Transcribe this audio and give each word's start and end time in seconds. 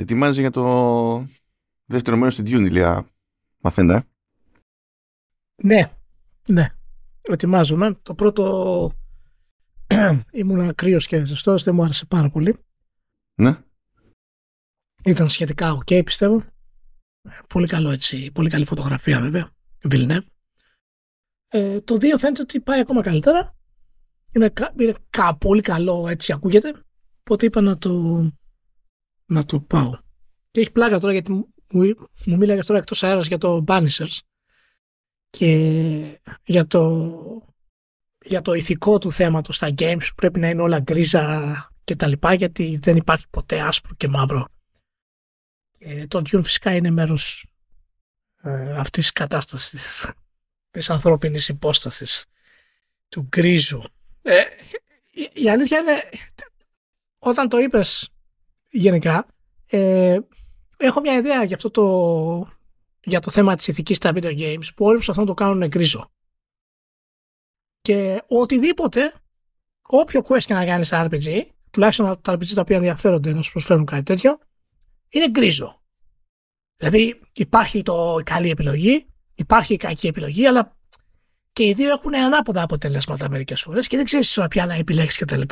Ετοιμάζει 0.00 0.40
για 0.40 0.50
το 0.50 1.26
δεύτερο 1.84 2.16
μέρος 2.16 2.36
του 2.36 2.42
Dune, 2.42 2.66
Ηλία. 2.66 3.08
Μαθαίνω, 3.58 3.92
ε. 3.92 4.06
Ναι, 5.62 5.92
ναι. 6.46 6.68
Ετοιμάζομαι. 7.20 7.94
Το 8.02 8.14
πρώτο 8.14 8.92
ήμουν 10.32 10.74
κρύος 10.74 11.06
και 11.06 11.24
ζεστός, 11.24 11.62
δεν 11.62 11.74
μου 11.74 11.82
άρεσε 11.82 12.06
πάρα 12.06 12.30
πολύ. 12.30 12.56
Ναι. 13.34 13.62
Ήταν 15.04 15.28
σχετικά 15.28 15.78
ok, 15.78 16.04
πιστεύω. 16.04 16.44
Πολύ 17.48 17.66
καλό 17.66 17.90
έτσι, 17.90 18.30
πολύ 18.30 18.48
καλή 18.48 18.64
φωτογραφία 18.64 19.20
βέβαια. 19.20 19.50
Villeneuve. 19.90 20.26
Ε, 21.50 21.80
το 21.80 21.94
2 21.94 22.00
φαίνεται 22.18 22.42
ότι 22.42 22.60
πάει 22.60 22.80
ακόμα 22.80 23.02
καλύτερα. 23.02 23.56
Είναι, 24.32 24.52
είναι 24.78 24.94
κα, 25.10 25.36
πολύ 25.36 25.60
καλό 25.60 26.08
έτσι 26.08 26.32
ακούγεται. 26.32 26.82
Οπότε 27.20 27.46
είπα 27.46 27.60
να 27.60 27.78
το, 27.78 28.22
να 29.28 29.44
το 29.44 29.60
πάω. 29.60 29.98
Και 30.50 30.60
έχει 30.60 30.72
πλάκα 30.72 30.98
τώρα 30.98 31.12
γιατί 31.12 31.32
μου, 31.32 31.54
μου 32.24 32.36
μίλαγες 32.36 32.66
τώρα 32.66 32.78
εκτός 32.78 33.02
αέρας 33.02 33.26
για 33.26 33.38
το 33.38 33.64
Banishers 33.66 34.18
και 35.30 36.20
για 36.44 36.66
το, 36.66 37.12
για 38.24 38.42
το 38.42 38.52
ηθικό 38.52 38.98
του 38.98 39.12
θέματος 39.12 39.56
στα 39.56 39.68
games 39.78 40.04
που 40.08 40.14
πρέπει 40.14 40.40
να 40.40 40.48
είναι 40.48 40.62
όλα 40.62 40.80
γκρίζα 40.80 41.72
και 41.84 41.96
τα 41.96 42.06
λοιπά 42.06 42.34
γιατί 42.34 42.78
δεν 42.82 42.96
υπάρχει 42.96 43.26
ποτέ 43.30 43.60
άσπρο 43.60 43.94
και 43.96 44.08
μαύρο. 44.08 44.48
Και 45.78 46.06
το 46.06 46.18
Dune 46.18 46.40
φυσικά 46.44 46.74
είναι 46.74 46.90
μέρος 46.90 47.46
ε, 48.42 48.76
αυτής 48.76 49.02
της 49.02 49.12
κατάστασης 49.12 50.06
της 50.70 50.90
ανθρώπινης 50.90 51.48
υπόστασης 51.48 52.26
του 53.08 53.22
γκρίζου. 53.22 53.82
Ε, 54.22 54.42
η, 55.10 55.30
η 55.32 55.50
αλήθεια 55.50 55.78
είναι 55.78 56.08
όταν 57.18 57.48
το 57.48 57.58
είπες 57.58 58.10
γενικά 58.70 59.26
ε, 59.66 60.18
έχω 60.76 61.00
μια 61.00 61.14
ιδέα 61.16 61.44
για 61.44 61.56
αυτό 61.56 61.70
το 61.70 62.56
για 63.04 63.20
το 63.20 63.30
θέμα 63.30 63.54
της 63.54 63.68
ηθικής 63.68 63.96
στα 63.96 64.10
video 64.14 64.38
games 64.38 64.74
που 64.76 64.84
όλοι 64.84 64.94
προσπαθούν 64.94 65.22
να 65.22 65.28
το 65.28 65.34
κάνουν 65.34 65.68
γκρίζο. 65.68 66.10
Και 67.80 68.22
οτιδήποτε, 68.28 69.12
όποιο 69.82 70.24
quest 70.28 70.42
και 70.44 70.54
να 70.54 70.64
κάνεις 70.64 70.86
στα 70.86 71.08
RPG, 71.10 71.42
τουλάχιστον 71.70 72.20
τα 72.22 72.32
RPG 72.32 72.46
τα 72.46 72.60
οποία 72.60 72.76
ενδιαφέρονται 72.76 73.32
να 73.32 73.42
σου 73.42 73.52
προσφέρουν 73.52 73.84
κάτι 73.84 74.02
τέτοιο, 74.02 74.38
είναι 75.08 75.30
γκρίζο. 75.30 75.82
Δηλαδή 76.76 77.20
υπάρχει 77.32 77.82
το, 77.82 78.16
η 78.20 78.22
καλή 78.22 78.50
επιλογή, 78.50 79.06
υπάρχει 79.34 79.74
η 79.74 79.76
κακή 79.76 80.06
επιλογή, 80.06 80.46
αλλά 80.46 80.76
και 81.52 81.64
οι 81.64 81.72
δύο 81.72 81.90
έχουν 81.90 82.14
ανάποδα 82.14 82.62
αποτελέσματα 82.62 83.28
μερικές 83.28 83.62
φορές 83.62 83.86
και 83.86 83.96
δεν 83.96 84.04
ξέρεις 84.04 84.32
τώρα 84.32 84.48
πια 84.48 84.66
να 84.66 84.74
επιλέξεις 84.74 85.18
κτλ. 85.18 85.42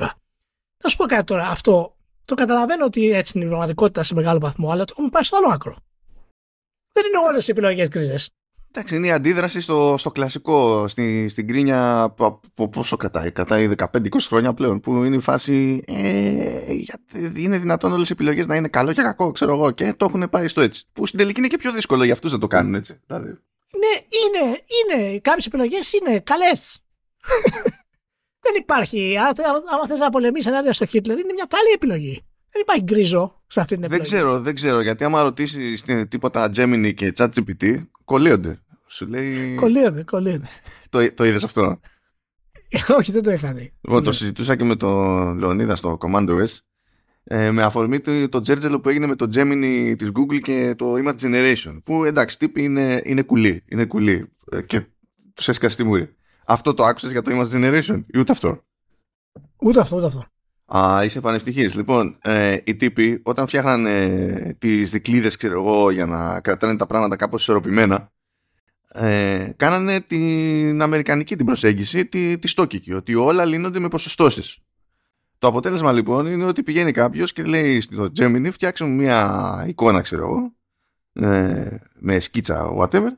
Να 0.83 0.89
σου 0.89 0.97
πω 0.97 1.05
κάτι 1.05 1.25
τώρα. 1.25 1.48
Αυτό 1.48 1.95
το 2.27 2.34
καταλαβαίνω 2.34 2.84
ότι 2.84 3.10
έτσι 3.10 3.32
είναι 3.34 3.44
η 3.44 3.48
πραγματικότητα 3.48 4.02
σε 4.02 4.14
μεγάλο 4.14 4.38
βαθμό, 4.38 4.70
αλλά 4.70 4.84
το 4.84 4.92
έχουμε 4.96 5.08
πάει 5.08 5.22
στο 5.22 5.36
άλλο 5.36 5.48
άκρο. 5.48 5.77
Δεν 6.92 7.05
είναι 7.06 7.28
όλες 7.28 7.48
οι 7.48 7.50
επιλογές 7.50 7.88
γκρίζες. 7.88 8.30
Εντάξει, 8.70 8.96
είναι 8.96 9.06
η 9.06 9.10
αντίδραση 9.10 9.60
στο, 9.60 9.94
στο 9.98 10.10
κλασικό, 10.10 10.88
στη, 10.88 11.28
στην 11.28 11.46
κρίνια 11.46 12.14
πόσο 12.70 12.96
κρατάει, 12.96 13.30
κρατάει 13.30 13.70
15-20 13.77 14.08
χρόνια 14.20 14.55
πλέον, 14.55 14.80
που 14.80 15.05
είναι 15.05 15.16
η 15.16 15.20
φάση 15.20 15.83
ε, 15.86 16.72
είναι 17.36 17.58
δυνατόν 17.58 17.92
όλες 17.92 18.08
οι 18.08 18.12
επιλογές 18.12 18.46
να 18.46 18.56
είναι 18.56 18.68
καλό 18.68 18.92
και 18.92 19.02
κακό, 19.02 19.33
ξέρω 19.33 19.52
εγώ, 19.52 19.70
και 19.70 19.94
το 19.96 20.05
έχουν 20.05 20.30
πάει 20.30 20.48
στο 20.48 20.61
έτσι. 20.61 20.84
Που 20.92 21.06
στην 21.06 21.18
τελική 21.18 21.38
είναι 21.38 21.48
και 21.48 21.58
πιο 21.58 21.72
δύσκολο 21.72 22.05
για 22.05 22.12
αυτούς 22.12 22.33
να 22.33 22.38
το 22.38 22.46
κάνουν 22.46 22.74
έτσι. 22.74 23.00
Δηλαδή. 23.06 23.28
Ναι, 23.70 24.00
είναι, 24.18 24.61
είναι, 24.77 25.18
κάποιες 25.18 25.46
επιλογές 25.46 25.92
είναι 25.92 26.20
καλές. 26.20 26.80
Δεν 28.47 28.61
υπάρχει, 28.61 29.14
άμα 29.72 29.86
θες 29.89 29.98
να 29.98 30.11
πολεμήσεις 30.11 30.47
ενάντια 30.47 30.72
στο 30.72 30.84
Χίτλερ, 30.84 31.19
είναι 31.19 31.33
μια 31.33 31.47
καλή 31.48 31.70
επιλογή. 31.75 32.25
Δεν 32.52 32.62
υπάρχει 32.62 32.83
γκρίζο 32.83 33.42
σε 33.47 33.61
αυτή 33.61 33.75
την 33.75 33.84
επιλογή. 33.84 34.11
Δεν 34.11 34.20
ξέρω, 34.20 34.41
δεν 34.41 34.55
ξέρω, 34.55 34.80
γιατί 34.80 35.05
άμα 35.05 35.22
ρωτήσεις 35.22 35.83
τίποτα 36.08 36.50
Gemini 36.56 36.92
και 36.94 37.12
ChatGPT, 37.17 37.86
κολλείονται. 38.05 38.61
Σου 38.86 39.06
λέει. 39.06 39.55
Κολλείονται, 39.55 40.02
κολλείονται. 40.02 40.48
το, 40.91 41.14
το 41.14 41.24
είδες 41.24 41.44
αυτό; 41.44 41.80
Όχι, 42.98 43.12
δεν 43.12 43.23
το 43.23 43.30
είχα 43.30 43.52
δει. 43.52 43.73
Λοιπόν, 43.80 44.02
το 44.02 44.12
συζητούσα 44.12 44.57
και 44.57 44.64
με 44.64 44.77
τον 44.77 45.39
Λεωνίδα 45.39 45.77
στο 45.77 45.98
Commando 46.01 46.30
S. 46.30 46.58
Ε, 47.24 47.51
με 47.51 47.63
αφορμή 47.63 48.01
το, 48.01 48.28
το 48.28 48.40
τζέρτζελο 48.40 48.80
που 48.80 48.89
έγινε 48.89 49.07
με 49.07 49.17
το 49.17 49.28
Gemini 49.34 49.95
της 49.98 50.11
Google 50.18 50.40
και 50.42 50.74
το 50.78 50.95
Image 50.95 51.20
Generation 51.20 51.78
που 51.84 52.05
εντάξει 52.05 52.39
τύποι 52.39 52.63
είναι, 52.63 53.02
είναι 53.05 53.23
κουλή, 53.23 53.63
είναι 53.68 53.84
κουλή 53.84 54.33
ε, 54.51 54.63
και 54.63 54.83
τους 55.34 55.48
έσκασε 55.48 55.77
τη 55.77 55.84
μούρη. 55.84 56.17
Αυτό 56.46 56.74
το 56.74 56.84
άκουσες 56.84 57.11
για 57.12 57.23
το 57.23 57.30
Image 57.34 57.57
Generation 57.57 58.05
ή 58.07 58.18
ούτε 58.18 58.33
αυτό; 58.33 58.64
Ούτε 59.57 59.80
αυτό, 59.80 59.96
ούτε 59.96 60.07
αυτό. 60.07 60.24
Α, 60.79 61.05
είσαι 61.05 61.20
πανευτυχής. 61.20 61.74
Λοιπόν, 61.74 62.17
ε, 62.23 62.57
οι 62.64 62.74
τύποι 62.77 63.20
όταν 63.24 63.46
φτιάχνανε 63.46 63.90
ε, 63.90 64.52
τις 64.52 64.90
δικλείδες 64.90 65.36
ξέρω 65.36 65.61
εγώ 65.61 65.90
για 65.90 66.07
να 66.07 66.40
κρατάνε 66.40 66.77
τα 66.77 66.86
πράγματα 66.86 67.17
κάπως 67.17 67.40
ισορροπημένα 67.40 68.12
ε, 68.98 69.51
κάνανε 69.57 70.01
την 70.01 70.83
αμερικανική 70.83 71.36
την 71.36 71.46
προσέγγιση, 71.46 72.07
τη, 72.07 72.39
τη 72.39 72.48
στόκικη, 72.48 72.92
ότι 72.92 73.14
όλα 73.14 73.45
λύνονται 73.45 73.78
με 73.78 73.89
ποσοστώσεις. 73.89 74.58
Το 75.39 75.46
αποτέλεσμα 75.46 75.92
λοιπόν 75.92 76.27
είναι 76.27 76.45
ότι 76.45 76.63
πηγαίνει 76.63 76.92
κάποιος 76.92 77.33
και 77.33 77.42
λέει 77.42 77.80
στο 77.80 78.11
Gemini 78.18 78.48
φτιάξουμε 78.51 78.90
μια 78.90 79.64
εικόνα 79.68 80.01
ξέρω 80.01 80.23
εγώ 80.23 80.55
ε, 81.28 81.77
με 81.95 82.18
σκίτσα 82.18 82.74
whatever 82.78 83.11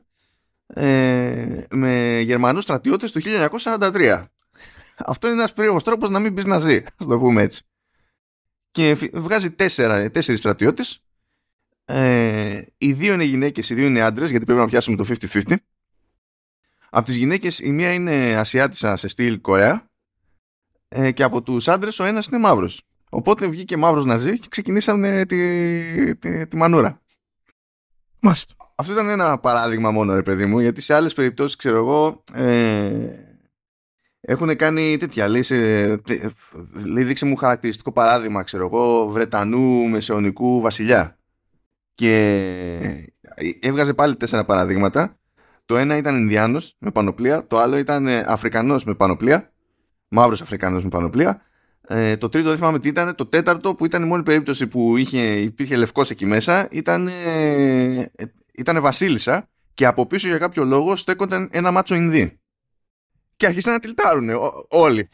ε, 0.73 1.63
με 1.69 2.19
Γερμανούς 2.19 2.63
στρατιώτες 2.63 3.11
του 3.11 3.21
1943. 3.21 4.25
Αυτό 4.97 5.27
είναι 5.27 5.35
ένας 5.35 5.53
περίεργος 5.53 5.83
τρόπος 5.83 6.09
να 6.09 6.19
μην 6.19 6.33
πεις 6.33 6.45
να 6.45 6.59
ζει, 6.59 6.83
ας 6.97 7.05
το 7.05 7.19
πούμε 7.19 7.41
έτσι. 7.41 7.63
Και 8.71 9.09
βγάζει 9.13 9.51
τέσσερα, 9.51 10.11
τέσσερις 10.11 10.39
στρατιώτες. 10.39 11.03
Ε, 11.85 12.61
οι 12.77 12.93
δύο 12.93 13.13
είναι 13.13 13.23
γυναίκες, 13.23 13.69
οι 13.69 13.73
δύο 13.73 13.85
είναι 13.85 14.01
άντρες 14.01 14.29
γιατί 14.29 14.45
πρέπει 14.45 14.59
να 14.59 14.67
πιάσουμε 14.67 14.97
το 14.97 15.03
50-50 15.03 15.55
από 16.89 17.05
τις 17.05 17.15
γυναίκες 17.15 17.59
η 17.59 17.71
μία 17.71 17.93
είναι 17.93 18.35
Ασιάτισσα 18.35 18.95
σε 18.95 19.07
στυλ 19.07 19.41
Κορέα. 19.41 19.87
Ε, 20.87 21.11
και 21.11 21.23
από 21.23 21.41
τους 21.41 21.67
άντρες 21.67 21.99
ο 21.99 22.03
ένας 22.03 22.25
είναι 22.25 22.37
μαύρος. 22.37 22.81
Οπότε 23.09 23.47
βγήκε 23.47 23.77
μαύρος 23.77 24.05
να 24.05 24.17
ζει 24.17 24.39
και 24.39 24.47
ξεκινήσαμε 24.49 25.25
τη, 25.25 26.15
τη, 26.15 26.47
τη 26.47 26.57
μανούρα 26.57 27.01
Μάλιστα. 28.21 28.53
Αυτό 28.75 28.93
ήταν 28.93 29.09
ένα 29.09 29.37
παράδειγμα 29.37 29.91
μόνο 29.91 30.15
ρε 30.15 30.23
παιδί 30.23 30.45
μου 30.45 30.59
γιατί 30.59 30.81
σε 30.81 30.93
άλλες 30.93 31.13
περιπτώσεις 31.13 31.55
ξέρω 31.55 31.77
εγώ 31.77 32.23
ε, 32.33 33.09
έχουν 34.21 34.55
κάνει 34.55 34.97
τέτοια 34.97 35.27
λέει, 35.27 35.41
σε, 35.41 35.55
λέει 36.85 37.03
δείξε 37.03 37.25
μου 37.25 37.35
χαρακτηριστικό 37.35 37.91
παράδειγμα 37.91 38.43
ξέρω 38.43 38.65
εγώ 38.65 39.07
Βρετανού 39.07 39.89
μεσαιωνικού 39.89 40.61
βασιλιά 40.61 41.19
και 41.95 43.09
έβγαζε 43.59 43.93
πάλι 43.93 44.15
τέσσερα 44.15 44.45
παραδείγματα. 44.45 45.17
Το 45.65 45.77
ένα 45.77 45.97
ήταν 45.97 46.15
Ινδιάνος 46.15 46.75
με 46.79 46.91
πανοπλία, 46.91 47.47
το 47.47 47.57
άλλο 47.59 47.77
ήταν 47.77 48.07
ε, 48.07 48.25
Αφρικανός 48.27 48.83
με 48.83 48.95
πανοπλία, 48.95 49.51
μαύρος 50.07 50.41
Αφρικανός 50.41 50.83
με 50.83 50.89
πανοπλία. 50.89 51.41
Ε, 51.91 52.17
το 52.17 52.29
τρίτο 52.29 52.47
δεν 52.47 52.57
θυμάμαι 52.57 52.79
τι 52.79 52.87
ήταν, 52.87 53.15
το 53.15 53.25
τέταρτο 53.25 53.75
που 53.75 53.85
ήταν 53.85 54.03
η 54.03 54.05
μόνη 54.05 54.23
περίπτωση 54.23 54.67
που 54.67 54.97
είχε, 54.97 55.39
υπήρχε 55.39 55.75
λευκός 55.75 56.09
εκεί 56.09 56.25
μέσα 56.25 56.67
ήταν, 56.71 57.07
ε, 57.07 58.11
ήταν 58.53 58.81
βασίλισσα 58.81 59.49
και 59.73 59.85
από 59.85 60.05
πίσω 60.05 60.27
για 60.27 60.37
κάποιο 60.37 60.63
λόγο 60.63 60.95
στέκονταν 60.95 61.49
ένα 61.51 61.71
μάτσο 61.71 61.95
Ινδί. 61.95 62.39
Και 63.37 63.45
αρχίσαν 63.45 63.73
να 63.73 63.79
τυλτάρουν 63.79 64.29
όλοι. 64.69 65.09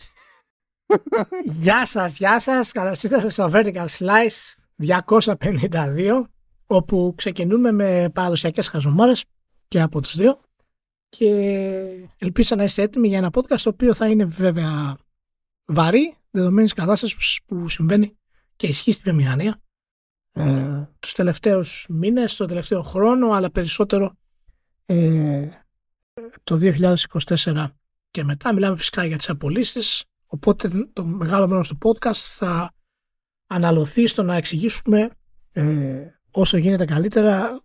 Γεια 1.43 1.85
σας, 1.85 2.17
γεια 2.17 2.39
σας. 2.39 2.71
Καλώς 2.71 3.03
ήρθατε 3.03 3.29
στο 3.29 3.49
Vertical 3.53 3.85
Slice 3.97 4.55
252 4.77 6.21
όπου 6.65 7.13
ξεκινούμε 7.17 7.71
με 7.71 8.09
παραδοσιακές 8.13 8.67
χαζομάρες 8.67 9.23
και 9.67 9.81
από 9.81 10.01
τους 10.01 10.15
δύο 10.15 10.39
και 11.09 11.29
ελπίζω 12.17 12.55
να 12.55 12.63
είστε 12.63 12.81
έτοιμοι 12.81 13.07
για 13.07 13.17
ένα 13.17 13.29
podcast 13.33 13.59
το 13.63 13.69
οποίο 13.69 13.93
θα 13.93 14.07
είναι 14.07 14.25
βέβαια 14.25 14.97
βαρύ 15.65 16.15
δεδομένης 16.35 16.73
κατάστασης 16.73 17.39
που 17.45 17.69
συμβαίνει 17.69 18.17
και 18.55 18.67
ισχύει 18.67 18.91
στην 18.91 19.03
βιομηχανία 19.03 19.61
ε, 20.31 20.87
τους 20.99 21.13
τελευταίους 21.13 21.85
μήνες, 21.89 22.35
το 22.35 22.45
τελευταίο 22.45 22.81
χρόνο 22.81 23.31
αλλά 23.31 23.51
περισσότερο 23.51 24.17
ε, 24.85 25.49
το 26.43 26.59
2024 27.35 27.67
και 28.11 28.23
μετά. 28.23 28.53
Μιλάμε 28.53 28.77
φυσικά 28.77 29.05
για 29.05 29.17
τις 29.17 29.29
απολύσεις 29.29 30.03
οπότε 30.25 30.89
το 30.93 31.05
μεγάλο 31.05 31.47
μέρος 31.47 31.67
του 31.67 31.77
podcast 31.81 32.13
θα 32.13 32.73
αναλωθεί 33.47 34.07
στο 34.07 34.23
να 34.23 34.35
εξηγήσουμε 34.35 35.09
ε, 35.51 36.07
όσο 36.31 36.57
γίνεται 36.57 36.85
καλύτερα 36.85 37.61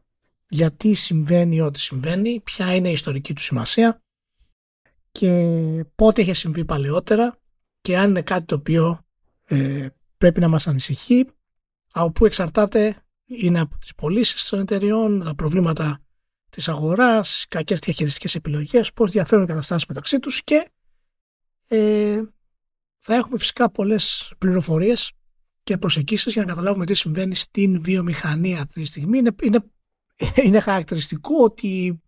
γιατί 0.48 0.94
συμβαίνει 0.94 1.60
ό,τι 1.60 1.80
συμβαίνει, 1.80 2.40
ποια 2.40 2.74
είναι 2.74 2.88
η 2.88 2.92
ιστορική 2.92 3.32
του 3.32 3.42
σημασία 3.42 4.02
και 5.12 5.30
πότε 5.94 6.20
είχε 6.20 6.32
συμβεί 6.32 6.64
παλαιότερα 6.64 7.39
και 7.80 7.98
αν 7.98 8.08
είναι 8.10 8.22
κάτι 8.22 8.44
το 8.44 8.54
οποίο 8.54 9.04
ε, 9.44 9.86
πρέπει 10.18 10.40
να 10.40 10.48
μας 10.48 10.66
ανησυχεί 10.66 11.26
από 11.92 12.12
που 12.12 12.26
εξαρτάται 12.26 13.04
είναι 13.24 13.60
από 13.60 13.78
τις 13.78 13.94
πωλήσεις 13.94 14.44
των 14.44 14.60
εταιριών, 14.60 15.22
τα 15.24 15.34
προβλήματα 15.34 16.00
της 16.50 16.68
αγοράς, 16.68 17.46
κακές 17.48 17.78
διαχειριστικές 17.78 18.34
επιλογές, 18.34 18.92
πώς 18.92 19.10
διαφέρουν 19.10 19.44
οι 19.44 19.46
καταστάσεις 19.46 19.86
μεταξύ 19.86 20.18
τους 20.18 20.44
και 20.44 20.70
ε, 21.68 22.22
θα 22.98 23.14
έχουμε 23.14 23.38
φυσικά 23.38 23.70
πολλές 23.70 24.32
πληροφορίες 24.38 25.12
και 25.62 25.78
προσεγγίσεις 25.78 26.32
για 26.32 26.42
να 26.42 26.48
καταλάβουμε 26.48 26.86
τι 26.86 26.94
συμβαίνει 26.94 27.34
στην 27.34 27.82
βιομηχανία 27.82 28.60
αυτή 28.60 28.80
τη 28.80 28.86
στιγμή. 28.86 29.18
Είναι, 29.18 29.34
είναι, 29.42 29.64
είναι 30.46 30.60
χαρακτηριστικό 30.60 31.44
ότι 31.44 32.00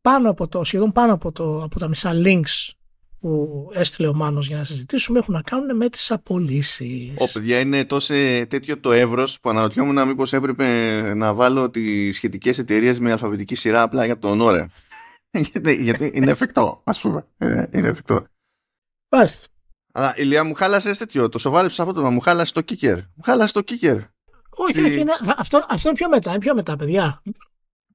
πάνω 0.00 0.30
από 0.30 0.48
το, 0.48 0.64
σχεδόν 0.64 0.92
πάνω 0.92 1.12
από, 1.12 1.32
το, 1.32 1.62
από 1.62 1.78
τα 1.78 1.88
μισά 1.88 2.12
links 2.14 2.70
που 3.22 3.68
έστειλε 3.72 4.08
ο 4.08 4.14
Μάνος 4.14 4.46
για 4.46 4.56
να 4.56 4.64
συζητήσουμε 4.64 5.18
έχουν 5.18 5.34
να 5.34 5.42
κάνουν 5.42 5.76
με 5.76 5.88
τις 5.88 6.10
απολύσεις. 6.10 7.14
Ω 7.18 7.32
παιδιά 7.32 7.58
είναι 7.60 7.84
τόσο 7.84 8.14
τέτοιο 8.48 8.78
το 8.78 8.92
εύρος 8.92 9.40
που 9.40 9.50
αναρωτιόμουν 9.50 10.06
μήπως 10.06 10.32
έπρεπε 10.32 10.66
να 11.14 11.34
βάλω 11.34 11.70
τις 11.70 12.16
σχετικές 12.16 12.58
εταιρείες 12.58 12.98
με 12.98 13.12
αλφαβητική 13.12 13.54
σειρά 13.54 13.82
απλά 13.82 14.04
για 14.04 14.18
τον 14.18 14.40
ώρα. 14.40 14.70
γιατί, 15.52 15.82
γιατί 15.82 16.10
είναι 16.14 16.30
εφικτό 16.30 16.80
ας 16.84 17.00
πούμε. 17.00 17.26
Είναι, 17.40 17.68
είναι 17.72 17.88
εφικτό. 17.88 18.24
Μάλιστα. 19.10 19.46
Αλλά 19.92 20.14
ηλία 20.16 20.44
μου 20.44 20.54
χάλασες 20.54 20.98
τέτοιο. 20.98 21.28
Το 21.28 21.38
σοβάρεψες 21.38 21.80
απότομα. 21.80 22.10
Μου 22.10 22.20
χάλασες 22.20 22.52
το 22.52 22.62
kicker. 22.68 22.96
Μου 23.14 23.22
χάλασες 23.22 23.52
το 23.52 23.60
kicker. 23.66 24.00
Όχι, 24.50 24.72
Στη- 24.72 24.82
όχι, 24.84 25.00
είναι, 25.00 25.12
αυτό, 25.36 25.66
αυτό 25.68 25.88
είναι 25.88 25.98
πιο 25.98 26.08
μετά, 26.08 26.30
είναι 26.30 26.38
πιο 26.38 26.54
μετά, 26.54 26.76
παιδιά. 26.76 27.22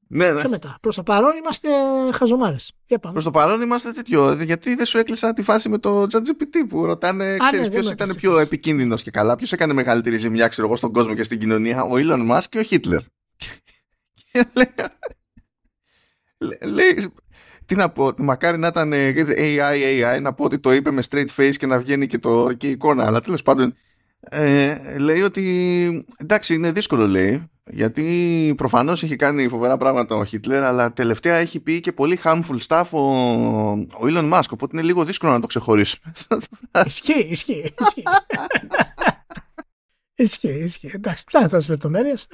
Ναι, 0.10 0.32
ναι. 0.32 0.40
Πιο 0.40 0.50
μετά. 0.50 0.78
Προς 0.82 0.96
το 0.96 1.04
παρόν 1.04 1.36
είμαστε 1.38 1.68
χαζομάρες. 2.14 2.72
Για 2.86 3.00
πάμε. 3.00 3.14
Προς 3.14 3.24
το 3.26 3.32
παρόν 3.32 3.62
είμαστε 3.62 3.92
τέτοιο. 3.92 4.34
Γιατί 4.44 4.76
δεν 4.76 4.86
σου 4.86 4.98
έκλεισα 4.98 5.34
τη 5.34 5.42
φάση 5.42 5.70
με 5.70 5.78
το 5.78 6.02
ChatGPT 6.04 6.68
που 6.70 6.86
ρωτάνε, 6.86 7.32
ναι, 7.32 7.38
ξέρεις 7.38 7.60
δεν 7.60 7.70
ποιος 7.70 7.86
με 7.86 7.92
ήταν 7.92 8.10
έκλεισες. 8.10 8.16
πιο 8.16 8.40
επικίνδυνος 8.40 9.04
και 9.04 9.12
καλά. 9.12 9.36
Ποιος 9.36 9.52
έκανε 9.54 9.74
μεγαλύτερη 9.74 10.18
ζημιά, 10.18 10.48
ξέρω 10.48 10.68
εγώ, 10.68 10.76
στον 10.76 10.94
κόσμο 10.94 11.14
και 11.14 11.24
στην 11.24 11.40
κοινωνία. 11.40 11.84
Ο 11.84 11.92
Elon 11.94 12.30
Musk 12.32 12.44
και 12.50 12.60
ο 12.60 12.64
Χίτλερ. 12.64 13.00
Και 14.32 14.46
λέει, 14.54 14.68
λέ- 16.38 16.64
λέει, 16.66 17.12
τι 17.66 17.76
να 17.76 17.90
πω, 17.90 18.12
μακάρι 18.18 18.58
να 18.58 18.68
ήταν 18.68 18.94
ε, 18.94 19.14
AI, 19.38 20.16
AI, 20.18 20.22
να 20.22 20.34
πω 20.34 20.44
ότι 20.44 20.60
το 20.60 20.74
είπε 20.74 20.92
με 20.92 21.04
straight 21.10 21.28
face 21.38 21.56
και 21.58 21.66
να 21.66 21.80
βγαίνει 21.80 22.08
και, 22.08 22.18
το, 22.20 22.54
και 22.54 22.68
η 22.68 22.72
εικόνα. 22.72 23.06
Αλλά 23.06 23.22
τέλος 23.22 23.42
πάντων, 23.44 23.74
ε, 24.20 24.98
λέει 24.98 25.22
ότι 25.22 26.06
εντάξει, 26.18 26.54
είναι 26.54 26.72
δύσκολο, 26.72 27.08
λέει. 27.08 27.50
Γιατί 27.70 28.54
προφανώς 28.58 29.04
έχει 29.04 29.16
κάνει 29.16 29.48
φοβερά 29.48 29.78
πράγματα 29.78 30.16
ο 30.16 30.26
Χίτλερ, 30.26 30.64
αλλά 30.64 30.94
τελευταία 30.94 31.36
έχει 31.36 31.60
πει 31.60 31.80
και 31.80 31.92
πολύ 31.92 32.20
harmful 32.24 32.58
stuff 32.68 32.86
ο, 32.90 33.00
ο 33.72 34.02
Elon 34.02 34.34
Musk. 34.34 34.50
Οπότε 34.52 34.78
είναι 34.78 34.86
λίγο 34.86 35.04
δύσκολο 35.06 35.32
να 35.32 35.40
το 35.40 35.48
ξεχωρίσουμε. 35.48 36.12
Ισχύει, 36.86 37.28
ισχύει. 37.30 37.74
Ισχύει, 37.80 38.04
ισχύει. 40.24 40.48
ισχύει. 40.48 40.92
Εντάξει, 40.94 41.24
ποια 41.24 41.40
είναι 41.40 41.50
τόσε 41.50 41.72
λεπτομέρειες. 41.72 42.28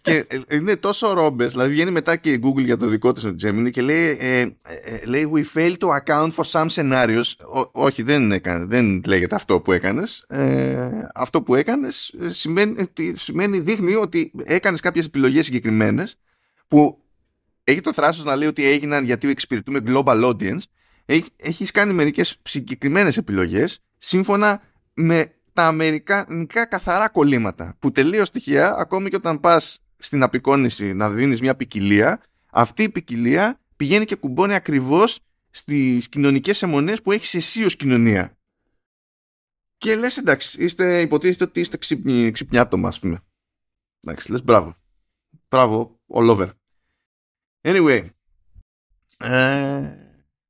και 0.00 0.24
ε, 0.28 0.38
είναι 0.56 0.76
τόσο 0.76 1.12
ρόμπες, 1.12 1.50
δηλαδή 1.50 1.70
βγαίνει 1.70 1.90
μετά 1.90 2.16
και 2.16 2.32
η 2.32 2.40
Google 2.44 2.64
για 2.64 2.76
το 2.76 2.86
δικό 2.86 3.12
της 3.12 3.24
ο 3.24 3.34
Gemini 3.42 3.70
και 3.70 3.82
λέει, 3.82 4.16
ε, 4.20 4.40
ε, 4.40 4.50
ε, 4.84 5.04
λέει 5.04 5.30
We 5.34 5.44
fail 5.54 5.74
to 5.78 5.88
account 6.04 6.30
for 6.32 6.44
some 6.50 6.68
scenarios. 6.68 7.22
Ό- 7.54 7.70
όχι, 7.72 8.02
δεν, 8.02 8.32
έκανε, 8.32 8.64
δεν 8.64 9.02
λέγεται 9.06 9.34
αυτό 9.34 9.60
που 9.60 9.72
έκανες. 9.72 10.24
Ε, 10.28 10.88
αυτό 11.14 11.42
που 11.42 11.54
έκανες 11.54 12.14
σημαίνει, 12.28 12.74
ε, 12.78 12.84
τι- 12.92 13.16
σημαίνει, 13.18 13.58
δείχνει 13.60 13.94
ότι 13.94 14.32
έκανες 14.44 14.80
κάποιες 14.80 15.04
επιλογές 15.06 15.44
συγκεκριμένες 15.44 16.16
που 16.68 17.02
έχει 17.64 17.80
το 17.80 17.92
θράσος 17.92 18.24
να 18.24 18.36
λέει 18.36 18.48
ότι 18.48 18.64
έγιναν 18.64 19.04
γιατί 19.04 19.28
εξυπηρετούμε 19.30 19.80
global 19.86 20.24
audience. 20.24 20.60
Έχει, 21.04 21.24
έχεις 21.36 21.70
κάνει 21.70 21.92
μερικές 21.92 22.36
συγκεκριμένες 22.42 23.16
επιλογές 23.16 23.78
σύμφωνα 23.98 24.62
με 24.94 25.32
τα 25.58 25.66
αμερικανικά 25.66 26.66
καθαρά 26.66 27.08
κολλήματα 27.08 27.76
που 27.78 27.92
τελείως 27.92 28.30
τυχαία 28.30 28.74
ακόμη 28.78 29.10
και 29.10 29.16
όταν 29.16 29.40
πας 29.40 29.78
στην 29.96 30.22
απεικόνηση 30.22 30.94
να 30.94 31.10
δίνεις 31.10 31.40
μια 31.40 31.56
ποικιλία 31.56 32.22
αυτή 32.50 32.82
η 32.82 32.88
ποικιλία 32.88 33.60
πηγαίνει 33.76 34.04
και 34.04 34.14
κουμπώνει 34.14 34.54
ακριβώς 34.54 35.20
στις 35.50 36.08
κοινωνικές 36.08 36.62
αιμονές 36.62 37.02
που 37.02 37.12
έχεις 37.12 37.34
εσύ 37.34 37.64
ως 37.64 37.76
κοινωνία. 37.76 38.38
Και 39.78 39.96
λες 39.96 40.16
εντάξει 40.16 40.64
είστε, 40.64 41.00
υποτίθεται 41.00 41.44
ότι 41.44 41.60
είστε 41.60 41.76
ξύπνοι, 41.76 42.30
ξυπνιά 42.30 42.60
άτομα 42.60 42.88
ας 42.88 42.98
πούμε. 42.98 43.20
Εντάξει 44.00 44.30
λες 44.30 44.42
μπράβο. 44.42 44.76
Μπράβο 45.48 46.00
all 46.14 46.36
over. 46.36 46.50
Anyway, 47.60 48.08
ε, 49.18 49.96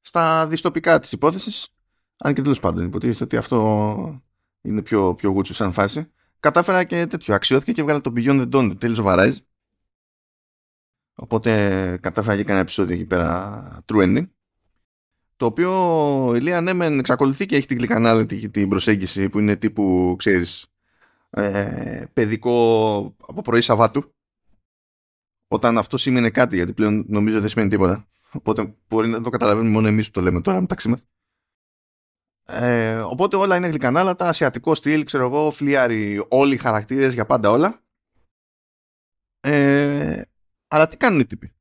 στα 0.01 0.47
διστοπικά 0.47 1.01
της 1.01 1.13
υπόθεσης, 1.13 1.69
αν 2.17 2.35
και 2.35 2.43
τέλος 2.43 2.61
πάντων 2.61 2.85
υποτίθεται 2.85 3.25
ότι 3.25 3.37
αυτό 3.37 4.28
είναι 4.69 4.83
πιο, 4.83 5.15
πιο 5.15 5.31
γούτσου 5.31 5.55
σαν 5.55 5.73
φάση, 5.73 6.13
κατάφερα 6.41 6.85
και 6.85 7.07
τέτοιο, 7.07 7.35
αξιώθηκε 7.35 7.73
και 7.73 7.83
βγάλα 7.83 8.01
το 8.01 8.13
Beyond 8.17 8.41
the 8.41 8.55
Dawn, 8.55 8.77
το 8.77 8.77
Tales 8.81 9.05
of 9.05 9.05
Arise. 9.05 9.37
Οπότε 11.15 11.99
κατάφερα 12.03 12.43
και 12.43 12.51
ένα 12.51 12.61
επεισόδιο 12.61 12.95
εκεί 12.95 13.05
πέρα 13.05 13.85
true 13.87 14.03
ending. 14.03 14.29
Το 15.37 15.47
οποίο 15.47 16.33
η 16.37 16.41
Λία 16.41 16.61
ναι 16.61 16.73
μεν 16.73 16.99
εξακολουθεί 16.99 17.47
και 17.47 17.57
έχει 17.57 17.67
την 17.67 17.77
γλυκανάλητη 17.77 18.51
την 18.51 18.69
προσέγγιση 18.69 19.29
που 19.29 19.39
είναι 19.39 19.57
τύπου, 19.57 20.15
ξέρεις, 20.19 20.67
ε, 21.31 22.05
παιδικό 22.13 23.17
από 23.27 23.43
πρωί 23.43 23.61
Σαββάτου 23.61 24.15
όταν 25.49 25.79
αυτό 25.79 25.97
σήμαινε 25.97 26.31
κάτι, 26.31 26.57
γιατί 26.57 26.73
πλέον 26.73 27.05
νομίζω 27.09 27.41
δεν 27.41 27.49
σημαίνει 27.49 27.71
τίποτα. 27.71 28.09
Οπότε 28.33 28.77
μπορεί 28.89 29.09
να 29.09 29.23
το 29.23 29.31
καταλαβαίνουμε 29.31 29.73
μόνο 29.73 29.89
εμείς 29.89 30.07
που 30.07 30.13
το 30.13 30.21
λέμε 30.21 30.41
τώρα 30.41 30.61
μεταξύ 30.61 30.89
μας. 30.89 31.07
Ε, 32.53 32.99
οπότε 32.99 33.37
όλα 33.37 33.57
είναι 33.57 33.69
γλυκανάλατα, 33.69 34.29
ασιατικό 34.29 34.75
στυλ, 34.75 35.05
ξέρω 35.05 35.25
εγώ, 35.27 35.51
φλιάρι 35.51 36.25
όλοι 36.29 36.55
οι 36.55 36.59
χαρακτήρες 36.59 37.15
για 37.15 37.27
πάντα 37.27 37.51
όλα. 37.51 37.83
Ε, 39.41 40.23
αλλά 40.69 40.89
τι 40.89 40.97
κάνουν 40.97 41.21
οι 41.21 41.27
τύποι; 41.27 41.53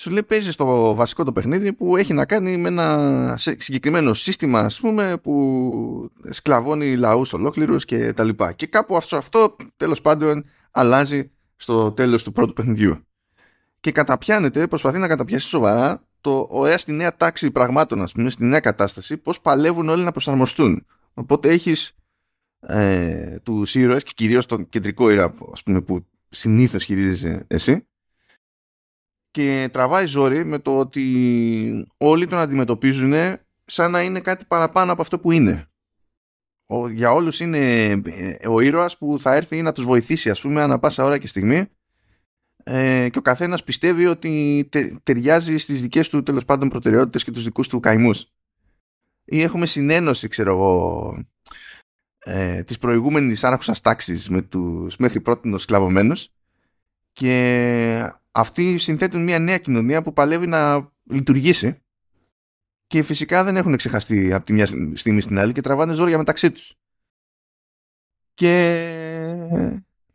Σου 0.00 0.10
λέει 0.10 0.22
παίζεις 0.22 0.54
στο 0.54 0.94
βασικό 0.94 1.24
το 1.24 1.32
παιχνίδι 1.32 1.72
που 1.72 1.96
έχει 1.96 2.12
να 2.12 2.26
κάνει 2.26 2.56
με 2.56 2.68
ένα 2.68 3.34
σε- 3.36 3.60
συγκεκριμένο 3.60 4.14
σύστημα 4.14 4.60
ας 4.60 4.80
πούμε 4.80 5.18
που 5.18 6.10
σκλαβώνει 6.30 6.96
λαούς 6.96 7.32
ολόκληρους 7.32 7.84
και 7.84 8.12
τα 8.12 8.24
λοιπά. 8.24 8.52
Και 8.52 8.66
κάπου 8.66 8.96
αυτό, 8.96 9.16
αυτό 9.16 9.56
τέλος 9.76 10.00
πάντων 10.00 10.44
αλλάζει 10.70 11.30
στο 11.56 11.92
τέλος 11.92 12.22
του 12.22 12.32
πρώτου 12.32 12.52
παιχνιδιού. 12.52 13.02
Και 13.80 13.92
καταπιάνεται, 13.92 14.66
προσπαθεί 14.66 14.98
να 14.98 15.08
καταπιάσει 15.08 15.48
σοβαρά 15.48 16.07
το 16.28 16.46
ωραία 16.50 16.78
στη 16.78 16.92
νέα 16.92 17.16
τάξη 17.16 17.50
πραγμάτων, 17.50 18.02
ας 18.02 18.12
πούμε, 18.12 18.30
στη 18.30 18.44
νέα 18.44 18.60
κατάσταση, 18.60 19.16
πώς 19.16 19.40
παλεύουν 19.40 19.88
όλοι 19.88 20.02
να 20.02 20.12
προσαρμοστούν. 20.12 20.86
Οπότε 21.14 21.48
έχεις 21.48 21.92
ε, 22.60 23.38
τους 23.42 23.74
ήρωες 23.74 24.02
και 24.02 24.12
κυρίως 24.14 24.46
τον 24.46 24.68
κεντρικό 24.68 25.10
ήρωα, 25.10 25.34
ας 25.52 25.62
πούμε, 25.62 25.80
που 25.80 26.06
συνήθως 26.28 26.84
χειρίζεσαι 26.84 27.44
εσύ 27.46 27.86
και 29.30 29.68
τραβάει 29.72 30.06
ζόρι 30.06 30.44
με 30.44 30.58
το 30.58 30.78
ότι 30.78 31.86
όλοι 31.96 32.26
τον 32.26 32.38
αντιμετωπίζουν 32.38 33.12
σαν 33.64 33.90
να 33.90 34.02
είναι 34.02 34.20
κάτι 34.20 34.44
παραπάνω 34.44 34.92
από 34.92 35.02
αυτό 35.02 35.18
που 35.18 35.30
είναι. 35.32 35.66
Ο, 36.66 36.88
για 36.88 37.12
όλους 37.12 37.40
είναι 37.40 37.90
ε, 38.04 38.48
ο 38.48 38.60
ήρωας 38.60 38.98
που 38.98 39.18
θα 39.18 39.34
έρθει 39.34 39.62
να 39.62 39.72
τους 39.72 39.84
βοηθήσει 39.84 40.30
ας 40.30 40.40
πούμε 40.40 40.62
ανά 40.62 40.78
πάσα 40.78 41.04
ώρα 41.04 41.18
και 41.18 41.26
στιγμή 41.26 41.68
ε, 42.70 43.08
και 43.08 43.18
ο 43.18 43.22
καθένας 43.22 43.64
πιστεύει 43.64 44.06
ότι 44.06 44.66
τε, 44.70 44.96
ταιριάζει 45.02 45.56
στις 45.56 45.82
δικές 45.82 46.08
του 46.08 46.22
τέλος 46.22 46.44
πάντων 46.44 46.68
προτεραιότητες 46.68 47.24
και 47.24 47.30
τους 47.30 47.44
δικούς 47.44 47.68
του 47.68 47.80
καημούς 47.80 48.32
ή 49.24 49.42
έχουμε 49.42 49.66
συνένωση 49.66 50.28
ξέρω 50.28 50.50
εγώ 50.50 51.24
ε, 52.18 52.62
της 52.62 52.78
προηγούμενης 52.78 53.44
άρχουσας 53.44 53.80
τάξης 53.80 54.28
με 54.28 54.42
τους 54.42 54.96
μέχρι 54.96 55.20
πρώτην 55.20 55.58
σκλαβωμένους 55.58 56.28
και 57.12 58.12
αυτοί 58.30 58.76
συνθέτουν 58.76 59.22
μια 59.22 59.38
νέα 59.38 59.58
κοινωνία 59.58 60.02
που 60.02 60.12
παλεύει 60.12 60.46
να 60.46 60.90
λειτουργήσει 61.10 61.82
και 62.86 63.02
φυσικά 63.02 63.44
δεν 63.44 63.56
έχουν 63.56 63.76
ξεχαστεί 63.76 64.32
από 64.32 64.44
τη 64.44 64.52
μια 64.52 64.66
στιγμή 64.94 65.20
στην 65.20 65.38
άλλη 65.38 65.52
και 65.52 65.60
τραβάνε 65.60 65.94
ζόρια 65.94 66.18
μεταξύ 66.18 66.50
τους. 66.50 66.74
Και 68.34 68.52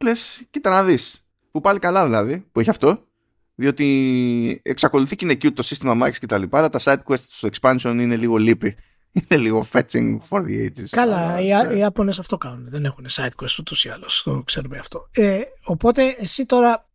λες, 0.04 0.44
κοίτα 0.50 0.70
να 0.70 0.84
δεις. 0.84 1.23
Που 1.54 1.62
πάλι 1.62 1.80
καλά 1.80 2.06
δηλαδή, 2.06 2.46
που 2.52 2.60
έχει 2.60 2.70
αυτό, 2.70 3.08
διότι 3.56 4.62
εξακολουθεί 4.64 5.16
και 5.16 5.26
είναι 5.26 5.34
cute 5.34 5.54
το 5.54 5.64
σύστημα 5.64 5.94
μάχης 5.94 6.20
και 6.20 6.26
τα 6.26 6.38
λοιπά, 6.38 6.58
αλλά 6.58 6.70
τα 6.70 6.80
side 6.84 7.04
quests 7.04 7.18
στο 7.30 7.50
expansion 7.52 7.96
είναι 8.00 8.16
λίγο 8.18 8.38
λύπη. 8.38 8.76
Είναι 9.30 9.42
λίγο 9.42 9.66
fetching 9.72 10.18
for 10.30 10.40
the 10.42 10.66
ages. 10.66 10.86
Καλά, 10.90 11.18
Αλλά, 11.18 11.40
οι, 11.42 11.68
ναι. 11.68 11.74
οι 11.76 11.78
Ιάπωνες 11.78 12.20
αυτό 12.20 12.38
κάνουν. 12.38 12.70
Δεν 12.70 12.86
έχουν 12.86 13.06
side 13.10 13.30
quest 13.42 13.60
ούτως 13.60 13.86
ή 13.86 13.90
άλλως. 13.90 14.22
Το 14.24 14.44
ξέρουμε 14.44 14.78
αυτό. 14.78 15.08
Ε, 15.12 15.42
οπότε 15.64 16.16
εσύ 16.20 16.46
τώρα 16.46 16.90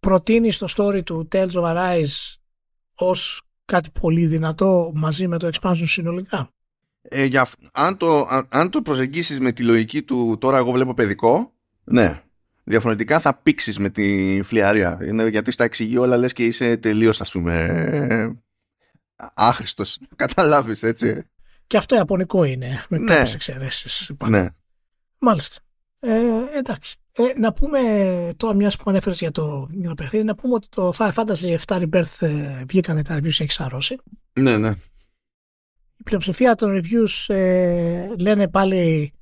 προτείνεις 0.00 0.58
το 0.58 0.66
story 0.76 1.04
του 1.04 1.28
Tales 1.32 1.50
of 1.50 1.62
Arise 1.62 2.36
ως 2.94 3.42
κάτι 3.64 3.90
πολύ 4.00 4.26
δυνατό 4.26 4.92
μαζί 4.94 5.28
με 5.28 5.38
το 5.38 5.50
expansion 5.52 5.82
συνολικά; 5.84 6.48
Ε, 7.02 7.24
για, 7.24 7.40
αυ- 7.40 7.60
αν, 7.72 7.96
το, 7.96 8.26
αν, 8.28 8.46
αν 8.50 8.70
το 8.70 8.82
προσεγγίσεις 8.82 9.40
με 9.40 9.52
τη 9.52 9.62
λογική 9.62 10.02
του 10.02 10.36
τώρα 10.40 10.58
εγώ 10.58 10.72
βλέπω 10.72 10.94
παιδικό, 10.94 11.52
ναι. 11.84 12.22
Διαφορετικά 12.64 13.20
θα 13.20 13.34
πήξεις 13.34 13.78
με 13.78 13.88
τη 13.90 14.40
φλιαρία. 14.42 14.98
Είναι, 15.06 15.26
γιατί 15.28 15.50
στα 15.50 15.64
εξηγεί 15.64 15.96
όλα 15.98 16.16
λες 16.16 16.32
και 16.32 16.44
είσαι 16.44 16.76
τελείως 16.76 17.20
ας 17.20 17.30
πούμε 17.30 17.64
ε, 18.10 18.30
άχρηστος. 19.34 19.98
Καταλάβεις 20.16 20.82
έτσι. 20.82 21.22
Και 21.66 21.76
αυτό 21.76 21.94
ιαπωνικό 21.94 22.44
είναι, 22.44 22.84
με 22.88 22.98
Ναι. 22.98 23.04
κάποιες 23.14 23.34
εξαιρέσεις. 23.34 24.12
πάνω. 24.18 24.38
Ναι. 24.38 24.46
Μάλιστα. 25.18 25.60
Ε, 26.00 26.18
εντάξει. 26.58 26.96
Ε, 27.16 27.22
να 27.38 27.52
πούμε 27.52 27.78
τώρα, 28.36 28.54
μιας 28.54 28.76
που 28.76 28.84
ανέφερες 28.86 29.18
για 29.18 29.30
το, 29.30 29.68
για 29.72 29.88
το 29.88 29.94
παιχνίδι, 29.94 30.24
να 30.24 30.34
πούμε 30.34 30.54
ότι 30.54 30.66
το 30.70 30.92
Final 30.98 31.12
Fantasy 31.12 31.56
VII 31.66 31.82
Rebirth 31.82 32.16
ε, 32.26 32.62
βγήκανε 32.68 33.02
τα 33.02 33.16
reviews 33.16 33.32
και 33.32 33.42
έχεις 33.42 33.54
σαρώσει. 33.54 33.96
Ναι, 34.32 34.58
ναι. 34.58 34.68
Η 35.96 36.02
πλειοψηφία 36.04 36.54
των 36.54 36.80
reviews 36.80 37.34
ε, 37.34 38.06
λένε 38.18 38.48
πάλι 38.48 39.12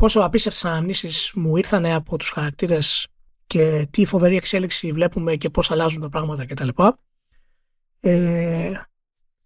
πόσο 0.00 0.20
απίστευτες 0.20 0.64
αναμνήσεις 0.64 1.32
μου 1.34 1.56
ήρθαν 1.56 1.86
από 1.86 2.16
τους 2.16 2.30
χαρακτήρες 2.30 3.06
και 3.46 3.88
τι 3.90 4.04
φοβερή 4.04 4.36
εξέλιξη 4.36 4.92
βλέπουμε 4.92 5.36
και 5.36 5.50
πώς 5.50 5.70
αλλάζουν 5.70 6.00
τα 6.00 6.08
πράγματα 6.08 6.46
κτλ. 6.46 6.68
Ε, 8.00 8.72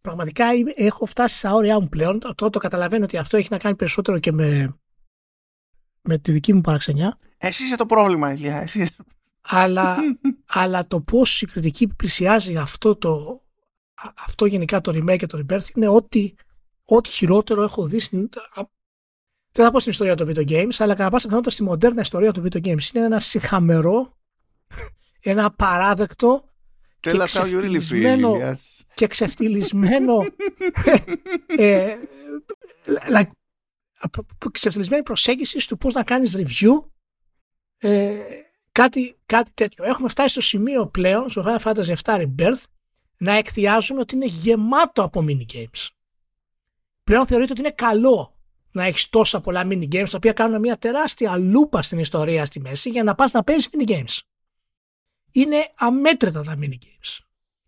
πραγματικά 0.00 0.44
έχω 0.75 1.06
φτάσει 1.06 1.37
στα 1.37 1.54
όρια 1.54 1.80
μου 1.80 1.88
πλέον. 1.88 2.18
Το, 2.34 2.50
το 2.50 2.58
καταλαβαίνω 2.58 3.04
ότι 3.04 3.16
αυτό 3.16 3.37
έχει 3.37 3.49
να 3.50 3.58
κάνει 3.58 3.76
περισσότερο 3.76 4.18
και 4.18 4.32
με, 4.32 4.76
με 6.02 6.18
τη 6.18 6.32
δική 6.32 6.52
μου 6.52 6.61
παραξενιά. 6.61 7.18
Εσύ 7.38 7.64
είσαι 7.64 7.76
το 7.76 7.87
πρόβλημα, 7.87 8.32
Ηλία. 8.32 8.56
Εσύ 8.56 8.87
αλλά, 9.40 9.96
αλλά 10.62 10.87
το 10.87 11.00
πώς 11.00 11.42
η 11.42 11.46
κριτική 11.46 11.87
πλησιάζει 11.87 12.56
αυτό, 12.56 12.96
το, 12.96 13.42
αυτό 14.26 14.46
γενικά 14.46 14.80
το 14.80 14.92
remake 14.94 15.16
και 15.16 15.26
το 15.26 15.44
rebirth 15.49 15.75
είναι 15.75 15.88
ότι 15.88 16.34
ό,τι 16.84 17.11
χειρότερο 17.11 17.62
έχω 17.62 17.87
δει 17.87 18.00
στην, 18.00 18.28
δεν 19.56 19.64
θα 19.64 19.70
πω 19.70 19.78
στην 19.80 19.92
ιστορία 19.92 20.14
των 20.14 20.28
video 20.28 20.49
games, 20.49 20.75
αλλά 20.78 20.94
κατά 20.94 21.11
πάσα 21.11 21.25
πιθανότητα 21.25 21.50
στη 21.50 21.62
μοντέρνα 21.62 22.00
ιστορία 22.00 22.32
των 22.32 22.44
video 22.44 22.66
games. 22.66 22.94
Είναι 22.94 23.04
ένα 23.04 23.20
συγχαμερό, 23.20 24.16
ένα 25.20 25.50
παράδεκτο 25.50 26.49
και 27.00 27.18
ξεφτυλισμένο, 27.18 28.56
και 28.94 29.06
ξεφτυλισμένο 29.14 30.26
ε, 31.46 31.96
like, 33.14 33.30
ξεφτυλισμένη 34.52 35.02
προσέγγιση 35.02 35.68
του 35.68 35.76
πώς 35.76 35.94
να 35.94 36.02
κάνεις 36.02 36.37
review 36.37 36.84
ε, 37.78 38.16
κάτι, 38.73 39.16
κάτι 39.26 39.50
τέτοιο. 39.54 39.84
Έχουμε 39.84 40.08
φτάσει 40.08 40.28
στο 40.28 40.40
σημείο 40.40 40.87
πλέον, 40.87 41.30
στο 41.30 41.44
Final 41.46 41.62
Fantasy 41.62 41.94
VII 42.02 42.26
Rebirth, 42.26 42.62
να 43.16 43.32
εκθιάζουμε 43.32 44.00
ότι 44.00 44.14
είναι 44.14 44.26
γεμάτο 44.26 45.02
από 45.02 45.25
mini 45.28 45.54
games. 45.54 45.88
Πλέον 47.04 47.26
θεωρείται 47.26 47.52
ότι 47.52 47.61
είναι 47.61 47.70
καλό 47.70 48.34
να 48.75 48.85
έχεις 48.85 49.09
τόσα 49.09 49.40
πολλά 49.40 49.62
mini 49.66 49.88
games 49.93 50.09
τα 50.11 50.16
οποία 50.16 50.33
κάνουν 50.33 50.61
μια 50.61 50.78
τεράστια 50.78 51.37
λούπα 51.37 51.83
στην 51.83 51.99
ιστορία 51.99 52.45
στη 52.45 52.61
μέση 52.61 52.90
για 52.90 53.02
να 53.02 53.14
πας 53.14 53.33
να 53.33 53.45
παίζεις 53.45 53.69
mini 53.73 53.90
games. 53.90 54.19
Είναι 55.31 55.73
αμέτρητα 55.75 56.43
τα 56.43 56.54
mini 56.59 56.75
games. 56.75 57.19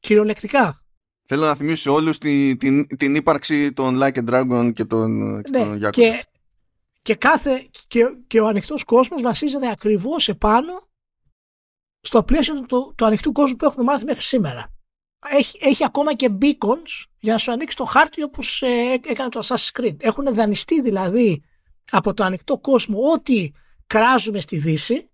Κυριολεκτικά. 0.01 0.85
Θέλω 1.25 1.47
να 1.47 1.55
θυμίσω 1.55 1.83
σε 1.83 1.91
όλους 1.91 2.19
την, 2.19 2.59
την, 2.59 2.97
την 2.97 3.15
ύπαρξη 3.15 3.73
των 3.73 3.99
Like 4.01 4.15
a 4.15 4.29
Dragon 4.31 4.73
και 4.75 4.85
των, 4.85 5.37
ναι, 5.51 5.91
και, 5.91 6.25
και, 7.03 7.15
κάθε, 7.15 7.69
και, 7.87 8.03
και 8.27 8.41
ο 8.41 8.47
ανοιχτός 8.47 8.85
κόσμος 8.85 9.23
βασίζεται 9.23 9.71
ακριβώς 9.71 10.29
επάνω 10.29 10.89
στο 12.01 12.23
πλαίσιο 12.23 12.61
του, 12.61 12.95
του 12.97 13.05
ανοιχτού 13.05 13.33
κόσμου 13.33 13.57
που 13.57 13.65
έχουμε 13.65 13.85
μάθει 13.85 14.05
μέχρι 14.05 14.23
σήμερα. 14.23 14.75
Έχει, 15.29 15.59
έχει 15.61 15.85
ακόμα 15.85 16.15
και 16.15 16.37
beacons 16.41 17.05
για 17.19 17.33
να 17.33 17.39
σου 17.39 17.53
ανοίξει 17.53 17.77
το 17.77 17.85
χάρτη 17.85 18.23
όπως 18.23 18.63
ε, 18.63 19.01
έκανε 19.07 19.29
το 19.29 19.41
Assassin's 19.45 19.81
Creed. 19.81 19.97
Έχουν 19.99 20.35
δανειστεί 20.35 20.81
δηλαδή 20.81 21.43
από 21.91 22.15
το 22.15 22.25
ανοιχτό 22.25 22.59
κόσμο 22.59 23.13
ό,τι 23.13 23.51
κράζουμε 23.87 24.41
στη 24.41 24.59
Δύση, 24.59 25.11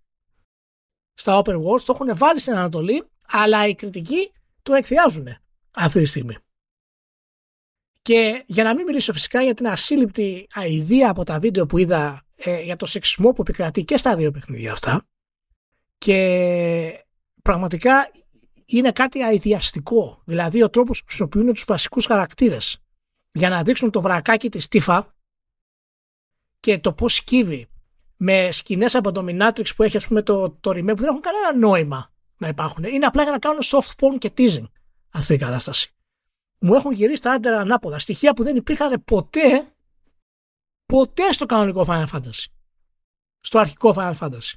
στα 1.14 1.42
open 1.44 1.54
world, 1.54 1.80
το 1.84 1.92
έχουν 1.92 2.16
βάλει 2.16 2.40
στην 2.40 2.54
Ανατολή, 2.54 3.04
αλλά 3.28 3.66
οι 3.66 3.74
κριτικοί 3.74 4.32
το 4.62 4.74
εκθιάζουν 4.74 5.28
αυτή 5.70 6.00
τη 6.00 6.06
στιγμή. 6.06 6.36
Και 8.02 8.44
για 8.46 8.64
να 8.64 8.74
μην 8.74 8.84
μιλήσω 8.84 9.12
φυσικά 9.12 9.42
για 9.42 9.54
την 9.54 9.66
ασύλληπτη 9.66 10.46
αηδία 10.52 11.10
από 11.10 11.24
τα 11.24 11.38
βίντεο 11.38 11.66
που 11.66 11.78
είδα 11.78 12.26
ε, 12.36 12.62
για 12.62 12.76
το 12.76 12.86
σεξισμό 12.86 13.32
που 13.32 13.42
επικρατεί 13.42 13.84
και 13.84 13.96
στα 13.96 14.16
δύο 14.16 14.30
παιχνίδια 14.30 14.72
αυτά 14.72 15.06
και 15.98 17.04
πραγματικά 17.42 18.10
είναι 18.76 18.92
κάτι 18.92 19.22
αειδιαστικό. 19.22 20.22
Δηλαδή 20.24 20.62
ο 20.62 20.70
τρόπος 20.70 20.98
που 21.00 21.06
χρησιμοποιούν 21.06 21.52
τους 21.52 21.64
βασικούς 21.66 22.06
χαρακτήρες 22.06 22.82
για 23.32 23.48
να 23.48 23.62
δείξουν 23.62 23.90
το 23.90 24.00
βρακάκι 24.00 24.50
της 24.50 24.68
Τίφα 24.68 25.14
και 26.60 26.78
το 26.78 26.92
πώς 26.92 27.14
σκύβει 27.14 27.68
με 28.16 28.50
σκηνές 28.52 28.94
από 28.94 29.12
το 29.12 29.24
Minatrix 29.28 29.66
που 29.76 29.82
έχει 29.82 29.96
ας 29.96 30.06
πούμε 30.06 30.22
το, 30.22 30.50
το 30.50 30.70
remake 30.70 30.86
που 30.86 31.00
δεν 31.00 31.08
έχουν 31.08 31.20
κανένα 31.20 31.56
νόημα 31.56 32.12
να 32.36 32.48
υπάρχουν. 32.48 32.84
Είναι 32.84 33.06
απλά 33.06 33.22
για 33.22 33.32
να 33.32 33.38
κάνουν 33.38 33.60
soft 33.62 33.90
porn 33.98 34.18
και 34.18 34.32
teasing 34.36 34.66
αυτή 35.10 35.34
η 35.34 35.38
κατάσταση. 35.38 35.94
Μου 36.58 36.74
έχουν 36.74 36.92
γυρίσει 36.92 37.22
τα 37.22 37.32
άντερα 37.32 37.60
ανάποδα. 37.60 37.98
Στοιχεία 37.98 38.34
που 38.34 38.42
δεν 38.42 38.56
υπήρχαν 38.56 39.04
ποτέ 39.04 39.74
ποτέ 40.86 41.32
στο 41.32 41.46
κανονικό 41.46 41.84
Final 41.88 42.06
Fantasy. 42.06 42.44
Στο 43.40 43.58
αρχικό 43.58 43.94
Final 43.96 44.14
Fantasy. 44.18 44.52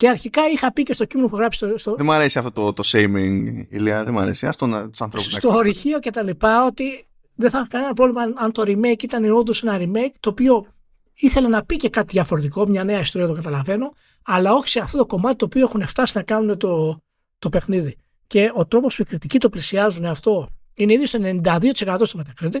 Και 0.00 0.08
αρχικά 0.08 0.42
είχα 0.48 0.72
πει 0.72 0.82
και 0.82 0.92
στο 0.92 1.04
κείμενο 1.04 1.28
που 1.28 1.36
γράψει 1.36 1.58
στο. 1.58 1.78
στο... 1.78 1.94
Δεν 1.94 2.06
μου 2.06 2.12
αρέσει 2.12 2.38
αυτό 2.38 2.50
το, 2.50 2.72
το 2.72 2.82
shaming, 2.86 3.66
Ηλία. 3.68 4.04
Δεν 4.04 4.12
μου 4.12 4.20
αρέσει. 4.20 4.46
Α 4.46 4.54
τον 4.58 4.74
ανθρώπους 4.74 5.32
Στο 5.32 5.48
ορυχείο 5.48 5.98
και 5.98 6.10
τα 6.10 6.22
λοιπά, 6.22 6.66
ότι 6.66 7.06
δεν 7.34 7.50
θα 7.50 7.58
είχα 7.58 7.68
κανένα 7.68 7.92
πρόβλημα 7.92 8.22
αν 8.34 8.52
το 8.52 8.62
remake 8.66 9.02
ήταν 9.02 9.30
όντως 9.30 9.62
ένα 9.62 9.78
remake 9.78 10.14
το 10.20 10.30
οποίο 10.30 10.66
ήθελε 11.14 11.48
να 11.48 11.64
πει 11.64 11.76
και 11.76 11.88
κάτι 11.88 12.08
διαφορετικό, 12.12 12.68
μια 12.68 12.84
νέα 12.84 12.98
ιστορία, 13.00 13.26
το 13.26 13.34
καταλαβαίνω, 13.34 13.92
αλλά 14.22 14.52
όχι 14.52 14.68
σε 14.68 14.80
αυτό 14.80 14.98
το 14.98 15.06
κομμάτι 15.06 15.36
το 15.36 15.44
οποίο 15.44 15.62
έχουν 15.62 15.86
φτάσει 15.86 16.16
να 16.16 16.22
κάνουν 16.22 16.58
το, 16.58 17.02
το 17.38 17.48
παιχνίδι. 17.48 17.96
Και 18.26 18.50
ο 18.54 18.66
τρόπος 18.66 18.96
που 18.96 19.02
οι 19.02 19.04
κριτικοί 19.04 19.38
το 19.38 19.48
πλησιάζουν 19.48 20.04
αυτό 20.04 20.48
είναι 20.74 20.92
ήδη 20.92 21.06
στο 21.06 21.18
92% 21.22 22.00
στο 22.02 22.20
Metacritic. 22.22 22.60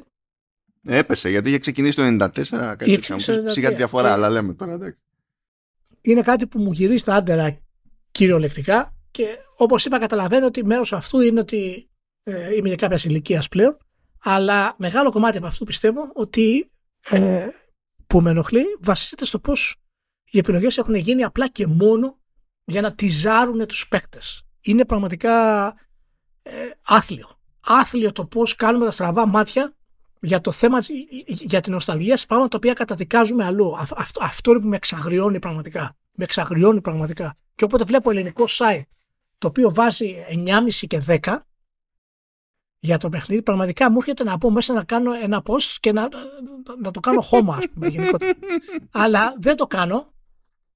Έπεσε 0.84 1.28
γιατί 1.28 1.48
είχε 1.48 1.58
ξεκινήσει 1.58 1.96
το 1.96 2.24
94. 2.24 2.74
Κάτι 2.76 3.00
Σιγά 3.44 3.70
διαφορά, 3.70 4.12
αλλά 4.12 4.28
λέμε 4.30 4.54
τώρα 4.54 4.72
εντάξει 4.72 5.00
είναι 6.00 6.20
κάτι 6.20 6.46
που 6.46 6.60
μου 6.60 6.72
γυρίζει 6.72 7.04
τα 7.04 7.14
άντερα 7.14 7.58
κυριολεκτικά 8.10 8.94
και 9.10 9.26
όπως 9.56 9.84
είπα 9.84 9.98
καταλαβαίνω 9.98 10.46
ότι 10.46 10.64
μέρος 10.64 10.92
αυτού 10.92 11.20
είναι 11.20 11.40
ότι 11.40 11.90
ε, 12.22 12.54
είμαι 12.54 12.68
για 12.68 12.76
κάποια 12.76 12.98
ηλικία 13.04 13.44
πλέον 13.50 13.76
αλλά 14.22 14.74
μεγάλο 14.78 15.10
κομμάτι 15.10 15.36
από 15.36 15.46
αυτού 15.46 15.64
πιστεύω 15.64 16.10
ότι 16.14 16.70
ε, 17.10 17.46
που 18.06 18.20
με 18.20 18.30
ενοχλεί 18.30 18.64
βασίζεται 18.80 19.24
στο 19.24 19.38
πώς 19.38 19.76
οι 20.30 20.38
επιλογές 20.38 20.78
έχουν 20.78 20.94
γίνει 20.94 21.24
απλά 21.24 21.48
και 21.48 21.66
μόνο 21.66 22.18
για 22.64 22.80
να 22.80 22.94
τυζάρουν 22.94 23.66
τους 23.66 23.88
παίκτες. 23.88 24.42
Είναι 24.60 24.84
πραγματικά 24.84 25.66
ε, 26.42 26.52
άθλιο. 26.84 27.38
Άθλιο 27.60 28.12
το 28.12 28.24
πώς 28.24 28.54
κάνουμε 28.54 28.84
τα 28.84 28.90
στραβά 28.90 29.26
μάτια 29.26 29.74
για 30.20 30.40
το 30.40 30.52
θέμα, 30.52 30.78
για 31.26 31.60
την 31.60 31.72
νοσταλγία 31.72 32.16
σε 32.16 32.26
πράγματα 32.26 32.50
τα 32.50 32.56
οποία 32.56 32.72
καταδικάζουμε 32.72 33.44
αλλού. 33.44 33.76
Αυτό, 33.78 34.20
αυτό 34.24 34.50
είναι 34.50 34.60
που 34.60 34.68
με 34.68 34.76
εξαγριώνει 34.76 35.38
πραγματικά. 35.38 35.96
Με 36.12 36.24
εξαγριώνει 36.24 36.80
πραγματικά. 36.80 37.36
Και 37.54 37.64
όποτε 37.64 37.84
βλέπω 37.84 38.10
ελληνικό 38.10 38.44
site 38.48 38.82
το 39.38 39.46
οποίο 39.48 39.74
βάζει 39.74 40.14
9,5 40.46 40.86
και 40.86 41.02
10 41.06 41.36
για 42.80 42.98
το 42.98 43.08
παιχνίδι, 43.08 43.42
πραγματικά 43.42 43.90
μου 43.90 43.96
έρχεται 43.98 44.24
να 44.24 44.38
πω 44.38 44.50
μέσα 44.50 44.72
να 44.72 44.84
κάνω 44.84 45.12
ένα 45.12 45.42
post 45.46 45.76
και 45.80 45.92
να, 45.92 46.08
να 46.82 46.90
το 46.90 47.00
κάνω 47.00 47.20
χώμα, 47.20 47.56
ας 47.56 47.68
πούμε, 47.68 47.88
γενικότερα. 47.88 48.32
Αλλά 48.90 49.34
δεν 49.38 49.56
το 49.56 49.66
κάνω, 49.66 50.12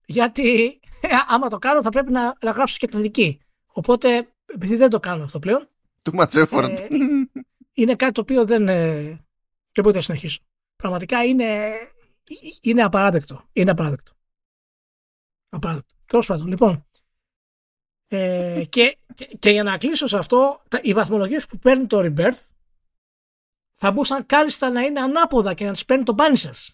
γιατί 0.07 0.81
ε, 1.01 1.09
άμα 1.29 1.49
το 1.49 1.59
κάνω 1.59 1.83
θα 1.83 1.91
πρέπει 1.91 2.13
να, 2.13 2.37
να 2.43 2.51
γράψω 2.51 2.77
και 2.79 2.87
κριτική. 2.87 3.41
Οπότε, 3.67 4.29
επειδή 4.47 4.77
δεν 4.77 4.91
το 4.91 5.01
κάνω 5.01 5.25
αυτό 5.25 5.39
πλέον. 5.39 5.69
Too 6.03 6.21
much 6.21 6.45
effort. 6.45 6.79
Ε, 6.79 6.87
είναι 7.73 7.95
κάτι 7.95 8.13
το 8.13 8.21
οποίο 8.21 8.45
δεν, 8.45 8.69
ε, 8.69 9.25
και 9.75 9.83
πότε 9.83 9.97
θα 9.97 10.03
συνεχίσω. 10.03 10.41
Πραγματικά 10.77 11.25
είναι, 11.25 11.73
είναι 12.61 12.83
απαράδεκτο. 12.83 13.49
Είναι 13.53 13.71
απαράδεκτο. 13.71 14.13
Απαράδεκτο. 15.49 15.95
Τέλος 16.07 16.27
πάντων, 16.27 16.47
λοιπόν. 16.47 16.87
Ε, 18.07 18.65
και, 18.75 18.99
και, 19.39 19.51
για 19.51 19.63
να 19.63 19.79
κλείσω 19.79 20.07
σε 20.07 20.19
αυτό, 20.19 20.63
τα, 20.69 20.81
οι 20.83 20.93
βαθμολογίες 20.93 21.47
που 21.47 21.59
παίρνει 21.59 21.87
το 21.87 21.99
Rebirth 21.99 22.51
θα 23.75 23.93
μπορούσαν 23.93 24.27
κάλλιστα 24.27 24.71
να 24.71 24.81
είναι 24.81 25.01
ανάποδα 25.01 25.55
και 25.55 25.65
να 25.65 25.73
τις 25.73 25.85
παίρνει 25.85 26.05
το 26.05 26.15
Banishers 26.19 26.69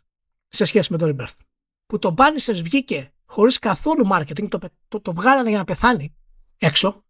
σε 0.49 0.65
σχέση 0.65 0.93
με 0.93 0.99
το 0.99 1.15
Rebirth. 1.17 1.39
Που 1.87 1.99
το 1.99 2.15
Banishers 2.19 2.61
βγήκε 2.63 3.13
χωρίς 3.25 3.59
καθόλου 3.59 4.09
marketing, 4.13 4.49
το, 4.49 4.59
το, 4.89 5.01
το 5.01 5.13
βγάλανε 5.13 5.49
για 5.49 5.59
να 5.59 5.65
πεθάνει 5.65 6.17
έξω. 6.59 7.05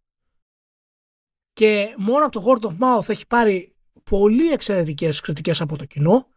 Και 1.53 1.95
μόνο 1.97 2.25
από 2.25 2.39
το 2.39 2.45
word 2.45 2.69
of 2.69 2.77
mouth 2.79 3.09
έχει 3.09 3.27
πάρει 3.27 3.70
πολύ 4.11 4.51
εξαιρετικές 4.51 5.19
κριτικές 5.19 5.61
από 5.61 5.77
το 5.77 5.85
κοινό 5.85 6.27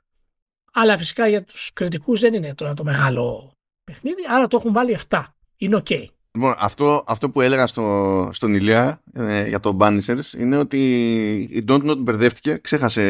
αλλά 0.73 0.99
φυσικά 0.99 1.29
για 1.29 1.43
τους 1.43 1.73
κριτικούς 1.73 2.21
δεν 2.21 2.35
είναι 2.35 2.55
τώρα 2.55 2.75
το 2.75 2.85
μεγάλο 2.85 3.53
παιχνίδι 3.85 4.23
άρα 4.31 4.47
το 4.47 4.57
έχουν 4.57 4.73
βάλει 4.73 4.99
7 5.09 5.23
είναι 5.57 5.81
ok 5.85 6.05
Λοιπόν, 6.37 6.55
αυτό, 6.59 7.05
αυτό 7.07 7.31
που 7.31 7.41
έλεγα 7.41 7.67
στο, 7.67 8.29
στον 8.33 8.55
Ηλιά 8.55 9.03
ε, 9.13 9.49
για 9.49 9.61
το 9.61 9.77
Banishers 9.81 10.39
είναι 10.39 10.57
ότι 10.57 10.79
η 11.51 11.65
Don't 11.69 11.91
Not 11.91 11.99
μπερδεύτηκε, 11.99 12.57
ξέχασε 12.57 13.03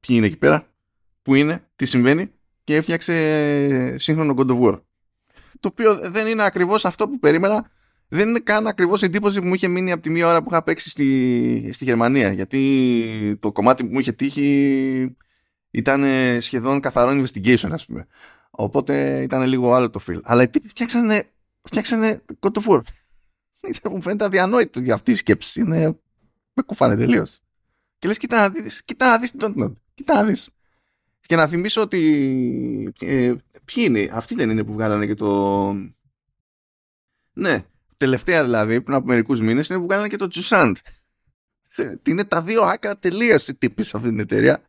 ποιοι 0.00 0.16
είναι 0.18 0.26
εκεί 0.26 0.36
πέρα, 0.36 0.66
που 1.22 1.34
είναι, 1.34 1.68
τι 1.76 1.86
συμβαίνει 1.86 2.30
και 2.64 2.76
έφτιαξε 2.76 3.98
σύγχρονο 3.98 4.34
God 4.38 4.50
of 4.50 4.60
War. 4.60 4.80
Το 5.60 5.68
οποίο 5.68 6.10
δεν 6.10 6.26
είναι 6.26 6.42
ακριβώς 6.42 6.84
αυτό 6.84 7.08
που 7.08 7.18
περίμενα 7.18 7.70
δεν 8.08 8.28
είναι 8.28 8.38
καν 8.38 8.66
ακριβώς 8.66 9.02
εντύπωση 9.02 9.40
που 9.40 9.46
μου 9.46 9.54
είχε 9.54 9.68
μείνει 9.68 9.92
από 9.92 10.02
τη 10.02 10.10
μία 10.10 10.26
ώρα 10.26 10.42
που 10.42 10.48
είχα 10.50 10.62
παίξει 10.62 10.90
στη, 10.90 11.70
στη 11.72 11.84
Γερμανία 11.84 12.32
γιατί 12.32 13.36
το 13.40 13.52
κομμάτι 13.52 13.84
που 13.84 13.92
μου 13.92 13.98
είχε 13.98 14.12
τύχει 14.12 15.16
ήταν 15.70 16.04
σχεδόν 16.40 16.80
καθαρό 16.80 17.22
investigation 17.22 17.68
ας 17.70 17.86
πούμε. 17.86 18.06
Οπότε 18.50 19.22
ήταν 19.22 19.42
λίγο 19.42 19.74
άλλο 19.74 19.90
το 19.90 20.00
feel. 20.08 20.20
Αλλά 20.22 20.42
οι 20.42 20.48
τύποι 20.48 20.68
φτιάξανε, 20.68 21.24
φτιάξανε 21.62 22.22
God 22.40 22.52
of 22.52 22.72
War. 22.72 22.80
Μου 23.90 24.02
φαίνεται 24.02 24.24
αδιανόητο 24.24 24.80
για 24.80 24.94
αυτή 24.94 25.10
η 25.10 25.14
σκέψη. 25.14 25.60
Είναι 25.60 25.98
με 26.52 26.62
κουφάνε 26.62 26.96
τελείως. 26.96 27.40
και 27.98 28.08
λες 28.08 28.18
κοίτα 28.18 28.36
να 28.36 28.48
δεις 28.48 28.84
κοίτα 28.84 29.10
να 29.10 29.18
δεις 29.18 29.30
την 29.30 29.76
κοίτα 29.94 30.14
να 30.14 30.24
δεις 30.24 30.50
και 31.26 31.36
να 31.36 31.46
θυμίσω 31.46 31.80
ότι 31.80 32.92
ε, 33.00 33.34
ποιοι 33.64 33.84
είναι, 33.88 34.10
αυτοί 34.12 34.34
δεν 34.34 34.50
είναι 34.50 34.64
που 34.64 34.72
βγάλανε 34.72 35.06
και 35.06 35.14
το. 35.14 35.72
Ναι, 37.32 37.64
τελευταία 37.96 38.44
δηλαδή, 38.44 38.80
πριν 38.80 38.96
από 38.96 39.06
μερικούς 39.06 39.40
μήνες, 39.40 39.68
είναι 39.68 39.78
που 39.78 39.84
βγάλανε 39.84 40.08
και 40.08 40.16
το 40.16 40.26
Τζουσάντ. 40.26 40.76
Είναι 42.02 42.24
τα 42.24 42.42
δύο 42.42 42.62
άκρα 42.62 42.98
τελείως 42.98 43.48
οι 43.48 43.54
τύποι 43.54 43.82
σε 43.82 43.96
αυτή 43.96 44.08
την 44.08 44.18
εταιρεία. 44.18 44.62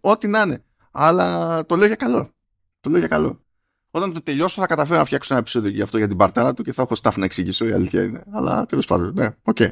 Ό,τι 0.00 0.28
να 0.28 0.40
είναι. 0.40 0.64
Αλλά 0.90 1.66
το 1.66 1.76
λέω 1.76 1.86
για 1.86 1.96
καλό. 1.96 2.32
Το 2.80 2.90
λέω 2.90 2.98
για 2.98 3.08
καλό. 3.08 3.44
Όταν 3.90 4.12
το 4.12 4.22
τελειώσω 4.22 4.60
θα 4.60 4.66
καταφέρω 4.66 4.98
να 4.98 5.04
φτιάξω 5.04 5.32
ένα 5.32 5.42
επεισόδιο 5.42 5.70
για 5.70 5.84
αυτό 5.84 5.98
για 5.98 6.08
την 6.08 6.16
παρτάρα 6.16 6.54
του 6.54 6.62
και 6.62 6.72
θα 6.72 6.82
έχω 6.82 6.94
stuff 7.02 7.14
να 7.16 7.24
εξηγήσω 7.24 7.66
η 7.66 7.72
αλήθεια 7.72 8.02
είναι. 8.02 8.22
Αλλά 8.32 8.66
τέλος 8.66 8.86
πάντων, 8.86 9.14
ναι, 9.14 9.36
okay. 9.42 9.70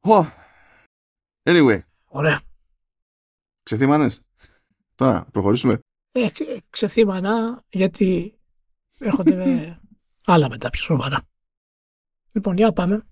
Oh. 0.00 0.26
Anyway. 1.42 1.78
Ωραία. 2.04 2.40
Ξεθύμανες; 3.62 4.26
Τώρα, 4.94 5.26
προχωρήσουμε. 5.32 5.78
Ε, 6.12 6.28
ξεθύμανα 6.70 7.64
γιατί 7.68 8.38
έρχονται 8.98 9.80
άλλα 10.26 10.48
μετά 10.48 10.70
πιο 10.70 10.82
σοβαρά. 10.82 11.28
Λοιπόν, 12.32 12.56
για 12.56 12.72
πάμε. 12.72 13.06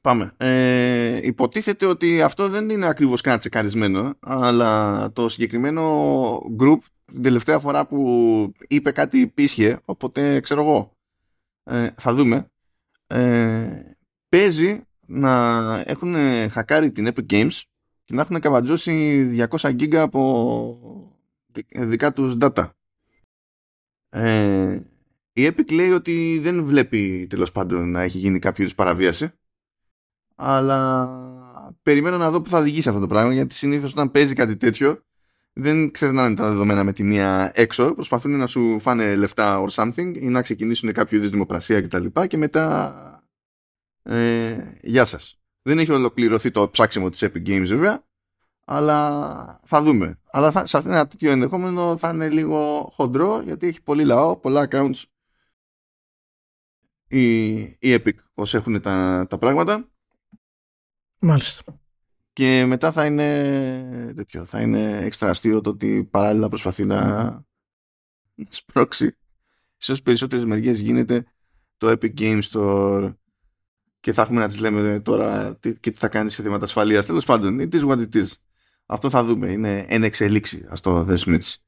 Πάμε. 0.00 0.32
Ε, 0.36 1.20
υποτίθεται 1.22 1.86
ότι 1.86 2.22
αυτό 2.22 2.48
δεν 2.48 2.68
είναι 2.68 2.86
ακριβώς 2.86 3.20
κάτι 3.20 3.38
τσεκαρισμένο, 3.38 4.14
αλλά 4.20 5.12
το 5.12 5.28
συγκεκριμένο 5.28 6.36
group 6.60 6.78
την 7.04 7.22
τελευταία 7.22 7.58
φορά 7.58 7.86
που 7.86 8.52
είπε 8.68 8.90
κάτι 8.90 9.26
πίσχε, 9.26 9.80
οπότε 9.84 10.40
ξέρω 10.40 10.60
εγώ, 10.60 10.96
ε, 11.64 11.90
θα 11.96 12.14
δούμε, 12.14 12.50
ε, 13.06 13.82
παίζει 14.28 14.82
να 15.06 15.32
έχουν 15.86 16.14
χακάρει 16.50 16.92
την 16.92 17.12
Epic 17.14 17.26
Games 17.32 17.60
και 18.04 18.14
να 18.14 18.20
έχουν 18.20 18.40
καβατζώσει 18.40 19.24
200 19.50 19.74
γίγκα 19.74 20.02
από 20.02 21.12
δικά 21.70 22.12
τους 22.12 22.36
data. 22.40 22.68
Ε, 24.08 24.80
η 25.36 25.46
Epic 25.46 25.72
λέει 25.72 25.90
ότι 25.90 26.38
δεν 26.42 26.64
βλέπει 26.64 27.26
τέλος 27.30 27.52
πάντων 27.52 27.90
να 27.90 28.02
έχει 28.02 28.18
γίνει 28.18 28.38
κάποιο 28.38 28.62
είδους 28.62 28.74
παραβίαση. 28.74 29.32
Αλλά 30.34 31.08
περιμένω 31.82 32.16
να 32.16 32.30
δω 32.30 32.42
που 32.42 32.48
θα 32.48 32.58
οδηγήσει 32.58 32.88
αυτό 32.88 33.00
το 33.00 33.06
πράγμα 33.06 33.32
γιατί 33.32 33.54
συνήθως 33.54 33.92
όταν 33.92 34.10
παίζει 34.10 34.34
κάτι 34.34 34.56
τέτοιο 34.56 35.02
δεν 35.52 35.90
ξερνάνε 35.90 36.34
τα 36.34 36.48
δεδομένα 36.48 36.84
με 36.84 36.92
τη 36.92 37.02
μία 37.02 37.52
έξω. 37.54 37.94
Προσπαθούν 37.94 38.36
να 38.36 38.46
σου 38.46 38.80
φάνε 38.80 39.14
λεφτά 39.14 39.64
or 39.64 39.68
something 39.68 40.12
ή 40.14 40.28
να 40.28 40.42
ξεκινήσουν 40.42 40.92
κάποιο 40.92 41.18
είδους 41.18 41.30
δημοπρασία 41.30 41.80
κτλ 41.80 42.06
και, 42.06 42.26
και 42.26 42.36
μετά 42.36 43.24
ε, 44.02 44.56
γεια 44.82 45.04
σας. 45.04 45.38
Δεν 45.62 45.78
έχει 45.78 45.92
ολοκληρωθεί 45.92 46.50
το 46.50 46.70
ψάξιμο 46.70 47.10
της 47.10 47.24
Epic 47.24 47.48
Games 47.48 47.66
βέβαια 47.66 48.04
αλλά 48.66 49.60
θα 49.64 49.82
δούμε. 49.82 50.18
Αλλά 50.30 50.50
θα, 50.50 50.66
σε 50.66 50.76
αυτό 50.76 50.90
ένα 50.90 51.06
τέτοιο 51.06 51.30
ενδεχόμενο 51.30 51.96
θα 51.96 52.08
είναι 52.08 52.28
λίγο 52.28 52.90
χοντρό 52.94 53.40
γιατί 53.40 53.66
έχει 53.66 53.82
πολύ 53.82 54.04
λαό, 54.04 54.36
πολλά 54.36 54.68
accounts 54.70 55.02
η, 57.18 57.54
η 57.62 57.78
Epic 57.80 58.14
όσοι 58.34 58.56
έχουν 58.56 58.80
τα, 58.80 59.26
τα 59.28 59.38
πράγματα. 59.38 59.88
Μάλιστα. 61.18 61.62
Και 62.32 62.64
μετά 62.66 62.92
θα 62.92 63.06
είναι 63.06 64.12
τέτοιο, 64.16 64.44
θα 64.44 64.60
είναι 64.60 64.98
έξτρα 64.98 65.30
αστείο 65.30 65.60
το 65.60 65.70
ότι 65.70 66.04
παράλληλα 66.04 66.48
προσπαθεί 66.48 66.84
να 66.84 67.42
σπρώξει 68.48 69.16
σε 69.76 69.92
όσες 69.92 70.02
περισσότερες 70.02 70.44
μεριές 70.44 70.78
γίνεται 70.78 71.26
το 71.76 71.90
Epic 71.90 72.14
Games 72.18 72.42
Store 72.52 73.14
και 74.00 74.12
θα 74.12 74.22
έχουμε 74.22 74.40
να 74.40 74.46
τις 74.46 74.58
λέμε 74.58 75.00
τώρα 75.00 75.56
τι, 75.56 75.80
και 75.80 75.90
τι 75.90 75.98
θα 75.98 76.08
κάνει 76.08 76.30
σε 76.30 76.42
θέματα 76.42 76.64
ασφαλείας. 76.64 77.06
Τέλος 77.06 77.24
πάντων, 77.24 77.58
it 77.60 77.74
is 77.74 77.88
what 77.88 77.98
it 77.98 78.14
is. 78.14 78.28
Αυτό 78.86 79.10
θα 79.10 79.24
δούμε. 79.24 79.48
Είναι 79.48 79.86
εν 79.88 80.02
εξελίξη, 80.02 80.66
ας 80.68 80.80
το 80.80 81.04
δέσουμε 81.04 81.36
έτσι. 81.36 81.63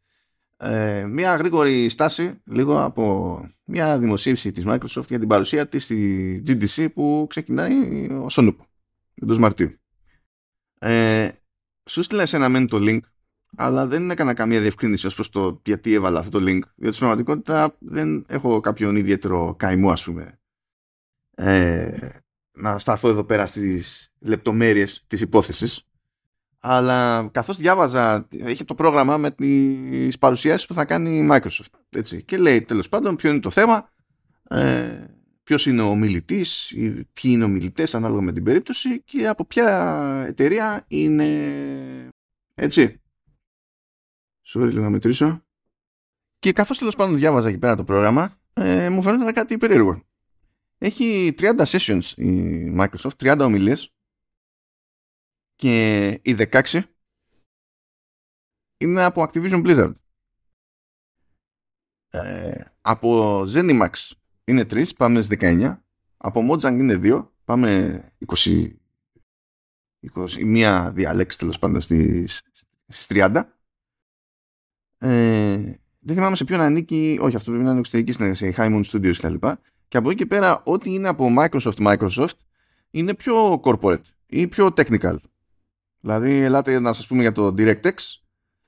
Ε, 0.59 1.07
μια 1.07 1.37
γρήγορη 1.37 1.89
στάση 1.89 2.41
λίγο 2.45 2.83
από 2.83 3.41
μια 3.65 3.99
δημοσίευση 3.99 4.53
της 4.53 4.65
Microsoft 4.67 5.09
για 5.09 5.19
την 5.19 5.29
παρουσία 5.29 5.69
της 5.69 5.85
στη 5.85 6.43
GDC 6.47 6.93
που 6.95 7.27
ξεκινάει 7.29 8.09
ο 8.11 8.29
Σονούπ 8.29 8.61
εντός 9.15 9.39
Μαρτίου. 9.39 9.79
Ε, 10.79 11.31
σου 11.85 12.03
στείλα 12.03 12.27
σε 12.27 12.37
ένα 12.37 12.49
μεν 12.49 12.67
το 12.67 12.77
link 12.81 13.01
αλλά 13.57 13.87
δεν 13.87 14.11
έκανα 14.11 14.35
καμία 14.35 14.61
διευκρίνηση 14.61 15.07
ως 15.07 15.15
προς 15.15 15.29
το 15.29 15.61
γιατί 15.65 15.93
έβαλα 15.93 16.19
αυτό 16.19 16.39
το 16.39 16.45
link 16.45 16.61
διότι 16.75 16.95
στην 16.95 17.07
πραγματικότητα 17.07 17.77
δεν 17.79 18.25
έχω 18.29 18.61
κάποιον 18.61 18.97
ιδιαίτερο 18.97 19.55
καημό 19.59 19.91
ας 19.91 20.05
πούμε 20.05 20.41
ε, 21.31 22.09
να 22.53 22.79
σταθώ 22.79 23.09
εδώ 23.09 23.25
πέρα 23.25 23.47
στις 23.47 24.13
λεπτομέρειες 24.19 25.05
της 25.07 25.21
υπόθεσης 25.21 25.87
αλλά 26.69 27.29
καθώς 27.33 27.57
διάβαζα 27.57 28.29
είχε 28.31 28.65
το 28.65 28.75
πρόγραμμα 28.75 29.17
με 29.17 29.31
τις 29.31 30.19
παρουσιάσεις 30.19 30.67
που 30.67 30.75
θα 30.75 30.85
κάνει 30.85 31.17
η 31.17 31.29
Microsoft 31.31 31.79
έτσι. 31.91 32.23
και 32.23 32.37
λέει 32.37 32.63
τέλος 32.63 32.89
πάντων 32.89 33.17
ποιο 33.17 33.31
είναι 33.31 33.41
το 33.41 33.51
θέμα 33.51 33.91
ε, 34.49 35.05
ποιος 35.43 35.67
είναι 35.67 35.83
ο 35.83 35.95
μιλητής 35.95 36.73
ποιοι 37.13 37.31
είναι 37.35 37.45
ο 37.45 37.49
μιλητές 37.49 37.95
ανάλογα 37.95 38.21
με 38.21 38.33
την 38.33 38.45
περίπτωση 38.45 39.03
και 39.03 39.29
από 39.29 39.45
ποια 39.45 40.25
εταιρεία 40.27 40.85
είναι 40.89 41.29
έτσι. 42.55 43.01
Sorry 44.47 44.69
λίγο 44.69 44.83
να 44.83 44.91
μετρήσω. 44.91 45.43
Και 46.39 46.53
καθώς 46.53 46.79
τέλος 46.79 46.97
πάντων 46.97 47.17
διάβαζα 47.17 47.49
εκεί 47.49 47.59
πέρα 47.59 47.77
το 47.77 47.85
πρόγραμμα 47.85 48.39
ε, 48.53 48.89
μου 48.89 49.03
φαίνεται 49.03 49.33
κάτι 49.33 49.57
περίεργο. 49.57 50.03
Έχει 50.79 51.35
30 51.39 51.65
sessions 51.65 52.13
η 52.17 52.75
Microsoft 52.79 53.17
30 53.23 53.39
ομιλίες 53.41 53.96
και 55.57 56.09
οι 56.23 56.37
16 56.39 56.83
είναι 58.77 59.05
από 59.05 59.23
Activision 59.23 59.67
Blizzard. 59.67 59.93
Ε, 62.11 62.65
από 62.81 63.41
Zenimax 63.41 63.91
είναι 64.45 64.63
3, 64.63 64.95
πάμε 64.97 65.23
στις 65.23 65.39
19. 65.41 65.77
Από 66.17 66.41
Mojang 66.51 66.73
είναι 66.79 67.01
2, 67.03 67.29
πάμε 67.45 68.01
20, 68.27 68.73
20 70.15 70.45
μία 70.45 70.93
διαλέξη 70.93 71.39
τέλος 71.39 71.59
πάντων 71.59 71.81
στις, 71.81 72.43
στις 72.89 73.07
30. 73.09 73.43
Ε, 74.99 75.75
δεν 75.99 76.15
θυμάμαι 76.15 76.37
σε 76.37 76.45
ποιον 76.45 76.61
ανήκει, 76.61 77.19
όχι 77.21 77.37
αυτό 77.37 77.51
πρέπει 77.51 77.65
να 77.65 77.71
είναι 77.71 77.79
εξωτερική 77.79 78.13
συνεργασία, 78.13 78.49
η 78.49 78.55
High 78.57 78.75
Moon 78.75 78.85
Studios 78.85 79.17
κτλ. 79.17 79.35
Και 79.89 79.97
από 79.97 80.11
εκεί 80.11 80.19
και 80.19 80.27
πέρα, 80.27 80.63
ό,τι 80.65 80.95
είναι 80.95 81.09
από 81.09 81.29
Microsoft 81.39 81.77
Microsoft 81.77 82.39
είναι 82.91 83.15
πιο 83.15 83.61
corporate 83.65 84.05
ή 84.27 84.47
πιο 84.47 84.75
technical. 84.77 85.17
Δηλαδή, 86.07 86.41
ελάτε 86.41 86.81
να 86.81 86.93
σας 86.93 87.07
πούμε 87.07 87.23
για 87.23 87.33
το 87.33 87.55
DirectX 87.59 87.95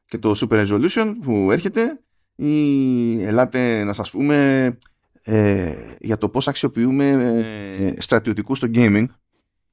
και 0.05 0.19
το 0.19 0.35
Super 0.37 0.67
Resolution 0.67 1.15
που 1.23 1.51
έρχεται 1.51 2.03
ή 2.35 3.23
ελάτε 3.23 3.85
να 3.85 3.93
σας 3.93 4.11
πούμε 4.11 4.79
ε, 5.23 5.97
για 6.01 6.19
το 6.19 6.29
πώς 6.29 6.49
αξιοποιούμε 6.49 7.07
ε, 7.09 8.01
στρατιωτικούς 8.01 8.59
στο 8.59 8.69
gaming. 8.75 9.07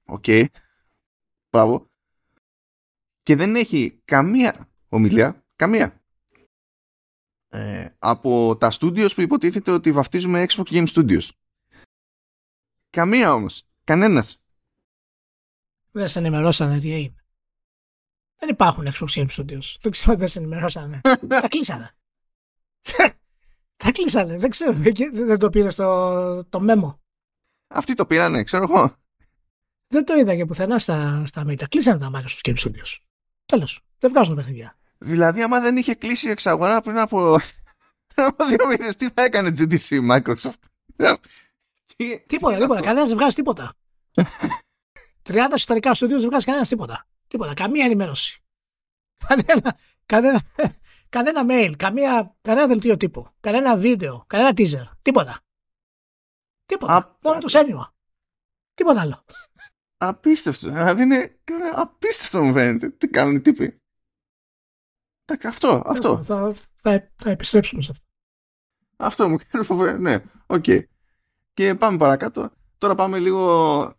Okay. 0.05 0.45
Μπράβο. 1.49 1.89
Και 3.23 3.36
δεν 3.36 3.56
έχει 3.56 4.01
καμία 4.06 4.69
ομιλία, 4.89 5.43
καμία, 5.56 6.04
ε, 7.49 7.88
από 7.99 8.58
τα 8.58 8.71
studios 8.80 9.13
που 9.15 9.21
υποτίθεται 9.21 9.71
ότι 9.71 9.91
βαφτίζουμε 9.91 10.45
Xbox 10.49 10.63
Game 10.63 10.88
Studios. 10.88 11.28
Καμία 12.89 13.34
όμως. 13.34 13.67
Κανένας. 13.84 14.41
Δεν 15.91 16.08
σε 16.08 16.19
ενημερώσανε 16.19 16.80
τι 16.80 16.93
έγινε. 16.93 17.24
Δεν 18.37 18.49
υπάρχουν 18.49 18.87
Xbox 18.87 19.19
Game 19.19 19.27
Studios. 19.29 19.75
Δεν 19.81 19.91
ξέρω, 19.91 20.17
δεν 20.17 20.27
σε 20.27 20.39
ενημερώσανε. 20.39 21.01
Τα 21.27 21.47
κλείσανε. 21.47 21.95
Τα 23.77 23.91
κλείσανε. 23.91 24.37
Δεν 24.37 24.49
ξέρω. 24.49 24.71
Δεν 25.11 25.39
το 25.39 25.49
πήρε 25.49 25.69
στο 25.69 26.45
το 26.49 26.65
memo. 26.67 26.97
Αυτοί 27.67 27.93
το 27.93 28.05
πήρανε, 28.05 28.43
ξέρω 28.43 28.63
εγώ. 28.63 28.95
Δεν 29.87 30.05
το 30.05 30.15
είδα 30.15 30.35
και 30.35 30.45
πουθενά 30.45 30.79
στα, 30.79 31.23
στα 31.25 31.43
media. 31.47 31.63
Κλείσανε 31.69 31.99
τα 31.99 32.11
Microsoft 32.13 32.49
Game 32.49 32.57
Studios. 32.57 32.97
Τέλος. 33.45 33.81
Δεν 33.99 34.11
βγάζουν 34.11 34.35
παιχνίδια. 34.35 34.77
Δηλαδή, 34.97 35.41
άμα 35.41 35.59
δεν 35.59 35.77
είχε 35.77 35.93
κλείσει 35.95 36.29
εξαγορά 36.29 36.81
πριν 36.81 36.97
από, 36.97 37.33
από 38.15 38.45
δύο 38.45 38.67
μήνες, 38.67 38.95
τι 38.95 39.09
θα 39.09 39.23
έκανε 39.23 39.49
GDC 39.57 40.11
Microsoft; 40.11 40.59
τίποτα, 42.27 42.57
τίποτα. 42.57 42.81
Κανένας 42.81 43.07
δεν 43.07 43.17
βγάζει 43.17 43.35
τίποτα. 43.35 43.73
30 45.23 45.35
ιστορικά 45.55 45.93
στούντιο 45.93 46.19
δεν 46.19 46.29
βγάζει 46.29 46.45
κανένας 46.45 46.67
τίποτα. 46.67 47.07
Τίποτα. 47.27 47.53
Καμία 47.53 47.85
ενημέρωση. 47.85 48.43
Κανένα, 49.27 49.77
κανένα, 50.05 50.41
κανένα 51.09 51.45
mail, 51.49 51.73
καμία, 51.77 52.35
κανένα 52.41 52.67
δελτίο 52.67 52.97
τύπου, 52.97 53.27
κανένα 53.39 53.77
βίντεο, 53.77 54.23
κανένα 54.27 54.51
teaser. 54.55 54.91
Τίποτα. 55.01 55.39
Τίποτα. 56.65 56.95
Α, 56.95 57.17
Μόνο 57.21 57.39
το 57.39 57.47
Senua. 57.47 57.95
Τίποτα 58.73 59.01
άλλο. 59.01 59.23
Απίστευτο. 59.97 60.69
Δηλαδή 60.69 61.01
είναι 61.01 61.39
απίστευτο 61.73 62.43
μου 62.43 62.53
φαίνεται. 62.53 62.89
Τι 62.89 63.07
κάνουν 63.07 63.35
οι 63.35 63.41
τύποι. 63.41 63.81
Εντάξει, 65.25 65.47
αυτό, 65.47 65.83
αυτό. 65.85 66.23
Θα, 66.23 66.53
θα, 66.75 67.11
θα 67.15 67.29
επιστρέψουμε 67.29 67.81
σε 67.81 67.91
αυτό. 67.91 68.05
Αυτό 68.97 69.29
μου 69.29 69.38
κάνει 69.47 69.65
φοβερό. 69.65 69.97
Ναι, 69.97 70.23
OK. 70.45 70.63
Okay. 70.67 70.83
Και 71.53 71.75
πάμε 71.75 71.97
παρακάτω. 71.97 72.49
Τώρα 72.77 72.95
πάμε 72.95 73.19
λίγο. 73.19 73.95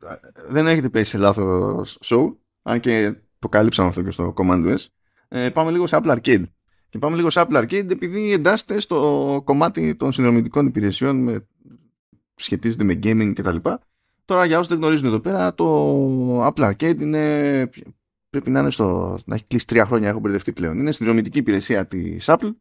Δεν 0.48 0.66
έχετε 0.66 0.88
πέσει 0.88 1.10
σε 1.10 1.18
λάθος 1.18 1.98
show. 2.04 2.36
Αν 2.68 2.80
και 2.80 3.14
το 3.38 3.48
κάλυψαμε 3.48 3.88
αυτό 3.88 4.02
και 4.02 4.10
στο 4.10 4.34
Command 4.36 4.76
S. 4.76 4.84
Ε, 5.28 5.50
πάμε 5.50 5.70
λίγο 5.70 5.86
σε 5.86 5.98
Apple 6.02 6.16
Arcade. 6.16 6.42
Και 6.88 6.98
πάμε 6.98 7.16
λίγο 7.16 7.30
σε 7.30 7.46
Apple 7.46 7.62
Arcade 7.62 7.90
επειδή 7.90 8.32
εντάσσεται 8.32 8.80
στο 8.80 9.40
κομμάτι 9.44 9.94
των 9.94 10.12
συνδρομητικών 10.12 10.66
υπηρεσιών 10.66 11.22
με, 11.22 11.46
σχετίζεται 12.34 12.84
με 12.84 12.98
gaming 13.02 13.32
κτλ. 13.34 13.56
Τώρα 14.24 14.44
για 14.44 14.58
όσοι 14.58 14.68
δεν 14.68 14.78
γνωρίζουν 14.78 15.06
εδώ 15.06 15.20
πέρα 15.20 15.54
το 15.54 16.46
Apple 16.46 16.72
Arcade 16.72 17.00
είναι, 17.00 17.70
πρέπει 18.30 18.50
να, 18.50 18.60
είναι 18.60 18.70
στο, 18.70 19.18
να 19.24 19.34
έχει 19.34 19.44
κλείσει 19.44 19.66
τρία 19.66 19.86
χρόνια 19.86 20.08
έχω 20.08 20.18
μπερδευτεί 20.18 20.52
πλέον. 20.52 20.78
Είναι 20.78 20.92
συνδρομητική 20.92 21.38
υπηρεσία 21.38 21.86
της 21.86 22.24
Apple 22.28 22.54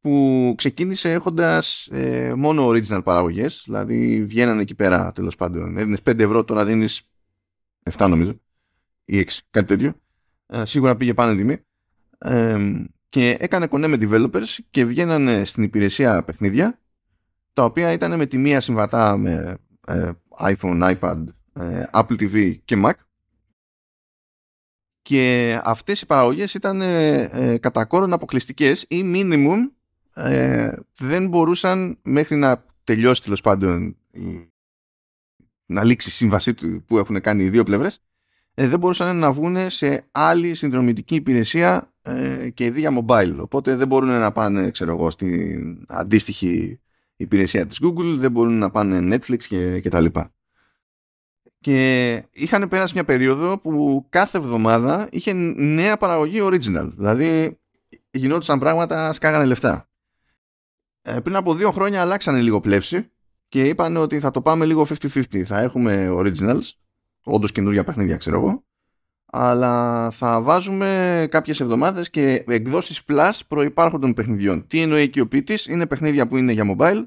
που 0.00 0.54
ξεκίνησε 0.56 1.12
έχοντας 1.12 1.88
ε, 1.92 2.34
μόνο 2.36 2.68
original 2.68 3.04
παραγωγές 3.04 3.62
δηλαδή 3.64 4.24
βγαίνανε 4.24 4.60
εκεί 4.60 4.74
πέρα 4.74 5.12
τέλος 5.12 5.36
πάντων 5.36 5.76
έδινες 5.76 6.00
5 6.04 6.18
ευρώ 6.18 6.44
τώρα 6.44 6.64
δίνεις 6.64 7.02
7 7.90 8.06
νομίζω 8.08 8.40
ή 9.10 9.26
6 9.28 9.38
κάτι 9.50 9.66
τέτοιο. 9.66 9.92
Ε, 10.46 10.64
σίγουρα 10.64 10.96
πήγε 10.96 11.14
πάνω 11.14 11.34
τιμή. 11.34 11.56
Ε, 12.18 12.58
και 13.08 13.36
έκανε 13.40 13.66
κονέ 13.66 13.86
με 13.86 13.96
developers 14.00 14.58
και 14.70 14.84
βγαίνανε 14.84 15.44
στην 15.44 15.62
υπηρεσία 15.62 16.24
παιχνίδια 16.24 16.78
τα 17.52 17.64
οποία 17.64 17.92
ήταν 17.92 18.16
με 18.16 18.26
τη 18.26 18.38
μία 18.38 18.60
συμβατά 18.60 19.16
με 19.16 19.58
ε, 19.86 20.10
iPhone, 20.40 20.96
iPad, 20.98 21.24
ε, 21.52 21.84
Apple 21.92 22.20
TV 22.20 22.56
και 22.64 22.82
Mac. 22.84 22.92
Και 25.02 25.60
αυτές 25.64 26.00
οι 26.00 26.06
παραγωγές 26.06 26.54
ήταν 26.54 26.80
ε, 26.80 27.58
κατά 27.60 27.84
κόρον 27.84 28.12
αποκλειστικές 28.12 28.84
ή 28.88 29.02
minimum 29.14 29.58
δεν 30.98 31.28
μπορούσαν 31.28 31.98
μέχρι 32.02 32.36
να 32.36 32.64
τελειώσει 32.84 33.22
τέλος 33.22 33.40
πάντων 33.40 33.96
να 35.66 35.84
λήξει 35.84 36.08
η 36.08 36.12
σύμβασή 36.12 36.54
του 36.54 36.84
που 36.86 36.98
έχουν 36.98 37.20
κάνει 37.20 37.42
οι 37.42 37.50
δύο 37.50 37.64
πλευρές 37.64 38.02
δεν 38.54 38.78
μπορούσαν 38.78 39.16
να 39.16 39.32
βγουν 39.32 39.70
σε 39.70 40.04
άλλη 40.12 40.54
συνδρομητική 40.54 41.14
υπηρεσία 41.14 41.92
ε, 42.02 42.50
και 42.50 42.64
ήδη 42.64 42.80
για 42.80 43.04
mobile. 43.04 43.36
Οπότε 43.40 43.76
δεν 43.76 43.86
μπορούν 43.86 44.08
να 44.08 44.32
πάνε, 44.32 44.70
ξέρω 44.70 44.92
εγώ, 44.92 45.10
στην 45.10 45.84
αντίστοιχη 45.88 46.80
υπηρεσία 47.16 47.66
της 47.66 47.80
Google, 47.82 48.16
δεν 48.18 48.30
μπορούν 48.30 48.58
να 48.58 48.70
πάνε 48.70 49.16
Netflix 49.16 49.38
και, 49.38 49.80
και 49.80 49.88
τα 49.88 50.00
λοιπά. 50.00 50.32
Και 51.60 52.12
είχαν 52.32 52.68
περάσει 52.68 52.94
μια 52.94 53.04
περίοδο 53.04 53.58
που 53.58 54.06
κάθε 54.08 54.38
εβδομάδα 54.38 55.08
είχε 55.10 55.32
νέα 55.56 55.96
παραγωγή 55.96 56.38
original. 56.42 56.90
Δηλαδή 56.96 57.58
γινόντουσαν 58.10 58.58
πράγματα, 58.58 59.12
σκάγανε 59.12 59.44
λεφτά. 59.44 59.88
Ε, 61.02 61.20
πριν 61.20 61.36
από 61.36 61.54
δύο 61.54 61.70
χρόνια 61.70 62.00
αλλάξανε 62.00 62.40
λίγο 62.40 62.60
πλεύση 62.60 63.10
και 63.48 63.68
είπαν 63.68 63.96
ότι 63.96 64.20
θα 64.20 64.30
το 64.30 64.42
πάμε 64.42 64.64
λίγο 64.64 64.86
50-50. 64.88 65.42
Θα 65.42 65.60
έχουμε 65.60 66.08
originals, 66.10 66.70
όντως 67.24 67.52
καινούργια 67.52 67.84
παιχνίδια 67.84 68.16
ξέρω 68.16 68.36
εγώ, 68.36 68.64
αλλά 69.26 70.10
θα 70.10 70.40
βάζουμε 70.40 71.26
κάποιες 71.30 71.60
εβδομάδες 71.60 72.10
και 72.10 72.44
εκδόσεις 72.46 73.02
plus 73.08 73.40
προϋπάρχοντων 73.48 74.14
παιχνιδιών. 74.14 74.66
Τι 74.66 74.80
εννοεί 74.80 75.02
εκεί 75.02 75.20
ο 75.20 75.28
πίτης, 75.28 75.66
είναι 75.66 75.86
παιχνίδια 75.86 76.26
που 76.26 76.36
είναι 76.36 76.52
για 76.52 76.76
mobile 76.76 77.06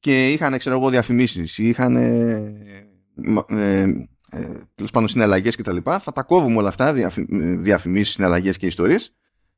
και 0.00 0.32
είχαν, 0.32 0.58
ξέρω 0.58 0.76
εγώ, 0.76 0.90
διαφημίσεις, 0.90 1.58
είχαν 1.58 1.96
ε, 1.96 2.52
ε, 3.48 3.82
ε, 4.30 4.46
τέλος 4.74 4.90
πάντων 4.90 5.08
συναλλαγές 5.08 5.56
και 5.56 5.62
τα 5.62 5.72
λοιπά. 5.72 5.98
Θα 5.98 6.12
τα 6.12 6.22
κόβουμε 6.22 6.56
όλα 6.56 6.68
αυτά, 6.68 6.92
διαφη, 6.92 7.26
διαφημίσεις, 7.58 8.14
συναλλαγές 8.14 8.56
και 8.56 8.66
ιστορίες. 8.66 9.14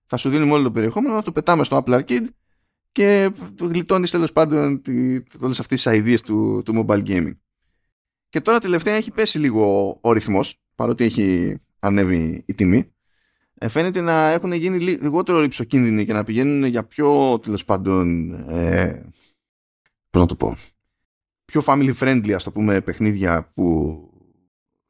Θα 0.06 0.16
σου 0.16 0.30
δίνουμε 0.30 0.52
όλο 0.52 0.62
το 0.62 0.72
περιεχόμενο, 0.72 1.14
θα 1.14 1.22
το 1.22 1.32
πετάμε 1.32 1.64
στο 1.64 1.84
Apple 1.84 1.98
Arcade 1.98 2.26
και 2.92 3.30
γλιτώνεις 3.60 4.10
τέλος 4.10 4.32
πάντων 4.32 4.82
όλες 5.40 5.60
αυτές 5.60 5.82
τις 5.82 5.92
ιδέε 5.92 6.20
του, 6.20 6.62
του 6.64 6.84
mobile 6.86 7.06
gaming. 7.06 7.36
Και 8.32 8.40
τώρα 8.40 8.58
τελευταία 8.58 8.94
έχει 8.94 9.10
πέσει 9.10 9.38
λίγο 9.38 9.98
ο 10.00 10.12
ρυθμός 10.12 10.60
παρότι 10.74 11.04
έχει 11.04 11.56
ανέβει 11.78 12.44
η 12.46 12.54
τιμή, 12.54 12.92
ε, 13.54 13.68
φαίνεται 13.68 14.00
να 14.00 14.28
έχουν 14.28 14.52
γίνει 14.52 14.78
λιγότερο 14.78 15.40
ρηψοκίνδυνοι 15.40 16.04
και 16.04 16.12
να 16.12 16.24
πηγαίνουν 16.24 16.64
για 16.64 16.84
πιο 16.84 17.38
τέλος 17.38 17.64
πάντων. 17.64 18.32
Ε, 18.48 19.02
πώς 20.10 20.20
να 20.20 20.26
το 20.26 20.36
πω. 20.36 20.56
Πιο 21.44 21.62
family 21.66 21.94
friendly, 22.00 22.32
ας 22.32 22.44
το 22.44 22.52
πούμε, 22.52 22.80
παιχνίδια 22.80 23.50
που 23.54 23.98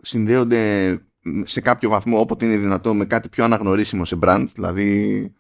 συνδέονται 0.03 0.99
σε 1.43 1.61
κάποιο 1.61 1.89
βαθμό 1.89 2.21
όποτε 2.21 2.45
είναι 2.45 2.57
δυνατό 2.57 2.95
με 2.95 3.05
κάτι 3.05 3.29
πιο 3.29 3.45
αναγνωρίσιμο 3.45 4.05
σε 4.05 4.19
brand. 4.23 4.47
Δηλαδή, 4.55 5.33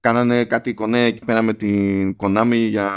κάνανε 0.00 0.44
κάτι 0.44 0.74
κονέ 0.74 1.04
εκεί 1.04 1.24
πέρα 1.24 1.42
με 1.42 1.54
την 1.54 2.16
Konami 2.18 2.66
για. 2.68 2.90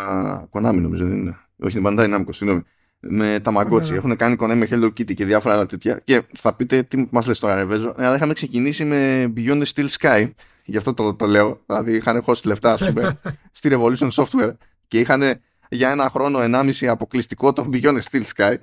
Konami 0.51 0.79
νομίζω 0.81 1.05
δεν 1.05 1.17
είναι. 1.17 1.37
Όχι, 1.59 1.73
την 1.73 1.83
Bandai 1.87 2.15
Namco, 2.15 2.29
συγγνώμη 2.29 2.63
με 2.99 3.39
τα 3.39 3.51
Μαγκότσι. 3.51 3.93
Έχουν 3.93 4.15
κάνει 4.15 4.35
κονέ 4.35 4.55
με 4.55 4.67
Hello 4.69 4.85
Kitty 4.85 5.13
και 5.13 5.25
διάφορα 5.25 5.53
άλλα 5.53 5.65
τέτοια. 5.65 6.01
Και 6.03 6.23
θα 6.33 6.53
πείτε 6.53 6.83
τι 6.83 7.07
μας 7.11 7.27
λες 7.27 7.39
τώρα, 7.39 7.55
Ρεβέζο. 7.55 7.93
Αλλά 7.97 8.15
είχαμε 8.15 8.33
ξεκινήσει 8.33 8.85
με 8.85 9.31
Beyond 9.35 9.63
the 9.63 9.65
Steel 9.73 9.87
Sky. 9.99 10.31
Γι' 10.65 10.77
αυτό 10.77 10.93
το, 10.93 11.13
το 11.13 11.25
λέω. 11.25 11.61
Δηλαδή 11.65 11.95
είχαν 11.95 12.21
χώσει 12.21 12.47
λεφτά, 12.47 12.73
ας 12.73 12.85
πούμε, 12.85 13.19
στη 13.51 13.69
Revolution 13.71 14.09
Software. 14.11 14.53
Και 14.87 14.99
είχαν 14.99 15.23
για 15.69 15.91
ένα 15.91 16.09
χρόνο, 16.09 16.41
ενάμιση 16.41 16.87
αποκλειστικό 16.87 17.53
το 17.53 17.69
Beyond 17.73 17.99
the 17.99 18.01
Steel 18.11 18.23
Sky. 18.35 18.55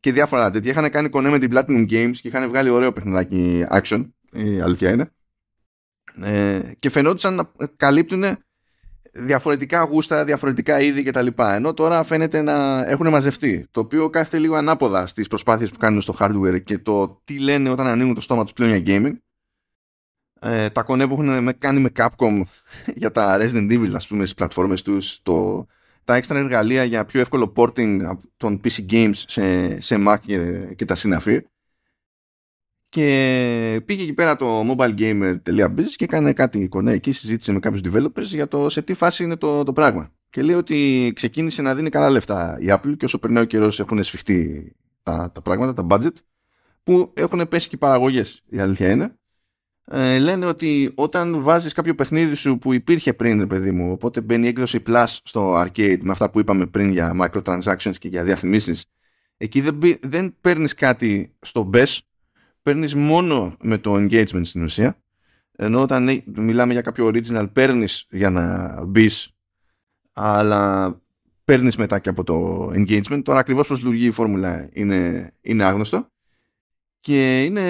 Και 0.00 0.12
διάφορα 0.12 0.42
άλλα 0.42 0.50
τέτοια. 0.50 0.70
Είχαν 0.70 0.90
κάνει 0.90 1.08
κονέ 1.08 1.28
με 1.28 1.38
την 1.38 1.50
Platinum 1.54 1.90
Games 1.90 2.16
και 2.20 2.28
είχαν 2.28 2.48
βγάλει 2.48 2.70
ωραίο 2.70 2.92
παιχνιδάκι 2.92 3.66
action. 3.70 4.06
Η 4.32 4.60
αλήθεια 4.60 4.90
είναι. 4.90 5.10
Ε, 6.22 6.60
και 6.78 6.90
φαινόντουσαν 6.90 7.34
να 7.34 7.50
καλύπτουν 7.76 8.24
διαφορετικά 9.18 9.82
γούστα, 9.82 10.24
διαφορετικά 10.24 10.80
είδη 10.80 11.02
κτλ. 11.02 11.26
Ενώ 11.36 11.74
τώρα 11.74 12.02
φαίνεται 12.02 12.42
να 12.42 12.84
έχουν 12.86 13.08
μαζευτεί. 13.08 13.66
Το 13.70 13.80
οποίο 13.80 14.10
κάθεται 14.10 14.38
λίγο 14.38 14.54
ανάποδα 14.54 15.06
στις 15.06 15.28
προσπάθειες 15.28 15.70
που 15.70 15.78
κάνουν 15.78 16.00
στο 16.00 16.14
hardware 16.18 16.62
και 16.64 16.78
το 16.78 17.20
τι 17.24 17.38
λένε 17.38 17.70
όταν 17.70 17.86
ανοίγουν 17.86 18.14
το 18.14 18.20
στόμα 18.20 18.42
τους 18.42 18.52
πλέον 18.52 18.74
για 18.74 18.82
gaming. 18.86 19.12
Ε, 20.40 20.70
τα 20.70 20.82
κονέ 20.82 21.06
που 21.06 21.12
έχουν 21.12 21.58
κάνει 21.58 21.80
με 21.80 21.90
Capcom 21.96 22.42
για 23.00 23.10
τα 23.10 23.38
Resident 23.40 23.70
Evil, 23.70 23.92
ας 23.94 24.06
πούμε, 24.06 24.22
στις 24.22 24.34
πλατφόρμες 24.34 24.82
τους, 24.82 25.22
το, 25.22 25.66
τα 26.04 26.14
έξτρα 26.14 26.38
εργαλεία 26.38 26.84
για 26.84 27.04
πιο 27.04 27.20
εύκολο 27.20 27.52
porting 27.56 27.98
των 28.36 28.60
PC 28.64 28.92
games 28.92 29.14
σε, 29.26 29.80
σε 29.80 29.96
Mac 30.08 30.16
και, 30.26 30.58
και 30.76 30.84
τα 30.84 30.94
συναφή. 30.94 31.42
Και 32.88 33.82
πήγε 33.84 34.02
εκεί 34.02 34.12
πέρα 34.12 34.36
το 34.36 34.60
mobilegamer.biz 34.60 35.86
και 35.96 36.04
έκανε 36.04 36.32
κάτι 36.32 36.58
εικόνα 36.58 36.92
εκεί, 36.92 37.12
συζήτησε 37.12 37.52
με 37.52 37.58
κάποιους 37.58 37.80
developers 37.84 38.22
για 38.22 38.48
το 38.48 38.68
σε 38.68 38.82
τι 38.82 38.94
φάση 38.94 39.24
είναι 39.24 39.36
το, 39.36 39.62
το 39.62 39.72
πράγμα. 39.72 40.10
Και 40.30 40.42
λέει 40.42 40.56
ότι 40.56 41.12
ξεκίνησε 41.14 41.62
να 41.62 41.74
δίνει 41.74 41.90
καλά 41.90 42.10
λεφτά 42.10 42.56
η 42.60 42.66
Apple 42.68 42.96
και 42.96 43.04
όσο 43.04 43.18
περνάει 43.18 43.42
ο 43.42 43.46
καιρός 43.46 43.80
έχουν 43.80 44.02
σφιχτεί 44.02 44.72
τα, 45.02 45.30
τα 45.34 45.42
πράγματα, 45.42 45.74
τα 45.74 45.86
budget, 45.90 46.14
που 46.82 47.12
έχουν 47.14 47.48
πέσει 47.48 47.68
και 47.68 47.74
οι 47.74 47.78
παραγωγές, 47.78 48.42
η 48.48 48.58
αλήθεια 48.58 48.90
είναι. 48.90 49.16
Ε, 49.90 50.18
λένε 50.18 50.46
ότι 50.46 50.92
όταν 50.94 51.42
βάζεις 51.42 51.72
κάποιο 51.72 51.94
παιχνίδι 51.94 52.34
σου 52.34 52.58
που 52.58 52.72
υπήρχε 52.72 53.12
πριν, 53.12 53.46
παιδί 53.46 53.70
μου, 53.70 53.92
οπότε 53.92 54.20
μπαίνει 54.20 54.48
έκδοση 54.48 54.82
Plus 54.86 55.16
στο 55.22 55.60
arcade 55.60 55.98
με 56.00 56.10
αυτά 56.10 56.30
που 56.30 56.40
είπαμε 56.40 56.66
πριν 56.66 56.90
για 56.90 57.12
microtransactions 57.22 57.94
και 57.98 58.08
για 58.08 58.24
διαφημίσεις, 58.24 58.84
εκεί 59.36 59.60
δεν, 59.60 59.80
δεν 60.02 60.36
παίρνεις 60.40 60.74
κάτι 60.74 61.34
στο 61.40 61.70
BES 61.74 61.98
παίρνεις 62.66 62.94
μόνο 62.94 63.56
με 63.62 63.78
το 63.78 63.94
engagement 63.94 64.46
στην 64.46 64.62
ουσία 64.62 64.96
ενώ 65.56 65.82
όταν 65.82 66.22
μιλάμε 66.26 66.72
για 66.72 66.82
κάποιο 66.82 67.06
original 67.06 67.46
παίρνεις 67.52 68.06
για 68.10 68.30
να 68.30 68.84
μπεις, 68.84 69.30
αλλά 70.12 70.94
παίρνεις 71.44 71.76
μετά 71.76 71.98
και 71.98 72.08
από 72.08 72.24
το 72.24 72.66
engagement. 72.66 73.22
Τώρα 73.24 73.38
ακριβώς 73.38 73.66
πώς 73.66 73.78
λειτουργεί 73.78 74.06
η 74.06 74.10
φόρμουλα 74.10 74.68
είναι, 74.72 75.32
είναι 75.40 75.64
άγνωστο. 75.64 76.08
Και 77.00 77.44
είναι 77.44 77.62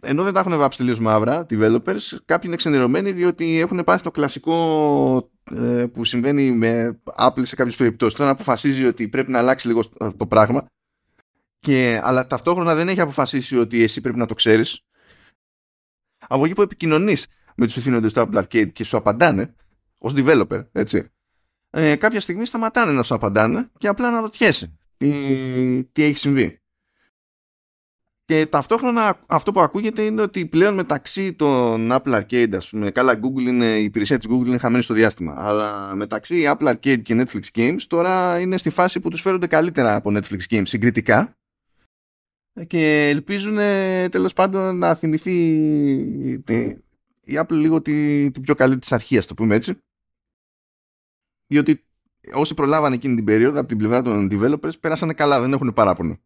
ενώ 0.00 0.22
δεν 0.22 0.32
τα 0.32 0.40
έχουν 0.40 0.56
βάψει 0.56 0.78
τελείως 0.78 0.98
μαύρα 0.98 1.46
developers 1.50 2.16
κάποιοι 2.24 2.44
είναι 2.44 2.56
ξενερωμένοι 2.56 3.12
διότι 3.12 3.58
έχουν 3.60 3.84
πάθει 3.84 4.02
το 4.02 4.10
κλασικό 4.10 5.30
ε, 5.56 5.86
που 5.86 6.04
συμβαίνει 6.04 6.52
με 6.52 7.00
Apple 7.18 7.42
σε 7.42 7.54
κάποιες 7.54 7.76
περιπτώσεις. 7.76 8.18
Τώρα 8.18 8.30
αποφασίζει 8.30 8.86
ότι 8.86 9.08
πρέπει 9.08 9.30
να 9.30 9.38
αλλάξει 9.38 9.66
λίγο 9.66 9.82
το 10.16 10.26
πράγμα 10.26 10.66
και, 11.60 12.00
αλλά 12.02 12.26
ταυτόχρονα 12.26 12.74
δεν 12.74 12.88
έχει 12.88 13.00
αποφασίσει 13.00 13.58
ότι 13.58 13.82
εσύ 13.82 14.00
πρέπει 14.00 14.18
να 14.18 14.26
το 14.26 14.34
ξέρεις. 14.34 14.80
Από 16.28 16.44
εκεί 16.44 16.54
που 16.54 16.62
επικοινωνείς 16.62 17.26
με 17.56 17.66
τους 17.66 17.76
ευθύνοντες 17.76 18.12
του 18.12 18.20
Apple 18.20 18.42
Arcade 18.42 18.72
και 18.72 18.84
σου 18.84 18.96
απαντάνε 18.96 19.54
ως 19.98 20.12
developer 20.16 20.66
έτσι 20.72 21.10
ε, 21.70 21.96
κάποια 21.96 22.20
στιγμή 22.20 22.44
σταματάνε 22.44 22.92
να 22.92 23.02
σου 23.02 23.14
απαντάνε 23.14 23.70
και 23.78 23.88
απλά 23.88 24.10
να 24.10 24.20
ρωτιέσαι 24.20 24.78
τι, 24.96 25.84
τι 25.92 26.02
έχει 26.02 26.16
συμβεί. 26.16 26.60
Και 28.24 28.46
ταυτόχρονα 28.46 29.20
αυτό 29.26 29.52
που 29.52 29.60
ακούγεται 29.60 30.02
είναι 30.02 30.22
ότι 30.22 30.46
πλέον 30.46 30.74
μεταξύ 30.74 31.32
των 31.32 31.88
Apple 31.92 32.22
Arcade, 32.22 32.54
ας 32.54 32.68
πούμε, 32.68 32.90
καλά 32.90 33.20
Google 33.22 33.40
είναι, 33.40 33.66
η 33.66 33.84
υπηρεσία 33.84 34.18
της 34.18 34.28
Google 34.30 34.46
είναι 34.46 34.58
χαμένη 34.58 34.82
στο 34.82 34.94
διάστημα, 34.94 35.34
αλλά 35.36 35.94
μεταξύ 35.94 36.44
Apple 36.46 36.74
Arcade 36.74 37.02
και 37.02 37.24
Netflix 37.24 37.58
Games 37.58 37.80
τώρα 37.86 38.40
είναι 38.40 38.56
στη 38.56 38.70
φάση 38.70 39.00
που 39.00 39.08
τους 39.08 39.20
φέρονται 39.20 39.46
καλύτερα 39.46 39.94
από 39.94 40.10
Netflix 40.14 40.40
Games 40.50 40.62
συγκριτικά 40.66 41.36
και 42.66 43.08
ελπίζουν 43.08 43.56
τέλος 44.10 44.32
πάντων 44.32 44.78
να 44.78 44.94
θυμηθεί 44.94 45.32
η 47.24 47.38
Apple 47.40 47.52
λίγο 47.52 47.82
την, 47.82 48.32
την 48.32 48.42
πιο 48.42 48.54
καλή 48.54 48.78
της 48.78 48.92
αρχή, 48.92 49.18
το 49.18 49.34
πούμε 49.34 49.54
έτσι. 49.54 49.78
Διότι 51.46 51.84
όσοι 52.32 52.54
προλάβανε 52.54 52.94
εκείνη 52.94 53.14
την 53.14 53.24
περίοδο 53.24 53.58
από 53.58 53.68
την 53.68 53.78
πλευρά 53.78 54.02
των 54.02 54.28
developers 54.32 54.80
πέρασανε 54.80 55.12
καλά, 55.12 55.40
δεν 55.40 55.52
έχουν 55.52 55.72
παράπονο. 55.72 56.18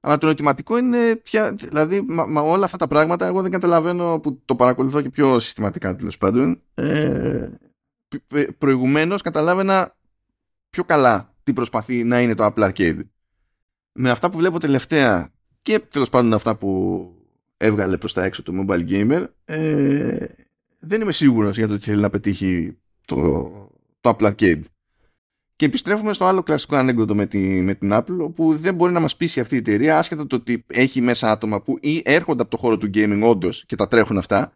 Αλλά 0.00 0.18
το 0.18 0.26
ερωτηματικό 0.26 0.78
είναι 0.78 1.16
πια, 1.16 1.52
δηλαδή 1.52 2.00
μα, 2.08 2.40
όλα 2.40 2.64
αυτά 2.64 2.76
τα 2.76 2.88
πράγματα 2.88 3.26
εγώ 3.26 3.42
δεν 3.42 3.50
καταλαβαίνω 3.50 4.20
που 4.20 4.42
το 4.44 4.56
παρακολουθώ 4.56 5.00
και 5.02 5.10
πιο 5.10 5.38
συστηματικά 5.38 5.96
τέλος 5.96 6.18
πάντων. 6.18 6.62
Ε, 6.74 7.48
προηγουμένως 8.58 9.22
καταλάβαινα 9.22 9.96
πιο 10.70 10.84
καλά 10.84 11.34
τι 11.42 11.52
προσπαθεί 11.52 12.04
να 12.04 12.20
είναι 12.20 12.34
το 12.34 12.44
Apple 12.44 12.70
Arcade. 12.70 13.00
Με 13.92 14.10
αυτά 14.10 14.30
που 14.30 14.38
βλέπω 14.38 14.58
τελευταία 14.58 15.32
και 15.62 15.78
τέλος 15.78 16.08
πάντων 16.08 16.32
αυτά 16.32 16.56
που 16.56 17.12
έβγαλε 17.56 17.96
προς 17.96 18.12
τα 18.12 18.24
έξω 18.24 18.42
το 18.42 18.52
Mobile 18.56 18.88
Gamer 18.88 19.26
ε, 19.44 20.26
δεν 20.78 21.00
είμαι 21.00 21.12
σίγουρος 21.12 21.56
για 21.56 21.68
το 21.68 21.78
τι 21.78 21.84
θέλει 21.84 22.00
να 22.00 22.10
πετύχει 22.10 22.78
το, 23.04 23.50
το 24.00 24.16
Apple 24.18 24.32
Arcade. 24.32 24.60
Και 25.56 25.66
επιστρέφουμε 25.66 26.12
στο 26.12 26.24
άλλο 26.24 26.42
κλασικό 26.42 26.76
ανέκδοτο 26.76 27.14
με, 27.14 27.26
τη, 27.26 27.38
με 27.38 27.74
την 27.74 27.90
Apple, 27.92 28.18
όπου 28.18 28.56
δεν 28.56 28.74
μπορεί 28.74 28.92
να 28.92 29.00
μας 29.00 29.16
πείσει 29.16 29.40
αυτή 29.40 29.54
η 29.54 29.58
εταιρεία, 29.58 29.98
άσχετα 29.98 30.26
το 30.26 30.36
ότι 30.36 30.64
έχει 30.66 31.00
μέσα 31.00 31.30
άτομα 31.30 31.62
που 31.62 31.78
ή 31.80 32.02
έρχονται 32.04 32.42
από 32.42 32.50
το 32.50 32.56
χώρο 32.56 32.78
του 32.78 32.90
gaming 32.94 33.20
όντως 33.22 33.64
και 33.66 33.76
τα 33.76 33.88
τρέχουν 33.88 34.18
αυτά, 34.18 34.52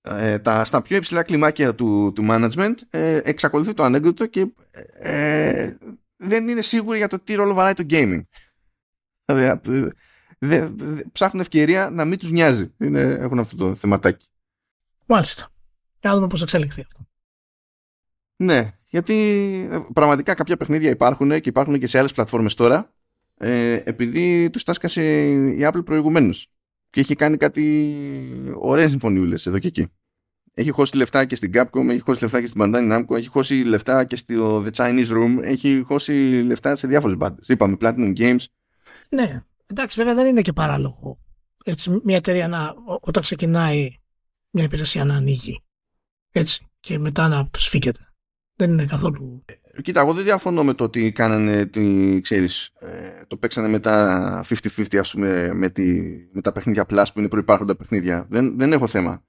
ε, 0.00 0.38
τα, 0.38 0.64
στα 0.64 0.82
πιο 0.82 0.96
υψηλά 0.96 1.22
κλιμάκια 1.22 1.74
του, 1.74 2.12
του 2.14 2.26
management, 2.28 2.74
ε, 2.90 3.20
εξακολουθεί 3.24 3.74
το 3.74 3.82
ανέκδοτο 3.82 4.26
και 4.26 4.52
ε, 4.98 5.74
δεν 6.16 6.48
είναι 6.48 6.60
σίγουροι 6.60 6.98
για 6.98 7.08
το 7.08 7.18
τι 7.18 7.34
ρόλο 7.34 7.54
βαράει 7.54 7.74
το 7.74 7.86
gaming. 7.90 8.22
Δηλαδή, 9.24 9.92
δε, 10.38 10.68
ψάχνουν 11.12 11.40
ευκαιρία 11.40 11.90
να 11.90 12.04
μην 12.04 12.18
τους 12.18 12.30
νοιάζει. 12.30 12.74
Είναι, 12.78 13.00
έχουν 13.00 13.38
αυτό 13.38 13.56
το 13.56 13.74
θεματάκι. 13.74 14.26
Μάλιστα. 15.06 15.48
Για 16.00 16.10
να 16.10 16.16
δούμε 16.16 16.26
πώς 16.26 16.42
εξελιχθεί 16.42 16.80
αυτό. 16.80 17.06
Ναι, 18.36 18.78
γιατί 18.84 19.14
ε, 19.70 19.78
πραγματικά 19.92 20.34
κάποια 20.34 20.56
παιχνίδια 20.56 20.90
υπάρχουν 20.90 21.40
και 21.40 21.48
υπάρχουν 21.48 21.78
και 21.78 21.86
σε 21.86 21.98
άλλες 21.98 22.12
πλατφόρμες 22.12 22.54
τώρα 22.54 22.94
ε, 23.36 23.82
επειδή 23.84 24.50
τους 24.50 24.62
τάσκασε 24.64 25.28
η 25.30 25.58
Apple 25.60 25.84
προηγουμένως 25.84 26.48
και 26.90 27.00
έχει 27.00 27.14
κάνει 27.14 27.36
κάτι 27.36 28.54
ωραίες 28.54 28.90
συμφωνιούλες 28.90 29.46
εδώ 29.46 29.58
και 29.58 29.66
εκεί. 29.66 29.92
Έχει 30.54 30.70
χώσει 30.70 30.96
λεφτά 30.96 31.24
και 31.24 31.36
στην 31.36 31.50
Capcom, 31.54 31.88
έχει 31.88 32.00
χώσει 32.00 32.22
λεφτά 32.22 32.40
και 32.40 32.46
στην 32.46 32.60
Bandai 32.64 32.92
Namco, 32.92 33.16
έχει 33.16 33.28
χώσει 33.28 33.54
λεφτά 33.54 34.04
και 34.04 34.16
στο 34.16 34.64
The 34.64 34.70
Chinese 34.70 35.08
Room, 35.08 35.38
έχει 35.42 35.82
χώσει 35.86 36.12
λεφτά 36.46 36.76
σε 36.76 36.86
διάφορες 36.86 37.16
μπάντες. 37.16 37.48
Είπαμε 37.48 37.76
Platinum 37.80 38.12
Games. 38.16 38.44
Ναι, 39.10 39.42
εντάξει 39.66 39.98
βέβαια 39.98 40.14
δεν 40.14 40.26
είναι 40.26 40.42
και 40.42 40.52
παράλογο 40.52 41.18
έτσι, 41.64 42.00
μια 42.04 42.16
εταιρεία 42.16 42.48
να, 42.48 42.74
όταν 43.00 43.22
ξεκινάει 43.22 43.98
μια 44.50 44.64
υπηρεσία 44.64 45.04
να 45.04 45.14
ανοίγει 45.14 45.64
έτσι 46.30 46.66
και 46.80 46.98
μετά 46.98 47.28
να 47.28 47.50
σφίγγεται. 47.56 48.08
Δεν 48.56 48.70
είναι 48.70 48.84
καθόλου. 48.84 49.44
Ε, 49.72 49.82
κοίτα, 49.82 50.00
εγώ 50.00 50.12
δεν 50.12 50.24
διαφωνώ 50.24 50.64
με 50.64 50.74
το 50.74 50.84
ότι 50.84 51.12
κάνανε, 51.12 51.66
τι, 51.66 52.20
ξέρεις, 52.20 52.70
ε, 52.78 53.24
το 53.28 53.36
παίξανε 53.36 53.68
μετά 53.68 54.44
50-50 54.48 54.96
ας 54.96 55.10
πούμε 55.10 55.52
με, 55.54 55.70
τη, 55.70 56.02
με 56.32 56.40
τα 56.40 56.52
παιχνίδια 56.52 56.86
Plus 56.88 57.04
που 57.12 57.18
είναι 57.18 57.28
προϋπάρχοντα 57.28 57.76
παιχνίδια. 57.76 58.26
Δεν, 58.30 58.58
δεν 58.58 58.72
έχω 58.72 58.86
θέμα. 58.86 59.24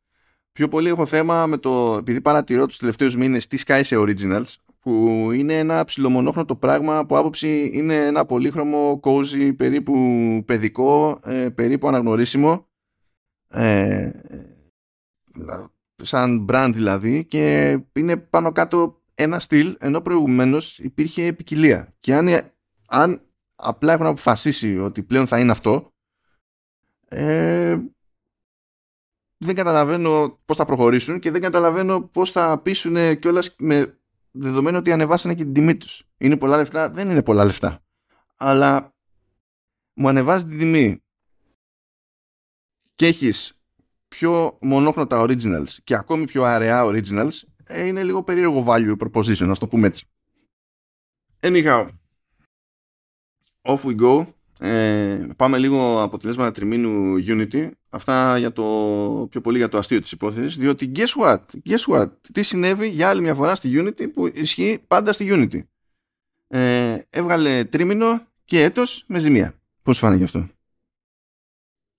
Πιο 0.56 0.68
πολύ 0.68 0.90
έχω 0.90 1.06
θέμα 1.06 1.46
με 1.46 1.58
το, 1.58 1.96
επειδή 2.00 2.22
παρατηρώ 2.22 2.66
τους 2.66 2.78
τελευταίους 2.78 3.16
μήνες 3.16 3.48
τι 3.48 3.58
Sky 3.66 3.80
σε 3.84 3.96
Originals, 4.00 4.54
που 4.80 5.30
είναι 5.34 5.58
ένα 5.58 5.86
ψιλομονόχνοτο 5.86 6.56
πράγμα 6.56 6.98
από 6.98 7.18
άποψη 7.18 7.72
είναι 7.74 8.06
ένα 8.06 8.26
πολύχρωμο, 8.26 9.00
cozy, 9.04 9.56
περίπου 9.58 9.94
παιδικό, 10.46 11.20
ε, 11.24 11.50
περίπου 11.50 11.88
αναγνωρίσιμο. 11.88 12.68
Ε, 13.48 14.10
σαν 16.04 16.46
brand 16.52 16.72
δηλαδή 16.74 17.26
και 17.26 17.78
είναι 17.94 18.18
πάνω 18.18 18.52
κάτω 18.52 19.02
ένα 19.16 19.40
στυλ 19.40 19.76
ενώ 19.80 20.02
προηγουμένως 20.02 20.80
υπήρχε 20.80 21.34
ποικιλία. 21.34 21.94
Και 22.00 22.16
αν, 22.16 22.52
αν 22.88 23.22
απλά 23.56 23.94
έχουν 23.94 24.06
αποφασίσει 24.06 24.78
ότι 24.78 25.04
πλέον 25.04 25.28
θα 25.28 25.40
είναι 25.40 25.52
αυτό, 25.52 25.94
ε, 27.08 27.78
δεν 29.38 29.56
καταλαβαίνω 29.56 30.40
πώς 30.46 30.58
θα 30.58 30.66
προχωρήσουν 30.66 31.20
και 31.20 31.32
δεν 31.32 31.42
καταλαβαίνω 31.42 32.02
πώς 32.02 32.32
θα 32.32 32.62
πείσουν 32.62 33.20
κιόλας 33.20 33.56
με 33.58 34.00
δεδομένο 34.32 34.78
ότι 34.78 34.92
ανεβάσανε 34.92 35.36
και 35.36 35.44
την 35.44 35.54
τιμή 35.54 35.76
τους. 35.78 36.04
Είναι 36.18 36.38
πολλά 36.38 36.58
λεφτά, 36.58 36.90
δεν 36.90 37.10
είναι 37.10 37.24
πολλά 37.24 37.46
λεφτά. 37.46 37.84
Αλλά 38.36 38.96
μου 39.94 40.08
ανεβάζει 40.08 40.46
την 40.46 40.58
τιμή 40.58 41.04
και 42.96 43.06
έχεις 43.06 43.60
πιο 44.08 44.58
μονόχρονα 44.62 45.08
originals 45.12 45.70
και 45.84 45.96
ακόμη 45.96 46.26
πιο 46.26 46.44
αραιά 46.44 46.84
originals 46.86 47.40
ε, 47.68 47.88
είναι 47.88 48.04
λίγο 48.04 48.24
περίεργο 48.24 48.66
value 48.68 48.96
proposition, 48.98 49.48
να 49.48 49.56
το 49.56 49.68
πούμε 49.68 49.88
έτσι. 49.88 50.06
Anyhow, 51.40 51.88
off 53.62 53.84
we 53.84 54.00
go. 54.00 54.26
Ε, 54.60 55.28
πάμε 55.36 55.58
λίγο 55.58 56.02
αποτελέσματα 56.02 56.52
τριμήνου 56.52 57.16
Unity. 57.28 57.70
Αυτά 57.90 58.38
για 58.38 58.52
το, 58.52 58.64
πιο 59.30 59.42
πολύ 59.42 59.58
για 59.58 59.68
το 59.68 59.78
αστείο 59.78 60.02
της 60.02 60.12
υπόθεσης. 60.12 60.58
Διότι 60.58 60.92
guess 60.96 61.24
what, 61.24 61.40
guess 61.70 61.94
what, 61.94 62.12
τι 62.34 62.44
συνέβη 62.44 62.88
για 62.88 63.10
άλλη 63.10 63.22
μια 63.22 63.36
φορά 63.36 63.56
στη 63.56 63.72
Unity 63.76 64.14
που 64.14 64.32
ισχύει 64.34 64.84
πάντα 64.88 65.12
στη 65.12 65.28
Unity. 65.30 65.64
Ε, 66.48 66.98
έβγαλε 67.10 67.64
τρίμηνο 67.64 68.28
και 68.46 68.64
έτος 68.64 69.04
με 69.08 69.20
ζημία. 69.20 69.60
Πώς 69.84 69.98
φάνηκε 69.98 70.24
αυτό; 70.24 70.50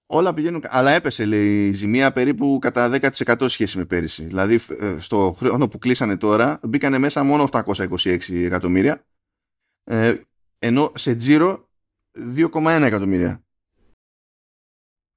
Όλα 0.06 0.34
πηγαίνουν. 0.34 0.62
Αλλά 0.66 0.90
έπεσε, 0.90 1.24
λέει, 1.24 1.68
η 1.68 1.72
ζημία 1.72 2.12
περίπου 2.12 2.58
κατά 2.60 3.00
10% 3.26 3.48
σχέση 3.48 3.78
με 3.78 3.84
πέρυσι. 3.84 4.24
Δηλαδή, 4.24 4.60
ε, 4.80 4.98
στο 4.98 5.34
χρόνο 5.38 5.68
που 5.68 5.78
κλείσανε 5.78 6.16
τώρα, 6.16 6.60
μπήκανε 6.62 6.98
μέσα 6.98 7.22
μόνο 7.22 7.48
826 7.52 8.44
εκατομμύρια. 8.44 9.04
Ε, 9.84 10.14
ενώ 10.58 10.92
σε 10.94 11.14
τζίρο 11.14 11.65
2,1 12.36 12.82
εκατομμύρια. 12.82 13.44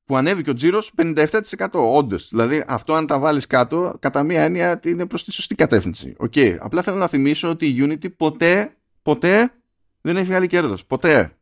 Που 0.04 0.18
ανέβηκε 0.18 0.50
ο 0.50 0.54
τζίρος 0.54 0.94
57%. 0.98 1.68
Όντως. 1.72 2.30
Δηλαδή, 2.30 2.64
αυτό 2.68 2.94
αν 2.94 3.08
τα 3.08 3.20
βάλεις 3.20 3.48
κάτω, 3.48 3.98
κατά 4.00 4.24
μία 4.24 4.44
έννοια 4.44 4.80
είναι 4.84 5.06
προς 5.06 5.24
τη 5.24 5.32
σωστή 5.32 5.56
κατεύθυνση. 5.56 6.16
OK. 6.18 6.34
Okay. 6.36 6.58
Απλά 6.60 6.82
θέλω 6.82 6.98
να 6.98 7.08
θυμίσω 7.08 7.50
ότι 7.50 7.68
η 7.68 7.78
Unity 7.80 8.16
ποτέ, 8.16 8.78
ποτέ 9.02 9.54
δεν 10.02 10.18
έχει 10.18 10.26
βγάλει 10.26 10.48
κέρδος. 10.48 10.86
Ποτέ 10.86 11.40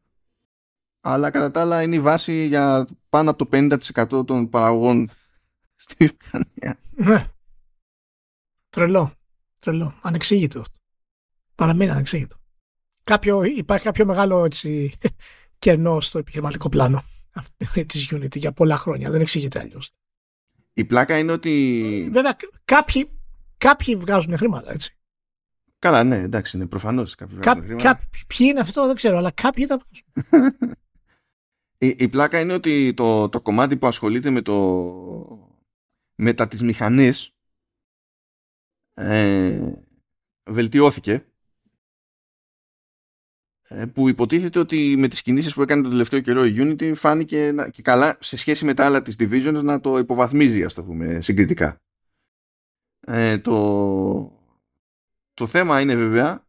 αλλά 1.10 1.32
κατά 1.32 1.52
τα 1.52 1.62
άλλα 1.62 1.82
είναι 1.82 1.96
η 1.96 2.00
βάση 2.00 2.46
για 2.46 2.88
πάνω 3.10 3.30
από 3.30 3.46
το 3.46 3.78
50% 3.98 4.28
των 4.28 4.50
παραγωγών 4.50 5.10
στη 5.84 5.96
βιομηχανία. 5.96 6.80
Ναι. 6.90 7.26
Τρελό. 8.70 9.14
Τρελό. 9.60 10.00
Ανεξήγητο. 10.02 10.64
Παραμένει 11.56 11.92
ανεξήγητο. 11.92 12.36
Κάποιο, 13.04 13.44
υπάρχει 13.44 13.86
κάποιο 13.86 14.06
μεγάλο 14.06 14.46
έτσι, 14.46 14.94
κενό 15.60 16.02
στο 16.02 16.18
επιχειρηματικό 16.18 16.70
πλάνο 16.70 17.04
της 17.88 18.14
Unity 18.14 18.38
για 18.38 18.52
πολλά 18.52 18.78
χρόνια. 18.78 19.10
Δεν 19.10 19.22
εξηγείται 19.22 19.60
αλλιώς. 19.60 19.92
Η 20.74 20.86
πλάκα 20.86 21.18
είναι 21.18 21.32
ότι... 21.32 22.10
Βέβαια 22.12 22.38
κάποιοι, 22.66 23.10
κάποιοι 23.58 23.96
βγάζουν 23.96 24.38
χρήματα 24.38 24.72
έτσι. 24.72 24.92
Καλά, 25.80 26.04
ναι, 26.04 26.18
εντάξει, 26.18 26.58
είναι 26.58 26.68
προφανώς. 26.68 27.16
Κάποιοι 27.16 27.38
βγάζουν 27.38 27.64
χρήματα. 27.64 28.00
Ποιοι 28.28 28.48
είναι 28.50 28.60
αυτό 28.60 28.86
δεν 28.86 28.96
ξέρω, 28.96 29.18
αλλά 29.18 29.32
κάποιοι 29.32 29.66
τα 29.66 29.78
βγάζουν. 29.78 30.76
Η, 31.80 31.96
η 31.98 32.08
πλάκα 32.08 32.40
είναι 32.40 32.54
ότι 32.54 32.94
το, 32.94 33.30
το 33.30 33.42
κομμάτι 33.42 33.78
που 33.78 33.88
ασχολείται 33.88 34.30
με 34.30 34.42
το 34.42 34.56
μετά 36.16 36.48
τις 36.48 36.62
μηχανές 36.62 37.36
ε, 38.94 39.74
βελτιώθηκε 40.50 41.12
ε, 41.12 41.26
που 43.94 44.10
υποτίθεται 44.10 44.60
ότι 44.60 44.96
με 44.98 45.08
τις 45.08 45.22
κινήσεις 45.22 45.54
που 45.54 45.62
έκανε 45.62 45.82
τον 45.82 45.92
τελευταίο 45.92 46.20
καιρό 46.20 46.46
η 46.46 46.56
Unity 46.58 46.92
φάνηκε 46.96 47.54
και 47.72 47.82
καλά 47.82 48.18
σε 48.20 48.38
σχέση 48.38 48.66
με 48.66 48.74
τα 48.74 48.86
άλλα 48.86 49.02
της 49.02 49.16
Divisions 49.20 49.62
να 49.64 49.80
το 49.80 49.98
υποβαθμίζει 49.98 50.64
ας 50.64 50.74
το 50.74 50.84
πούμε 50.84 51.22
συγκριτικά. 51.22 51.82
Ε, 53.00 53.38
το, 53.38 54.32
το 55.34 55.46
θέμα 55.46 55.82
είναι 55.82 55.96
βέβαια 55.96 56.46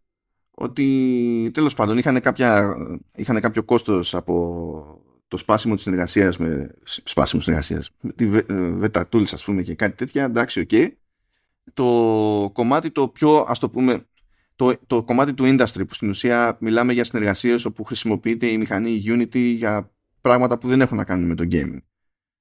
ότι 0.50 1.50
τέλος 1.54 1.74
πάντων 1.74 1.98
είχαν, 1.98 2.20
κάποια, 2.20 2.74
είχαν 3.14 3.40
κάποιο 3.40 3.62
κόστος 3.62 4.14
από 4.14 5.02
το 5.28 5.36
σπάσιμο 5.36 5.74
της 5.74 5.82
συνεργασίας 5.82 6.36
με 6.36 6.74
σπάσιμο 6.84 7.42
συνεργασίας 7.42 7.90
με 8.00 8.12
τη 8.12 8.30
Weta 8.82 9.02
Tools 9.12 9.32
ας 9.32 9.44
πούμε 9.44 9.62
και 9.62 9.74
κάτι 9.74 9.96
τέτοια 9.96 10.24
εντάξει 10.24 10.60
OK 10.60 10.68
okay. 10.72 10.88
το 11.74 12.50
κομμάτι 12.52 12.90
το 12.90 13.08
πιο 13.08 13.44
ας 13.48 13.58
το 13.58 13.70
πούμε 13.70 14.06
το, 14.58 14.76
το 14.86 15.02
κομμάτι 15.02 15.34
του 15.34 15.44
industry 15.46 15.86
που 15.88 15.94
στην 15.94 16.08
ουσία 16.08 16.56
μιλάμε 16.60 16.92
για 16.92 17.04
συνεργασίες 17.04 17.64
όπου 17.64 17.84
χρησιμοποιείται 17.84 18.46
η 18.46 18.58
μηχανή 18.58 19.02
Unity 19.06 19.54
για 19.56 19.90
πράγματα 20.20 20.58
που 20.58 20.68
δεν 20.68 20.80
έχουν 20.80 20.96
να 20.96 21.04
κάνουν 21.04 21.26
με 21.26 21.34
το 21.34 21.44
gaming. 21.50 21.78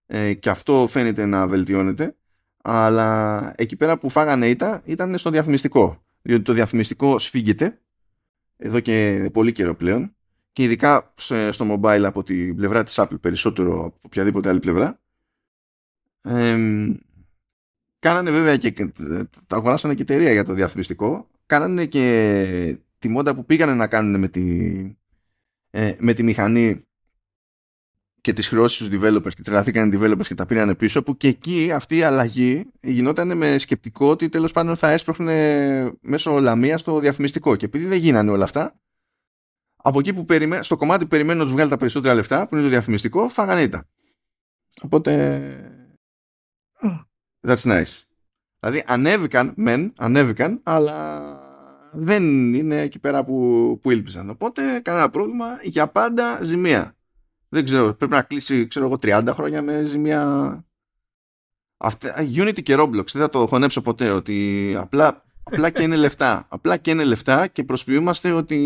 Ε, 0.05 0.33
και 0.33 0.49
αυτό 0.49 0.87
φαίνεται 0.89 1.25
να 1.25 1.47
βελτιώνεται 1.47 2.15
αλλά 2.63 3.51
εκεί 3.57 3.75
πέρα 3.75 3.97
που 3.97 4.09
φάγανε 4.09 4.47
ήττα 4.47 4.81
ήταν 4.85 5.17
στο 5.17 5.29
διαφημιστικό 5.29 6.03
διότι 6.21 6.43
το 6.43 6.53
διαφημιστικό 6.53 7.19
σφίγγεται 7.19 7.81
εδώ 8.57 8.79
και 8.79 9.29
πολύ 9.33 9.51
καιρό 9.51 9.75
πλέον 9.75 10.15
και 10.53 10.63
ειδικά 10.63 11.13
στο 11.49 11.79
mobile 11.81 12.03
από 12.03 12.23
την 12.23 12.55
πλευρά 12.55 12.83
της 12.83 12.99
Apple 12.99 13.21
περισσότερο 13.21 13.85
από 13.85 13.99
οποιαδήποτε 14.01 14.49
άλλη 14.49 14.59
πλευρά. 14.59 15.01
Ε, 16.21 16.57
κάνανε 17.99 18.31
βέβαια 18.31 18.57
και 18.57 18.91
τα 19.47 19.55
αγοράσανε 19.55 19.93
και 19.93 20.01
εταιρεία 20.01 20.31
για 20.31 20.43
το 20.43 20.53
διαφημιστικό 20.53 21.27
κάνανε 21.47 21.85
και 21.85 22.79
τη 22.99 23.07
μόντα 23.07 23.35
που 23.35 23.45
πήγανε 23.45 23.73
να 23.73 23.87
κάνουν 23.87 24.19
με 24.19 24.27
τη, 24.27 24.75
ε, 25.69 25.95
με 25.99 26.13
τη 26.13 26.23
μηχανή 26.23 26.85
και 28.21 28.33
τις 28.33 28.47
χρεώσεις 28.47 28.85
στους 28.85 28.99
developers 28.99 29.33
και 29.33 29.41
τρελαθήκαν 29.41 29.91
οι 29.91 29.97
developers 29.99 30.25
και 30.25 30.35
τα 30.35 30.45
πήραν 30.45 30.75
πίσω 30.75 31.03
που 31.03 31.17
και 31.17 31.27
εκεί 31.27 31.71
αυτή 31.71 31.97
η 31.97 32.03
αλλαγή 32.03 32.71
γινόταν 32.81 33.37
με 33.37 33.57
σκεπτικό 33.57 34.09
ότι 34.09 34.29
τέλος 34.29 34.51
πάντων 34.51 34.75
θα 34.75 34.91
έσπροχνε 34.91 35.97
μέσω 36.01 36.39
λαμίας 36.39 36.79
στο 36.79 36.99
διαφημιστικό. 36.99 37.55
Και 37.55 37.65
επειδή 37.65 37.85
δεν 37.85 37.97
γίνανε 37.97 38.31
όλα 38.31 38.43
αυτά 38.43 38.79
από 39.75 39.99
εκεί 39.99 40.13
που 40.13 40.25
περιμέ... 40.25 40.63
στο 40.63 40.77
κομμάτι 40.77 41.03
που 41.03 41.09
περιμένουν 41.09 41.37
να 41.37 41.43
τους 41.43 41.53
βγάλει 41.53 41.69
τα 41.69 41.77
περισσότερα 41.77 42.13
λεφτά 42.13 42.47
που 42.47 42.55
είναι 42.55 42.63
το 42.63 42.69
διαφημιστικό 42.69 43.29
φάγανε 43.29 43.61
ήττα. 43.61 43.87
Οπότε 44.81 45.83
that's 47.47 47.61
nice 47.63 48.06
δηλαδή 48.59 48.83
ανέβηκαν 48.87 49.53
μεν 49.55 49.93
ανέβηκαν 49.97 50.59
αλλά 50.63 51.21
δεν 51.93 52.53
είναι 52.53 52.81
εκεί 52.81 52.99
πέρα 52.99 53.23
που, 53.23 53.79
που 53.81 53.91
ήλπιζαν. 53.91 54.29
Οπότε 54.29 54.79
κανένα 54.79 55.09
πρόβλημα 55.09 55.45
για 55.63 55.87
πάντα 55.87 56.39
ζημία. 56.43 56.95
Δεν 57.49 57.63
ξέρω, 57.63 57.93
πρέπει 57.93 58.11
να 58.11 58.21
κλείσει 58.21 58.67
ξέρω 58.67 58.85
εγώ 58.85 58.95
30 59.01 59.27
χρόνια 59.33 59.61
με 59.61 59.83
ζημία. 59.83 60.61
Αυτά, 61.77 62.13
Unity 62.35 62.63
και 62.63 62.75
Roblox 62.77 63.11
δεν 63.11 63.21
θα 63.21 63.29
το 63.29 63.47
χωνέψω 63.47 63.81
ποτέ 63.81 64.09
ότι 64.09 64.75
απλά, 64.77 65.23
απλά 65.43 65.69
και 65.69 65.81
είναι 65.81 65.95
λεφτά. 65.95 66.45
Απλά 66.49 66.77
και 66.77 66.91
είναι 66.91 67.03
λεφτά 67.03 67.47
και 67.47 67.63
προσποιούμαστε 67.63 68.31
ότι 68.31 68.57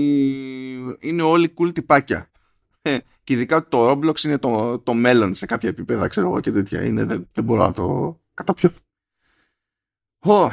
είναι 0.99 1.21
όλοι 1.21 1.53
cool 1.57 1.73
τυπάκια. 1.73 2.29
Ε, 2.81 2.97
και 3.23 3.33
ειδικά 3.33 3.55
ότι 3.55 3.69
το 3.69 3.89
Roblox 3.89 4.23
είναι 4.23 4.37
το, 4.37 4.79
το 4.79 4.93
μέλλον 4.93 5.33
σε 5.33 5.45
κάποια 5.45 5.69
επίπεδα 5.69 6.07
ξέρω 6.07 6.27
εγώ 6.27 6.39
και 6.39 6.51
τέτοια. 6.51 6.83
Είναι, 6.83 7.03
δεν, 7.03 7.29
δεν 7.33 7.43
μπορώ 7.43 7.63
να 7.63 7.73
το 7.73 8.19
καταπιώ 8.33 8.71
oh, 10.21 10.49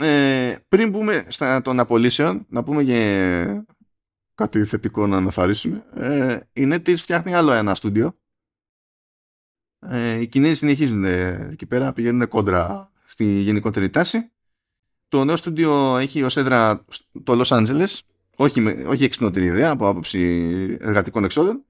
ε, 0.00 0.56
πριν 0.68 0.92
πούμε 0.92 1.26
στα 1.28 1.62
των 1.62 1.80
απολύσεων 1.80 2.46
να 2.48 2.62
πούμε 2.62 2.84
και 2.84 3.62
κάτι 4.34 4.64
θετικό 4.64 5.06
να 5.06 5.16
αναθαρίσουμε. 5.16 5.84
Ε, 5.94 6.40
η 6.52 6.68
NetEase 6.72 6.96
φτιάχνει 6.96 7.34
άλλο 7.34 7.52
ένα 7.52 7.74
στούντιο. 7.74 8.18
Ε, 9.80 10.20
οι 10.20 10.26
Κινέζοι 10.26 10.54
συνεχίζουν 10.54 11.04
ε, 11.04 11.48
εκεί 11.52 11.66
πέρα, 11.66 11.92
πηγαίνουν 11.92 12.28
κόντρα 12.28 12.92
στη 13.04 13.24
γενικότερη 13.24 13.90
τάση. 13.90 14.30
Το 15.08 15.24
νέο 15.24 15.36
στούντιο 15.36 15.96
έχει 15.96 16.22
ως 16.22 16.36
έδρα 16.36 16.84
το 17.24 17.40
Los 17.40 17.58
Angeles, 17.58 17.98
όχι, 18.36 18.60
όχι 18.86 19.04
εξυπνότερη 19.04 19.46
ιδέα 19.46 19.70
από 19.70 19.88
άποψη 19.88 20.20
εργατικών 20.80 21.24
εξόδων. 21.24 21.64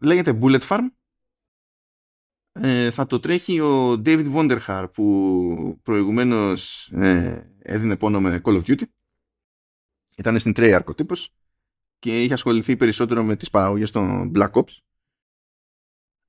Λέγεται 0.00 0.38
Bullet 0.42 0.60
Farm. 0.68 0.86
Ε, 2.52 2.90
θα 2.90 3.06
το 3.06 3.20
τρέχει 3.20 3.60
ο 3.60 3.92
David 3.92 4.34
Wonderhar 4.34 4.86
που 4.92 5.78
προηγουμένως 5.82 6.90
ε, 6.92 7.54
έδινε 7.58 7.96
πόνο 7.96 8.20
με 8.20 8.40
Call 8.44 8.62
of 8.62 8.64
Duty. 8.64 8.82
Ήταν 10.16 10.38
στην 10.38 10.52
Treyarch 10.56 10.84
ο 10.84 10.94
τύπος 10.94 11.34
και 11.98 12.22
είχε 12.22 12.32
ασχοληθεί 12.32 12.76
περισσότερο 12.76 13.22
με 13.22 13.36
τις 13.36 13.50
παραγωγές 13.50 13.90
των 13.90 14.32
Black 14.34 14.50
Ops. 14.50 14.78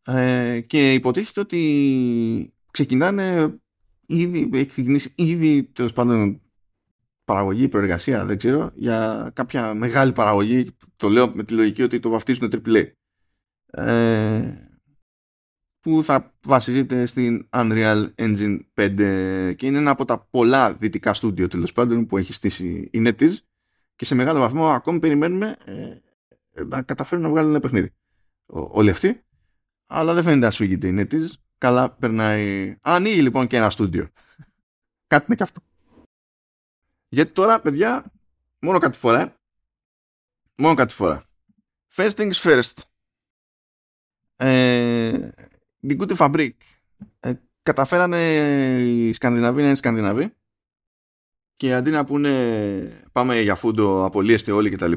Ε, 0.05 0.61
και 0.61 0.93
υποτίθεται 0.93 1.39
ότι 1.39 2.53
ξεκινάνε 2.71 3.59
ήδη, 4.05 4.49
έχει 4.53 4.65
ξεκινήσει 4.65 5.13
ήδη 5.15 5.63
τέλος 5.63 5.93
πάντων 5.93 6.41
παραγωγή, 7.23 7.67
προεργασία, 7.67 8.25
δεν 8.25 8.37
ξέρω, 8.37 8.71
για 8.75 9.31
κάποια 9.33 9.73
μεγάλη 9.73 10.11
παραγωγή, 10.11 10.75
το 10.95 11.09
λέω 11.09 11.31
με 11.35 11.43
τη 11.43 11.53
λογική 11.53 11.83
ότι 11.83 11.99
το 11.99 12.09
βαφτίζουν 12.09 12.51
AAA, 12.51 12.91
ε, 13.71 14.70
που 15.81 16.03
θα 16.03 16.33
βασίζεται 16.45 17.05
στην 17.05 17.47
Unreal 17.49 18.09
Engine 18.15 18.59
5 18.75 19.53
και 19.57 19.65
είναι 19.65 19.77
ένα 19.77 19.91
από 19.91 20.05
τα 20.05 20.27
πολλά 20.29 20.73
δυτικά 20.73 21.13
στούντιο 21.13 21.47
τέλος 21.47 21.73
πάντων 21.73 22.05
που 22.05 22.17
έχει 22.17 22.33
στήσει 22.33 22.89
η 22.91 23.03
NetEase 23.05 23.35
και 23.95 24.05
σε 24.05 24.15
μεγάλο 24.15 24.39
βαθμό 24.39 24.69
ακόμη 24.69 24.99
περιμένουμε 24.99 25.57
ε, 25.65 26.63
να 26.63 26.81
καταφέρουν 26.81 27.23
να 27.23 27.29
βγάλουν 27.29 27.49
ένα 27.49 27.59
παιχνίδι. 27.59 27.93
όλοι 28.45 28.89
αυτοί. 28.89 29.23
Αλλά 29.85 30.13
δεν 30.13 30.23
φαίνεται 30.23 30.45
να 30.45 30.51
σφίγγεται 30.51 30.87
η 30.87 30.95
NetEase. 30.97 31.33
Καλά 31.57 31.91
περνάει. 31.91 32.75
Ανοίγει 32.81 33.21
λοιπόν 33.21 33.47
και 33.47 33.57
ένα 33.57 33.69
στούντιο. 33.69 34.09
κάτι 35.07 35.25
είναι 35.27 35.35
και 35.35 35.43
αυτό. 35.43 35.61
Γιατί 37.07 37.31
τώρα, 37.31 37.61
παιδιά, 37.61 38.11
μόνο 38.59 38.77
κάτι 38.77 38.97
φορά. 38.97 39.21
Ε. 39.21 39.35
Μόνο 40.55 40.73
κάτι 40.73 40.93
φορά. 40.93 41.23
First 41.95 42.11
things 42.15 42.33
first. 42.33 42.77
Ε, 44.35 45.29
την 45.87 45.99
Good 46.01 46.15
Fabric. 46.15 46.51
Ε, 47.19 47.33
καταφέρανε 47.63 48.35
οι 48.81 49.13
Σκανδιναβοί 49.13 49.61
να 49.61 49.65
είναι 49.65 49.75
Σκανδιναβοί 49.75 50.33
και 51.53 51.73
αντί 51.73 51.89
να 51.89 52.03
πούνε 52.03 52.31
πάμε 53.11 53.41
για 53.41 53.55
φούντο, 53.55 54.05
απολύεστε 54.05 54.51
όλοι 54.51 54.69
κτλ. 54.69 54.91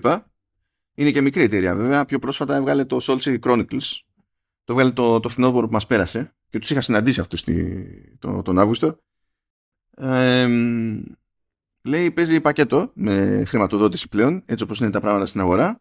Είναι 0.94 1.11
και 1.11 1.20
μικρή 1.20 1.42
εταιρεία 1.42 1.75
βέβαια. 1.75 2.05
Πιο 2.05 2.18
πρόσφατα 2.18 2.57
έβγαλε 2.57 2.85
το 2.85 2.99
Soul 3.03 3.38
Chronicles. 3.40 4.01
Το 4.64 4.73
έβγαλε 4.73 4.90
το, 4.90 5.20
το 5.20 5.29
φινόπορο 5.29 5.66
που 5.66 5.73
μας 5.73 5.87
πέρασε 5.87 6.35
και 6.49 6.59
τους 6.59 6.70
είχα 6.70 6.81
συναντήσει 6.81 7.20
αυτούς 7.20 7.44
το, 8.18 8.42
τον 8.42 8.59
Αύγουστο. 8.59 8.99
Ε, 9.97 10.49
λέει 11.83 12.11
παίζει 12.11 12.40
πακέτο 12.40 12.90
με 12.94 13.42
χρηματοδότηση 13.47 14.09
πλέον 14.09 14.42
έτσι 14.47 14.64
όπως 14.64 14.81
είναι 14.81 14.90
τα 14.90 15.01
πράγματα 15.01 15.27
στην 15.27 15.40
αγορά 15.40 15.81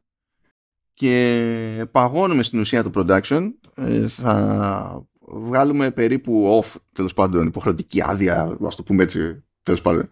και 0.93 1.85
παγώνουμε 1.91 2.43
στην 2.43 2.59
ουσία 2.59 2.83
το 2.83 2.91
production 2.93 3.51
ε, 3.61 3.62
θα 4.07 5.07
βγάλουμε 5.19 5.91
περίπου 5.91 6.61
off 6.63 6.75
τέλος 6.93 7.13
πάντων 7.13 7.47
υποχρεωτική 7.47 8.01
άδεια 8.03 8.57
ας 8.65 8.75
το 8.75 8.83
πούμε 8.83 9.03
έτσι 9.03 9.43
τέλος 9.63 9.81
πάντων 9.81 10.09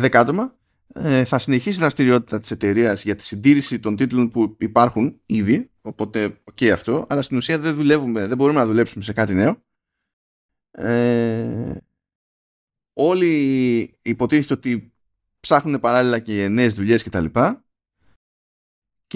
10 0.00 0.08
άτομα 0.12 0.56
ε, 0.94 1.24
θα 1.24 1.38
συνεχίσει 1.38 1.76
η 1.76 1.80
δραστηριότητα 1.80 2.40
της 2.40 2.50
εταιρείας 2.50 3.04
για 3.04 3.14
τη 3.14 3.22
συντήρηση 3.22 3.78
των 3.78 3.96
τίτλων 3.96 4.28
που 4.28 4.56
υπάρχουν 4.58 5.20
ήδη 5.26 5.70
οπότε 5.80 6.40
και 6.54 6.72
αυτό 6.72 7.06
αλλά 7.08 7.22
στην 7.22 7.36
ουσία 7.36 7.58
δεν 7.58 7.74
δουλεύουμε 7.74 8.26
δεν 8.26 8.36
μπορούμε 8.36 8.58
να 8.58 8.66
δουλέψουμε 8.66 9.04
σε 9.04 9.12
κάτι 9.12 9.34
νέο. 9.34 9.62
Ε, 10.70 11.76
όλοι 12.92 13.98
υποτίθεται 14.02 14.54
ότι 14.54 14.92
ψάχνουν 15.40 15.80
παράλληλα 15.80 16.18
και 16.18 16.48
νέες 16.48 16.74
δουλειές 16.74 17.02
κτλ 17.02 17.24
και 17.24 17.61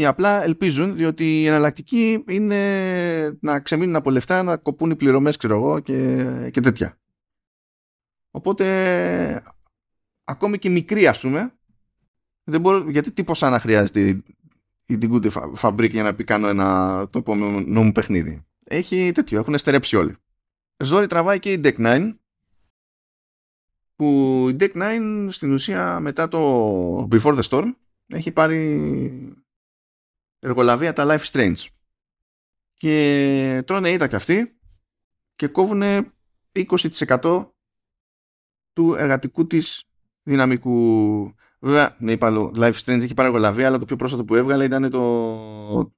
απλά 0.04 0.44
ελπίζουν 0.44 0.96
διότι 0.96 1.40
η 1.40 1.46
εναλλακτική 1.46 2.24
είναι 2.28 3.38
να 3.40 3.60
ξεμείνουν 3.60 3.96
από 3.96 4.10
λεφτά 4.10 4.42
να 4.42 4.56
κοπούν 4.56 4.90
οι 4.90 4.96
πληρωμές 4.96 5.36
ξέρω 5.36 5.54
εγώ 5.54 5.80
και, 5.80 6.50
και 6.52 6.60
τέτοια. 6.60 6.98
Οπότε 8.30 9.42
ακόμη 10.24 10.58
και 10.58 10.68
μικρή 10.68 11.06
ας 11.06 11.20
πούμε 11.20 11.52
δεν 12.44 12.60
μπορώ, 12.60 12.90
γιατί 12.90 13.12
τι 13.12 13.24
ποσά 13.24 13.50
να 13.50 13.60
χρειάζεται 13.60 14.00
η, 14.00 14.24
η 14.86 14.98
Good 15.02 15.30
Fabric 15.60 15.90
για 15.90 16.02
να 16.02 16.14
πει 16.14 16.24
κάνω 16.24 16.48
ένα 16.48 17.08
το 17.10 17.18
επόμενο 17.18 17.82
μου 17.82 17.92
παιχνίδι 17.92 18.46
έχει 18.68 19.12
τέτοιο, 19.12 19.38
έχουν 19.38 19.58
στερέψει 19.58 19.96
όλοι. 19.96 20.16
Ζόρι 20.84 21.06
τραβάει 21.06 21.38
και 21.38 21.52
η 21.52 21.60
Deck 21.64 21.76
9 21.78 22.14
που 23.96 24.06
η 24.50 24.56
Deck 24.60 24.72
9 24.72 25.26
στην 25.30 25.52
ουσία 25.52 26.00
μετά 26.00 26.28
το 26.28 27.08
Before 27.10 27.40
the 27.40 27.42
Storm 27.48 27.72
έχει 28.06 28.30
πάρει 28.30 29.45
εργολαβία 30.38 30.92
τα 30.92 31.06
Life 31.08 31.30
Strange 31.32 31.66
και 32.74 33.62
τρώνε 33.66 33.90
ήττα 33.90 34.06
και 34.06 34.16
αυτοί 34.16 34.58
και 35.36 35.46
κόβουν 35.46 35.82
20% 36.52 37.48
του 38.72 38.94
εργατικού 38.94 39.46
της 39.46 39.84
δυναμικού. 40.22 41.34
Βέβαια, 41.58 41.96
ναι, 41.98 42.12
είπα 42.12 42.50
Life 42.56 42.67
is 42.67 42.72
Strange 42.72 43.00
έχει 43.02 43.14
πάρει 43.14 43.28
εργολαβία, 43.28 43.66
αλλά 43.66 43.78
το 43.78 43.84
πιο 43.84 43.96
πρόσφατο 43.96 44.24
που 44.24 44.34
έβγαλε 44.34 44.64
ήταν 44.64 44.90
το. 44.90 45.92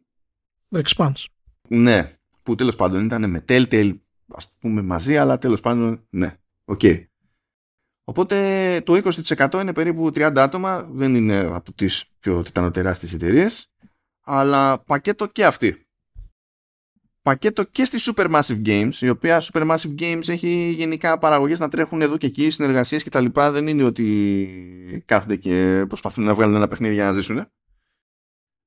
The 0.70 0.83
Expanse. 0.83 1.24
Ναι, 1.68 2.12
που 2.42 2.55
τέλος 2.55 2.77
πάντων 2.77 3.05
ήταν 3.05 3.31
με 3.31 3.44
Telltale, 3.48 3.98
ας 4.27 4.53
πούμε 4.59 4.83
μαζί, 4.83 5.16
αλλά 5.16 5.38
τέλος 5.38 5.61
πάντων, 5.61 6.07
ναι, 6.11 6.37
OK. 6.64 6.81
Okay. 6.83 7.05
Οπότε 8.05 8.81
το 8.85 9.01
20% 9.37 9.59
είναι 9.61 9.72
περίπου 9.72 10.07
30 10.07 10.33
άτομα, 10.37 10.83
δεν 10.83 11.14
είναι 11.14 11.37
από 11.38 11.72
τις 11.72 12.05
πιο 12.18 12.42
τιτανοτεράστιες 12.42 13.12
εταιρείες, 13.12 13.72
αλλά 14.29 14.79
πακέτο 14.79 15.27
και 15.27 15.45
αυτή 15.45 15.88
πακέτο 17.29 17.64
και 17.64 17.85
στη 17.85 17.99
Supermassive 18.01 18.67
Games, 18.67 18.95
η 19.01 19.09
οποία 19.09 19.43
Supermassive 19.43 19.95
Games 19.99 20.29
έχει 20.29 20.75
γενικά 20.77 21.19
παραγωγές 21.19 21.59
να 21.59 21.69
τρέχουν 21.69 22.02
εδώ 22.02 22.17
και 22.17 22.27
εκεί, 22.27 22.50
συνεργασίες 22.50 23.02
και 23.02 23.11
τα 23.11 23.21
λοιπά. 23.21 23.50
Δεν 23.50 23.67
είναι 23.67 23.83
ότι 23.83 25.02
κάθονται 25.05 25.37
και 25.37 25.85
προσπαθούν 25.88 26.25
να 26.25 26.35
βγάλουν 26.35 26.55
ένα 26.55 26.69
παιχνίδι 26.69 26.94
για 26.94 27.05
να 27.05 27.13
ζήσουν. 27.13 27.46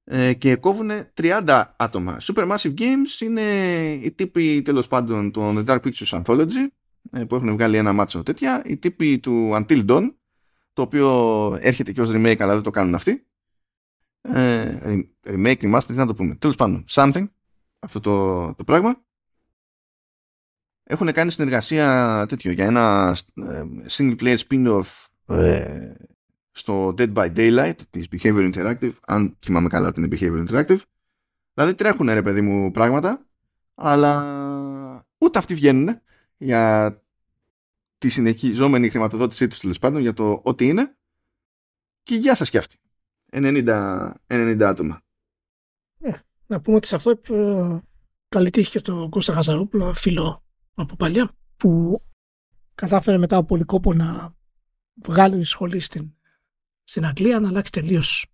Ε, 0.04 0.34
και 0.34 0.56
κόβουν 0.56 0.92
30 1.22 1.64
άτομα. 1.78 2.18
Supermassive 2.22 2.74
Games 2.78 3.22
είναι 3.22 3.42
οι 3.92 4.12
τύποι 4.12 4.62
τέλος 4.62 4.88
πάντων 4.88 5.32
των 5.32 5.66
Dark 5.68 5.80
Pictures 5.80 6.22
Anthology 6.22 6.68
ε, 7.12 7.24
που 7.24 7.36
έχουν 7.36 7.52
βγάλει 7.52 7.78
ένα 7.78 7.94
μάτσο 7.94 8.24
τέτοια. 8.24 8.62
Οι 8.66 8.78
τύποι 8.78 9.20
του 9.20 9.52
Until 9.54 9.86
Dawn 9.90 10.14
το 10.74 10.82
οποίο 10.82 11.58
έρχεται 11.62 11.92
και 11.92 12.02
ως 12.02 12.10
remake 12.12 12.40
αλλά 12.40 12.54
δεν 12.54 12.64
το 12.64 12.70
κάνουν 12.72 12.96
αυτοί. 12.96 13.26
Ε, 14.22 15.02
remake, 15.24 15.58
remaster, 15.62 15.84
τι 15.88 15.94
να 15.94 16.06
το 16.06 16.14
πούμε. 16.14 16.36
Τέλος 16.36 16.56
πάντων, 16.56 16.86
something 16.90 17.28
αυτό 17.80 18.00
το, 18.00 18.54
το 18.54 18.64
πράγμα. 18.64 19.04
Έχουν 20.84 21.12
κάνει 21.12 21.32
συνεργασία 21.32 22.26
τέτοιο 22.30 22.52
για 22.52 22.66
ένα 22.66 23.18
ε, 23.34 23.64
single 23.88 24.16
player 24.20 24.38
spin-off 24.38 25.06
ε, 25.26 25.94
στο 26.52 26.94
Dead 26.98 27.14
by 27.14 27.36
Daylight 27.36 27.76
της 27.90 28.08
Behavior 28.12 28.54
Interactive, 28.54 28.94
αν 29.08 29.38
θυμάμαι 29.40 29.70
καλά 29.70 29.88
ότι 29.88 30.02
είναι 30.02 30.18
Behavior 30.20 30.48
Interactive. 30.48 30.80
Δηλαδή 31.54 31.76
τρέχουν 31.76 32.08
ρε 32.08 32.22
παιδί 32.22 32.42
μου 32.42 32.72
πράγματα, 32.72 33.26
αλλά 33.76 35.06
ούτε 35.18 35.40
αυτοί 35.40 35.54
βγαίνουν 35.54 36.02
για 36.38 36.96
τη 37.98 38.10
συνεχιζόμενη 38.10 38.90
χρηματοδότησή 38.90 39.48
τους 39.48 39.60
τέλος 39.60 39.80
πάντων 39.80 40.02
για 40.02 40.14
το 40.14 40.42
ό,τι 40.44 40.68
είναι 40.68 40.96
και 42.04 42.16
γεια 42.16 42.36
σας 42.36 42.50
και 42.50 42.58
αυτοί 42.58 42.81
90, 43.32 44.14
90 44.28 44.62
άτομα. 44.62 45.02
Ε, 46.00 46.12
να 46.46 46.62
πούμε 46.62 46.76
ότι 46.76 46.88
σε 46.88 46.96
αυτό 46.96 47.22
ε, 47.30 47.80
καλή 48.30 48.50
τύχη 48.50 48.72
και 48.72 48.80
στον 48.80 49.10
Κώστα 49.10 49.34
Χαζαρούπλο 49.34 49.94
φίλο 49.94 50.44
από 50.74 50.96
παλιά 50.96 51.32
που 51.58 52.02
κατάφερε 52.76 53.18
μετά 53.18 53.38
από 53.38 53.46
πολύ 53.48 53.64
κόπο 53.64 53.94
να 53.94 54.36
βγάλει 55.04 55.38
τη 55.38 55.44
σχολή 55.44 55.80
στην, 55.80 56.14
στην 56.84 57.06
Αγγλία 57.06 57.40
να 57.40 57.48
αλλάξει 57.48 57.72
τελείως 57.72 58.26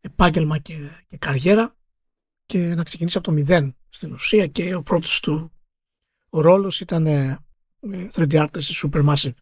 επάγγελμα 0.00 0.58
και, 0.58 0.90
και 1.08 1.16
καριέρα 1.16 1.76
και 2.46 2.74
να 2.74 2.82
ξεκινήσει 2.82 3.16
από 3.16 3.26
το 3.26 3.32
μηδέν 3.32 3.76
στην 3.88 4.12
ουσία 4.12 4.46
και 4.46 4.74
ο 4.74 4.82
πρώτος 4.82 5.20
του 5.20 5.52
ο 6.28 6.40
ρόλος 6.40 6.80
ήταν 6.80 7.06
ε, 7.06 7.38
3D 8.12 8.46
artist 8.46 8.60
Supermassive 8.82 9.34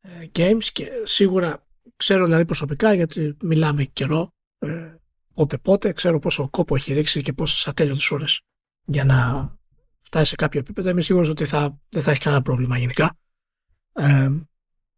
ε, 0.00 0.26
Games 0.32 0.64
και 0.72 0.90
σίγουρα 1.04 1.63
ξέρω 1.96 2.24
δηλαδή 2.24 2.44
προσωπικά 2.44 2.94
γιατί 2.94 3.36
μιλάμε 3.42 3.84
καιρό 3.84 4.32
ε, 4.58 4.94
πότε 5.34 5.58
πότε 5.58 5.92
ξέρω 5.92 6.18
πόσο 6.18 6.48
κόπο 6.48 6.74
έχει 6.74 6.92
ρίξει 6.92 7.22
και 7.22 7.32
πόσες 7.32 7.66
ατέλειωτες 7.66 8.10
ώρες 8.10 8.40
για 8.84 9.04
να 9.04 9.50
φτάσει 10.00 10.28
σε 10.28 10.34
κάποιο 10.34 10.60
επίπεδο. 10.60 10.88
Είμαι 10.88 11.00
σίγουρος 11.00 11.28
ότι 11.28 11.44
θα, 11.44 11.80
δεν 11.88 12.02
θα 12.02 12.10
έχει 12.10 12.20
κανένα 12.20 12.42
πρόβλημα 12.42 12.78
γενικά. 12.78 13.16
Ε, 13.92 14.30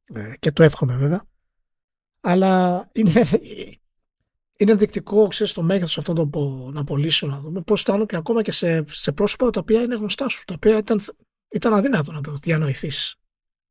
ε, 0.05 0.37
και 0.39 0.53
το 0.53 0.62
εύχομαι 0.62 0.97
βέβαια. 0.97 1.24
Αλλά 2.20 2.89
είναι, 2.93 3.28
είναι 4.57 4.70
ενδεικτικό 4.70 5.26
ξέρεις, 5.26 5.53
το 5.53 5.62
μέγεθος 5.62 5.99
αυτών 5.99 6.14
των, 6.14 6.30
των 6.30 6.76
απολύσεων 6.76 7.30
να 7.30 7.41
δούμε 7.41 7.61
πώς 7.61 7.80
ήταν 7.80 8.07
και 8.07 8.16
ακόμα 8.16 8.43
και 8.43 8.53
σε, 8.53 8.84
σε 8.89 9.12
πρόσωπα 9.12 9.51
τα 9.51 9.61
οποία 9.61 9.82
είναι 9.82 9.95
γνωστά 9.95 10.28
σου, 10.28 10.45
τα 10.45 10.55
οποία 10.55 10.78
ήταν, 10.78 11.01
ήταν 11.49 11.74
αδύνατο 11.74 12.12
να 12.12 12.20
το 12.20 12.32
διανοηθείς 12.32 13.16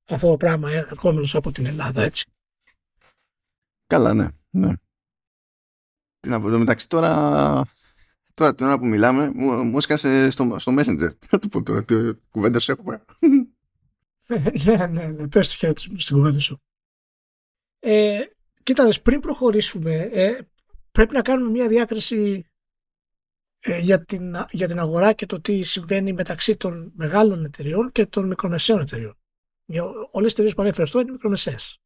αυτό 0.10 0.30
το 0.30 0.38
πράγμα 0.38 0.72
ερχόμενος 0.72 1.36
από 1.36 1.52
την 1.52 1.66
Ελλάδα, 1.66 2.04
έτσι. 2.04 2.26
Καλά, 3.88 4.14
ναι. 4.14 4.28
ναι. 4.50 4.74
Τι 6.20 6.30
να 6.30 6.42
πω, 6.42 6.48
εδώ 6.48 6.60
μεταξύ 6.60 6.90
τώρα, 6.90 7.64
τώρα 8.34 8.56
την 8.56 8.66
ώρα 8.66 8.80
που 8.80 8.86
μιλάμε, 8.86 9.32
μου, 9.34 9.64
μου 9.64 9.78
έσκασε 9.78 10.30
στο, 10.30 10.56
στο 10.60 10.74
Messenger. 10.78 11.10
Να 11.32 11.40
του 11.40 11.50
πω 11.50 11.64
τώρα, 11.64 11.84
τι 11.84 11.96
κουβέντα 12.30 12.60
σου 12.60 12.72
έχουμε. 12.72 13.06
ναι, 14.66 14.88
ναι, 14.88 15.08
ναι, 15.08 15.28
πες 15.28 15.48
το 15.48 15.56
χέρι 15.56 15.74
στην 15.78 16.16
κουβέντα 16.16 16.40
σου. 16.40 16.62
Ε, 17.80 18.22
κοίτα, 18.64 18.94
πριν 19.04 19.20
προχωρήσουμε, 19.20 19.96
ε, 19.96 20.38
πρέπει 20.92 21.14
να 21.14 21.22
κάνουμε 21.22 21.50
μια 21.50 21.68
διάκριση 21.68 22.46
ε, 23.60 23.80
για, 23.80 24.06
την, 24.06 24.36
για 24.52 24.68
την 24.68 24.80
αγορά 24.80 25.14
και 25.14 25.26
το 25.26 25.42
τι 25.42 25.64
συμβαίνει 25.64 26.14
μεταξύ 26.14 26.58
των 26.58 26.92
μεγάλων 26.96 27.46
εταιριών 27.46 27.92
και 27.92 28.06
των 28.06 28.28
μικρομεσαίων 28.28 28.80
εταιριών. 28.80 29.18
Για 29.66 29.84
όλες 29.84 30.24
τις 30.24 30.32
εταιρείες 30.32 30.54
που 30.54 30.62
ανέφερες 30.62 30.88
αυτό 30.88 31.00
είναι 31.00 31.12
μικρομεσαίες. 31.12 31.80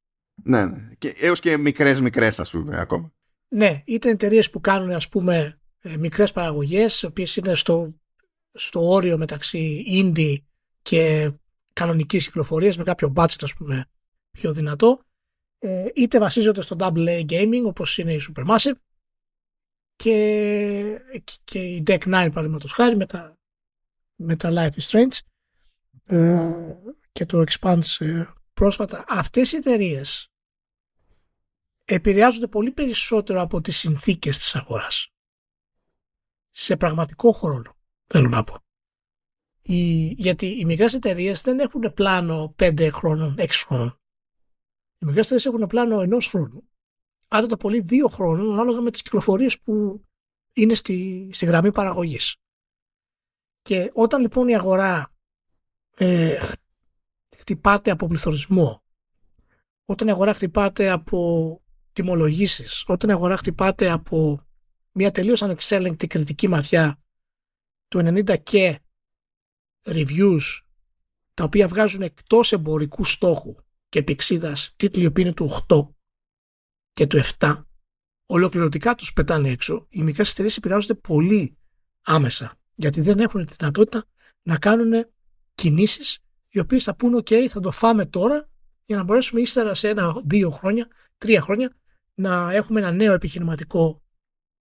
Ναι, 0.44 0.66
ναι. 0.66 0.90
Και 0.98 1.16
έως 1.18 1.40
και 1.40 1.58
μικρές 1.58 2.02
μικρές 2.02 2.40
ας 2.40 2.52
πούμε 2.52 2.80
ακόμα. 2.80 3.14
Ναι, 3.48 3.82
είτε 3.86 4.10
εταιρείες 4.10 4.50
που 4.50 4.62
κάνουν 4.62 4.92
ας 4.92 5.10
πούμε 5.10 5.60
ε, 5.80 5.98
μικρές 5.98 6.32
παραγωγές, 6.32 7.02
οι 7.02 7.06
οποίες 7.06 7.36
είναι 7.36 7.56
στο, 7.56 7.96
στο 8.54 8.90
όριο 8.90 9.18
μεταξύ 9.18 9.86
indie 9.90 10.36
και 10.82 11.32
κανονικής 11.74 12.26
κυκλοφορίας 12.26 12.78
με 12.78 12.84
κάποιο 12.84 13.14
budget 13.16 13.42
ας 13.42 13.54
πούμε 13.54 13.86
πιο 14.32 14.54
δυνατό, 14.54 15.00
ε, 15.60 15.86
είτε 15.96 16.20
βασίζονται 16.20 16.62
στο 16.62 16.76
double 16.80 17.08
A 17.08 17.26
gaming 17.26 17.64
όπως 17.66 17.98
είναι 17.98 18.14
η 18.14 18.22
Supermassive, 18.30 18.74
και, 20.00 21.02
και 21.44 21.60
η 21.60 21.84
Deck 21.88 22.00
9 22.00 22.10
παραδείγματος 22.10 22.74
χάρη 22.74 22.96
με 22.96 23.06
τα, 23.06 23.38
με 24.16 24.36
τα 24.36 24.50
Life 24.54 24.80
is 24.80 24.90
Strange 24.90 25.18
ε, 26.06 26.76
και 27.12 27.26
το 27.26 27.44
Expanse 27.48 27.96
ε, 28.00 28.26
πρόσφατα 28.60 29.04
αυτές 29.08 29.52
οι 29.52 29.56
εταιρείες 29.56 30.32
επηρεάζονται 31.86 32.48
πολύ 32.48 32.72
περισσότερο 32.72 33.42
από 33.42 33.62
τις 33.62 33.78
συνθήκες 33.78 34.38
της 34.38 34.56
αγοράς. 34.56 35.14
Σε 36.50 36.78
πραγματικό 36.78 37.32
χρόνο 37.32 37.74
θέλω 38.06 38.30
να 38.30 38.44
πω. 38.44 38.64
Η, 39.62 40.08
γιατί 40.08 40.46
οι 40.46 40.66
μικρές 40.66 40.94
εταιρείες 40.94 41.42
δεν 41.42 41.60
έχουν 41.60 41.94
πλάνο 41.94 42.56
5 42.60 42.90
χρόνων, 42.92 43.36
6 43.38 43.48
χρόνων. 43.50 44.00
Οι 45.00 45.06
μικρές 45.06 45.26
εταιρείες 45.26 45.46
έχουν 45.46 45.68
πλάνο 45.68 46.02
ενός 46.02 46.28
χρόνου 46.28 46.70
άρα 47.28 47.48
το 47.48 47.58
πολύ 47.58 47.82
δύο 47.82 48.08
χρόνων 48.08 48.52
ανάλογα 48.52 48.82
με 48.82 48.92
τις 48.92 49.02
κυκλοφορίες 49.02 49.60
που 49.60 50.04
είναι 50.54 50.74
στη, 50.74 51.30
στη 51.34 51.46
γραμμή 51.46 51.72
παραγωγής. 51.72 52.36
Και 53.62 53.92
όταν 53.94 54.22
λοιπόν 54.22 54.48
η 54.48 54.56
αγορά 54.56 55.14
ε, 55.96 56.40
χτυπάται 57.40 57.92
από 57.92 58.08
πληθωρισμό, 58.08 58.84
όταν 59.86 60.08
η 60.08 60.12
αγορά 60.12 60.34
χτυπάται 60.34 60.90
από 60.90 61.62
τιμολογήσεις, 61.94 62.84
όταν 62.88 63.10
η 63.10 63.14
αγορά 63.14 63.38
χτυπάται 63.38 63.92
από 63.92 64.46
μια 64.92 65.12
τελείως 65.12 65.42
ανεξέλεγκτη 65.42 66.08
κριτική 66.08 66.48
ματιά 66.48 67.00
του 67.88 68.00
90 68.00 68.36
και 68.44 68.80
reviews 69.86 70.62
τα 71.34 71.44
οποία 71.44 71.68
βγάζουν 71.68 72.02
εκτός 72.02 72.52
εμπορικού 72.52 73.04
στόχου 73.04 73.56
και 73.90 74.00
επεξίδας 74.00 74.74
τίτλοι 74.76 75.12
που 75.12 75.20
είναι 75.20 75.34
του 75.34 75.50
8 75.68 75.88
και 76.92 77.08
του 77.08 77.20
7 77.40 77.64
ολοκληρωτικά 78.26 78.96
τους 78.96 79.14
πετάνε 79.14 79.50
έξω, 79.50 79.86
οι 79.90 80.02
μικρές 80.04 80.32
εταιρείες 80.32 80.58
επηρεάζονται 80.58 80.94
πολύ 80.94 81.58
άμεσα 82.02 82.58
γιατί 82.76 83.02
δεν 83.02 83.20
έχουν 83.20 83.46
τη 83.46 83.54
δυνατότητα 83.60 84.06
να 84.42 84.58
κάνουν 84.58 85.06
κινήσεις 85.56 86.20
οι 86.50 86.60
οποίες 86.60 86.84
θα 86.84 86.96
πούνε 86.96 87.18
ok 87.18 87.48
θα 87.48 87.60
το 87.60 87.72
φάμε 87.72 88.06
τώρα 88.06 88.50
για 88.86 88.98
να 88.98 89.04
μπορέσουμε 89.04 89.42
ύστερα 89.42 89.74
σε 89.74 89.90
ένα, 89.90 90.22
δύο 90.26 90.50
χρόνια, 90.50 90.88
τρία 91.18 91.42
χρόνια 91.42 91.76
να 92.14 92.52
έχουμε 92.54 92.80
ένα 92.80 92.92
νέο 92.92 93.14
επιχειρηματικό 93.14 94.02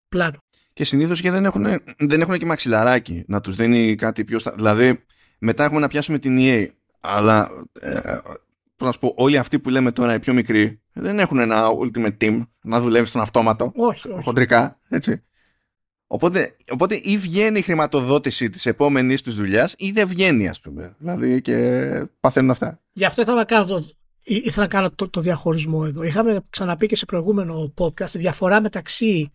πλάνο. 0.09 0.39
Και 0.73 0.85
συνήθως 0.85 1.21
και 1.21 1.31
δεν 1.31 1.45
έχουν, 1.45 1.67
δεν 1.99 2.21
έχουν 2.21 2.39
και 2.39 2.47
μαξιλαράκι 2.47 3.25
να 3.27 3.41
τους 3.41 3.57
δίνει 3.57 3.95
κάτι 3.95 4.25
πιο. 4.25 4.39
Στα... 4.39 4.53
Δηλαδή, 4.53 5.05
μετά 5.39 5.65
έχουμε 5.65 5.81
να 5.81 5.89
πιάσουμε 5.89 6.19
την 6.19 6.37
EA. 6.41 6.67
Αλλά 7.01 7.51
ε, 7.81 8.19
να 8.79 8.93
σου 8.93 8.99
πω, 8.99 9.15
όλοι 9.17 9.39
αυτοί 9.39 9.59
που 9.59 9.71
λέμε 9.71 9.93
τώρα 9.93 10.15
οι 10.15 10.19
πιο 10.19 10.33
μικροί 10.33 10.83
δεν 10.93 11.19
έχουν 11.19 11.39
ένα 11.39 11.67
ultimate 11.81 12.17
team 12.21 12.47
να 12.63 12.81
δουλεύει 12.81 13.07
στον 13.07 13.21
αυτόματο. 13.21 13.73
Όχι, 13.75 14.11
όχι. 14.11 14.23
Χοντρικά, 14.23 14.79
έτσι. 14.89 15.23
Οπότε, 16.11 16.57
οπότε 16.71 17.01
ή 17.03 17.19
βγαίνει 17.19 17.59
η 17.59 17.63
χρηματοδότηση 17.63 18.51
της 18.51 18.67
επόμενης 18.67 19.23
τους 19.23 19.35
δουλειάς 19.35 19.75
ή 19.79 19.91
δεν 19.91 20.09
βγαίνει, 20.09 20.49
ας 20.49 20.61
πούμε. 20.61 20.95
Δηλαδή 20.99 21.43
και 21.43 22.09
παθαίνουν 22.21 22.51
αυτά. 22.51 22.81
Γι' 22.93 23.05
αυτό 23.05 23.23
ήθελα 23.23 23.37
να 23.37 23.45
κάνω 23.45 23.65
το, 23.65 23.89
ήθελα 24.23 24.63
να 24.63 24.69
κάνω 24.69 24.91
το, 24.91 25.09
το 25.09 25.21
διαχωρισμό 25.21 25.83
εδώ. 25.87 26.03
Είχαμε 26.03 26.41
ξαναπεί 26.51 26.87
και 26.87 26.97
σε 26.97 27.07
προηγούμενο 27.07 27.75
podcast 27.79 28.11
τη 28.11 28.19
διαφορά 28.19 28.61
μεταξύ 28.61 29.33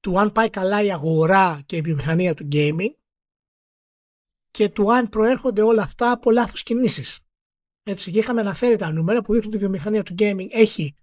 του 0.00 0.20
αν 0.20 0.32
πάει 0.32 0.50
καλά 0.50 0.82
η 0.82 0.92
αγορά 0.92 1.60
και 1.66 1.76
η 1.76 1.80
βιομηχανία 1.80 2.34
του 2.34 2.48
gaming 2.52 2.94
και 4.50 4.68
του 4.68 4.92
αν 4.92 5.08
προέρχονται 5.08 5.62
όλα 5.62 5.82
αυτά 5.82 6.10
από 6.10 6.30
λάθος 6.30 6.62
κινήσεις. 6.62 7.18
Έτσι, 7.82 8.10
και 8.10 8.18
είχαμε 8.18 8.40
αναφέρει 8.40 8.76
τα 8.76 8.92
νούμερα 8.92 9.22
που 9.22 9.32
δείχνουν 9.32 9.48
ότι 9.48 9.56
η 9.56 9.66
βιομηχανία 9.66 10.02
του 10.02 10.14
gaming 10.18 10.46
έχει 10.50 10.94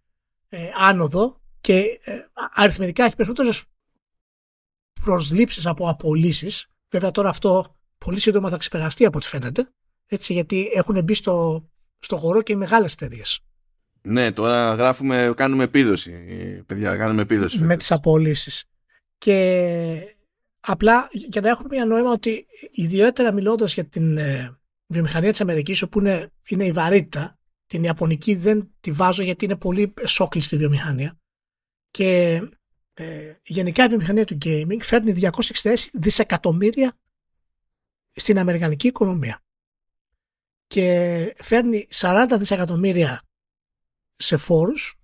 ε, 0.49 0.69
άνοδο 0.75 1.41
και 1.61 1.99
ε, 2.03 2.19
αριθμητικά 2.53 3.03
έχει 3.03 3.15
περισσότερες 3.15 3.65
προσλήψεις 5.07 5.65
από 5.65 5.89
απολύσεις. 5.89 6.67
Βέβαια 6.89 7.11
τώρα 7.11 7.29
αυτό 7.29 7.75
πολύ 7.97 8.19
σύντομα 8.19 8.49
θα 8.49 8.57
ξεπεραστεί 8.57 9.05
από 9.05 9.17
ό,τι 9.17 9.27
φαίνεται. 9.27 9.69
Έτσι, 10.05 10.33
γιατί 10.33 10.71
έχουν 10.73 11.03
μπει 11.03 11.13
στο, 11.13 11.67
στο 11.99 12.17
χώρο 12.17 12.41
και 12.41 12.51
οι 12.51 12.55
μεγάλες 12.55 12.93
εταιρείες. 12.93 13.39
Ναι, 14.01 14.31
τώρα 14.31 14.73
γράφουμε, 14.73 15.33
κάνουμε 15.35 15.63
επίδοση. 15.63 16.11
Παιδιά, 16.65 16.95
κάνουμε 16.95 17.21
επίδοση. 17.21 17.63
Με 17.63 17.77
τις 17.77 17.91
απολύσεις. 17.91 18.63
Και 19.17 20.17
απλά 20.59 21.09
για 21.11 21.41
να 21.41 21.49
έχουμε 21.49 21.67
μια 21.71 21.85
νόημα 21.85 22.11
ότι 22.11 22.45
ιδιαίτερα 22.71 23.33
μιλώντας 23.33 23.73
για 23.73 23.85
την 23.85 24.17
ε, 24.17 24.57
βιομηχανία 24.87 25.31
της 25.31 25.41
Αμερικής 25.41 25.81
όπου 25.81 25.99
είναι, 25.99 26.31
είναι 26.47 26.65
η 26.65 26.71
βαρύτητα 26.71 27.37
την 27.65 27.83
Ιαπωνική 27.83 28.35
δεν 28.35 28.69
τη 28.79 28.91
βάζω 28.91 29.23
γιατί 29.23 29.45
είναι 29.45 29.55
πολύ 29.55 29.93
σόκλειστη 30.05 30.57
βιομηχανία 30.57 31.17
και 31.91 32.41
ε, 32.99 33.33
γενικά 33.43 33.85
η 33.85 33.87
βιομηχανία 33.87 34.25
του 34.25 34.37
gaming 34.45 34.81
φέρνει 34.81 35.29
266 35.61 35.75
δισεκατομμύρια 35.93 36.97
στην 38.13 38.39
Αμερικανική 38.39 38.87
οικονομία 38.87 39.43
και 40.67 41.35
φέρνει 41.37 41.87
40 41.93 42.35
δισεκατομμύρια 42.39 43.21
σε 44.15 44.37
φόρους 44.37 44.99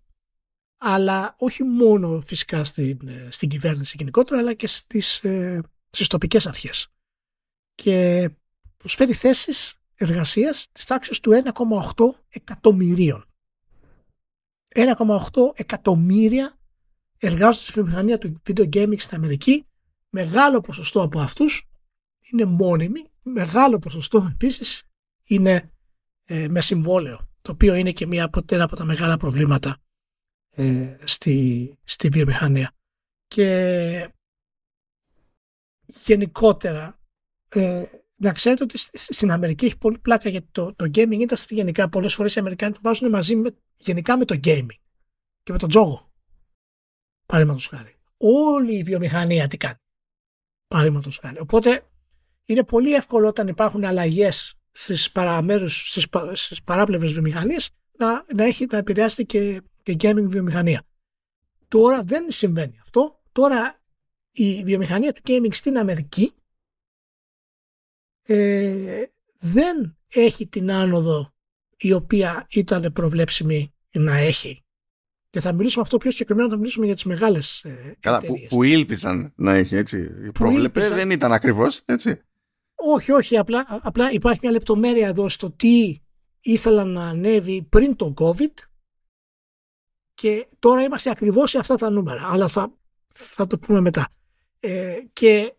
αλλά 0.78 1.36
όχι 1.38 1.64
μόνο 1.64 2.22
φυσικά 2.22 2.64
στην, 2.64 3.08
ε, 3.08 3.28
στην 3.32 3.50
κυβέρνηση 3.50 3.96
γενικότερα 3.98 4.40
αλλά 4.40 4.54
και 4.54 4.68
στις, 4.68 5.24
ε, 5.24 5.62
στις 5.90 6.08
τοπικές 6.08 6.48
αρχές 6.48 6.88
και 7.76 8.30
προσφέρει 8.78 9.14
θέσεις 9.14 9.76
εργασίας 9.96 10.72
της 10.72 10.86
τάξης 10.86 11.20
του 11.20 11.32
1,8 11.32 12.16
εκατομμυρίων. 12.30 13.26
1,8 14.68 15.52
εκατομμύρια 15.56 16.58
εργάζονται 17.28 17.64
στη 17.64 17.72
βιομηχανία 17.72 18.18
του 18.18 18.42
video 18.48 18.70
gaming 18.74 19.00
στην 19.00 19.18
Αμερική. 19.18 19.66
Μεγάλο 20.10 20.62
ποσοστό 20.62 21.02
από 21.02 21.20
αυτούς 21.20 21.68
είναι 22.32 22.46
μόνιμη, 22.46 23.12
μεγάλο 23.22 23.80
ποσοστό 23.80 24.30
επίσης 24.32 24.84
είναι 25.24 25.72
ε, 26.26 26.48
με 26.48 26.62
συμβόλαιο, 26.62 27.30
το 27.42 27.52
οποίο 27.52 27.74
είναι 27.76 27.92
και 27.92 28.08
μία 28.08 28.24
από, 28.24 28.42
ένα 28.52 28.64
από 28.64 28.76
τα 28.76 28.84
μεγάλα 28.84 29.18
προβλήματα 29.18 29.78
ε, 30.50 30.98
στη, 31.04 31.78
στη 31.84 32.10
βιομηχανία. 32.10 32.72
Και 33.28 34.10
γενικότερα 35.86 37.00
ε, 37.50 37.84
να 38.16 38.32
ξέρετε 38.32 38.64
ότι 38.64 38.78
στην 38.94 39.32
Αμερική 39.32 39.66
έχει 39.66 39.78
πολύ 39.78 40.00
πλάκα 40.00 40.30
γιατί 40.30 40.48
το, 40.52 40.74
το 40.76 40.90
gaming 40.94 41.28
industry 41.28 41.50
γενικά 41.50 41.90
πολλές 41.90 42.14
φορές 42.14 42.36
οι 42.36 42.40
Αμερικάνοι 42.40 42.74
το 42.74 42.80
βάζουν 42.84 43.10
μαζί 43.10 43.36
με, 43.36 43.56
γενικά 43.78 44.18
με 44.18 44.26
το 44.26 44.40
gaming 44.44 44.76
και 45.44 45.52
με 45.52 45.58
τον 45.58 45.70
τζόγο. 45.70 46.13
Παραδείγματος 47.34 47.68
χάρη. 47.68 47.96
Όλη 48.18 48.78
η 48.78 48.84
βιομηχανία 48.84 49.48
τι 49.48 49.58
κάνει. 49.58 49.78
Παραδείγματος 50.68 51.18
χάρη. 51.18 51.40
Οπότε 51.40 51.90
είναι 52.46 52.64
πολύ 52.64 52.94
εύκολο 52.94 53.28
όταν 53.28 53.48
υπάρχουν 53.48 53.84
αλλαγές 53.84 54.60
στις 54.72 55.12
παραμέρους, 55.12 55.90
στις, 55.90 56.08
στις 56.34 56.64
παράπλευρες 56.64 57.12
βιομηχανίες 57.12 57.70
να, 57.98 58.26
να, 58.36 58.44
έχει, 58.44 58.66
να 58.72 58.78
επηρεάσει 58.78 59.26
και, 59.26 59.62
και 59.84 59.96
gaming 60.00 60.26
βιομηχανία. 60.28 60.84
Τώρα 61.68 62.04
δεν 62.04 62.32
συμβαίνει 62.32 62.80
αυτό. 62.82 63.24
Τώρα 63.32 63.82
η 64.32 64.64
βιομηχανία 64.64 65.14
του 65.14 65.22
gaming 65.26 65.54
στην 65.54 65.78
Αμερική 65.78 66.34
ε, 68.24 69.04
δεν 69.40 69.98
έχει 70.08 70.48
την 70.48 70.72
άνοδο 70.72 71.34
η 71.78 71.94
οποία 71.94 72.46
ήταν 72.50 72.94
προβλέψιμη 72.94 73.74
να 73.92 74.18
έχει. 74.18 74.63
Και 75.34 75.40
θα 75.40 75.52
μιλήσουμε 75.52 75.82
αυτό 75.82 75.98
πιο 75.98 76.12
συγκεκριμένα 76.12 76.48
όταν 76.48 76.60
μιλήσουμε 76.60 76.86
για 76.86 76.96
τις 76.96 77.04
μεγάλες 77.04 77.64
ε, 77.64 77.96
Καλά, 78.00 78.22
που, 78.22 78.34
που 78.50 78.64
ήλπιζαν 78.64 79.34
να 79.36 79.54
έχει 79.54 79.76
έτσι. 79.76 80.00
Η 80.26 80.32
πρόβλεπες 80.32 80.90
δεν 80.90 81.12
ήταν 81.12 81.34
ακριβώς 81.34 81.82
έτσι. 81.86 82.22
Όχι, 82.76 83.12
όχι. 83.12 83.38
Απλά, 83.38 83.80
απλά 83.82 84.12
υπάρχει 84.12 84.40
μια 84.44 84.52
λεπτομέρεια 84.52 85.08
εδώ 85.08 85.30
στο 85.30 85.52
τι 85.52 86.02
ήθελαν 86.40 86.90
να 86.90 87.08
ανέβει 87.08 87.62
πριν 87.70 87.96
τον 87.96 88.14
COVID 88.18 88.52
και 90.14 90.48
τώρα 90.60 90.82
είμαστε 90.82 91.10
ακριβώς 91.10 91.50
σε 91.50 91.58
αυτά 91.58 91.76
τα 91.76 91.90
νούμερα. 91.90 92.30
Αλλά 92.32 92.48
θα, 92.48 92.74
θα 93.14 93.48
το 93.48 93.60
πούμε 93.60 93.82
μετά. 93.82 94.10
Ε, 94.60 94.98
και 95.14 95.54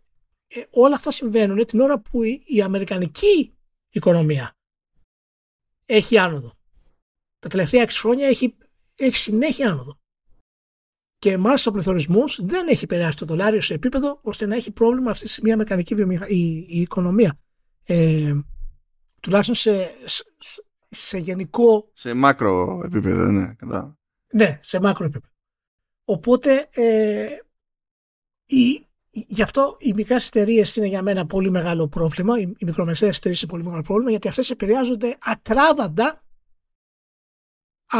ε, 0.49 0.63
όλα 0.71 0.95
αυτά 0.95 1.11
συμβαίνουν 1.11 1.67
την 1.67 1.81
ώρα 1.81 2.01
που 2.01 2.23
η, 2.45 2.63
αμερικανική 2.65 3.55
οικονομία 3.91 4.57
έχει 5.87 6.19
άνοδο. 6.19 6.53
Τα 7.39 7.49
τελευταία 7.49 7.85
6 7.85 7.89
χρόνια 7.91 8.27
έχει, 8.27 8.57
έχει 8.95 9.17
συνέχεια 9.17 9.71
άνοδο. 9.71 9.99
Και 11.19 11.37
μάλιστα 11.37 11.71
ο 11.71 11.73
πληθωρισμός 11.73 12.45
δεν 12.45 12.69
έχει 12.69 12.87
περάσει 12.87 13.17
το 13.17 13.25
δολάριο 13.27 13.61
σε 13.61 13.75
επίπεδο 13.75 14.19
ώστε 14.23 14.47
να 14.47 14.55
έχει 14.55 14.73
πρόβλημα 14.73 15.11
αυτή 15.11 15.25
τη 15.25 15.31
στιγμή 15.31 15.51
η 15.51 15.53
αμερικανική 15.53 15.95
η, 16.29 16.67
η 16.69 16.81
οικονομία. 16.81 17.39
Ε, 17.85 18.35
τουλάχιστον 19.21 19.55
σε, 19.55 19.91
σε, 20.91 21.19
γενικό. 21.19 21.91
Σε 21.93 22.15
μάκρο 22.15 22.83
επίπεδο, 22.85 23.25
ναι. 23.25 23.55
Κατά. 23.55 23.99
Ναι, 24.33 24.59
σε 24.63 24.81
μάκρο 24.81 25.05
επίπεδο. 25.05 25.33
Οπότε 26.05 26.69
ε, 26.71 27.27
η, 28.47 28.87
Γι' 29.17 29.43
αυτό 29.43 29.77
οι 29.79 29.93
μικρές 29.93 30.27
εταιρείες 30.27 30.77
είναι 30.77 30.87
για 30.87 31.03
μένα 31.03 31.27
πολύ 31.27 31.51
μεγάλο 31.51 31.89
πρόβλημα. 31.89 32.39
Οι 32.39 32.57
μικρομεσαίες 32.61 33.17
εταιρείες 33.17 33.43
είναι 33.43 33.51
πολύ 33.51 33.65
μεγάλο 33.65 33.83
πρόβλημα 33.83 34.11
γιατί 34.11 34.29
αυτές 34.29 34.51
επηρεάζονται 34.51 35.17
ακράδαντα 35.21 36.24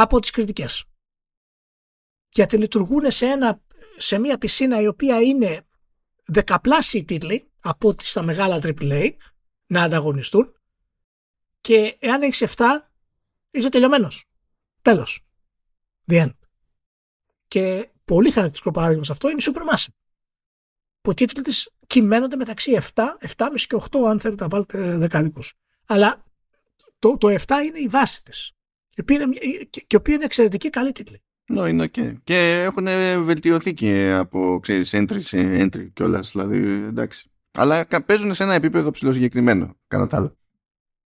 από 0.01 0.19
τις 0.19 0.31
κριτικές. 0.31 0.85
Γιατί 2.29 2.57
λειτουργούν 2.57 3.11
σε, 3.11 3.25
ένα, 3.25 3.61
σε 3.97 4.17
μια 4.17 4.37
πισίνα 4.37 4.81
η 4.81 4.87
οποία 4.87 5.21
είναι 5.21 5.65
δεκαπλάσιοι 6.25 7.03
τίτλοι 7.03 7.51
από 7.59 7.87
ό,τι 7.87 8.05
στα 8.05 8.21
μεγάλα 8.21 8.59
AAA 8.61 9.11
να 9.67 9.83
ανταγωνιστούν 9.83 10.53
και 11.61 11.97
εάν 11.99 12.21
έχεις 12.21 12.53
7 12.55 12.63
είσαι 13.51 13.69
τελειωμένος. 13.69 14.25
Τέλος. 14.81 15.25
The 16.05 16.23
end. 16.23 16.33
Και 17.47 17.89
πολύ 18.05 18.29
χαρακτηριστικό 18.29 18.71
παράδειγμα 18.71 19.03
σε 19.03 19.11
αυτό 19.11 19.29
είναι 19.29 19.41
η 19.41 19.45
Supermassive 19.47 19.93
που 21.01 21.11
οι 21.11 21.13
τίτλοι 21.13 21.43
της 21.43 21.69
κυμαίνονται 21.87 22.35
μεταξύ 22.35 22.77
7, 22.93 23.03
7,5 23.37 23.47
και 23.67 23.77
8 23.91 23.99
αν 24.07 24.19
θέλετε 24.19 24.43
να 24.43 24.49
βάλετε 24.49 24.97
δεκαδικούς. 24.97 25.53
Αλλά 25.85 26.23
το, 26.99 27.17
το 27.17 27.27
7 27.27 27.45
είναι 27.65 27.79
η 27.79 27.87
βάση 27.87 28.23
της. 28.23 28.54
Και, 28.95 29.83
και, 29.87 29.95
οποία 29.95 30.13
είναι 30.13 30.25
εξαιρετική 30.25 30.69
καλοί 30.69 30.91
τίτλοι. 30.91 31.21
No, 31.53 31.69
είναι 31.69 31.83
okay. 31.83 32.13
Και 32.23 32.61
έχουν 32.63 32.85
βελτιωθεί 33.23 33.73
και 33.73 34.11
από 34.11 34.59
ξέρεις, 34.61 34.91
entry 34.93 35.17
σε 35.19 35.63
entry 35.63 35.89
κιόλας. 35.93 36.31
Δηλαδή, 36.31 36.57
εντάξει. 36.83 37.29
Αλλά 37.51 37.87
παίζουν 38.05 38.33
σε 38.33 38.43
ένα 38.43 38.53
επίπεδο 38.53 38.91
υψηλό 38.91 39.13
συγκεκριμένο. 39.13 39.75
Κατά 39.87 40.07
τα 40.07 40.17
άλλα. 40.17 40.35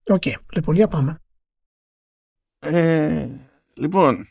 OK. 0.07 0.21
Okay. 0.25 0.33
Λοιπόν, 0.53 0.75
για 0.75 0.87
πάμε. 0.87 1.21
Ε, 2.59 3.27
λοιπόν, 3.73 4.27